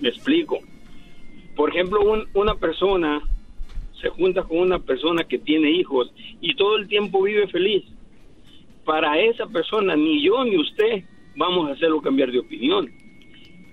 Me 0.00 0.08
explico. 0.10 0.58
Por 1.54 1.70
ejemplo, 1.70 2.00
un- 2.02 2.28
una 2.34 2.54
persona 2.54 3.22
se 4.00 4.10
junta 4.10 4.42
con 4.42 4.58
una 4.58 4.78
persona 4.78 5.24
que 5.24 5.38
tiene 5.38 5.70
hijos 5.70 6.12
y 6.40 6.54
todo 6.54 6.76
el 6.76 6.86
tiempo 6.86 7.22
vive 7.22 7.48
feliz. 7.48 7.82
Para 8.84 9.18
esa 9.18 9.46
persona, 9.46 9.96
ni 9.96 10.22
yo 10.22 10.44
ni 10.44 10.58
usted 10.58 11.02
vamos 11.34 11.68
a 11.68 11.72
hacerlo 11.72 12.00
cambiar 12.02 12.30
de 12.30 12.40
opinión. 12.40 12.90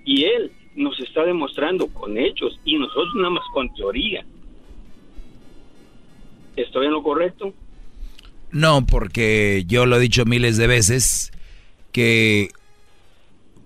Y 0.04 0.24
él 0.24 0.50
nos 0.74 0.98
está 1.00 1.24
demostrando 1.24 1.86
con 1.88 2.18
hechos 2.18 2.58
y 2.64 2.76
nosotros 2.78 3.14
nada 3.16 3.30
más 3.30 3.44
con 3.52 3.72
teoría. 3.74 4.24
¿Estoy 6.56 6.86
en 6.86 6.92
lo 6.92 7.02
correcto? 7.02 7.52
No, 8.50 8.86
porque 8.86 9.64
yo 9.66 9.86
lo 9.86 9.96
he 9.96 10.00
dicho 10.00 10.24
miles 10.24 10.56
de 10.56 10.66
veces 10.66 11.32
que 11.92 12.48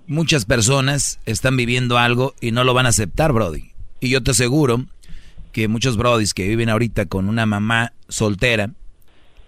muchas 0.09 0.44
personas 0.44 1.20
están 1.26 1.56
viviendo 1.56 1.98
algo 1.98 2.35
y 2.40 2.51
no 2.51 2.64
lo 2.64 2.74
van 2.74 2.86
a 2.86 2.90
aceptar, 2.90 3.32
Brody. 3.32 3.72
Y 4.01 4.09
yo 4.09 4.22
te 4.22 4.32
aseguro 4.32 4.86
que 5.52 5.68
muchos 5.68 5.97
Brodis 5.97 6.35
que 6.35 6.48
viven 6.48 6.68
ahorita 6.68 7.06
con 7.06 7.28
una 7.28 7.47
mamá 7.47 7.93
soltera 8.09 8.70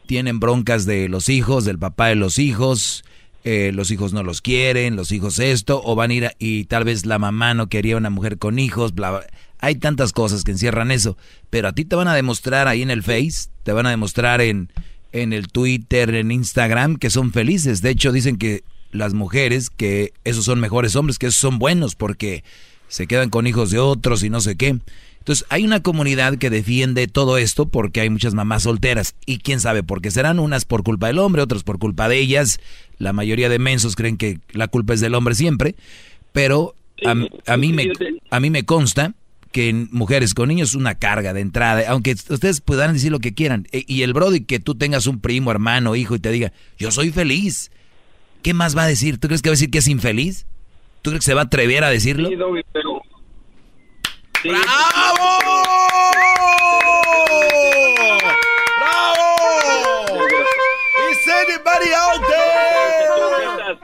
tienen 0.06 0.40
broncas 0.40 0.86
de 0.86 1.08
los 1.08 1.28
hijos, 1.28 1.64
del 1.64 1.78
papá 1.78 2.08
de 2.08 2.16
los 2.16 2.38
hijos, 2.38 3.04
eh, 3.44 3.70
los 3.74 3.90
hijos 3.90 4.12
no 4.12 4.22
los 4.22 4.42
quieren, 4.42 4.96
los 4.96 5.12
hijos 5.12 5.38
esto, 5.38 5.80
o 5.84 5.94
van 5.94 6.10
a 6.10 6.14
ir 6.14 6.26
a- 6.26 6.32
y 6.38 6.64
tal 6.64 6.84
vez 6.84 7.06
la 7.06 7.18
mamá 7.18 7.54
no 7.54 7.68
quería 7.68 7.96
una 7.96 8.10
mujer 8.10 8.38
con 8.38 8.58
hijos, 8.58 8.94
bla, 8.94 9.10
bla. 9.10 9.26
Hay 9.60 9.76
tantas 9.76 10.12
cosas 10.12 10.42
que 10.42 10.50
encierran 10.50 10.90
eso, 10.90 11.16
pero 11.48 11.68
a 11.68 11.72
ti 11.72 11.84
te 11.84 11.94
van 11.96 12.08
a 12.08 12.14
demostrar 12.14 12.66
ahí 12.66 12.82
en 12.82 12.90
el 12.90 13.02
Face, 13.02 13.48
te 13.62 13.72
van 13.72 13.86
a 13.86 13.90
demostrar 13.90 14.40
en, 14.40 14.72
en 15.12 15.32
el 15.32 15.48
Twitter, 15.48 16.14
en 16.14 16.32
Instagram, 16.32 16.96
que 16.96 17.08
son 17.10 17.30
felices. 17.32 17.82
De 17.82 17.90
hecho, 17.90 18.10
dicen 18.10 18.36
que 18.36 18.64
las 18.92 19.14
mujeres, 19.14 19.70
que 19.70 20.12
esos 20.24 20.44
son 20.44 20.60
mejores 20.60 20.96
hombres, 20.96 21.18
que 21.18 21.26
esos 21.26 21.40
son 21.40 21.58
buenos 21.58 21.94
porque 21.94 22.44
se 22.88 23.06
quedan 23.06 23.30
con 23.30 23.46
hijos 23.46 23.70
de 23.70 23.78
otros 23.78 24.22
y 24.22 24.30
no 24.30 24.40
sé 24.40 24.56
qué. 24.56 24.78
Entonces, 25.18 25.44
hay 25.50 25.64
una 25.64 25.80
comunidad 25.82 26.38
que 26.38 26.48
defiende 26.50 27.06
todo 27.06 27.36
esto 27.36 27.66
porque 27.66 28.00
hay 28.00 28.08
muchas 28.10 28.32
mamás 28.34 28.62
solteras. 28.62 29.14
Y 29.26 29.38
quién 29.38 29.60
sabe 29.60 29.82
por 29.82 30.00
qué 30.00 30.10
serán 30.10 30.38
unas 30.38 30.64
por 30.64 30.82
culpa 30.82 31.08
del 31.08 31.18
hombre, 31.18 31.42
otras 31.42 31.62
por 31.62 31.78
culpa 31.78 32.08
de 32.08 32.18
ellas. 32.18 32.58
La 32.98 33.12
mayoría 33.12 33.48
de 33.50 33.58
mensos 33.58 33.96
creen 33.96 34.16
que 34.16 34.38
la 34.52 34.66
culpa 34.66 34.94
es 34.94 35.00
del 35.00 35.14
hombre 35.14 35.34
siempre. 35.34 35.74
Pero 36.32 36.74
a, 37.06 37.14
a 37.46 37.56
mí, 37.56 37.72
me, 37.72 37.82
a 38.30 38.40
mí 38.40 38.50
me 38.50 38.64
consta 38.64 39.14
que 39.52 39.68
en 39.68 39.88
mujeres 39.92 40.32
con 40.32 40.48
niños 40.48 40.70
es 40.70 40.74
una 40.74 40.94
carga 40.94 41.32
de 41.34 41.40
entrada. 41.40 41.82
Aunque 41.88 42.12
ustedes 42.12 42.60
puedan 42.62 42.94
decir 42.94 43.12
lo 43.12 43.18
que 43.18 43.34
quieran. 43.34 43.66
E- 43.72 43.84
Y 43.86 44.02
el 44.02 44.14
brody 44.14 44.40
que 44.40 44.58
tú 44.58 44.74
tengas 44.74 45.06
un 45.06 45.20
primo, 45.20 45.50
hermano, 45.50 45.96
hijo 45.96 46.14
y 46.14 46.18
te 46.20 46.30
diga, 46.30 46.52
yo 46.78 46.90
soy 46.90 47.10
feliz. 47.10 47.70
¿Qué 48.42 48.54
más 48.54 48.76
va 48.76 48.84
a 48.84 48.86
decir? 48.86 49.18
¿Tú 49.18 49.28
crees 49.28 49.42
que 49.42 49.50
va 49.50 49.52
a 49.52 49.56
decir 49.56 49.70
que 49.70 49.78
es 49.78 49.88
infeliz? 49.88 50.46
¿Tú 51.02 51.10
crees 51.10 51.20
que 51.24 51.30
se 51.30 51.34
va 51.34 51.42
a 51.42 51.44
atrever 51.44 51.84
a 51.84 51.90
decirlo? 51.90 52.28
Sí, 52.28 52.36
Doggy, 52.36 52.62
pero... 52.72 53.02
Sí, 54.42 54.48
¡Bravo! 54.48 55.40
Everybody 61.42 61.92
out 61.94 62.20
there. 62.28 63.78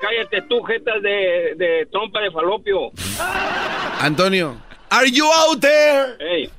Cállate 0.00 0.42
tú, 0.48 0.62
jetas 0.62 1.02
de, 1.02 1.54
de 1.56 1.86
trompa 1.90 2.20
de 2.20 2.30
falopio. 2.30 2.90
Antonio, 4.00 4.56
are 4.90 5.10
you 5.10 5.24
out 5.26 5.60
there? 5.60 6.16
Hey, 6.18 6.50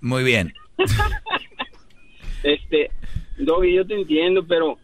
Muy 0.00 0.24
bien. 0.24 0.52
este, 2.42 2.90
Doggy, 3.38 3.74
yo 3.74 3.86
te 3.86 3.94
entiendo, 3.94 4.44
pero 4.46 4.78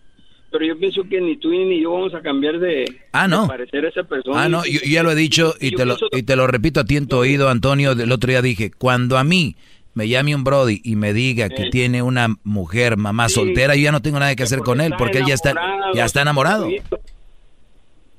pero 0.51 0.65
yo 0.65 0.79
pienso 0.79 1.03
que 1.09 1.21
ni 1.21 1.37
tú 1.37 1.51
ni 1.51 1.81
yo 1.83 1.93
vamos 1.93 2.15
a 2.15 2.21
cambiar 2.21 2.59
de, 2.59 2.85
Ah, 3.13 3.29
no. 3.29 3.43
de 3.43 3.49
parecer 3.49 3.85
a 3.85 3.89
esa 3.89 4.03
persona. 4.05 4.43
Ah, 4.45 4.49
no, 4.49 4.65
yo, 4.65 4.81
yo 4.85 4.91
ya 4.91 5.03
lo 5.03 5.11
he 5.13 5.15
dicho 5.15 5.55
y 5.61 5.73
te 5.75 5.85
lo, 5.85 5.97
y 6.13 6.23
te 6.23 6.37
lo 6.37 6.47
repito 6.47 6.81
a 6.81 6.85
ti 6.85 6.97
en 6.97 7.07
tu 7.07 7.17
oído, 7.17 7.49
Antonio. 7.49 7.95
Del 7.95 8.13
otro 8.13 8.29
día 8.31 8.43
dije, 8.43 8.71
cuando 8.71 9.17
a 9.19 9.25
mí 9.25 9.57
me 9.95 10.09
llame 10.09 10.35
un 10.35 10.45
Brody 10.45 10.81
y 10.85 10.97
me 10.97 11.13
diga 11.13 11.49
que 11.49 11.65
Eh. 11.65 11.71
tiene 11.71 12.03
una 12.03 12.29
mujer, 12.45 12.97
mamá 12.97 13.29
Sí. 13.29 13.35
soltera, 13.37 13.75
yo 13.77 13.83
ya 13.83 13.93
no 13.93 14.03
tengo 14.03 14.19
nada 14.19 14.35
que 14.37 14.43
hacer 14.45 14.61
con 14.61 14.81
él 14.81 14.93
porque 14.99 15.19
él 15.19 15.25
ya 15.27 15.35
está, 15.35 15.51
enamorado, 15.51 15.95
ya 15.95 16.05
está 16.05 16.23
enamorado. 16.23 16.69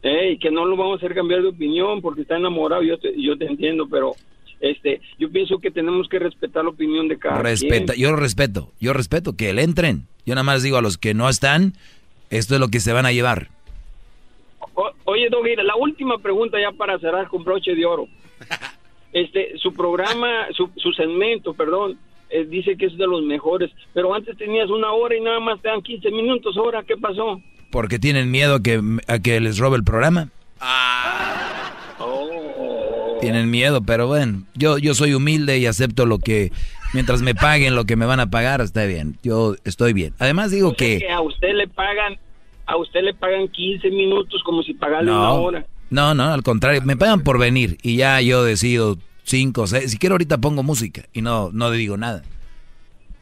Ey, 0.04 0.38
que 0.40 0.50
no 0.50 0.66
lo 0.66 0.76
vamos 0.76 0.96
a 1.02 1.06
hacer 1.06 1.16
cambiar 1.16 1.42
de 1.44 1.50
opinión 1.50 2.02
porque 2.02 2.22
está 2.22 2.36
enamorado, 2.36 2.82
yo 2.82 2.98
te, 2.98 3.14
yo 3.22 3.38
te 3.38 3.46
entiendo, 3.46 3.88
pero 3.88 4.14
este, 4.60 5.00
yo 5.20 5.30
pienso 5.32 5.60
que 5.60 5.70
tenemos 5.70 6.08
que 6.10 6.18
respetar 6.18 6.64
la 6.64 6.72
opinión 6.72 7.08
de 7.08 7.18
cada 7.20 7.38
Respeta, 7.40 7.94
quien. 7.94 8.06
yo 8.06 8.12
lo 8.12 8.18
respeto, 8.18 8.72
yo 8.80 8.94
respeto 8.94 9.36
que 9.36 9.54
le 9.54 9.62
entren. 9.64 10.08
Yo 10.26 10.34
nada 10.36 10.44
más 10.44 10.64
digo 10.64 10.78
a 10.78 10.82
los 10.82 10.98
que 10.98 11.14
no 11.14 11.30
están, 11.30 11.74
esto 12.32 12.56
es 12.56 12.60
lo 12.60 12.70
que 12.70 12.80
se 12.80 12.92
van 12.94 13.06
a 13.06 13.12
llevar. 13.12 13.50
O- 14.74 14.92
oye, 15.06 15.30
Doggy, 15.30 15.56
la 15.58 15.76
última 15.76 16.18
pregunta 16.18 16.60
ya 16.60 16.72
para 16.72 16.98
cerrar 16.98 17.28
con 17.28 17.44
broche 17.44 17.76
de 17.76 17.86
oro. 17.86 18.08
Este, 19.14 19.58
su 19.58 19.74
programa, 19.74 20.48
su, 20.56 20.70
su 20.78 20.94
segmento, 20.94 21.54
perdón, 21.54 22.00
eh, 22.30 22.46
dice 22.46 22.78
que 22.78 22.86
es 22.86 22.98
de 22.98 23.06
los 23.06 23.22
mejores, 23.24 23.70
pero 23.94 24.14
antes 24.16 24.38
tenías 24.38 24.70
una 24.70 24.94
hora 24.94 25.18
y 25.18 25.20
nada 25.20 25.42
más 25.42 25.62
te 25.62 25.68
dan 25.68 25.82
15 25.82 26.10
minutos, 26.12 26.56
ahora, 26.56 26.82
¿qué 26.88 26.96
pasó? 26.96 27.42
Porque 27.72 28.00
tienen 28.00 28.32
miedo 28.32 28.56
a 28.56 28.64
que, 28.64 28.80
a 29.08 29.20
que 29.20 29.42
les 29.42 29.58
robe 29.58 29.76
el 29.76 29.84
programa. 29.84 30.30
Oh. 32.00 32.51
Tienen 33.22 33.50
miedo, 33.50 33.82
pero 33.84 34.08
bueno, 34.08 34.44
yo, 34.56 34.78
yo 34.78 34.94
soy 34.96 35.14
humilde 35.14 35.58
y 35.60 35.66
acepto 35.68 36.06
lo 36.06 36.20
que, 36.20 36.52
mientras 36.94 37.22
me 37.22 37.36
paguen 37.36 37.76
lo 37.76 37.86
que 37.86 37.96
me 37.96 38.06
van 38.06 38.20
a 38.20 38.30
pagar, 38.30 38.62
está 38.62 38.86
bien. 38.86 39.18
Yo 39.24 39.56
estoy 39.64 39.94
bien. 39.94 40.14
Además 40.20 40.52
digo 40.52 40.70
O 40.70 40.76
sea 40.76 40.78
que... 40.78 41.00
que 41.00 41.10
a 41.12 41.22
usted 41.22 41.54
le 41.54 41.68
pagan, 41.68 42.18
a 42.66 42.78
usted 42.78 43.02
le 43.02 43.14
pagan 43.14 43.48
15 43.48 43.90
minutos 43.92 44.42
como 44.44 44.64
si 44.64 44.74
pagarle 44.74 45.12
una 45.12 45.20
No, 45.22 45.34
hora. 45.42 45.66
no, 45.90 46.14
no, 46.14 46.34
al 46.34 46.44
contrario, 46.44 46.82
me 46.84 46.98
pagan 46.98 47.22
por 47.24 47.38
venir 47.40 47.78
y 47.84 47.96
ya 47.98 48.20
yo 48.22 48.44
decido 48.44 48.98
cinco, 49.24 49.68
seis, 49.68 49.92
si 49.92 49.98
quiero 49.98 50.16
ahorita 50.16 50.40
pongo 50.40 50.64
música 50.64 51.04
y 51.14 51.22
no, 51.22 51.52
no 51.54 51.70
digo 51.72 51.96
nada. 51.98 52.24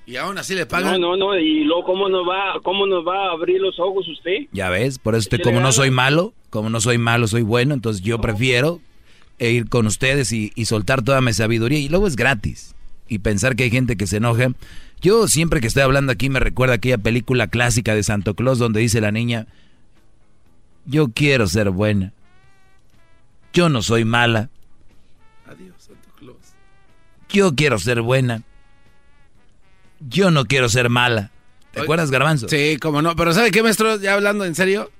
Y 0.05 0.15
aún 0.15 0.39
así 0.39 0.55
le 0.55 0.61
No, 0.61 0.67
pagan. 0.67 0.99
no, 0.99 1.15
no, 1.17 1.37
y 1.37 1.63
luego 1.65 1.83
cómo 1.83 2.09
nos 2.09 2.27
va, 2.27 2.59
cómo 2.63 2.87
nos 2.87 3.05
va 3.05 3.27
a 3.27 3.31
abrir 3.33 3.61
los 3.61 3.79
ojos 3.79 4.07
usted. 4.07 4.47
Ya 4.51 4.69
ves, 4.69 4.97
por 4.97 5.13
eso 5.13 5.29
como 5.43 5.59
no 5.59 5.71
soy 5.71 5.91
malo, 5.91 6.33
como 6.49 6.69
no 6.71 6.81
soy 6.81 6.97
malo, 6.97 7.27
soy 7.27 7.43
bueno, 7.43 7.75
entonces 7.75 8.01
yo 8.01 8.19
prefiero 8.19 8.79
e 9.39 9.51
ir 9.51 9.69
con 9.69 9.87
ustedes 9.87 10.31
y, 10.31 10.51
y 10.55 10.65
soltar 10.65 11.01
toda 11.01 11.21
mi 11.21 11.33
sabiduría 11.33 11.79
y 11.79 11.89
luego 11.89 12.07
es 12.07 12.15
gratis. 12.15 12.75
Y 13.07 13.19
pensar 13.19 13.55
que 13.55 13.63
hay 13.63 13.71
gente 13.71 13.97
que 13.97 14.05
se 14.05 14.17
enoja. 14.17 14.49
Yo 15.01 15.27
siempre 15.27 15.61
que 15.61 15.67
estoy 15.67 15.81
hablando 15.81 16.11
aquí 16.11 16.29
me 16.29 16.39
recuerda 16.39 16.75
aquella 16.75 16.97
película 16.97 17.47
clásica 17.47 17.95
de 17.95 18.03
Santo 18.03 18.35
Claus 18.35 18.59
donde 18.59 18.81
dice 18.81 19.01
la 19.01 19.11
niña, 19.11 19.47
yo 20.85 21.09
quiero 21.09 21.47
ser 21.47 21.71
buena. 21.71 22.13
Yo 23.53 23.69
no 23.69 23.81
soy 23.81 24.05
mala. 24.05 24.49
Adiós, 25.47 25.75
Santo 25.77 26.09
Claus. 26.19 26.37
Yo 27.29 27.55
quiero 27.55 27.79
ser 27.79 28.01
buena. 28.01 28.43
Yo 29.99 30.31
no 30.31 30.45
quiero 30.45 30.69
ser 30.69 30.89
mala. 30.89 31.31
¿Te 31.71 31.79
Oye, 31.79 31.85
acuerdas, 31.85 32.11
Garbanzo? 32.11 32.47
Sí, 32.47 32.77
como 32.79 33.01
no. 33.01 33.15
Pero 33.15 33.33
¿sabe 33.33 33.51
qué, 33.51 33.63
maestro? 33.63 33.97
Ya 33.97 34.13
hablando 34.13 34.45
en 34.45 34.55
serio. 34.55 34.91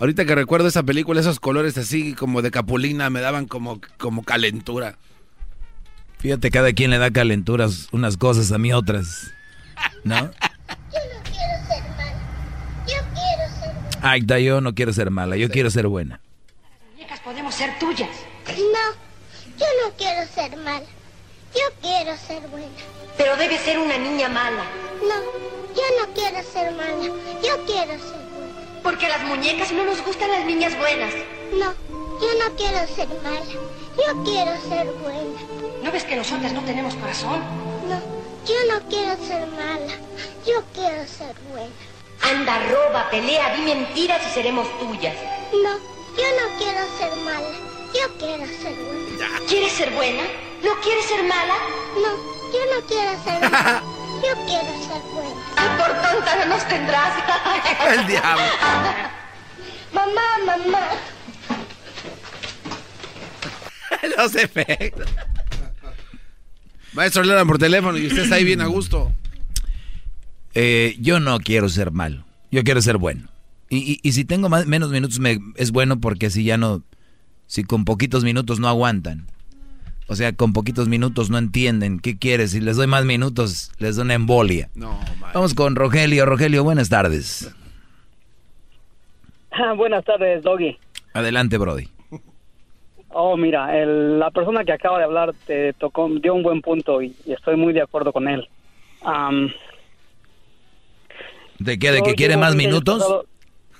Ahorita 0.00 0.24
que 0.24 0.34
recuerdo 0.34 0.68
esa 0.68 0.84
película, 0.84 1.20
esos 1.20 1.40
colores 1.40 1.76
así 1.76 2.14
como 2.14 2.40
de 2.40 2.52
capulina 2.52 3.10
me 3.10 3.20
daban 3.20 3.46
como, 3.46 3.80
como 3.98 4.22
calentura. 4.22 4.96
Fíjate, 6.18 6.50
cada 6.50 6.72
quien 6.72 6.90
le 6.90 6.98
da 6.98 7.10
calenturas 7.10 7.88
unas 7.90 8.16
cosas, 8.16 8.52
a 8.52 8.58
mí 8.58 8.72
otras. 8.72 9.32
¿No? 10.04 10.16
Yo 10.16 10.22
no 10.22 11.22
quiero 11.24 11.66
ser 11.66 11.82
mala. 11.96 12.14
Yo 12.86 12.96
quiero 13.14 13.54
ser 13.60 13.74
buena. 13.74 13.98
Ay, 14.02 14.20
da, 14.22 14.38
yo 14.38 14.60
no 14.60 14.74
quiero 14.74 14.92
ser 14.92 15.10
mala, 15.10 15.36
yo 15.36 15.48
quiero 15.48 15.70
ser 15.70 15.88
buena. 15.88 16.20
muñecas 16.92 17.20
podemos 17.20 17.54
ser 17.54 17.78
tuyas. 17.78 18.08
No, 18.46 18.94
yo 19.58 19.66
no 19.84 19.94
quiero 19.96 20.26
ser 20.26 20.56
mala. 20.56 20.86
Yo 21.54 21.62
quiero 21.80 22.16
ser 22.16 22.46
buena. 22.48 22.68
Pero 23.16 23.36
debe 23.36 23.58
ser 23.58 23.78
una 23.78 23.98
niña 23.98 24.28
mala. 24.28 24.64
No, 25.02 25.20
yo 25.74 25.82
no 26.00 26.14
quiero 26.14 26.42
ser 26.42 26.72
mala. 26.72 27.02
Yo 27.02 27.64
quiero 27.66 27.92
ser 27.92 28.12
buena. 28.12 28.27
Porque 28.88 29.04
a 29.04 29.10
las 29.10 29.24
muñecas 29.24 29.70
no 29.70 29.84
nos 29.84 30.02
gustan 30.02 30.30
las 30.30 30.46
niñas 30.46 30.74
buenas. 30.78 31.12
No, 31.52 31.74
yo 32.22 32.28
no 32.38 32.56
quiero 32.56 32.86
ser 32.86 33.06
mala. 33.22 33.44
Yo 33.44 34.24
quiero 34.24 34.50
ser 34.62 34.90
buena. 35.02 35.38
¿No 35.82 35.92
ves 35.92 36.04
que 36.04 36.16
nosotras 36.16 36.54
no 36.54 36.62
tenemos 36.62 36.94
corazón? 36.94 37.38
No, 37.86 38.00
yo 38.46 38.54
no 38.72 38.80
quiero 38.88 39.14
ser 39.26 39.46
mala. 39.48 39.92
Yo 40.46 40.64
quiero 40.72 41.06
ser 41.06 41.36
buena. 41.50 41.68
Anda, 42.22 42.66
roba, 42.70 43.10
pelea, 43.10 43.54
di 43.56 43.60
mentiras 43.60 44.22
y 44.26 44.30
seremos 44.30 44.66
tuyas. 44.78 45.16
No, 45.52 45.76
yo 46.16 46.28
no 46.40 46.56
quiero 46.56 46.80
ser 46.98 47.14
mala. 47.26 47.50
Yo 47.92 48.18
quiero 48.18 48.46
ser 48.46 48.74
buena. 48.74 49.46
¿Quieres 49.46 49.72
ser 49.72 49.90
buena? 49.90 50.22
¿No 50.64 50.80
quieres 50.80 51.04
ser 51.04 51.24
mala? 51.24 51.56
No, 51.94 52.16
yo 52.54 52.74
no 52.74 52.86
quiero 52.86 53.22
ser 53.22 53.50
mala. 53.50 53.82
Yo 54.22 54.46
quiero 54.46 54.82
ser 54.82 55.02
buena. 55.12 55.40
Y 55.54 55.78
por 55.78 55.92
tonta 56.02 56.36
no 56.44 56.54
nos 56.56 56.68
tendrás. 56.68 57.12
El 57.98 58.06
diablo. 58.06 58.44
Mamá, 59.92 60.22
mamá. 60.46 60.88
Los 64.16 64.34
efectos. 64.34 65.08
Maestro, 66.92 67.22
le 67.22 67.44
por 67.46 67.58
teléfono 67.58 67.96
y 67.98 68.06
usted 68.06 68.22
está 68.24 68.36
ahí 68.36 68.44
bien 68.44 68.60
a 68.60 68.66
gusto. 68.66 69.12
Eh, 70.54 70.96
yo 71.00 71.20
no 71.20 71.38
quiero 71.38 71.68
ser 71.68 71.92
malo, 71.92 72.24
yo 72.50 72.64
quiero 72.64 72.80
ser 72.82 72.96
bueno. 72.96 73.28
Y, 73.70 73.76
y- 73.78 74.00
y 74.02 74.12
si 74.12 74.24
tengo 74.24 74.48
más, 74.48 74.66
menos 74.66 74.90
minutos 74.90 75.18
me, 75.20 75.38
es 75.56 75.70
bueno 75.70 76.00
porque 76.00 76.30
si 76.30 76.42
ya 76.42 76.56
no, 76.56 76.82
si 77.46 77.62
con 77.64 77.84
poquitos 77.84 78.24
minutos 78.24 78.58
no 78.58 78.66
aguantan. 78.68 79.26
O 80.08 80.14
sea, 80.16 80.32
con 80.32 80.52
poquitos 80.54 80.88
minutos 80.88 81.28
no 81.30 81.36
entienden 81.38 82.00
qué 82.00 82.18
quieres. 82.18 82.52
Si 82.52 82.60
les 82.60 82.76
doy 82.76 82.86
más 82.86 83.04
minutos, 83.04 83.70
les 83.78 83.96
doy 83.96 84.04
una 84.06 84.14
embolia. 84.14 84.70
No, 84.74 84.98
Vamos 85.34 85.52
con 85.54 85.76
Rogelio. 85.76 86.24
Rogelio, 86.24 86.64
buenas 86.64 86.88
tardes. 86.88 87.54
Ah, 89.50 89.74
Buenas 89.74 90.04
tardes, 90.04 90.42
Doggy. 90.42 90.78
Adelante, 91.12 91.58
Brody. 91.58 91.88
Oh, 93.10 93.36
mira, 93.36 93.76
el- 93.78 94.18
la 94.18 94.30
persona 94.30 94.64
que 94.64 94.72
acaba 94.72 94.98
de 94.98 95.04
hablar 95.04 95.34
te 95.46 95.72
tocó, 95.74 96.08
dio 96.08 96.34
un 96.34 96.42
buen 96.42 96.60
punto 96.62 97.02
y, 97.02 97.14
y 97.26 97.32
estoy 97.32 97.56
muy 97.56 97.72
de 97.72 97.82
acuerdo 97.82 98.12
con 98.12 98.28
él. 98.28 98.48
¿De 101.58 101.78
qué? 101.78 101.90
¿De 101.90 102.02
que 102.02 102.14
quiere 102.14 102.36
más 102.36 102.54
20 102.54 102.76
años 102.76 102.84
minutos? 102.84 102.98
casado- 102.98 103.26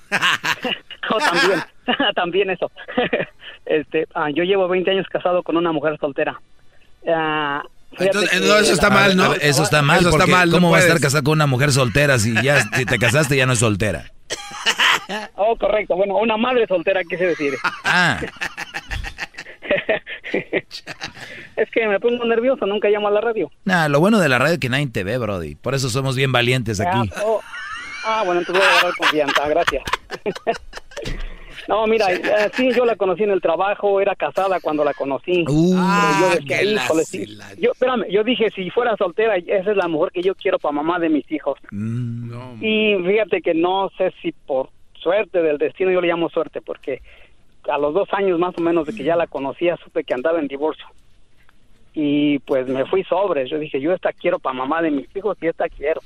Oh, 1.11 1.17
también, 1.17 1.59
también 2.15 2.49
eso. 2.51 2.71
Este, 3.69 4.07
ah, 4.15 4.29
yo 4.31 4.43
llevo 4.43 4.67
20 4.67 4.89
años 4.91 5.05
casado 5.09 5.43
con 5.43 5.55
una 5.55 5.71
mujer 5.71 5.97
soltera. 5.99 6.41
Ah, 7.07 7.61
Entonces, 7.91 8.33
entonces 8.33 8.63
eso 8.63 8.73
está 8.73 8.89
mal, 8.89 9.15
¿no? 9.15 9.33
Eso 9.35 9.63
está 9.63 9.81
mal, 9.81 9.99
Eso 9.99 10.09
está 10.09 10.25
mal, 10.27 10.49
no 10.49 10.55
¿cómo 10.55 10.71
va 10.71 10.77
a 10.77 10.81
estar 10.81 10.99
casado 10.99 11.23
con 11.23 11.33
una 11.33 11.47
mujer 11.47 11.71
soltera 11.71 12.17
si 12.19 12.33
ya 12.41 12.61
si 12.73 12.85
te 12.85 12.97
casaste 12.97 13.37
ya 13.37 13.45
no 13.45 13.53
es 13.53 13.59
soltera? 13.59 14.11
Oh, 15.35 15.55
correcto. 15.55 15.95
Bueno, 15.95 16.17
una 16.17 16.35
madre 16.37 16.67
soltera, 16.67 17.03
quise 17.03 17.27
decir. 17.27 17.53
Ah, 17.83 18.19
es 21.55 21.71
que 21.71 21.87
me 21.87 21.99
pongo 21.99 22.25
nervioso, 22.25 22.65
nunca 22.65 22.89
llamo 22.89 23.07
a 23.07 23.11
la 23.11 23.21
radio. 23.21 23.51
nah, 23.65 23.87
lo 23.87 23.99
bueno 23.99 24.19
de 24.19 24.29
la 24.29 24.39
radio 24.39 24.53
es 24.53 24.59
que 24.59 24.69
nadie 24.69 24.87
te 24.87 25.03
ve, 25.03 25.17
Brody. 25.17 25.55
Por 25.55 25.75
eso 25.75 25.89
somos 25.89 26.15
bien 26.15 26.31
valientes 26.31 26.79
aquí. 26.79 27.09
Ah, 27.15 27.21
oh, 27.23 27.41
ah, 28.05 28.23
bueno, 28.25 28.41
entonces 28.41 28.63
voy 28.63 28.67
a 28.67 28.73
agarrar 28.79 28.95
confianza, 28.97 29.47
gracias. 29.47 29.83
no, 31.67 31.85
mira, 31.87 32.11
eh, 32.11 32.49
sí, 32.53 32.71
yo 32.75 32.85
la 32.85 32.95
conocí 32.95 33.23
en 33.23 33.31
el 33.31 33.41
trabajo, 33.41 33.99
era 34.01 34.15
casada 34.15 34.59
cuando 34.59 34.83
la 34.83 34.93
conocí. 34.93 35.45
Uh. 35.47 35.75
Pero 35.75 36.19
yo 36.19 36.35
decía, 36.35 36.57
que 36.59 36.65
la 36.65 36.83
híjole, 36.83 37.03
sí. 37.03 37.37
Yo, 37.59 37.71
espérame, 37.71 38.05
yo 38.09 38.23
dije, 38.23 38.49
si 38.51 38.69
fuera 38.69 38.95
soltera, 38.97 39.37
esa 39.37 39.71
es 39.71 39.77
la 39.77 39.87
mujer 39.87 40.11
que 40.11 40.21
yo 40.21 40.35
quiero 40.35 40.59
para 40.59 40.71
mamá 40.71 40.99
de 40.99 41.09
mis 41.09 41.29
hijos. 41.31 41.59
Mm. 41.71 42.63
Y 42.63 42.95
fíjate 43.05 43.41
que 43.41 43.53
no 43.53 43.89
sé 43.97 44.13
si 44.21 44.31
por 44.31 44.69
suerte 44.93 45.41
del 45.41 45.57
destino, 45.57 45.91
yo 45.91 46.01
le 46.01 46.07
llamo 46.07 46.29
suerte, 46.29 46.61
porque 46.61 47.01
a 47.69 47.77
los 47.77 47.93
dos 47.93 48.09
años 48.13 48.39
más 48.39 48.57
o 48.57 48.61
menos 48.61 48.87
de 48.87 48.93
que 48.93 49.03
ya 49.03 49.15
la 49.15 49.27
conocía, 49.27 49.77
supe 49.83 50.03
que 50.03 50.13
andaba 50.13 50.39
en 50.39 50.47
divorcio. 50.47 50.85
Y 51.93 52.39
pues 52.39 52.67
me 52.67 52.85
fui 52.85 53.03
sobre, 53.03 53.47
yo 53.47 53.57
dije, 53.59 53.81
yo 53.81 53.93
esta 53.93 54.13
quiero 54.13 54.39
para 54.39 54.53
mamá 54.53 54.81
de 54.81 54.91
mis 54.91 55.13
hijos 55.15 55.37
y 55.41 55.47
esta 55.47 55.67
quiero. 55.69 56.01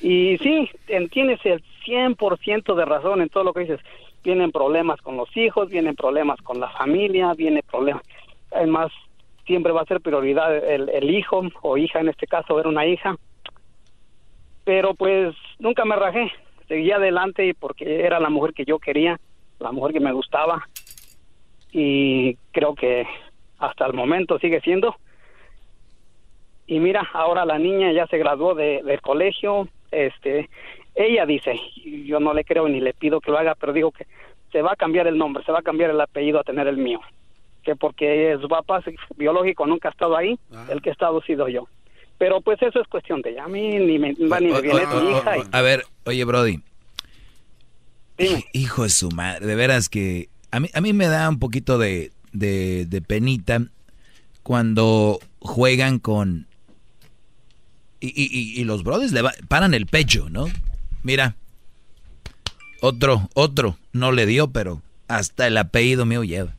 Y 0.00 0.38
sí, 0.38 0.70
en- 0.86 1.08
tienes 1.08 1.44
el 1.44 1.62
100% 1.88 2.74
de 2.74 2.84
razón 2.84 3.22
en 3.22 3.28
todo 3.28 3.44
lo 3.44 3.52
que 3.52 3.60
dices. 3.60 3.80
Vienen 4.22 4.52
problemas 4.52 5.00
con 5.00 5.16
los 5.16 5.34
hijos, 5.36 5.70
vienen 5.70 5.94
problemas 5.94 6.40
con 6.42 6.60
la 6.60 6.68
familia, 6.70 7.32
viene 7.34 7.62
problemas. 7.62 8.02
Además, 8.52 8.92
siempre 9.46 9.72
va 9.72 9.82
a 9.82 9.86
ser 9.86 10.00
prioridad 10.00 10.56
el, 10.56 10.88
el 10.90 11.10
hijo 11.10 11.42
o 11.62 11.76
hija, 11.76 12.00
en 12.00 12.08
este 12.08 12.26
caso, 12.26 12.60
era 12.60 12.68
una 12.68 12.86
hija. 12.86 13.16
Pero 14.64 14.94
pues 14.94 15.34
nunca 15.58 15.84
me 15.86 15.96
rajé, 15.96 16.30
seguí 16.66 16.92
adelante 16.92 17.54
porque 17.58 18.04
era 18.04 18.20
la 18.20 18.28
mujer 18.28 18.52
que 18.52 18.66
yo 18.66 18.78
quería, 18.78 19.18
la 19.58 19.72
mujer 19.72 19.94
que 19.94 20.00
me 20.00 20.12
gustaba 20.12 20.68
y 21.72 22.34
creo 22.52 22.74
que 22.74 23.06
hasta 23.58 23.86
el 23.86 23.94
momento 23.94 24.38
sigue 24.38 24.60
siendo. 24.60 24.94
Y 26.66 26.80
mira, 26.80 27.08
ahora 27.14 27.46
la 27.46 27.58
niña 27.58 27.92
ya 27.92 28.06
se 28.06 28.18
graduó 28.18 28.54
de, 28.54 28.82
del 28.84 29.00
colegio, 29.00 29.68
este, 29.90 30.50
ella 30.98 31.24
dice, 31.26 31.58
yo 32.04 32.20
no 32.20 32.34
le 32.34 32.44
creo 32.44 32.68
ni 32.68 32.80
le 32.80 32.92
pido 32.92 33.20
que 33.20 33.30
lo 33.30 33.38
haga, 33.38 33.54
pero 33.54 33.72
digo 33.72 33.90
que 33.92 34.06
se 34.52 34.62
va 34.62 34.72
a 34.72 34.76
cambiar 34.76 35.06
el 35.06 35.16
nombre, 35.16 35.44
se 35.44 35.52
va 35.52 35.60
a 35.60 35.62
cambiar 35.62 35.90
el 35.90 36.00
apellido 36.00 36.40
a 36.40 36.44
tener 36.44 36.66
el 36.66 36.76
mío. 36.76 37.00
Que 37.62 37.76
porque 37.76 38.36
su 38.40 38.48
papá 38.48 38.82
biológico 39.16 39.66
nunca 39.66 39.88
ha 39.88 39.92
estado 39.92 40.16
ahí, 40.16 40.38
el 40.70 40.80
que 40.82 40.90
ha 40.90 40.92
estado 40.92 41.18
ha 41.18 41.24
sido 41.24 41.48
yo. 41.48 41.68
Pero 42.18 42.40
pues 42.40 42.60
eso 42.62 42.80
es 42.80 42.88
cuestión 42.88 43.22
de 43.22 43.30
ella. 43.30 43.44
A 43.44 43.48
mí 43.48 43.78
ni 43.78 43.98
me 43.98 44.12
va 44.28 44.40
ni 44.40 44.48
me 44.48 44.60
viene 44.60 44.80
tu 44.86 45.08
hija. 45.10 45.38
y- 45.38 45.42
A 45.52 45.60
ver, 45.62 45.84
oye, 46.04 46.24
Brody. 46.24 46.60
Hijo 48.52 48.82
de 48.82 48.88
su 48.88 49.10
madre, 49.10 49.46
de 49.46 49.54
veras 49.54 49.88
que 49.88 50.28
a 50.50 50.58
mí, 50.58 50.68
a 50.74 50.80
mí 50.80 50.92
me 50.92 51.06
da 51.06 51.28
un 51.28 51.38
poquito 51.38 51.78
de, 51.78 52.10
de, 52.32 52.84
de 52.86 53.00
penita 53.02 53.60
cuando 54.42 55.20
juegan 55.38 55.98
con... 56.00 56.46
Y, 58.00 58.08
y- 58.08 58.28
y- 58.32 58.60
y 58.60 58.64
los 58.64 58.82
brothers 58.82 59.12
le 59.12 59.22
va- 59.22 59.34
paran 59.48 59.74
el 59.74 59.86
pecho, 59.86 60.28
¿no? 60.30 60.46
Mira, 61.08 61.36
otro, 62.82 63.30
otro, 63.32 63.78
no 63.94 64.12
le 64.12 64.26
dio, 64.26 64.48
pero 64.50 64.82
hasta 65.08 65.46
el 65.46 65.56
apellido 65.56 66.04
mío 66.04 66.22
lleva. 66.22 66.54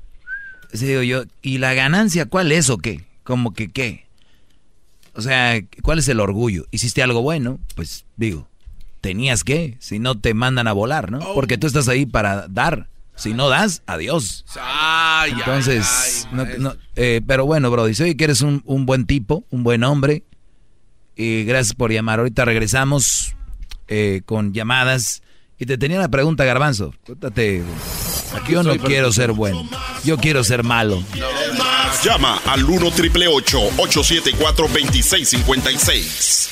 Digo 0.73 1.03
yo, 1.03 1.25
¿y 1.43 1.59
la 1.59 1.75
ganancia 1.75 2.25
cuál 2.25 2.51
es 2.51 2.71
o 2.71 2.79
qué? 2.79 3.05
Como 3.23 3.53
que 3.53 3.69
qué? 3.69 4.07
O 5.13 5.21
sea, 5.21 5.61
¿cuál 5.83 5.99
es 5.99 6.07
el 6.07 6.19
orgullo? 6.19 6.65
¿Hiciste 6.71 7.03
algo 7.03 7.21
bueno? 7.21 7.59
Pues 7.75 8.05
digo, 8.17 8.47
tenías 9.01 9.43
que, 9.43 9.77
si 9.77 9.99
no 9.99 10.17
te 10.19 10.33
mandan 10.33 10.67
a 10.67 10.73
volar, 10.73 11.11
¿no? 11.11 11.19
Porque 11.35 11.59
tú 11.59 11.67
estás 11.67 11.87
ahí 11.87 12.07
para 12.07 12.47
dar. 12.47 12.87
Si 13.13 13.35
no 13.35 13.49
das, 13.49 13.83
adiós. 13.85 14.45
Ay, 14.59 15.33
Entonces, 15.33 16.27
ay, 16.31 16.37
no- 16.57 16.75
eh, 16.95 17.21
pero 17.27 17.45
bueno, 17.45 17.69
bro, 17.69 17.85
dice, 17.85 18.01
oye, 18.05 18.17
que 18.17 18.23
eres 18.23 18.41
un, 18.41 18.63
un 18.65 18.87
buen 18.87 19.05
tipo, 19.05 19.43
un 19.51 19.61
buen 19.61 19.83
hombre. 19.83 20.23
Y 21.15 21.43
gracias 21.43 21.75
por 21.75 21.91
llamar. 21.91 22.17
Ahorita 22.17 22.45
regresamos 22.45 23.35
eh, 23.89 24.21
con 24.25 24.53
llamadas. 24.53 25.21
Y 25.57 25.65
te 25.65 25.77
tenía 25.77 25.99
la 25.99 26.07
pregunta, 26.07 26.45
Garbanzo. 26.45 26.93
Cuéntate, 27.05 27.63
aquí 28.33 28.53
yo 28.53 28.63
no 28.63 28.69
Soy 28.69 28.79
quiero 28.79 29.11
ser 29.11 29.33
bueno. 29.33 29.67
Yo 30.05 30.17
quiero 30.17 30.43
ser 30.43 30.63
malo. 30.63 31.03
Llama 32.03 32.39
al 32.45 32.63
1 32.63 32.91
triple 32.91 33.27
874 33.27 34.67
2656. 34.67 36.49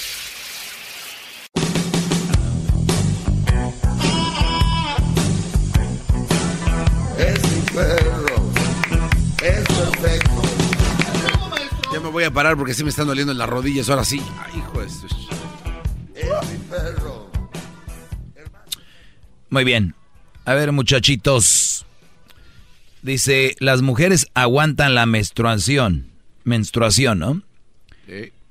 Es 7.18 7.52
mi 7.52 7.62
perro. 7.62 8.52
Es 9.42 9.66
perfecto. 9.68 10.42
Ya 11.94 12.00
me 12.02 12.10
voy 12.10 12.26
a 12.26 12.32
parar 12.32 12.58
porque 12.58 12.74
sí 12.74 12.84
me 12.84 12.90
están 12.90 13.08
doliendo 13.08 13.32
en 13.32 13.38
las 13.38 13.48
rodillas. 13.48 13.90
Ahora 13.90 14.04
sí. 14.04 14.22
Ay, 14.44 14.60
hijo 14.60 14.82
de 14.82 14.90
Muy 19.50 19.64
bien. 19.64 19.96
A 20.46 20.54
ver, 20.54 20.72
muchachitos. 20.72 21.86
Dice, 23.02 23.56
las 23.60 23.82
mujeres 23.82 24.28
aguantan 24.34 24.96
la 24.96 25.06
menstruación. 25.06 26.08
Menstruación, 26.44 27.20
¿no? 27.20 27.42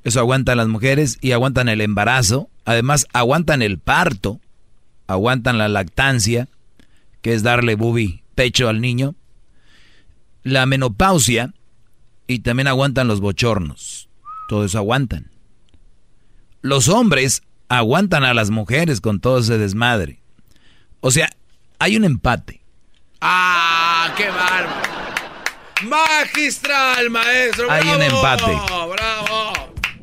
Eso 0.05 0.20
aguantan 0.20 0.59
las 0.59 0.68
mujeres 0.68 1.18
y 1.20 1.32
aguantan 1.32 1.68
el 1.68 1.81
embarazo. 1.81 2.48
Además, 2.64 3.06
aguantan 3.12 3.62
el 3.62 3.78
parto. 3.78 4.40
Aguantan 5.09 5.59
la 5.59 5.68
lactancia, 5.68 6.48
que 7.23 7.32
es 7.32 7.43
darle 7.43 7.77
bubi, 7.77 8.23
pecho 8.35 8.68
al 8.68 8.81
niño. 8.81 9.14
La 10.43 10.66
menopausia 10.66 11.55
y 12.27 12.40
también 12.40 12.66
aguantan 12.66 13.09
los 13.09 13.20
bochornos. 13.20 14.09
Todo 14.48 14.64
eso 14.64 14.78
aguantan. 14.78 15.31
Los 16.60 16.89
hombres 16.89 17.43
aguantan 17.68 18.24
a 18.24 18.35
las 18.35 18.51
mujeres 18.51 19.01
con 19.01 19.20
todo 19.20 19.39
ese 19.39 19.59
desmadre. 19.59 20.20
O 21.01 21.10
sea, 21.10 21.28
hay 21.78 21.97
un 21.97 22.05
empate. 22.05 22.60
¡Ah, 23.20 24.14
qué 24.16 24.28
bárbaro! 24.28 24.97
Magistral, 25.85 27.10
maestro. 27.10 27.70
Hay 27.70 27.89
un 27.89 28.02
empate. 28.02 28.44
¡Bravo! 28.90 29.52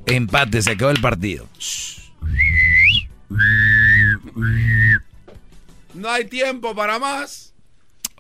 Empate, 0.06 0.62
se 0.62 0.72
acabó 0.72 0.92
el 0.92 1.02
partido. 1.02 1.48
No 5.94 6.10
hay 6.10 6.26
tiempo 6.26 6.76
para 6.76 7.00
más. 7.00 7.54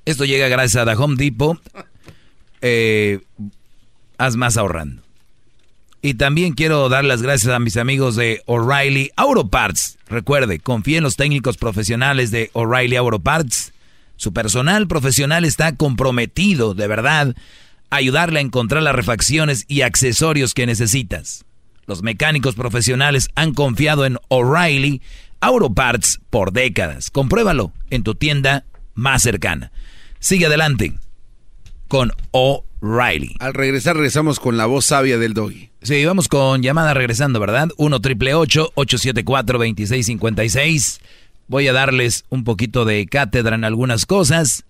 Esto 0.06 0.26
llega 0.26 0.48
gracias 0.48 0.82
a 0.82 0.86
The 0.86 0.96
Home 1.02 1.16
Depot. 1.16 1.62
Eh, 2.62 3.20
haz 4.18 4.36
más 4.36 4.58
ahorrando. 4.58 5.03
Y 6.06 6.16
también 6.16 6.52
quiero 6.52 6.90
dar 6.90 7.06
las 7.06 7.22
gracias 7.22 7.54
a 7.54 7.60
mis 7.60 7.78
amigos 7.78 8.18
de 8.18 8.42
O'Reilly 8.46 9.12
Auto 9.16 9.48
Parts. 9.48 9.98
Recuerde, 10.08 10.60
confíe 10.60 10.98
en 10.98 11.04
los 11.04 11.16
técnicos 11.16 11.56
profesionales 11.56 12.30
de 12.30 12.50
O'Reilly 12.52 12.98
Auto 12.98 13.20
Parts. 13.20 13.72
Su 14.18 14.34
personal 14.34 14.90
profesional 14.90 15.46
está 15.46 15.78
comprometido, 15.78 16.74
de 16.74 16.88
verdad, 16.88 17.38
a 17.90 17.96
ayudarle 17.96 18.40
a 18.40 18.42
encontrar 18.42 18.84
las 18.84 18.94
refacciones 18.94 19.64
y 19.70 19.84
accesorios 19.84 20.54
que 20.54 20.66
necesitas. 20.66 21.46
Los 21.86 22.04
mecánicos 22.04 22.56
profesionales 22.56 23.30
han 23.36 23.54
confiado 23.54 24.06
en 24.06 24.18
O'Reilly 24.28 25.02
Auto 25.40 25.74
Parts 25.74 26.20
por 26.30 26.52
décadas. 26.52 27.12
Compruébalo 27.12 27.72
en 27.92 28.04
tu 28.04 28.14
tienda 28.14 28.66
más 28.94 29.24
cercana. 29.24 29.72
Sigue 30.20 30.48
adelante 30.48 30.96
con 31.88 32.12
O'Reilly. 32.32 33.38
Al 33.40 33.54
regresar, 33.54 33.96
regresamos 33.96 34.42
con 34.42 34.58
la 34.58 34.66
voz 34.66 34.88
sabia 34.88 35.18
del 35.18 35.34
doggy. 35.34 35.70
Sí, 35.84 36.06
vamos 36.06 36.30
con 36.30 36.64
llamada 36.64 36.94
regresando, 36.94 37.42
¿verdad? 37.42 37.68
1 37.76 38.00
triple 38.00 38.34
874 38.36 39.60
2656. 39.60 41.02
Voy 41.50 41.68
a 41.68 41.74
darles 41.74 42.24
un 42.30 42.46
poquito 42.46 42.86
de 42.86 43.06
cátedra 43.06 43.56
en 43.56 43.66
algunas 43.66 44.06
cosas. 44.06 44.64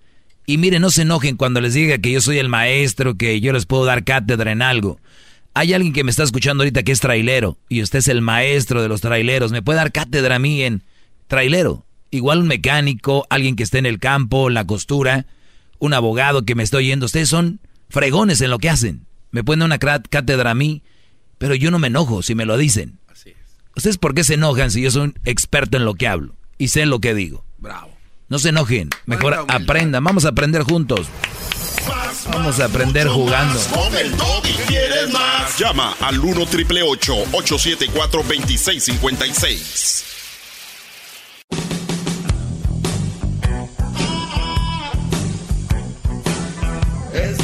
Y 0.48 0.58
miren, 0.58 0.82
no 0.82 0.90
se 0.90 1.04
enojen 1.04 1.38
cuando 1.38 1.62
les 1.62 1.76
diga 1.76 2.00
que 2.00 2.12
yo 2.12 2.20
soy 2.20 2.40
el 2.40 2.50
maestro, 2.50 3.16
que 3.16 3.40
yo 3.42 3.54
les 3.54 3.68
puedo 3.68 3.86
dar 3.86 4.04
cátedra 4.04 4.52
en 4.52 4.64
algo. 4.64 5.00
Hay 5.54 5.74
alguien 5.74 5.94
que 5.94 6.04
me 6.04 6.10
está 6.10 6.24
escuchando 6.24 6.64
ahorita 6.64 6.82
que 6.82 6.92
es 6.92 7.00
trailero 7.00 7.60
y 7.70 7.84
usted 7.84 8.00
es 8.00 8.08
el 8.08 8.22
maestro 8.22 8.82
de 8.82 8.88
los 8.88 9.02
traileros. 9.02 9.52
¿Me 9.52 9.62
puede 9.62 9.78
dar 9.78 9.92
cátedra 9.92 10.38
a 10.38 10.40
mí 10.40 10.64
en 10.64 10.82
trailero? 11.28 11.86
Igual 12.10 12.40
un 12.40 12.48
mecánico, 12.48 13.28
alguien 13.30 13.56
que 13.56 13.62
esté 13.62 13.78
en 13.78 13.86
el 13.86 14.00
campo, 14.00 14.50
la 14.50 14.66
costura, 14.66 15.28
un 15.78 15.94
abogado 15.94 16.44
que 16.44 16.56
me 16.56 16.64
está 16.64 16.78
oyendo. 16.78 17.06
Ustedes 17.06 17.30
son 17.30 17.60
fregones 17.90 18.42
en 18.42 18.50
lo 18.50 18.58
que 18.58 18.72
hacen. 18.72 19.06
Me 19.30 19.44
pueden 19.44 19.60
dar 19.60 19.68
una 19.68 19.78
cátedra 19.78 20.50
a 20.50 20.56
mí, 20.56 20.82
pero 21.44 21.56
yo 21.56 21.72
no 21.72 21.78
me 21.78 21.88
enojo 21.88 22.24
si 22.24 22.36
me 22.36 22.46
lo 22.46 22.56
dicen. 22.56 23.00
¿Ustedes 23.76 23.98
por 23.98 24.16
qué 24.16 24.24
se 24.24 24.36
enojan 24.36 24.72
si 24.72 24.82
yo 24.82 24.90
soy 24.90 25.02
un 25.02 25.20
experto 25.26 25.76
en 25.76 25.84
lo 25.84 25.94
que 25.94 26.08
hablo 26.08 26.38
y 26.58 26.70
sé 26.70 26.86
lo 26.86 27.02
que 27.02 27.14
digo? 27.14 27.44
Bravo. 27.58 27.90
No 28.30 28.40
se 28.40 28.48
enojen, 28.48 28.90
mejor 29.06 29.44
aprendan, 29.50 30.06
vamos 30.06 30.24
a 30.24 30.30
aprender 30.30 30.64
juntos. 30.64 31.08
Vamos 32.32 32.62
a 32.62 32.66
aprender 32.66 33.10
jugando. 33.10 33.60
Con 33.76 33.94
el 33.94 34.16
doggy. 34.16 34.54
¿Quieres 34.68 35.12
más? 35.12 35.60
Llama 35.60 35.98
al 36.00 36.18
1 36.18 36.46
triple 36.46 36.82
874 36.82 38.24
2656. 38.24 40.06
Es 47.14 47.43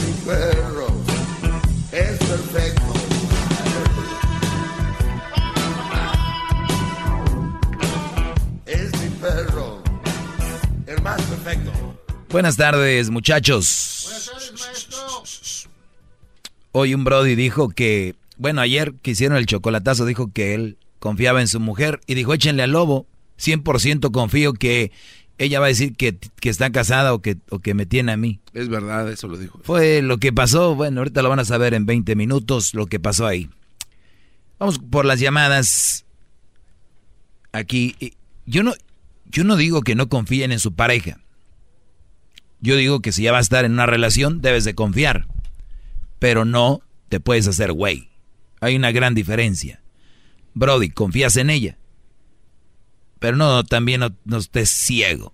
Buenas 12.29 12.57
tardes, 12.57 13.09
muchachos. 13.09 14.29
Hoy 16.71 16.93
un 16.93 17.03
Brody 17.03 17.33
dijo 17.33 17.69
que, 17.69 18.15
bueno, 18.37 18.61
ayer 18.61 18.93
que 19.01 19.11
hicieron 19.11 19.37
el 19.37 19.47
chocolatazo, 19.47 20.05
dijo 20.05 20.31
que 20.31 20.53
él 20.53 20.77
confiaba 20.99 21.41
en 21.41 21.47
su 21.47 21.59
mujer 21.59 22.01
y 22.05 22.13
dijo, 22.13 22.33
échenle 22.33 22.61
al 22.63 22.71
lobo. 22.71 23.07
100% 23.39 24.11
confío 24.11 24.53
que 24.53 24.91
ella 25.39 25.59
va 25.59 25.65
a 25.65 25.69
decir 25.69 25.95
que, 25.95 26.17
que 26.17 26.49
está 26.49 26.69
casada 26.71 27.13
o 27.13 27.21
que, 27.21 27.37
o 27.49 27.59
que 27.59 27.73
me 27.73 27.87
tiene 27.87 28.11
a 28.11 28.17
mí. 28.17 28.39
Es 28.53 28.69
verdad, 28.69 29.09
eso 29.09 29.27
lo 29.27 29.37
dijo. 29.37 29.59
Fue 29.63 30.03
lo 30.03 30.17
que 30.17 30.31
pasó, 30.31 30.75
bueno, 30.75 30.99
ahorita 30.99 31.23
lo 31.23 31.29
van 31.29 31.39
a 31.39 31.45
saber 31.45 31.73
en 31.73 31.87
20 31.87 32.15
minutos 32.15 32.75
lo 32.75 32.85
que 32.85 32.99
pasó 32.99 33.25
ahí. 33.25 33.49
Vamos 34.59 34.77
por 34.77 35.05
las 35.05 35.19
llamadas. 35.19 36.05
Aquí, 37.53 37.95
yo 38.45 38.61
no, 38.61 38.73
yo 39.25 39.43
no 39.43 39.55
digo 39.55 39.81
que 39.81 39.95
no 39.95 40.09
confíen 40.09 40.51
en 40.51 40.59
su 40.59 40.73
pareja. 40.73 41.17
Yo 42.61 42.75
digo 42.75 43.01
que 43.01 43.11
si 43.11 43.23
ya 43.23 43.31
va 43.31 43.37
a 43.37 43.41
estar 43.41 43.65
en 43.65 43.71
una 43.73 43.85
relación, 43.85 44.41
debes 44.41 44.65
de 44.65 44.75
confiar. 44.75 45.27
Pero 46.19 46.43
no 46.45 46.81
te 47.07 47.19
puedes 47.19 47.47
hacer 47.47 47.71
güey. 47.71 48.09
Hay 48.59 48.75
una 48.75 48.91
gran 48.91 49.15
diferencia. 49.15 49.81
Brody, 50.53 50.89
confías 50.89 51.37
en 51.37 51.49
ella. 51.49 51.77
Pero 53.19 53.37
no, 53.37 53.63
también 53.63 54.01
no, 54.01 54.15
no 54.25 54.37
estés 54.37 54.69
ciego. 54.69 55.33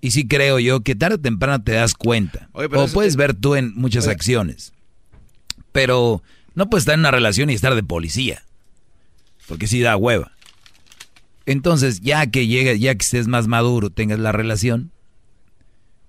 Y 0.00 0.12
sí 0.12 0.28
creo 0.28 0.58
yo 0.60 0.80
que 0.80 0.94
tarde 0.94 1.16
o 1.16 1.20
temprano 1.20 1.62
te 1.64 1.72
das 1.72 1.94
cuenta. 1.94 2.48
Oye, 2.52 2.68
o 2.72 2.86
puedes 2.88 3.14
que- 3.14 3.18
ver 3.18 3.34
tú 3.34 3.54
en 3.56 3.74
muchas 3.74 4.04
Oye. 4.04 4.12
acciones. 4.14 4.72
Pero 5.72 6.22
no 6.54 6.70
puedes 6.70 6.82
estar 6.82 6.94
en 6.94 7.00
una 7.00 7.10
relación 7.10 7.50
y 7.50 7.54
estar 7.54 7.74
de 7.74 7.82
policía. 7.82 8.44
Porque 9.48 9.66
sí 9.66 9.80
da 9.80 9.96
hueva. 9.96 10.32
Entonces, 11.46 12.00
ya 12.00 12.26
que 12.28 12.46
llegue, 12.46 12.78
ya 12.78 12.94
que 12.94 13.02
estés 13.04 13.28
más 13.28 13.46
maduro, 13.46 13.90
tengas 13.90 14.18
la 14.18 14.32
relación, 14.32 14.92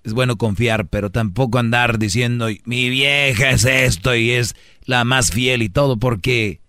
es 0.08 0.14
bueno 0.14 0.38
confiar, 0.38 0.88
pero 0.88 1.12
tampoco 1.12 1.60
andar 1.60 2.00
diciendo, 2.00 2.48
mi 2.64 2.90
vieja 2.90 3.50
es 3.50 3.66
esto 3.66 4.16
y 4.16 4.32
es 4.32 4.56
la 4.86 5.04
más 5.04 5.32
fiel 5.32 5.62
y 5.62 5.68
todo, 5.68 5.98
porque 5.98 6.62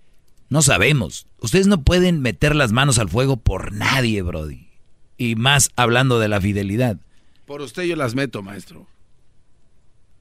no 0.48 0.60
sabemos. 0.60 1.28
Ustedes 1.40 1.68
no 1.68 1.82
pueden 1.82 2.20
meter 2.20 2.56
las 2.56 2.72
manos 2.72 2.98
al 2.98 3.08
fuego 3.08 3.36
por 3.36 3.72
nadie, 3.72 4.22
Brody. 4.22 4.66
Y 5.18 5.36
más 5.36 5.70
hablando 5.76 6.18
de 6.18 6.26
la 6.26 6.40
fidelidad. 6.40 6.98
Por 7.46 7.60
usted 7.60 7.84
yo 7.84 7.94
las 7.94 8.16
meto, 8.16 8.42
maestro. 8.42 8.88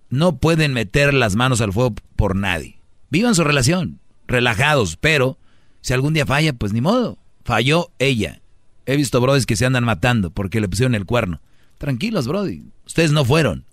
No 0.09 0.37
pueden 0.37 0.73
meter 0.73 1.11
las 1.15 1.35
manos 1.35 1.59
al 1.59 1.73
fuego 1.73 1.95
por 2.15 2.35
nadie. 2.35 2.79
Vivan 3.09 3.33
su 3.33 3.43
relación, 3.43 3.99
relajados, 4.27 4.95
pero 4.95 5.39
si 5.81 5.91
algún 5.93 6.13
día 6.13 6.27
falla, 6.27 6.53
pues 6.53 6.71
ni 6.71 6.81
modo. 6.81 7.17
Falló 7.43 7.89
ella. 7.97 8.41
He 8.85 8.95
visto 8.95 9.19
brodis 9.19 9.47
que 9.47 9.55
se 9.55 9.65
andan 9.65 9.85
matando 9.85 10.29
porque 10.29 10.61
le 10.61 10.69
pusieron 10.69 10.93
el 10.93 11.05
cuerno. 11.05 11.41
Tranquilos, 11.77 12.27
brody. 12.27 12.63
Ustedes 12.85 13.11
no 13.11 13.25
fueron. 13.25 13.65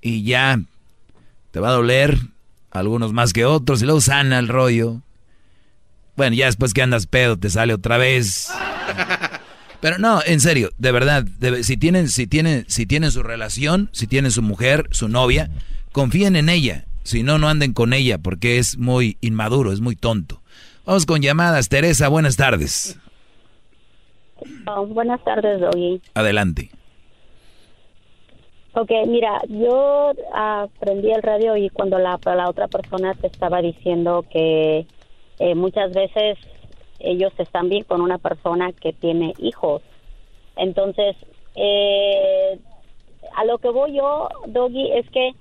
Y 0.00 0.22
ya 0.24 0.60
te 1.50 1.60
va 1.60 1.68
a 1.68 1.72
doler, 1.72 2.18
algunos 2.70 3.12
más 3.12 3.32
que 3.32 3.44
otros, 3.44 3.82
y 3.82 3.84
luego 3.84 4.00
sana 4.00 4.38
el 4.38 4.48
rollo. 4.48 5.00
Bueno, 6.16 6.34
ya 6.36 6.46
después 6.46 6.74
que 6.74 6.82
andas 6.82 7.06
pedo 7.06 7.36
te 7.38 7.50
sale 7.50 7.74
otra 7.74 7.96
vez. 7.98 8.48
Pero 9.80 9.98
no, 9.98 10.20
en 10.24 10.40
serio, 10.40 10.70
de 10.78 10.92
verdad, 10.92 11.24
de- 11.24 11.64
si 11.64 11.76
tienen, 11.76 12.08
si 12.08 12.26
tienen, 12.26 12.64
si 12.68 12.86
tienen 12.86 13.10
su 13.10 13.22
relación, 13.22 13.90
si 13.92 14.06
tienen 14.06 14.30
su 14.30 14.42
mujer, 14.42 14.88
su 14.92 15.08
novia, 15.08 15.50
confíen 15.92 16.36
en 16.36 16.48
ella. 16.48 16.84
Si 17.04 17.24
no, 17.24 17.38
no 17.38 17.48
anden 17.48 17.72
con 17.72 17.92
ella 17.92 18.18
porque 18.18 18.58
es 18.58 18.78
muy 18.78 19.16
inmaduro, 19.20 19.72
es 19.72 19.80
muy 19.80 19.96
tonto. 19.96 20.40
Vamos 20.86 21.04
con 21.06 21.20
llamadas. 21.20 21.68
Teresa, 21.68 22.06
buenas 22.08 22.36
tardes. 22.36 22.96
Oh, 24.66 24.86
buenas 24.86 25.22
tardes, 25.24 25.60
Doggy. 25.60 26.00
Adelante. 26.14 26.70
Ok, 28.74 28.90
mira, 29.06 29.42
yo 29.48 30.12
ah, 30.32 30.66
prendí 30.80 31.10
el 31.10 31.22
radio 31.22 31.56
y 31.56 31.68
cuando 31.68 31.98
la, 31.98 32.18
la 32.24 32.48
otra 32.48 32.68
persona 32.68 33.14
te 33.14 33.26
estaba 33.26 33.60
diciendo 33.60 34.24
que 34.30 34.86
eh, 35.38 35.54
muchas 35.54 35.92
veces 35.92 36.38
ellos 36.98 37.32
están 37.36 37.68
bien 37.68 37.84
con 37.84 38.00
una 38.00 38.18
persona 38.18 38.72
que 38.72 38.92
tiene 38.92 39.34
hijos. 39.38 39.82
Entonces, 40.56 41.16
eh, 41.54 42.58
a 43.36 43.44
lo 43.44 43.58
que 43.58 43.68
voy 43.68 43.94
yo, 43.94 44.28
Doggy, 44.46 44.92
es 44.92 45.08
que 45.10 45.32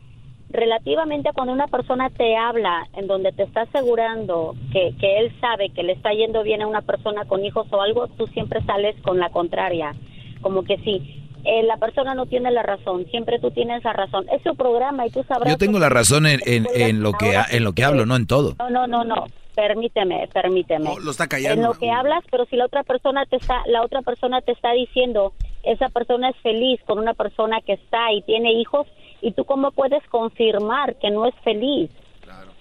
relativamente 0.51 1.29
a 1.29 1.33
cuando 1.33 1.53
una 1.53 1.67
persona 1.67 2.09
te 2.09 2.35
habla 2.37 2.87
en 2.93 3.07
donde 3.07 3.31
te 3.31 3.43
está 3.43 3.61
asegurando 3.61 4.55
que, 4.71 4.93
que 4.99 5.19
él 5.19 5.31
sabe 5.41 5.69
que 5.69 5.83
le 5.83 5.93
está 5.93 6.11
yendo 6.13 6.43
bien 6.43 6.61
a 6.61 6.67
una 6.67 6.81
persona 6.81 7.25
con 7.25 7.43
hijos 7.45 7.67
o 7.71 7.81
algo, 7.81 8.07
tú 8.17 8.27
siempre 8.27 8.61
sales 8.63 8.95
con 9.01 9.19
la 9.19 9.29
contraria. 9.29 9.93
Como 10.41 10.63
que 10.63 10.77
sí, 10.79 11.23
eh, 11.43 11.63
la 11.63 11.77
persona 11.77 12.13
no 12.15 12.25
tiene 12.25 12.51
la 12.51 12.63
razón, 12.63 13.05
siempre 13.11 13.39
tú 13.39 13.51
tienes 13.51 13.83
la 13.83 13.93
razón. 13.93 14.25
Es 14.31 14.41
su 14.43 14.55
programa 14.55 15.05
y 15.07 15.09
tú 15.11 15.23
sabrás... 15.23 15.49
Yo 15.51 15.57
tengo 15.57 15.79
la 15.79 15.89
razón 15.89 16.25
en, 16.25 16.39
en- 16.45 16.67
en 16.73 17.01
lo 17.03 17.13
que 17.13 17.33
en 17.51 17.63
lo 17.63 17.73
que 17.73 17.83
hablo, 17.83 18.05
no 18.05 18.15
en 18.15 18.27
todo. 18.27 18.55
No, 18.59 18.69
no, 18.69 18.87
no, 18.87 19.03
no. 19.03 19.25
Permíteme, 19.55 20.29
permíteme. 20.33 20.89
Oh, 20.89 20.99
lo 20.99 21.11
está 21.11 21.25
En 21.25 21.29
callando. 21.29 21.67
lo 21.67 21.73
que 21.77 21.91
hablas, 21.91 22.23
pero 22.31 22.45
si 22.45 22.55
la 22.55 22.65
otra 22.65 22.83
persona 22.83 23.25
te 23.25 23.35
está, 23.35 23.61
la 23.67 23.83
otra 23.83 24.01
persona 24.01 24.39
te 24.41 24.53
está 24.53 24.71
diciendo, 24.71 25.33
esa 25.63 25.89
persona 25.89 26.29
es 26.29 26.37
feliz 26.37 26.79
con 26.85 26.97
una 26.99 27.13
persona 27.13 27.59
que 27.61 27.73
está 27.73 28.13
y 28.13 28.21
tiene 28.21 28.53
hijos, 28.53 28.87
y 29.21 29.31
tú 29.31 29.45
cómo 29.45 29.71
puedes 29.71 30.03
confirmar 30.09 30.95
que 30.99 31.09
no 31.11 31.25
es 31.25 31.33
feliz. 31.43 31.89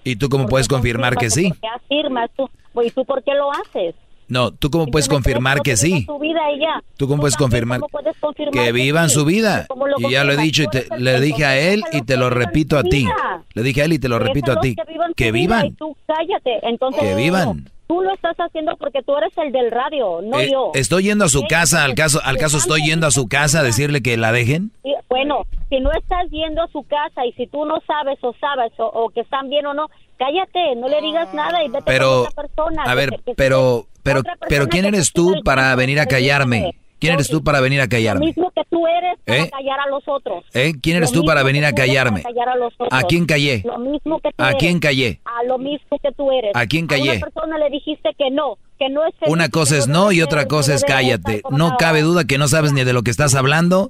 ¿Y 0.04 0.16
tú 0.16 0.28
cómo 0.28 0.46
puedes 0.46 0.66
confirmar 0.68 1.16
que 1.16 1.28
sí? 1.30 1.48
¿Por 1.50 1.58
qué 1.60 1.66
afirmas 1.68 2.30
tú? 2.36 2.48
¿Y 2.82 2.90
tú 2.90 3.04
por 3.04 3.22
qué 3.22 3.32
lo 3.34 3.50
haces? 3.52 3.94
No, 4.28 4.52
¿tú 4.52 4.70
cómo 4.70 4.86
puedes 4.86 5.08
confirmar 5.08 5.60
que 5.60 5.76
sí? 5.76 6.06
Tu 6.06 6.18
vida 6.20 6.40
y 6.56 6.60
ya. 6.60 6.82
¿Tú 6.96 7.08
cómo 7.08 7.20
puedes 7.20 7.36
confirmar? 7.36 7.80
¿Cómo 7.80 7.88
puedes 7.88 8.16
confirmar 8.18 8.52
Que 8.64 8.70
vivan 8.72 9.08
sí? 9.08 9.16
su 9.16 9.24
vida. 9.24 9.66
¿Cómo 9.68 9.88
lo 9.88 9.96
Y 9.98 10.10
ya 10.12 10.22
lo 10.24 10.32
he 10.32 10.36
dicho 10.36 10.62
y 10.62 10.66
Tú 10.66 10.70
te- 10.70 10.98
le 10.98 11.20
dije 11.20 11.44
a 11.44 11.58
él 11.58 11.82
y 11.92 12.02
te 12.02 12.16
lo 12.16 12.30
repito 12.30 12.78
a 12.78 12.82
ti. 12.84 13.06
Le 13.54 13.62
dije 13.62 13.82
a 13.82 13.84
él 13.86 13.92
y 13.94 13.98
te 13.98 14.08
lo 14.08 14.18
repito 14.20 14.52
a 14.52 14.60
ti. 14.60 14.76
Que 14.76 14.84
vivan. 14.92 15.08
su 15.10 15.14
Que 15.16 15.26
y 15.26 15.32
vivan. 15.32 15.74
tú 15.74 15.96
cállate. 16.06 16.60
Entonces, 16.62 17.02
Que 17.02 17.14
vivan. 17.16 17.68
Tú 17.90 18.02
lo 18.02 18.14
estás 18.14 18.36
haciendo 18.36 18.76
porque 18.76 19.02
tú 19.02 19.16
eres 19.16 19.36
el 19.36 19.50
del 19.50 19.68
radio, 19.72 20.20
no 20.22 20.38
Eh, 20.38 20.48
yo. 20.52 20.70
estoy 20.74 21.02
yendo 21.02 21.24
a 21.24 21.28
su 21.28 21.40
¿Ok? 21.40 21.48
casa, 21.48 21.82
al 21.84 21.96
caso, 21.96 22.20
al 22.22 22.36
caso 22.36 22.58
estoy 22.58 22.82
yendo 22.84 23.08
a 23.08 23.10
su 23.10 23.26
casa 23.28 23.58
a 23.58 23.62
decirle 23.64 24.00
que 24.00 24.16
la 24.16 24.30
dejen. 24.30 24.70
Y, 24.84 24.94
bueno, 25.08 25.44
si 25.70 25.80
no 25.80 25.90
estás 25.90 26.30
yendo 26.30 26.62
a 26.62 26.68
su 26.68 26.84
casa 26.84 27.26
y 27.26 27.32
si 27.32 27.48
tú 27.48 27.64
no 27.64 27.80
sabes 27.88 28.16
o 28.22 28.32
sabes 28.40 28.70
o, 28.78 28.84
o 28.86 29.10
que 29.10 29.22
están 29.22 29.50
bien 29.50 29.66
o 29.66 29.74
no, 29.74 29.88
cállate, 30.18 30.76
no 30.76 30.86
le 30.86 31.00
digas 31.00 31.34
nada 31.34 31.64
y 31.64 31.68
vete 31.68 31.82
Pero, 31.84 32.06
con 32.10 32.18
otra 32.28 32.42
persona. 32.44 32.82
a 32.84 32.94
ver, 32.94 33.10
que- 33.10 33.18
que- 33.24 33.34
pero, 33.34 33.86
pero, 34.04 34.22
pero 34.48 34.68
¿quién 34.68 34.84
eres 34.84 35.12
tú 35.12 35.34
para 35.44 35.74
venir 35.74 35.98
a 35.98 36.06
callarme? 36.06 36.76
¿Quién 37.00 37.14
eres 37.14 37.28
tú 37.28 37.42
para 37.42 37.60
venir 37.60 37.80
a 37.80 37.84
Lo 37.84 37.88
callarme? 37.88 38.26
mismo 38.26 38.50
que 38.54 38.62
tú 38.70 38.86
eres 38.86 39.18
para 39.24 39.38
¿Eh? 39.44 39.50
callar 39.50 39.80
a 39.80 39.88
los 39.90 40.02
otros. 40.06 40.44
¿Eh? 40.52 40.74
¿Quién 40.82 40.98
eres 40.98 41.12
Lo 41.14 41.20
tú 41.22 41.26
para 41.26 41.42
venir 41.42 41.64
a 41.64 41.72
callarme? 41.72 42.22
callar 42.22 42.50
a, 42.50 42.56
los 42.56 42.72
otros. 42.74 42.88
¿A 42.92 43.02
quién 43.04 43.24
callé? 43.26 43.62
Lo 43.64 43.78
mismo 43.78 44.20
que 44.20 44.28
tú 44.30 44.44
¿A 44.44 44.52
quién 44.54 44.78
callé? 44.80 45.20
A 45.24 45.42
lo 45.44 45.58
mismo 45.58 45.98
que 46.02 46.12
tú 46.12 46.30
eres. 46.30 46.52
¿A 46.54 46.66
quién 46.66 46.86
callé? 46.86 47.10
A 47.10 47.12
una 47.14 47.20
persona 47.26 47.58
le 47.58 47.70
dijiste 47.70 48.10
que 48.18 48.30
no, 48.30 48.58
que 48.78 48.88
no 48.90 49.06
es 49.06 49.14
feliz, 49.18 49.32
Una 49.32 49.48
cosa 49.48 49.76
es 49.78 49.88
no 49.88 50.12
y 50.12 50.20
otra 50.22 50.46
cosa 50.46 50.74
es 50.74 50.84
cállate. 50.84 51.42
No 51.50 51.76
cabe 51.78 52.02
duda 52.02 52.24
que 52.24 52.36
no 52.38 52.48
sabes 52.48 52.72
ni 52.72 52.84
de 52.84 52.92
lo 52.92 53.02
que 53.02 53.10
estás 53.10 53.34
hablando. 53.34 53.88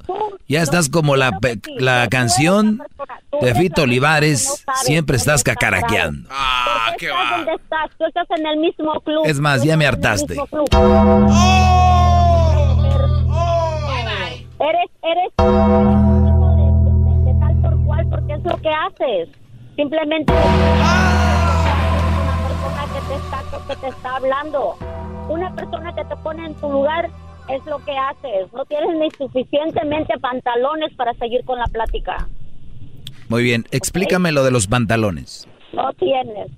Ya 0.48 0.62
estás 0.62 0.88
como 0.88 1.16
la, 1.16 1.38
la 1.78 2.08
canción 2.10 2.80
de 3.40 3.54
Fito 3.54 3.82
Olivares, 3.82 4.64
siempre 4.82 5.16
estás 5.16 5.42
cacaraqueando. 5.44 6.28
Ah, 6.32 6.92
qué 6.98 7.06
¿Estás 7.06 7.24
va. 7.32 7.36
donde 7.38 7.52
estás? 7.54 7.90
Tú 7.98 8.04
estás 8.04 8.26
en 8.36 8.46
el 8.46 8.56
mismo 8.58 9.00
club. 9.00 9.22
Es 9.26 9.38
más, 9.40 9.62
ya 9.62 9.76
me 9.76 9.86
hartaste. 9.86 10.34
club. 10.34 10.68
Eres, 14.60 14.90
eres 15.02 15.32
hijo 15.38 16.50
de, 16.56 16.64
de- 16.84 17.32
de 17.32 17.40
tal 17.40 17.54
por 17.62 17.74
cual 17.86 18.06
porque 18.10 18.32
es 18.34 18.44
lo 18.44 18.56
que 18.58 18.68
haces. 18.68 19.28
Simplemente 19.76 20.32
una 20.32 20.42
persona 22.46 22.82
que 22.92 23.00
te 23.08 23.14
está 23.14 23.38
que 23.68 23.76
te 23.76 23.88
está 23.88 24.16
hablando, 24.16 24.74
una 25.28 25.54
persona 25.54 25.92
que 25.94 26.04
te 26.04 26.16
pone 26.16 26.44
en 26.46 26.54
tu 26.54 26.70
lugar 26.70 27.08
es 27.48 27.64
lo 27.66 27.78
que 27.84 27.96
haces. 27.96 28.52
No 28.52 28.64
tienes 28.66 28.96
ni 28.98 29.08
suficientemente 29.16 30.18
pantalones 30.18 30.92
para 30.94 31.14
seguir 31.14 31.44
con 31.44 31.58
la 31.58 31.66
plática. 31.66 32.28
Muy 33.28 33.42
bien, 33.44 33.64
explícame 33.70 34.32
lo 34.32 34.42
de 34.44 34.50
los 34.50 34.66
pantalones. 34.66 35.46
No 35.72 35.92
tienes. 35.94 36.50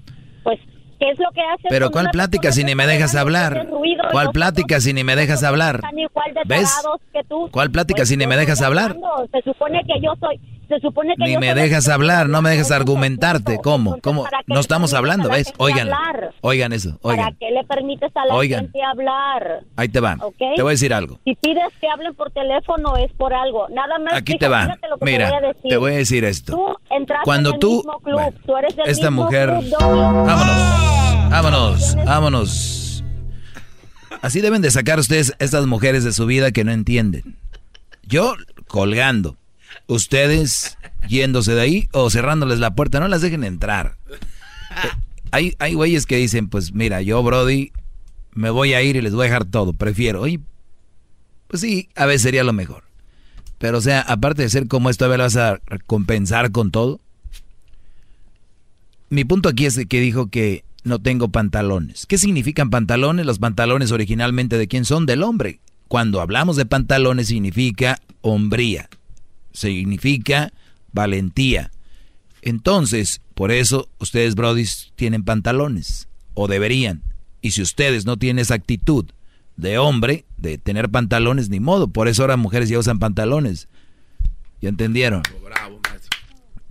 Pues, 0.43 0.59
¿qué 1.03 1.11
es 1.11 1.19
lo 1.19 1.31
que 1.33 1.41
haces? 1.41 1.67
Pero 1.69 1.91
¿cuál 1.91 2.11
plática 2.13 2.53
si 2.53 2.61
que 2.61 2.67
ni 2.67 2.75
me 2.77 2.87
dejas 2.87 3.13
que 3.13 3.19
hablar? 3.19 3.59
hace 3.59 3.69
ruido 3.71 4.03
¿Cuál 4.13 4.31
plática 4.31 4.81
si 4.81 4.93
ni 4.93 5.03
me 5.03 5.17
dejas 5.17 5.43
hablar? 5.43 5.77
están 5.77 5.99
igual 5.99 6.35
de 6.35 6.41
¿Ves? 6.47 6.73
que 7.13 7.25
tú. 7.25 7.49
¿Cuál 7.51 7.71
plática 7.71 7.99
Pues, 7.99 8.09
si 8.09 8.17
ni 8.17 8.27
me 8.27 8.37
dejas 8.37 8.63
hablar? 8.63 8.97
Se 9.33 9.43
supone 9.43 9.83
que 9.85 10.01
yo 10.01 10.13
soy, 10.21 10.39
se 10.75 10.81
supone 10.81 11.15
que 11.17 11.25
Ni 11.25 11.33
yo 11.35 11.41
me 11.41 11.55
dejas 11.55 11.87
la- 11.87 11.95
hablar, 11.95 12.29
no 12.29 12.41
me 12.43 12.51
dejas 12.51 12.71
argumentarte. 12.71 13.59
¿Cómo? 13.63 13.99
¿Cómo? 14.01 14.25
¿para 14.25 14.41
No 14.47 14.61
estamos 14.61 14.95
hablando, 14.95 15.29
¿ves? 15.29 15.53
Oigan, 15.59 15.91
oigan 16.41 16.73
eso, 16.73 16.99
¿Para 17.03 17.15
oigan. 17.15 17.37
qué 17.39 17.51
le 17.51 17.65
permites 17.65 18.11
a 18.17 18.27
la 18.27 18.35
Oigan. 18.35 18.61
gente 18.65 18.79
hablar? 18.83 19.61
Ahí 19.77 19.89
te 19.89 20.01
va. 20.01 20.17
Te 20.39 20.63
voy 20.63 20.71
a 20.71 20.75
decir 20.75 20.95
algo. 20.95 21.19
Si 21.25 21.35
pides 21.35 21.73
que 21.81 21.89
hablen 21.89 22.15
por 22.15 22.31
teléfono 22.31 22.97
es 22.97 23.13
por 23.13 23.35
algo. 23.35 23.69
Nada 23.69 23.99
más. 23.99 24.15
Aquí 24.15 24.33
fíjate, 24.33 24.39
te 24.47 24.49
va. 24.49 24.63
fíjate 24.65 24.89
lo 24.89 24.99
que 24.99 25.05
Mira, 25.05 25.27
te 25.27 25.33
voy 25.33 25.37
a 25.45 25.47
decir. 25.49 25.71
te 25.71 25.77
voy 25.77 25.93
a 25.93 25.97
decir 25.97 26.25
esto. 26.25 26.53
Tú 26.55 26.77
entraste 26.95 27.25
Cuando 27.25 27.49
en 27.51 27.55
el 27.57 27.61
tú- 27.61 27.77
mismo 27.77 28.01
club. 28.01 28.15
bueno, 28.15 28.39
tú 28.47 28.57
eres 28.57 28.77
del 28.77 28.89
esta 28.89 29.11
mismo 29.11 29.25
mujer- 29.25 29.49
club. 29.51 29.75
Vámonos, 29.81 31.31
vámonos, 31.31 31.97
vámonos. 32.05 33.05
Así 34.23 34.41
deben 34.41 34.63
de 34.63 34.71
sacar 34.71 34.99
ustedes 34.99 35.35
estas 35.39 35.67
mujeres 35.67 36.05
de 36.05 36.13
su 36.13 36.27
vida 36.27 36.53
que 36.53 36.65
no 36.65 36.71
entienden. 36.73 37.37
Yo 38.05 38.35
colgando, 38.69 39.37
ustedes 39.87 40.79
yéndose 41.09 41.55
de 41.55 41.61
ahí 41.61 41.89
o 41.93 42.11
cerrándoles 42.11 42.59
la 42.59 42.75
puerta, 42.75 43.01
no 43.01 43.09
las 43.09 43.23
dejen 43.23 43.45
entrar. 43.45 43.97
Eh, 44.11 44.89
Hay, 45.35 45.55
hay 45.61 45.73
güeyes 45.73 46.05
que 46.05 46.17
dicen, 46.17 46.51
pues 46.51 46.75
mira, 46.75 47.01
yo 47.01 47.23
Brody 47.23 47.73
me 48.35 48.51
voy 48.51 48.75
a 48.75 48.83
ir 48.83 48.97
y 48.97 49.01
les 49.01 49.15
voy 49.15 49.23
a 49.23 49.31
dejar 49.31 49.47
todo, 49.47 49.73
prefiero. 49.73 50.21
Oye, 50.21 50.41
pues 51.49 51.63
sí, 51.63 51.89
a 51.97 52.05
veces 52.05 52.21
sería 52.21 52.45
lo 52.45 52.53
mejor. 52.53 52.85
Pero 53.57 53.79
o 53.79 53.81
sea, 53.81 54.03
aparte 54.03 54.43
de 54.43 54.51
ser 54.51 54.69
como 54.69 54.91
esto, 54.91 55.07
a 55.07 55.09
ver, 55.09 55.21
vas 55.21 55.37
a 55.37 55.59
compensar 55.87 56.53
con 56.53 56.71
todo. 56.71 57.01
Mi 59.09 59.25
punto 59.25 59.49
aquí 59.49 59.65
es 59.65 59.81
que 59.89 60.01
dijo 60.01 60.29
que 60.29 60.65
no 60.85 60.99
tengo 60.99 61.29
pantalones. 61.29 62.07
¿Qué 62.07 62.19
significan 62.19 62.71
pantalones? 62.71 63.25
Los 63.25 63.39
pantalones 63.39 63.93
originalmente 63.93 64.59
de 64.59 64.69
quién 64.69 64.85
son? 64.85 65.07
Del 65.07 65.23
hombre. 65.23 65.61
Cuando 65.89 66.21
hablamos 66.21 66.57
de 66.57 66.67
pantalones 66.67 67.29
significa 67.29 68.01
hombría, 68.23 68.89
significa 69.53 70.53
valentía. 70.93 71.71
Entonces, 72.43 73.21
por 73.35 73.51
eso 73.53 73.89
ustedes, 73.99 74.35
brodis, 74.35 74.93
tienen 74.97 75.25
pantalones, 75.25 76.09
o 76.35 76.49
deberían. 76.49 77.03
Y 77.41 77.53
si 77.53 77.63
ustedes 77.63 78.05
no 78.05 78.17
tienen 78.17 78.41
esa 78.41 78.55
actitud 78.55 79.07
de 79.57 79.79
hombre, 79.79 80.25
de 80.37 80.59
tener 80.59 80.91
pantalones, 80.91 81.49
ni 81.49 81.61
modo. 81.61 81.89
Por 81.89 82.09
eso 82.09 82.23
ahora 82.23 82.37
mujeres 82.37 82.69
ya 82.69 82.79
usan 82.79 82.99
pantalones. 82.99 83.69
¿Ya 84.61 84.69
entendieron? 84.69 85.23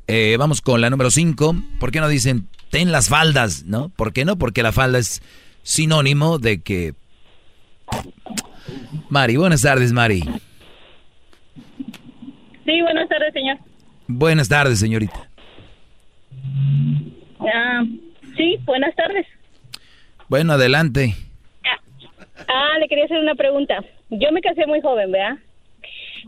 Eh, 0.08 0.36
vamos 0.38 0.62
con 0.62 0.82
la 0.82 0.90
número 0.90 1.12
5. 1.12 1.56
¿Por 1.80 1.91
qué 1.91 1.99
no 1.99 2.08
dicen 2.08 2.48
ten 2.70 2.91
las 2.91 3.10
faldas? 3.10 3.64
¿No? 3.66 3.90
¿Por 3.90 4.14
qué 4.14 4.26
no? 4.26 4.38
Porque 4.38 4.64
la 4.64 4.72
falda 4.72 4.99
es 4.99 5.22
sinónimo 5.64 6.40
de 6.40 6.62
que... 6.62 6.95
Mari, 9.10 9.38
buenas 9.38 9.62
tardes, 9.62 9.91
Mari. 9.91 10.24
Sí, 12.72 12.81
buenas 12.81 13.10
tardes, 13.10 13.34
señor. 13.34 13.57
Buenas 14.07 14.48
tardes, 14.48 14.80
señorita. 14.80 15.30
Ah, 17.41 17.84
sí, 18.38 18.60
buenas 18.64 18.95
tardes. 18.95 19.27
Bueno, 20.30 20.53
adelante. 20.53 21.14
Ah, 22.48 22.80
le 22.80 22.88
quería 22.88 23.06
hacer 23.06 23.19
una 23.19 23.35
pregunta. 23.35 23.84
Yo 24.10 24.31
me 24.31 24.39
casé 24.39 24.65
muy 24.68 24.80
joven, 24.80 25.11
¿verdad? 25.11 25.38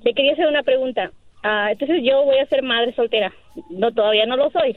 Le 0.03 0.13
quería 0.13 0.33
hacer 0.33 0.47
una 0.47 0.63
pregunta. 0.63 1.11
Ah, 1.43 1.69
entonces 1.71 2.01
yo 2.03 2.25
voy 2.25 2.37
a 2.39 2.45
ser 2.47 2.61
madre 2.61 2.93
soltera. 2.93 3.31
No, 3.69 3.93
todavía 3.93 4.25
no 4.25 4.35
lo 4.35 4.51
soy. 4.51 4.75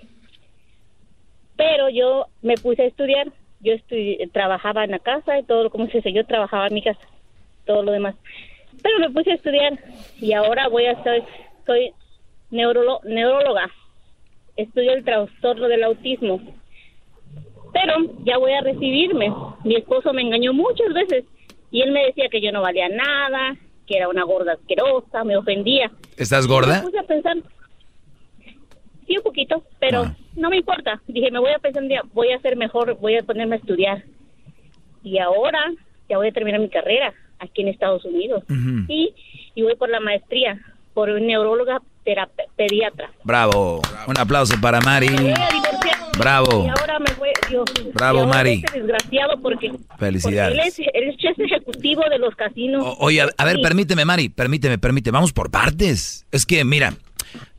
Pero 1.56 1.88
yo 1.88 2.26
me 2.42 2.54
puse 2.54 2.82
a 2.82 2.86
estudiar. 2.86 3.26
Yo 3.58 3.72
trabajaba 4.32 4.84
en 4.84 4.92
la 4.92 5.00
casa 5.00 5.36
y 5.36 5.42
todo, 5.42 5.68
como 5.70 5.86
se 5.86 5.96
dice, 5.96 6.12
yo 6.12 6.24
trabajaba 6.26 6.68
en 6.68 6.74
mi 6.74 6.82
casa, 6.82 7.00
todo 7.64 7.82
lo 7.82 7.90
demás. 7.90 8.14
Pero 8.82 9.00
me 9.00 9.10
puse 9.10 9.32
a 9.32 9.34
estudiar 9.34 9.78
y 10.20 10.32
ahora 10.32 10.68
voy 10.68 10.86
a 10.86 11.02
ser, 11.02 11.24
soy 11.66 11.92
neuróloga. 12.50 13.70
Estudio 14.56 14.92
el 14.94 15.04
trastorno 15.04 15.68
del 15.68 15.84
autismo 15.84 16.40
pero 17.72 17.92
ya 18.24 18.38
voy 18.38 18.52
a 18.52 18.62
recibirme. 18.62 19.30
Mi 19.62 19.74
esposo 19.76 20.14
me 20.14 20.22
engañó 20.22 20.54
muchas 20.54 20.94
veces 20.94 21.24
y 21.70 21.82
él 21.82 21.92
me 21.92 22.06
decía 22.06 22.28
que 22.30 22.40
yo 22.40 22.50
no 22.50 22.62
valía 22.62 22.88
nada, 22.88 23.54
que 23.86 23.98
era 23.98 24.08
una 24.08 24.24
gorda 24.24 24.54
asquerosa, 24.54 25.24
me 25.24 25.36
ofendía. 25.36 25.90
¿Estás 26.16 26.46
gorda? 26.46 26.76
Me 26.78 26.82
puse 26.84 26.98
a 26.98 27.02
pensar, 27.02 27.36
sí, 29.06 29.18
un 29.18 29.22
poquito, 29.22 29.62
pero 29.78 30.04
Ah. 30.04 30.16
no 30.36 30.48
me 30.48 30.56
importa. 30.56 31.02
Dije, 31.06 31.30
me 31.30 31.38
voy 31.38 31.50
a 31.52 31.58
pensar 31.58 31.82
un 31.82 31.90
día, 31.90 32.00
voy 32.14 32.32
a 32.32 32.40
ser 32.40 32.56
mejor, 32.56 32.94
voy 32.98 33.16
a 33.16 33.22
ponerme 33.22 33.56
a 33.56 33.58
estudiar. 33.58 34.04
Y 35.02 35.18
ahora 35.18 35.60
ya 36.08 36.16
voy 36.16 36.28
a 36.28 36.32
terminar 36.32 36.60
mi 36.60 36.70
carrera 36.70 37.12
aquí 37.40 37.60
en 37.60 37.68
Estados 37.68 38.06
Unidos. 38.06 38.42
Y, 38.88 39.12
y 39.54 39.62
voy 39.62 39.74
por 39.74 39.90
la 39.90 40.00
maestría, 40.00 40.58
por 40.96 41.10
neuróloga 41.20 41.78
terap- 42.06 42.30
pediatra. 42.56 43.10
Bravo. 43.22 43.82
Un 44.06 44.18
aplauso 44.18 44.58
para 44.62 44.80
Mari. 44.80 45.10
Bravo. 46.18 46.64
Y 46.64 46.68
ahora 46.70 46.98
me 46.98 47.12
voy, 47.18 47.28
Bravo, 47.92 48.20
ahora 48.20 48.32
Mari. 48.32 48.62
este 48.64 48.78
desgraciado 48.80 49.38
porque, 49.42 49.72
Felicidades. 49.98 50.56
porque 50.74 50.90
él 50.94 51.04
es 51.10 51.12
el 51.12 51.16
chef 51.18 51.38
ejecutivo 51.38 52.02
de 52.08 52.18
los 52.18 52.34
casinos. 52.34 52.96
Oye, 53.00 53.20
a, 53.20 53.28
a 53.36 53.44
ver, 53.44 53.56
Sí. 53.56 53.62
permíteme, 53.62 54.06
Mari, 54.06 54.30
permíteme, 54.30 54.78
permíteme. 54.78 55.16
Vamos 55.16 55.34
por 55.34 55.50
partes. 55.50 56.24
Es 56.32 56.46
que, 56.46 56.64
mira, 56.64 56.94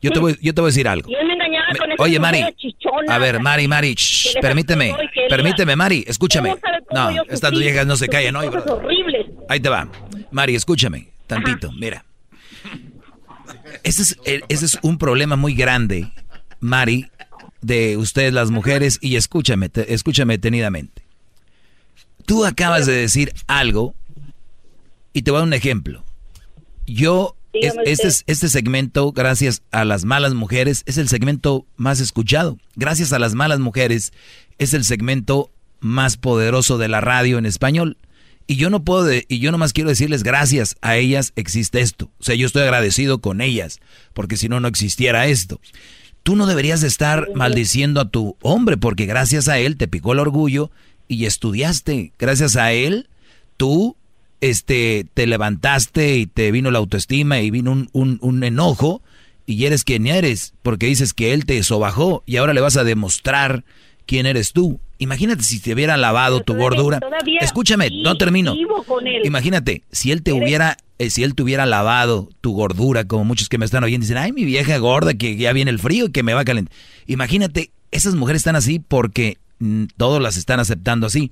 yo 0.02 0.10
te 0.10 0.18
voy, 0.18 0.36
yo 0.42 0.52
te 0.52 0.60
voy 0.60 0.70
a 0.70 0.72
decir 0.72 0.88
algo. 0.88 1.08
Y 1.08 1.14
él 1.14 1.24
me 1.28 1.34
engañaba 1.34 1.66
Me- 1.72 1.78
con 1.78 1.90
oye, 1.98 2.18
Mari, 2.18 2.38
mujeres 2.38 2.58
chichonas. 2.58 3.08
A 3.14 3.18
ver, 3.18 3.38
Mari, 3.40 3.68
Mari, 3.68 3.94
shh, 3.94 4.34
permíteme, 4.40 4.92
permíteme, 5.28 5.76
Mari, 5.76 6.02
escúchame. 6.08 6.48
¿Cómo 6.48 6.60
sabe 6.60 6.78
cómo 6.88 7.00
No, 7.00 7.16
yo 7.16 7.22
estas 7.28 7.52
viejas 7.52 7.86
no 7.86 7.94
se 7.96 8.08
callan 8.08 8.34
hoy, 8.34 8.48
horribles. 8.48 9.26
Ahí 9.48 9.60
te 9.60 9.68
va. 9.68 9.88
Mari, 10.32 10.56
escúchame, 10.56 11.06
tantito, 11.28 11.70
mira. 11.70 12.04
Ese 13.82 14.02
es, 14.02 14.16
ese 14.24 14.64
es 14.66 14.78
un 14.82 14.98
problema 14.98 15.36
muy 15.36 15.54
grande, 15.54 16.12
Mari, 16.60 17.10
de 17.60 17.96
ustedes 17.96 18.32
las 18.32 18.50
mujeres, 18.50 18.98
y 19.00 19.16
escúchame, 19.16 19.68
te- 19.68 19.92
escúchame 19.94 20.34
detenidamente. 20.34 21.02
Tú 22.26 22.44
acabas 22.44 22.86
de 22.86 22.92
decir 22.92 23.32
algo, 23.46 23.94
y 25.12 25.22
te 25.22 25.30
voy 25.30 25.38
a 25.38 25.40
dar 25.40 25.48
un 25.48 25.54
ejemplo. 25.54 26.04
Yo, 26.86 27.36
es- 27.52 27.74
este, 27.86 28.08
este 28.26 28.48
segmento, 28.48 29.12
gracias 29.12 29.62
a 29.70 29.84
las 29.84 30.04
malas 30.04 30.34
mujeres, 30.34 30.82
es 30.86 30.98
el 30.98 31.08
segmento 31.08 31.66
más 31.76 32.00
escuchado. 32.00 32.58
Gracias 32.76 33.12
a 33.12 33.18
las 33.18 33.34
malas 33.34 33.58
mujeres, 33.60 34.12
es 34.58 34.74
el 34.74 34.84
segmento 34.84 35.50
más 35.80 36.16
poderoso 36.16 36.76
de 36.78 36.88
la 36.88 37.00
radio 37.00 37.38
en 37.38 37.46
español. 37.46 37.96
Y 38.48 38.56
yo 38.56 38.70
no 38.70 38.82
puedo, 38.82 39.04
de- 39.04 39.26
y 39.28 39.38
yo 39.38 39.52
nomás 39.52 39.72
quiero 39.72 39.90
decirles 39.90 40.22
gracias 40.24 40.74
a 40.80 40.96
ellas 40.96 41.32
existe 41.36 41.80
esto. 41.80 42.10
O 42.18 42.24
sea, 42.24 42.34
yo 42.34 42.46
estoy 42.46 42.62
agradecido 42.62 43.20
con 43.20 43.40
ellas, 43.42 43.78
porque 44.14 44.36
si 44.36 44.48
no, 44.48 44.58
no 44.58 44.66
existiera 44.68 45.26
esto. 45.26 45.60
Tú 46.22 46.34
no 46.34 46.46
deberías 46.46 46.80
de 46.80 46.88
estar 46.88 47.28
maldiciendo 47.34 48.00
a 48.00 48.08
tu 48.08 48.36
hombre, 48.42 48.76
porque 48.76 49.06
gracias 49.06 49.48
a 49.48 49.58
él 49.58 49.76
te 49.76 49.86
picó 49.86 50.12
el 50.14 50.18
orgullo 50.18 50.70
y 51.08 51.26
estudiaste. 51.26 52.12
Gracias 52.18 52.56
a 52.56 52.72
él, 52.72 53.08
tú 53.58 53.96
este, 54.40 55.06
te 55.14 55.26
levantaste 55.26 56.16
y 56.16 56.26
te 56.26 56.50
vino 56.50 56.70
la 56.70 56.78
autoestima 56.78 57.40
y 57.40 57.50
vino 57.50 57.70
un, 57.72 57.88
un- 57.92 58.18
un 58.22 58.42
enojo 58.44 59.02
y 59.46 59.64
eres 59.66 59.84
quien 59.84 60.06
eres, 60.06 60.54
porque 60.62 60.86
dices 60.86 61.12
que 61.14 61.32
él 61.34 61.44
te 61.44 61.62
sobajó 61.62 62.22
y 62.26 62.36
ahora 62.36 62.52
le 62.54 62.60
vas 62.60 62.76
a 62.76 62.84
demostrar 62.84 63.64
quién 64.08 64.26
eres 64.26 64.52
tú. 64.52 64.80
Imagínate 64.96 65.44
si 65.44 65.60
te 65.60 65.74
hubiera 65.74 65.96
lavado 65.96 66.40
tu 66.40 66.56
gordura. 66.56 66.98
todavía 66.98 67.38
Escúchame, 67.40 67.90
no 68.02 68.16
termino. 68.16 68.56
Imagínate, 69.22 69.84
si 69.92 70.10
él 70.10 70.22
te 70.22 70.32
hubiera, 70.32 70.78
eh, 70.98 71.10
si 71.10 71.22
él 71.22 71.34
te 71.34 71.42
hubiera 71.42 71.66
lavado 71.66 72.30
tu 72.40 72.52
gordura, 72.52 73.04
como 73.04 73.24
muchos 73.24 73.48
que 73.48 73.58
me 73.58 73.66
están 73.66 73.84
oyendo 73.84 74.04
dicen, 74.04 74.16
ay, 74.16 74.32
mi 74.32 74.44
vieja 74.44 74.76
gorda, 74.78 75.14
que 75.14 75.36
ya 75.36 75.52
viene 75.52 75.70
el 75.70 75.78
frío 75.78 76.06
y 76.06 76.10
que 76.10 76.22
me 76.22 76.34
va 76.34 76.40
a 76.40 76.44
calentar. 76.44 76.74
Imagínate, 77.06 77.70
esas 77.92 78.14
mujeres 78.14 78.40
están 78.40 78.56
así 78.56 78.80
porque 78.80 79.36
mm, 79.60 79.84
todos 79.96 80.20
las 80.22 80.36
están 80.38 80.58
aceptando 80.58 81.06
así. 81.06 81.30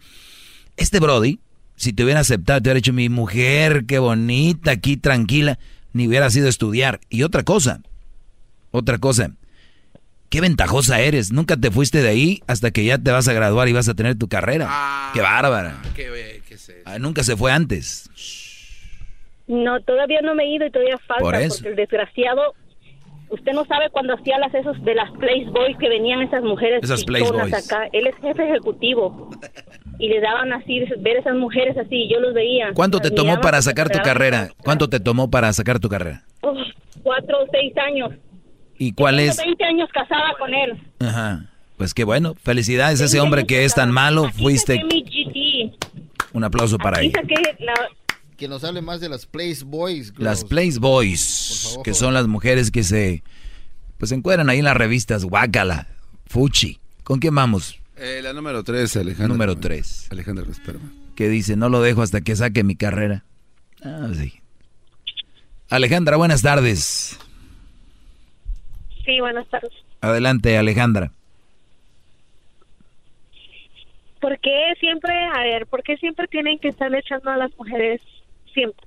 Este 0.76 1.00
Brody, 1.00 1.40
si 1.76 1.94
te 1.94 2.04
hubiera 2.04 2.20
aceptado, 2.20 2.60
te 2.60 2.68
hubiera 2.68 2.76
dicho, 2.76 2.92
mi 2.92 3.08
mujer, 3.08 3.86
qué 3.86 3.98
bonita, 3.98 4.70
aquí 4.70 4.98
tranquila, 4.98 5.58
ni 5.94 6.06
hubiera 6.06 6.30
sido 6.30 6.46
estudiar. 6.46 7.00
Y 7.08 7.22
otra 7.22 7.42
cosa, 7.42 7.80
otra 8.70 8.98
cosa, 8.98 9.32
qué 10.28 10.40
ventajosa 10.40 11.00
eres. 11.00 11.32
Nunca 11.32 11.56
te 11.56 11.70
fuiste 11.70 12.02
de 12.02 12.08
ahí 12.08 12.40
hasta 12.46 12.70
que 12.70 12.84
ya 12.84 12.98
te 12.98 13.10
vas 13.10 13.28
a 13.28 13.32
graduar 13.32 13.68
y 13.68 13.72
vas 13.72 13.88
a 13.88 13.94
tener 13.94 14.16
tu 14.16 14.28
carrera. 14.28 15.10
qué 15.14 15.20
bárbara. 15.20 15.76
¿Qué, 15.94 16.42
qué 16.46 16.54
es 16.54 16.68
eso? 16.68 16.78
Ah, 16.84 16.98
nunca 16.98 17.22
se 17.22 17.36
fue 17.36 17.52
antes. 17.52 18.10
No, 19.46 19.80
todavía 19.80 20.20
no 20.22 20.34
me 20.34 20.44
he 20.44 20.54
ido 20.54 20.66
y 20.66 20.70
todavía 20.70 20.98
falta 21.06 21.22
Por 21.22 21.36
eso. 21.36 21.56
porque 21.56 21.68
el 21.70 21.76
desgraciado, 21.76 22.54
usted 23.30 23.52
no 23.52 23.64
sabe 23.64 23.90
cuando 23.90 24.14
hacía 24.14 24.38
las 24.38 24.52
esos 24.54 24.82
de 24.84 24.94
las 24.94 25.10
Playboys 25.12 25.76
que 25.78 25.88
venían 25.88 26.22
esas 26.22 26.42
mujeres 26.42 26.82
Esas 26.82 27.02
acá. 27.02 27.88
Él 27.92 28.08
es 28.08 28.14
jefe 28.16 28.48
ejecutivo 28.48 29.30
y 29.98 30.08
le 30.08 30.20
daban 30.20 30.52
así 30.52 30.80
ver 30.98 31.18
esas 31.18 31.36
mujeres 31.36 31.76
así, 31.78 32.08
yo 32.12 32.18
los 32.20 32.34
veía. 32.34 32.70
¿Cuánto 32.74 32.98
te 32.98 33.10
tomó 33.10 33.40
para 33.40 33.62
sacar 33.62 33.88
tu 33.88 34.00
carrera? 34.00 34.48
¿Cuánto 34.64 34.88
te 34.88 34.98
tomó 35.00 35.30
para 35.30 35.52
sacar 35.52 35.78
tu 35.78 35.88
carrera? 35.88 36.22
cuatro 37.02 37.38
o 37.40 37.46
seis 37.52 37.72
años. 37.78 38.10
¿Y 38.78 38.92
cuál 38.92 39.16
Tengo 39.16 39.30
es? 39.30 39.36
20 39.38 39.64
años 39.64 39.88
casada 39.92 40.34
con 40.38 40.52
él. 40.54 40.82
Ajá. 41.00 41.46
Pues 41.76 41.92
qué 41.94 42.04
bueno. 42.04 42.34
Felicidades 42.42 43.00
a 43.00 43.04
ese 43.04 43.20
hombre 43.20 43.46
que 43.46 43.64
es 43.64 43.74
tan 43.74 43.90
malo. 43.90 44.30
Fuiste. 44.32 44.76
Saqué 44.76 44.86
mi 44.94 45.02
GT. 45.72 45.86
Un 46.32 46.44
aplauso 46.44 46.78
para 46.78 46.98
Aquí 46.98 47.06
él. 47.06 47.56
la, 47.60 47.74
Que 48.36 48.48
nos 48.48 48.64
hable 48.64 48.82
más 48.82 49.00
de 49.00 49.08
las 49.08 49.26
Place 49.26 49.64
Boys. 49.64 50.12
Las 50.18 50.38
girls. 50.40 50.48
Place 50.50 50.78
Boys, 50.78 51.78
que 51.84 51.94
son 51.94 52.12
las 52.14 52.26
mujeres 52.26 52.70
que 52.70 52.82
se 52.82 53.22
pues 53.98 54.10
se 54.10 54.14
encuentran 54.14 54.50
ahí 54.50 54.58
en 54.58 54.66
las 54.66 54.76
revistas 54.76 55.24
Guácala, 55.24 55.88
Fuchi. 56.26 56.78
¿Con 57.02 57.18
quién 57.18 57.34
vamos? 57.34 57.78
Eh, 57.96 58.20
la 58.22 58.34
número 58.34 58.62
3, 58.62 58.94
Alejandra. 58.96 59.28
Número 59.28 59.56
3. 59.56 60.08
Alejandra 60.10 60.44
Vesperma. 60.44 60.92
Que 61.14 61.30
dice, 61.30 61.56
no 61.56 61.70
lo 61.70 61.80
dejo 61.80 62.02
hasta 62.02 62.20
que 62.20 62.36
saque 62.36 62.62
mi 62.62 62.76
carrera. 62.76 63.24
Ah, 63.82 64.08
sí. 64.14 64.34
Alejandra, 65.70 66.16
buenas 66.18 66.42
tardes. 66.42 67.18
Sí, 69.06 69.20
buenas 69.20 69.48
tardes. 69.48 69.72
Adelante, 70.00 70.58
Alejandra. 70.58 71.12
¿Por 74.20 74.38
qué 74.40 74.74
siempre, 74.80 75.14
a 75.34 75.42
ver, 75.42 75.66
por 75.66 75.82
qué 75.84 75.96
siempre 75.98 76.26
tienen 76.26 76.58
que 76.58 76.68
estar 76.68 76.92
echando 76.92 77.30
a 77.30 77.36
las 77.36 77.56
mujeres 77.56 78.02
siempre? 78.52 78.84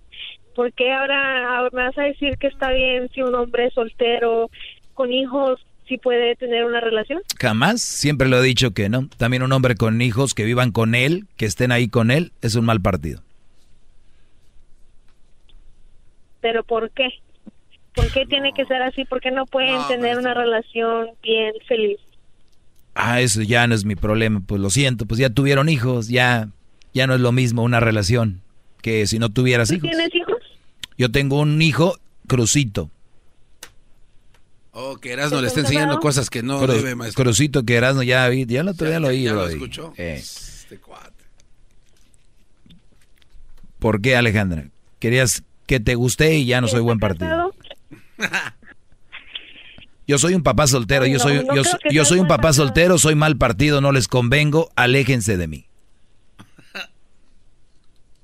¿Por 0.55 0.73
qué 0.73 0.91
ahora, 0.91 1.57
ahora 1.57 1.69
me 1.71 1.83
vas 1.83 1.97
a 1.97 2.03
decir 2.03 2.37
que 2.37 2.47
está 2.47 2.71
bien 2.71 3.09
si 3.13 3.21
un 3.21 3.33
hombre 3.33 3.71
soltero 3.71 4.49
con 4.93 5.13
hijos 5.13 5.65
sí 5.87 5.97
puede 5.97 6.35
tener 6.35 6.65
una 6.65 6.81
relación? 6.81 7.21
Jamás, 7.39 7.81
siempre 7.81 8.27
lo 8.27 8.39
he 8.39 8.45
dicho 8.45 8.71
que 8.71 8.89
no. 8.89 9.07
También 9.17 9.43
un 9.43 9.53
hombre 9.53 9.75
con 9.75 10.01
hijos 10.01 10.33
que 10.33 10.43
vivan 10.43 10.71
con 10.71 10.95
él, 10.95 11.27
que 11.37 11.45
estén 11.45 11.71
ahí 11.71 11.87
con 11.87 12.11
él, 12.11 12.33
es 12.41 12.55
un 12.55 12.65
mal 12.65 12.81
partido. 12.81 13.21
¿Pero 16.41 16.63
por 16.63 16.91
qué? 16.91 17.07
¿Por 17.95 18.11
qué 18.11 18.25
tiene 18.25 18.53
que 18.53 18.65
ser 18.65 18.81
así? 18.81 19.03
¿Por 19.05 19.19
qué 19.19 19.31
no 19.31 19.45
pueden 19.45 19.79
tener 19.87 20.17
una 20.17 20.33
relación 20.33 21.07
bien 21.23 21.53
feliz? 21.67 21.97
Ah, 22.95 23.21
eso 23.21 23.41
ya 23.41 23.65
no 23.67 23.75
es 23.75 23.85
mi 23.85 23.95
problema. 23.95 24.41
Pues 24.45 24.61
lo 24.61 24.69
siento, 24.69 25.05
pues 25.05 25.19
ya 25.19 25.29
tuvieron 25.29 25.69
hijos, 25.69 26.07
ya, 26.07 26.49
ya 26.93 27.07
no 27.07 27.15
es 27.15 27.21
lo 27.21 27.31
mismo 27.31 27.63
una 27.63 27.79
relación 27.79 28.41
que 28.81 29.07
si 29.07 29.19
no 29.19 29.29
tuvieras 29.29 29.69
¿Tú 29.69 29.75
hijos. 29.75 29.89
tienes 29.89 30.13
hijos? 30.15 30.37
Yo 30.97 31.11
tengo 31.11 31.39
un 31.39 31.61
hijo, 31.61 31.97
Crucito. 32.27 32.89
Oh, 34.71 34.97
que 34.97 35.11
Erasmo 35.11 35.41
le 35.41 35.47
está 35.47 35.61
enseñando 35.61 35.99
cosas 35.99 36.29
que 36.29 36.43
no 36.43 36.61
Cru- 36.61 36.67
debe, 36.73 36.95
maestro. 36.95 37.23
Crucito 37.23 37.63
que 37.63 37.75
Erasmo 37.75 38.03
ya 38.03 38.29
ya 38.31 38.61
el 38.61 38.67
otro 38.67 38.87
día 38.87 38.99
lo 38.99 39.07
oí, 39.09 39.23
¿Ya 39.23 39.33
lo 39.33 39.47
escuchó? 39.47 39.93
Eh. 39.97 40.15
Este 40.19 40.77
cuate. 40.77 41.23
¿Por 43.79 44.01
qué, 44.01 44.15
Alejandra? 44.15 44.65
Querías 44.99 45.43
que 45.65 45.79
te 45.79 45.95
guste 45.95 46.35
y 46.37 46.45
ya 46.45 46.61
no 46.61 46.67
soy 46.67 46.81
buen 46.81 46.99
partido. 46.99 47.38
Yo 50.07 50.17
soy 50.17 50.33
un 50.33 50.41
papá 50.41 50.65
soltero, 50.65 51.05
yo 51.05 51.19
soy, 51.19 51.45
yo, 51.53 51.61
yo 51.91 52.03
soy 52.03 52.19
un 52.19 52.27
papá 52.27 52.51
soltero, 52.51 52.97
soy 52.97 53.13
mal 53.13 53.37
partido, 53.37 53.79
no 53.79 53.91
les 53.91 54.07
convengo, 54.07 54.71
aléjense 54.75 55.37
de 55.37 55.47
mí. 55.47 55.65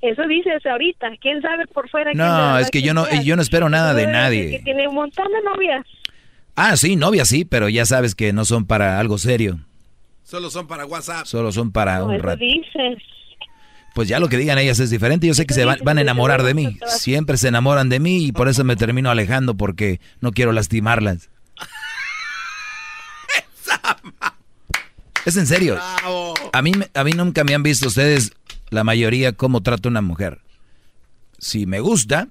Eso 0.01 0.22
dices 0.27 0.65
ahorita, 0.65 1.09
quién 1.19 1.41
sabe 1.41 1.65
por 1.67 1.89
fuera. 1.89 2.11
No, 2.13 2.57
es 2.59 2.69
que 2.69 2.81
yo 2.81 2.93
no, 2.93 3.05
yo 3.23 3.35
no 3.35 3.41
espero 3.41 3.69
nada 3.69 3.93
de 3.93 4.07
nadie. 4.07 4.51
Que 4.51 4.63
tiene 4.63 4.88
un 4.88 4.95
montón 4.95 5.27
de 5.31 5.41
novias. 5.43 5.85
Ah, 6.55 6.77
sí, 6.77 6.95
novias 6.95 7.27
sí, 7.27 7.43
pero 7.45 7.69
ya 7.69 7.85
sabes 7.85 8.15
que 8.15 8.31
no 8.31 8.45
son 8.45 8.65
para 8.65 8.99
algo 8.99 9.17
serio. 9.17 9.59
Solo 10.23 10.49
son 10.49 10.67
para 10.67 10.85
WhatsApp. 10.85 11.26
Solo 11.26 11.51
son 11.51 11.72
para 11.72 12.03
un 12.03 12.19
rato. 12.19 12.38
dices. 12.38 12.97
Pues 13.95 14.09
ya 14.09 14.19
lo 14.19 14.27
que 14.27 14.38
digan 14.38 14.57
ellas 14.57 14.77
es 14.80 14.89
diferente. 14.89 15.26
Yo 15.26 15.34
sé 15.34 15.45
que 15.45 15.53
se 15.53 15.63
van, 15.63 15.80
van 15.81 15.97
a 15.97 16.01
enamorar 16.01 16.43
de 16.43 16.53
mí. 16.53 16.77
Siempre 16.85 17.38
se 17.38 17.47
enamoran 17.47 17.88
de 17.88 18.01
mí 18.01 18.26
y 18.26 18.34
por 18.34 18.49
eso 18.49 18.65
me 18.65 18.76
termino 18.76 19.09
alejando 19.09 19.55
porque 19.55 20.01
no 20.19 20.34
quiero 20.34 20.51
lastimarlas. 20.51 21.30
Es 25.26 25.38
en 25.38 25.47
serio. 25.47 25.80
A 26.53 26.61
mí, 26.61 26.73
a 26.93 27.03
mí 27.03 27.11
nunca 27.13 27.43
me 27.43 27.55
han 27.55 27.63
visto 27.63 27.88
ustedes, 27.88 28.34
la 28.69 28.84
mayoría, 28.84 29.31
cómo 29.31 29.61
trato 29.61 29.88
a 29.88 29.91
una 29.91 30.01
mujer. 30.01 30.41
Si 31.39 31.65
me 31.65 31.80
gusta, 31.80 32.27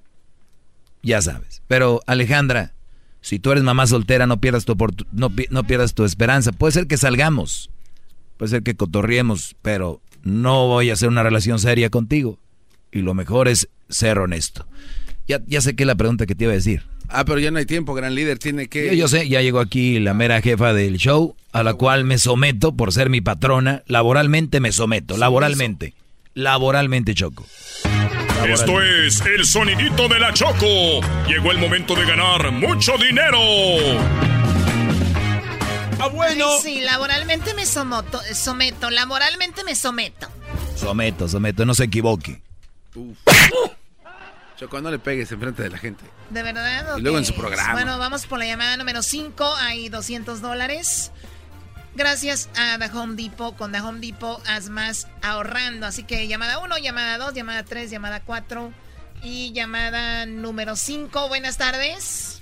ya 1.03 1.21
sabes. 1.21 1.61
Pero 1.67 1.99
Alejandra, 2.07 2.73
si 3.19 3.39
tú 3.39 3.51
eres 3.51 3.63
mamá 3.63 3.87
soltera, 3.87 4.27
no 4.27 4.39
pierdas 4.39 4.63
tu, 4.63 4.77
no, 5.11 5.33
no 5.49 5.63
pierdas 5.65 5.93
tu 5.93 6.05
esperanza. 6.05 6.53
Puede 6.53 6.71
ser 6.71 6.87
que 6.87 6.95
salgamos, 6.95 7.69
puede 8.37 8.51
ser 8.51 8.63
que 8.63 8.75
cotorriemos, 8.75 9.57
pero 9.61 10.01
no 10.25 10.67
voy 10.67 10.89
a 10.89 10.93
hacer 10.93 11.07
una 11.07 11.23
relación 11.23 11.59
seria 11.59 11.89
contigo. 11.89 12.39
Y 12.91 12.99
lo 12.99 13.13
mejor 13.13 13.47
es 13.47 13.69
ser 13.89 14.17
honesto. 14.19 14.67
Ya, 15.27 15.41
ya 15.47 15.61
sé 15.61 15.75
que 15.75 15.83
es 15.83 15.87
la 15.87 15.95
pregunta 15.95 16.25
que 16.25 16.35
te 16.35 16.43
iba 16.43 16.51
a 16.51 16.55
decir. 16.55 16.83
Ah, 17.09 17.23
pero 17.23 17.39
ya 17.39 17.51
no 17.51 17.59
hay 17.59 17.65
tiempo, 17.65 17.93
gran 17.93 18.15
líder, 18.15 18.39
tiene 18.39 18.67
que... 18.67 18.97
Yo, 18.97 19.07
sé, 19.07 19.29
ya 19.29 19.41
llegó 19.41 19.59
aquí 19.59 19.99
la 19.99 20.15
mera 20.15 20.41
jefa 20.41 20.73
del 20.73 20.97
show, 20.97 21.35
a 21.51 21.61
la 21.61 21.75
cual 21.75 22.03
me 22.03 22.17
someto 22.17 22.75
por 22.75 22.91
ser 22.91 23.09
mi 23.09 23.21
patrona. 23.21 23.83
Laboralmente 23.85 24.59
me 24.59 24.71
someto, 24.71 25.15
laboralmente. 25.15 25.93
Laboralmente, 26.33 27.13
Choco. 27.13 27.45
Esto 28.47 28.81
es 28.81 29.21
el 29.21 29.45
sonidito 29.45 30.07
de 30.07 30.19
la 30.19 30.33
Choco. 30.33 31.01
Llegó 31.27 31.51
el 31.51 31.59
momento 31.59 31.95
de 31.95 32.05
ganar 32.05 32.51
mucho 32.51 32.93
dinero. 32.97 33.39
Ah, 36.05 36.09
bueno. 36.09 36.59
Sí, 36.61 36.81
laboralmente 36.81 37.53
me 37.55 37.65
someto, 37.65 38.21
someto, 38.33 38.89
laboralmente 38.91 39.63
me 39.63 39.75
someto. 39.75 40.27
Someto, 40.75 41.27
someto, 41.27 41.65
no 41.65 41.73
se 41.73 41.85
equivoque. 41.85 42.41
Uf. 42.93 43.17
Choco, 44.55 44.81
no 44.81 44.91
le 44.91 44.99
pegues 44.99 45.31
enfrente 45.31 45.63
de 45.63 45.69
la 45.69 45.77
gente. 45.79 46.05
¿De 46.29 46.43
verdad? 46.43 46.97
Y 46.97 47.01
luego 47.01 47.17
en 47.17 47.25
su 47.25 47.33
programa. 47.33 47.73
Bueno, 47.73 47.97
vamos 47.97 48.27
por 48.27 48.39
la 48.39 48.45
llamada 48.45 48.77
número 48.77 49.01
5. 49.01 49.55
Hay 49.61 49.89
200 49.89 50.41
dólares. 50.41 51.11
Gracias 51.95 52.49
a 52.55 52.77
The 52.77 52.95
Home 52.95 53.21
Depot. 53.21 53.55
Con 53.55 53.71
The 53.71 53.81
Home 53.81 53.99
Depot 53.99 54.41
haz 54.47 54.69
más 54.69 55.07
ahorrando. 55.23 55.87
Así 55.87 56.03
que 56.03 56.27
llamada 56.27 56.59
1, 56.59 56.77
llamada 56.77 57.17
2, 57.17 57.33
llamada 57.33 57.63
3, 57.63 57.89
llamada 57.89 58.21
4 58.21 58.71
y 59.23 59.51
llamada 59.53 60.25
número 60.25 60.75
5. 60.75 61.27
Buenas 61.27 61.57
tardes. 61.57 62.41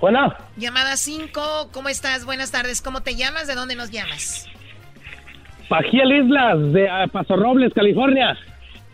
Buenas. 0.00 0.32
Llamada 0.56 0.96
5, 0.96 1.70
¿cómo 1.72 1.88
estás? 1.88 2.24
Buenas 2.24 2.50
tardes. 2.50 2.80
¿Cómo 2.82 3.02
te 3.02 3.14
llamas? 3.16 3.46
¿De 3.46 3.54
dónde 3.54 3.74
nos 3.74 3.90
llamas? 3.90 4.48
Pajiel 5.68 6.12
Islas, 6.24 6.72
de 6.72 6.84
uh, 6.84 7.08
Paso 7.10 7.36
Robles, 7.36 7.72
California. 7.74 8.36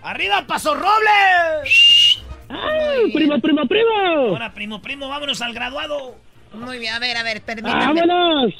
¡Arriba, 0.03 0.45
Paso 0.47 0.75
Robles! 0.75 2.23
¡Ay, 2.49 3.13
primo, 3.13 3.41
primo, 3.41 3.67
primo! 3.67 3.91
Ahora, 4.31 4.53
primo, 4.53 4.83
primo, 4.83 5.09
vámonos 5.09 5.41
al 5.43 5.55
graduado. 5.55 6.17
Muy 6.53 6.79
bien, 6.79 6.95
a 6.95 6.99
ver, 6.99 7.17
a 7.17 7.23
ver, 7.23 7.43
permítanme. 7.43 7.85
¡Vámonos! 7.85 8.55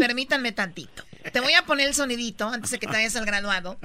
Permítanme 0.00 0.52
tantito. 0.52 1.02
Te 1.32 1.40
voy 1.40 1.54
a 1.54 1.64
poner 1.64 1.88
el 1.88 1.94
sonidito 1.94 2.48
antes 2.48 2.70
de 2.70 2.78
que 2.78 2.86
te 2.86 2.92
vayas 2.92 3.16
al 3.16 3.24
graduado. 3.24 3.78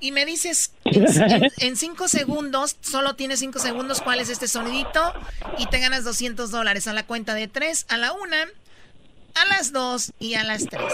Y 0.00 0.12
me 0.12 0.24
dices, 0.24 0.72
en, 0.84 1.76
cinco 1.76 2.08
segundos, 2.08 2.76
solo 2.80 3.16
tienes 3.16 3.40
cinco 3.40 3.58
segundos, 3.58 4.00
cuál 4.00 4.20
es 4.20 4.28
este 4.28 4.48
sonidito. 4.48 5.12
Y 5.58 5.66
te 5.66 5.80
ganas 5.80 6.04
200 6.04 6.50
dólares 6.50 6.86
a 6.86 6.92
la 6.92 7.06
cuenta 7.06 7.34
de 7.34 7.48
tres, 7.48 7.86
a 7.88 7.96
la 7.96 8.12
una, 8.12 8.42
a 9.34 9.44
las 9.46 9.72
dos 9.72 10.12
y 10.18 10.34
a 10.34 10.44
las 10.44 10.66
tres. 10.66 10.92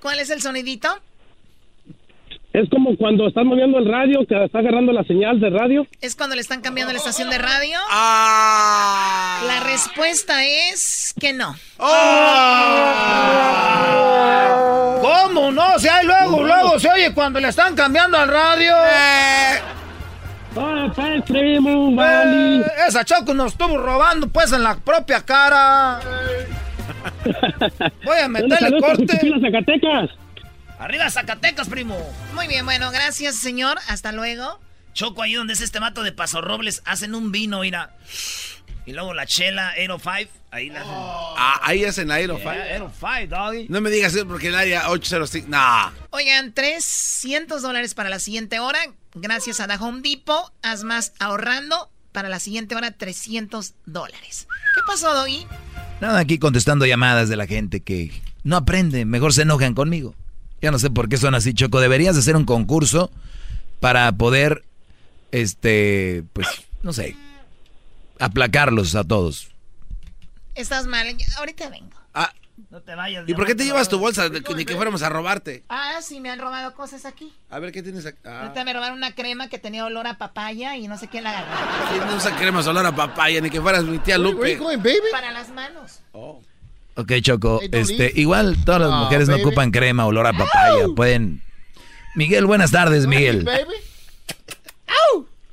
¿Cuál 0.00 0.18
es 0.18 0.30
el 0.30 0.40
sonidito? 0.40 1.00
Es 2.52 2.68
como 2.68 2.96
cuando 2.96 3.28
estás 3.28 3.44
moviendo 3.44 3.78
el 3.78 3.86
radio, 3.86 4.26
que 4.26 4.44
está 4.44 4.58
agarrando 4.58 4.92
la 4.92 5.04
señal 5.04 5.38
de 5.38 5.50
radio. 5.50 5.86
Es 6.00 6.16
cuando 6.16 6.34
le 6.34 6.40
están 6.40 6.60
cambiando 6.62 6.92
la 6.92 6.98
estación 6.98 7.30
de 7.30 7.38
radio. 7.38 7.78
Ah. 7.90 9.40
La 9.46 9.60
respuesta 9.60 10.44
es 10.44 11.14
que 11.20 11.32
no. 11.32 11.54
¿Cómo 15.00 15.52
no? 15.52 15.78
Si 15.78 15.86
hay 15.86 16.04
luego, 16.04 16.42
luego 16.42 16.78
se 16.80 16.90
oye 16.90 17.14
cuando 17.14 17.38
le 17.38 17.48
están 17.48 17.76
cambiando 17.76 18.18
al 18.18 18.28
radio. 18.28 18.72
¡Ah, 20.56 20.92
pues! 20.92 21.22
Eh, 21.30 22.62
esa 22.88 23.04
Choco 23.04 23.32
nos 23.32 23.52
estuvo 23.52 23.78
robando 23.78 24.26
pues 24.26 24.52
en 24.52 24.64
la 24.64 24.76
propia 24.76 25.24
cara. 25.24 26.00
Voy 28.04 28.18
a 28.18 28.28
meterle 28.28 28.80
corte. 28.80 29.20
Zacatecas. 29.40 30.10
¡Arriba, 30.80 31.10
Zacatecas, 31.10 31.68
primo! 31.68 31.94
Muy 32.34 32.48
bien, 32.48 32.64
bueno, 32.64 32.90
gracias, 32.90 33.36
señor. 33.36 33.78
Hasta 33.86 34.12
luego. 34.12 34.58
Choco, 34.94 35.20
ahí 35.20 35.34
donde 35.34 35.52
es 35.52 35.60
este 35.60 35.78
mato 35.78 36.02
de 36.02 36.10
Paso 36.10 36.40
Robles, 36.40 36.80
hacen 36.86 37.14
un 37.14 37.30
vino, 37.30 37.60
mira. 37.60 37.94
Y 38.86 38.92
luego 38.92 39.12
la 39.12 39.26
chela 39.26 39.68
Aero 39.72 39.98
5, 39.98 40.32
ahí 40.50 40.70
la 40.70 40.80
hacen. 40.80 40.94
Ah, 40.96 41.60
ahí 41.64 41.84
es 41.84 41.98
en 41.98 42.10
Aero 42.10 42.38
Yeah, 42.38 42.52
Aero 42.52 42.90
5, 42.98 43.26
doggy. 43.28 43.66
No 43.68 43.82
me 43.82 43.90
digas 43.90 44.14
eso 44.14 44.26
porque 44.26 44.48
el 44.48 44.54
área 44.54 44.88
805. 44.88 45.48
Nah. 45.50 45.90
Oigan, 46.12 46.54
300 46.54 47.60
dólares 47.60 47.92
para 47.92 48.08
la 48.08 48.18
siguiente 48.18 48.58
hora. 48.58 48.78
Gracias 49.12 49.60
a 49.60 49.68
The 49.68 49.76
Home 49.84 50.00
Depot. 50.00 50.50
Haz 50.62 50.82
más 50.84 51.12
ahorrando. 51.18 51.90
Para 52.10 52.30
la 52.30 52.40
siguiente 52.40 52.74
hora, 52.74 52.90
300 52.90 53.74
dólares. 53.84 54.48
¿Qué 54.74 54.80
pasó, 54.86 55.12
Doggy? 55.14 55.46
Nada, 56.00 56.20
aquí 56.20 56.38
contestando 56.38 56.86
llamadas 56.86 57.28
de 57.28 57.36
la 57.36 57.46
gente 57.46 57.80
que 57.80 58.22
no 58.44 58.56
aprende, 58.56 59.04
mejor 59.04 59.34
se 59.34 59.42
enojan 59.42 59.74
conmigo. 59.74 60.16
Ya 60.62 60.70
no 60.70 60.78
sé 60.78 60.90
por 60.90 61.08
qué 61.08 61.16
son 61.16 61.34
así, 61.34 61.54
Choco. 61.54 61.80
Deberías 61.80 62.16
hacer 62.16 62.36
un 62.36 62.44
concurso 62.44 63.10
para 63.80 64.10
poder, 64.12 64.64
este, 65.32 66.22
pues, 66.32 66.46
no 66.82 66.92
sé, 66.92 67.16
aplacarlos 68.18 68.94
a 68.94 69.04
todos. 69.04 69.48
Estás 70.54 70.86
mal. 70.86 71.06
Ahorita 71.38 71.68
vengo. 71.70 71.96
Ah, 72.14 72.32
No 72.70 72.82
te 72.82 72.94
vayas. 72.94 73.26
¿y 73.26 73.32
por 73.34 73.46
qué 73.46 73.54
te 73.54 73.64
llevas 73.64 73.88
tu 73.88 73.98
bolsa? 73.98 74.28
De 74.28 74.42
que- 74.42 74.54
Ni 74.54 74.64
que 74.66 74.76
fuéramos 74.76 75.02
a 75.02 75.08
robarte. 75.08 75.64
Ah, 75.70 75.94
sí, 76.02 76.20
me 76.20 76.28
han 76.30 76.38
robado 76.38 76.74
cosas 76.74 77.06
aquí. 77.06 77.32
A 77.48 77.58
ver, 77.58 77.72
¿qué 77.72 77.82
tienes 77.82 78.04
aquí? 78.04 78.18
Ah, 78.24 78.42
Ahorita 78.42 78.64
me 78.64 78.74
robaron 78.74 78.98
una 78.98 79.14
crema 79.14 79.48
que 79.48 79.58
tenía 79.58 79.84
olor 79.86 80.06
a 80.06 80.18
papaya 80.18 80.76
y 80.76 80.86
no 80.86 80.98
sé 80.98 81.08
quién 81.08 81.24
la 81.24 81.30
agarró. 81.30 81.90
¿quién 81.90 82.06
no 82.06 82.16
usa 82.16 82.36
crema 82.36 82.62
solar 82.62 82.84
a 82.84 82.94
papaya? 82.94 83.40
Ni 83.40 83.48
que 83.48 83.60
fueras 83.62 83.82
mi 83.84 83.98
tía 83.98 84.18
Lupe. 84.18 84.58
Para 85.10 85.30
las 85.32 85.48
manos. 85.48 86.00
Ok, 86.96 87.12
Choco, 87.22 87.60
este, 87.72 88.12
igual 88.16 88.56
todas 88.64 88.80
las 88.80 88.90
Ah, 88.92 89.00
mujeres 89.04 89.28
no 89.28 89.36
ocupan 89.36 89.70
crema, 89.70 90.06
olor 90.06 90.26
a 90.26 90.32
papaya, 90.32 90.86
pueden... 90.94 91.40
Miguel, 92.16 92.44
buenas 92.46 92.72
tardes, 92.72 93.06
Miguel. 93.06 93.48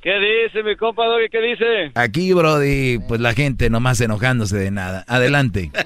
¿Qué 0.00 0.14
dice 0.20 0.62
mi 0.62 0.76
compa 0.76 1.06
Doggy? 1.06 1.28
¿Qué 1.28 1.40
dice? 1.40 1.90
Aquí, 1.94 2.32
Brody, 2.32 2.98
pues 3.08 3.20
la 3.20 3.34
gente 3.34 3.68
nomás 3.68 4.00
enojándose 4.00 4.56
de 4.56 4.70
nada. 4.70 5.04
Adelante. 5.08 5.70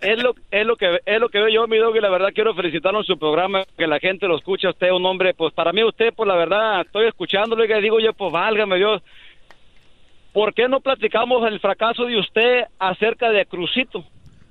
Es 0.00 0.22
lo, 0.22 0.34
es 0.50 0.66
lo 0.66 0.76
que 0.76 1.00
es 1.06 1.18
lo 1.18 1.30
que 1.30 1.38
veo 1.38 1.48
yo, 1.48 1.66
mi 1.66 1.78
Doggy. 1.78 1.98
La 1.98 2.10
verdad 2.10 2.28
quiero 2.34 2.54
felicitarlo 2.54 2.98
en 2.98 3.06
su 3.06 3.18
programa, 3.18 3.62
que 3.78 3.86
la 3.86 3.98
gente 3.98 4.26
lo 4.26 4.36
escucha. 4.36 4.68
Usted 4.68 4.90
un 4.90 5.06
hombre, 5.06 5.32
pues 5.32 5.54
para 5.54 5.72
mí 5.72 5.82
usted, 5.82 6.12
pues 6.14 6.28
la 6.28 6.34
verdad, 6.34 6.82
estoy 6.82 7.06
escuchándolo 7.06 7.64
y 7.64 7.80
digo 7.80 8.00
yo, 8.00 8.12
pues 8.12 8.30
válgame 8.30 8.76
Dios. 8.76 9.00
¿Por 10.34 10.52
qué 10.52 10.68
no 10.68 10.80
platicamos 10.80 11.48
el 11.50 11.58
fracaso 11.58 12.04
de 12.04 12.18
usted 12.18 12.64
acerca 12.78 13.30
de 13.30 13.46
Crucito? 13.46 14.04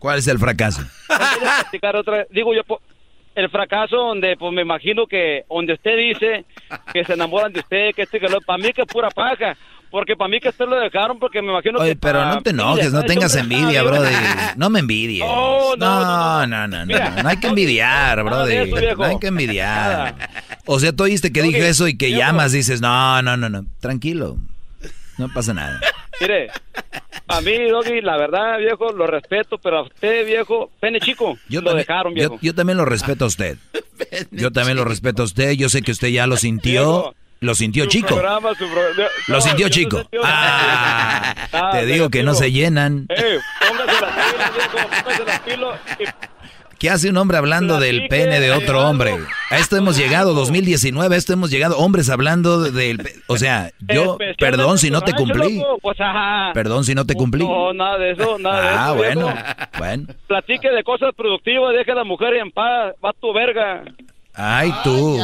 ¿Cuál 0.04 0.20
es 0.20 0.28
el 0.28 0.38
fracaso? 0.38 0.82
otra 1.96 2.26
Digo 2.30 2.54
yo, 2.54 2.62
el 3.36 3.50
fracaso 3.50 3.96
donde, 3.96 4.36
pues 4.36 4.52
me 4.52 4.62
imagino 4.62 5.08
que, 5.08 5.46
donde 5.50 5.76
usted 5.76 5.96
dice 5.96 6.44
que 6.94 7.06
se 7.06 7.14
enamoran 7.14 7.54
de 7.54 7.62
usted, 7.62 7.96
que 7.96 8.02
este 8.02 8.20
que 8.20 8.28
lo, 8.28 8.42
para 8.42 8.62
mí 8.62 8.74
que 8.74 8.82
es 8.82 8.88
pura 8.88 9.10
paja, 9.10 9.56
porque 9.90 10.18
para 10.18 10.28
mí 10.28 10.42
que 10.42 10.50
usted 10.50 10.66
lo 10.66 10.78
dejaron, 10.78 11.20
porque 11.20 11.42
me 11.42 11.52
imagino 11.52 11.80
Oye, 11.80 11.92
que... 11.92 11.96
pero 11.96 12.26
no 12.26 12.42
te 12.42 12.50
enojes, 12.50 12.92
no 12.92 13.04
tengas 13.04 13.34
envidia, 13.38 13.82
Brody. 13.82 14.14
No 14.58 14.70
me 14.70 14.80
envidies. 14.80 15.24
No, 15.78 15.78
No, 15.78 16.48
no, 16.48 16.68
no, 16.68 16.86
no. 16.86 17.24
No 17.24 17.30
hay 17.30 17.38
que 17.38 17.48
envidiar, 17.48 18.26
Brody. 18.26 18.72
No 18.98 19.06
hay 19.06 19.20
que 19.20 19.28
envidiar. 19.28 20.16
O 20.66 20.82
sea, 20.82 20.92
tú 20.92 21.04
oíste 21.04 21.32
que 21.32 21.42
dijo 21.42 21.64
eso 21.64 21.88
y 21.88 21.96
que 21.96 22.12
llamas, 22.12 22.52
dices, 22.52 22.82
no, 22.82 23.22
no, 23.22 23.38
no, 23.38 23.48
no. 23.48 23.66
Tranquilo. 23.80 24.38
No 25.18 25.30
pasa 25.34 25.54
nada. 25.54 25.80
Mire, 26.22 26.50
a 27.28 27.42
mí, 27.42 27.70
Doggy, 27.70 28.02
la 28.02 28.18
verdad, 28.18 28.58
viejo, 28.60 28.92
lo 28.94 29.08
respeto, 29.08 29.58
pero 29.58 29.80
a 29.80 29.82
usted, 29.84 30.26
viejo, 30.26 30.72
pene 30.80 31.00
chico, 31.00 31.38
Yo 31.50 31.62
lo 31.62 31.72
también, 31.72 31.88
dejaron, 31.88 32.14
viejo. 32.14 32.40
yo 32.42 32.54
también 32.56 32.78
lo 32.78 32.86
respeto 32.86 33.26
a 33.26 33.28
usted. 33.28 33.58
Yo 34.32 34.52
también 34.52 34.78
lo 34.78 34.84
respeto 34.86 35.22
a 35.22 35.26
usted. 35.26 35.52
Yo 35.54 35.70
sé 35.70 35.82
que 35.82 35.92
usted 35.92 36.10
ya 36.10 36.28
lo 36.28 36.36
sintió. 36.38 37.16
Lo 37.40 37.56
sintió 37.56 37.86
Su 37.86 37.90
chico. 37.90 38.08
programa, 38.08 38.50
su 38.56 38.68
pro- 38.70 39.06
Lo 39.28 39.42
sintió 39.42 39.66
no 39.68 39.70
chico. 39.70 40.02
Ah, 40.24 41.34
Ah, 41.52 41.70
te 41.74 41.86
digo 41.86 42.10
que 42.10 42.24
no 42.24 42.34
se 42.36 42.52
llenan. 42.52 43.06
Eh, 43.10 43.40
póngase 43.68 44.02
las 44.02 44.14
pilas, 44.14 44.54
viejo, 44.56 44.88
póngase 45.04 45.26
las 45.26 45.40
pilas 45.42 45.80
y 46.00 46.04
¿Qué 46.84 46.90
hace 46.90 47.10
un 47.10 47.16
hombre 47.16 47.38
hablando 47.38 47.80
del 47.80 48.10
pene 48.10 48.42
de 48.42 48.52
otro 48.52 48.86
hombre? 48.86 49.18
A 49.50 49.58
esto 49.58 49.78
hemos 49.78 49.96
llegado, 49.96 50.34
2019, 50.34 51.16
a 51.16 51.18
esto 51.18 51.32
hemos 51.32 51.50
llegado, 51.50 51.78
hombres 51.78 52.10
hablando 52.10 52.60
del... 52.60 53.02
O 53.28 53.38
sea, 53.38 53.72
yo, 53.80 54.18
Especialmente 54.20 54.36
perdón 54.38 54.78
si 54.78 54.92
no 54.92 55.00
te 55.00 55.14
cumplí. 55.14 55.64
Pues. 55.82 55.98
Perdón 56.54 56.84
si 56.84 56.94
no 56.94 57.06
te 57.06 57.14
cumplí. 57.14 57.46
No, 57.48 57.72
nada 57.74 57.98
de 58.00 58.12
eso, 58.12 58.38
nada 58.38 58.62
de 58.62 58.68
Ah, 58.68 58.86
eso. 58.88 58.96
bueno, 58.96 59.26
viejo. 59.28 59.44
bueno. 59.80 60.08
Platique 60.28 60.70
de 60.72 60.84
cosas 60.84 61.12
productivas, 61.16 61.74
deje 61.74 61.94
a 61.94 61.96
la 61.96 62.04
mujer 62.04 62.34
en 62.34 62.52
paz, 62.52 62.94
va 63.04 63.14
tu 63.14 63.32
verga. 63.32 63.86
Ay, 64.34 64.74
tú. 64.84 65.18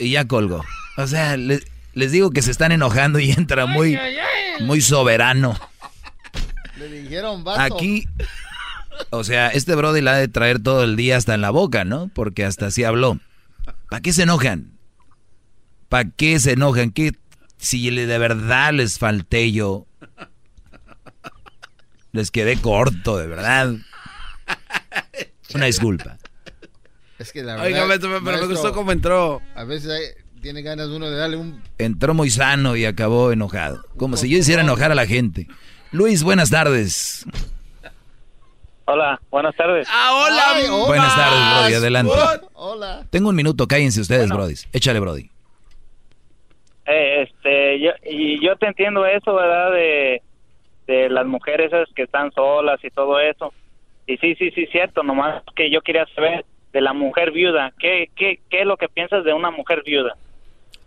Y 0.00 0.12
ya 0.12 0.26
colgo. 0.26 0.64
O 0.96 1.06
sea, 1.06 1.36
le- 1.36 1.60
les 1.92 2.10
digo 2.10 2.30
que 2.30 2.40
se 2.40 2.50
están 2.50 2.72
enojando 2.72 3.18
y 3.18 3.32
entra 3.32 3.66
muy, 3.66 3.98
muy 4.60 4.80
soberano. 4.80 5.58
Le 6.78 6.88
dijeron, 6.88 7.44
vato. 7.44 7.60
Aquí, 7.60 8.06
o 9.10 9.24
sea, 9.24 9.48
este 9.48 9.74
Brody 9.74 10.00
la 10.00 10.12
ha 10.12 10.16
de 10.18 10.28
traer 10.28 10.60
todo 10.62 10.84
el 10.84 10.96
día 10.96 11.16
hasta 11.16 11.34
en 11.34 11.40
la 11.40 11.50
boca, 11.50 11.84
¿no? 11.84 12.08
Porque 12.14 12.44
hasta 12.44 12.66
así 12.66 12.84
habló. 12.84 13.18
¿Para 13.90 14.00
qué 14.00 14.12
se 14.12 14.22
enojan? 14.22 14.72
¿Para 15.88 16.08
qué 16.10 16.38
se 16.40 16.52
enojan? 16.52 16.90
¿Qué, 16.90 17.12
si 17.58 17.90
le- 17.90 18.06
de 18.06 18.18
verdad 18.18 18.72
les 18.72 18.98
falté 18.98 19.52
yo? 19.52 19.86
Les 22.12 22.30
quedé 22.30 22.56
corto, 22.58 23.16
de 23.18 23.26
verdad. 23.26 23.74
Una 25.54 25.66
disculpa. 25.66 26.18
Es 27.18 27.32
que 27.32 27.42
la 27.42 27.54
Oiga, 27.56 27.84
verdad, 27.84 27.86
maestro, 27.88 28.20
pero 28.24 28.38
me 28.40 28.46
gustó 28.46 28.72
cómo 28.72 28.92
entró. 28.92 29.40
A 29.54 29.64
veces 29.64 29.90
hay- 29.90 30.22
tiene 30.40 30.62
ganas 30.62 30.88
uno 30.88 31.08
de 31.08 31.16
darle 31.16 31.36
un... 31.36 31.62
Entró 31.78 32.14
muy 32.14 32.28
sano 32.30 32.74
y 32.76 32.84
acabó 32.84 33.30
enojado. 33.32 33.84
Como 33.96 34.16
si 34.16 34.28
yo 34.28 34.38
hiciera 34.38 34.62
enojar 34.62 34.90
a 34.90 34.94
la 34.96 35.06
gente. 35.06 35.46
Luis, 35.92 36.22
buenas 36.22 36.50
tardes. 36.50 37.24
Hola, 38.84 39.20
buenas 39.30 39.54
tardes. 39.54 39.86
Ah, 39.90 40.10
hola. 40.14 40.86
Buenas 40.86 41.14
tardes, 41.14 41.60
Brody, 41.60 41.74
adelante. 41.74 42.12
Hola. 42.54 43.06
Tengo 43.10 43.28
un 43.28 43.36
minuto, 43.36 43.66
cállense 43.66 44.00
ustedes, 44.00 44.28
Brody. 44.28 44.54
Échale, 44.72 44.98
Brody. 45.00 45.30
Eh, 46.86 47.22
este, 47.22 47.80
yo, 47.80 47.90
y 48.04 48.44
yo 48.44 48.56
te 48.56 48.66
entiendo 48.66 49.06
eso, 49.06 49.34
¿verdad? 49.34 49.70
De, 49.70 50.22
de 50.88 51.08
las 51.10 51.26
mujeres 51.26 51.72
esas 51.72 51.88
que 51.94 52.02
están 52.02 52.32
solas 52.32 52.80
y 52.82 52.90
todo 52.90 53.20
eso. 53.20 53.52
Y 54.06 54.16
sí, 54.16 54.34
sí, 54.34 54.50
sí, 54.50 54.66
cierto. 54.66 55.02
Nomás 55.04 55.42
que 55.54 55.70
yo 55.70 55.80
quería 55.82 56.04
saber 56.14 56.44
de 56.72 56.80
la 56.80 56.92
mujer 56.92 57.30
viuda. 57.30 57.72
¿Qué, 57.78 58.10
qué, 58.16 58.40
qué 58.50 58.62
es 58.62 58.66
lo 58.66 58.76
que 58.76 58.88
piensas 58.88 59.24
de 59.24 59.32
una 59.32 59.52
mujer 59.52 59.82
viuda? 59.86 60.16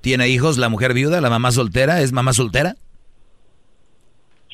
¿Tiene 0.01 0.27
hijos 0.27 0.57
la 0.57 0.67
mujer 0.69 0.93
viuda, 0.93 1.21
la 1.21 1.29
mamá 1.29 1.51
soltera? 1.51 2.01
¿Es 2.01 2.11
mamá 2.11 2.33
soltera? 2.33 2.75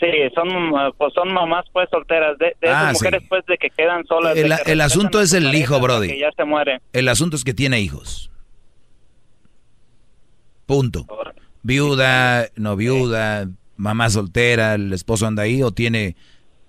Sí, 0.02 0.08
son, 0.36 0.50
uh, 0.74 0.92
pues 0.98 1.14
son 1.14 1.32
mamás 1.32 1.64
pues 1.72 1.88
solteras. 1.92 2.36
De, 2.40 2.48
de 2.60 2.68
esas 2.68 2.76
Ah, 2.76 2.94
sí. 2.94 3.04
mujeres 3.06 3.24
pues 3.30 3.46
de 3.46 3.58
que 3.58 3.70
quedan 3.70 4.04
solas. 4.08 4.36
El, 4.36 4.44
que 4.44 4.48
el 4.50 4.56
respetan 4.58 4.82
asunto 4.82 5.22
es 5.22 5.32
el 5.34 5.54
hijo, 5.56 5.80
Brody. 5.80 6.08
Que 6.08 6.20
ya 6.20 6.32
se 6.36 6.44
muere. 6.44 6.82
El 6.92 7.08
asunto 7.08 7.36
es 7.36 7.44
que 7.44 7.54
tiene 7.54 7.80
hijos. 7.80 8.32
Punto. 10.66 11.06
Viuda, 11.64 12.48
no 12.56 12.76
viuda, 12.76 13.48
mamá 13.78 14.10
soltera, 14.10 14.74
el 14.74 14.92
esposo 14.94 15.28
anda 15.28 15.44
ahí 15.44 15.62
o 15.62 15.72
tiene 15.72 16.16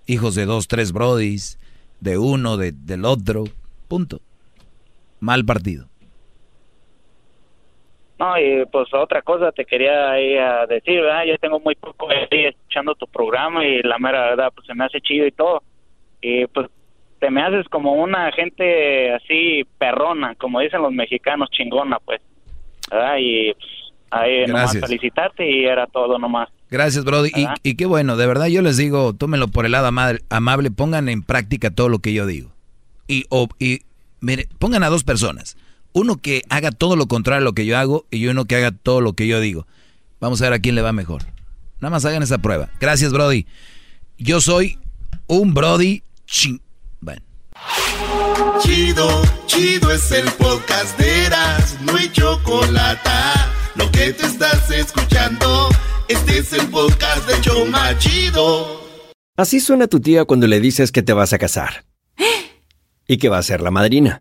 hijos 0.07 0.35
de 0.35 0.45
dos, 0.45 0.69
tres 0.69 0.93
brodis, 0.93 1.59
de 2.01 2.19
uno, 2.19 2.57
de, 2.59 2.73
del 2.73 3.05
otro. 3.07 3.45
Punto. 3.89 4.21
Mal 5.21 5.45
partido. 5.47 5.89
No, 8.19 8.39
y 8.39 8.65
pues 8.71 8.93
otra 8.95 9.23
cosa 9.23 9.51
te 9.53 9.65
quería 9.65 10.11
ahí 10.13 10.37
a 10.37 10.67
decir, 10.67 11.01
¿verdad? 11.01 11.25
Yo 11.25 11.37
tengo 11.39 11.59
muy 11.61 11.75
poco 11.75 12.09
ahí 12.11 12.45
escuchando 12.47 12.95
tu 12.95 13.07
programa 13.09 13.65
y 13.67 13.83
la 13.83 13.99
mera 13.99 14.21
verdad, 14.31 14.53
pues 14.55 14.67
se 14.67 14.75
me 14.75 14.85
hace 14.85 15.01
chido 15.01 15.27
y 15.27 15.33
todo. 15.33 15.63
Y 16.21 16.47
pues 16.47 16.69
te 17.19 17.31
me 17.31 17.43
haces 17.43 17.69
como 17.69 17.95
una 17.95 18.31
gente 18.33 19.13
así 19.13 19.65
perrona, 19.79 20.35
como 20.37 20.61
dicen 20.61 20.83
los 20.83 20.93
mexicanos, 20.93 21.49
chingona, 21.51 21.99
pues. 22.05 22.21
¿Verdad? 22.91 23.17
Y 23.19 23.55
pues 23.55 23.67
ahí 24.11 24.47
nomás 24.47 24.73
Gracias. 24.75 24.85
felicitarte 24.87 25.51
y 25.51 25.65
era 25.65 25.87
todo 25.87 26.19
nomás. 26.19 26.49
Gracias, 26.71 27.05
Brody. 27.05 27.31
Y, 27.35 27.47
y 27.71 27.77
qué 27.77 27.87
bueno, 27.87 28.17
de 28.17 28.27
verdad 28.27 28.47
yo 28.47 28.63
les 28.63 28.77
digo, 28.77 29.15
tómenlo 29.15 29.49
por 29.49 29.67
el 29.67 29.73
lado 29.73 29.87
ama- 29.89 30.19
amable, 30.31 30.71
pongan 30.71 31.09
en 31.09 31.23
práctica 31.23 31.71
todo 31.71 31.89
lo 31.89 31.99
que 31.99 32.13
yo 32.13 32.27
digo. 32.27 32.51
Y, 33.09 33.25
o- 33.31 33.49
y 33.59 33.81
mire, 34.21 34.47
pongan 34.59 34.83
a 34.85 34.89
dos 34.91 35.03
personas. 35.05 35.57
Uno 35.93 36.17
que 36.17 36.43
haga 36.49 36.71
todo 36.71 36.97
lo 36.97 37.07
contrario 37.07 37.43
a 37.43 37.45
lo 37.45 37.53
que 37.53 37.67
yo 37.67 37.77
hago 37.77 38.07
y 38.11 38.27
uno 38.27 38.47
que 38.47 38.57
haga 38.57 38.73
todo 38.73 39.01
lo 39.01 39.13
que 39.15 39.27
yo 39.27 39.41
digo. 39.41 39.67
Vamos 40.21 40.41
a 40.41 40.45
ver 40.45 40.55
a 40.55 40.59
quién 40.59 40.75
le 40.75 40.83
va 40.83 40.93
mejor. 40.93 41.23
Nada 41.81 41.91
más 41.91 42.05
hagan 42.05 42.23
esa 42.23 42.39
prueba. 42.39 42.71
Gracias, 42.81 43.13
Brody. 43.13 43.47
Yo 44.17 44.41
soy 44.41 44.79
un 45.27 45.53
Brody 45.53 46.03
ching... 46.27 46.61
Bueno. 47.01 47.23
Chido, 48.63 49.23
chido 49.47 49.91
es 49.91 50.11
el 50.13 50.31
podcast 50.33 50.99
de 50.99 51.27
Eras, 51.27 51.77
no 51.83 51.97
hay 51.97 52.11
chocolate. 52.11 53.11
Lo 53.75 53.91
que 53.91 54.13
te 54.13 54.27
estás 54.27 54.71
escuchando, 54.71 55.69
este 56.09 56.39
es 56.39 56.53
el 56.53 56.69
podcast 56.69 57.27
de 57.29 57.41
Choma 57.41 57.99
Chido. 57.99 58.81
Así 59.37 59.61
suena 59.61 59.89
tu 59.89 60.01
tía 60.01 60.25
cuando 60.25 60.47
le 60.47 60.61
dices 60.61 60.93
que 60.93 61.03
te 61.03 61.13
vas 61.13 61.33
a 61.33 61.39
casar. 61.39 61.85
Y 63.09 63.17
que 63.19 63.29
va 63.29 63.39
a 63.39 63.43
ser 63.43 63.61
la 63.61 63.71
madrina. 63.71 64.21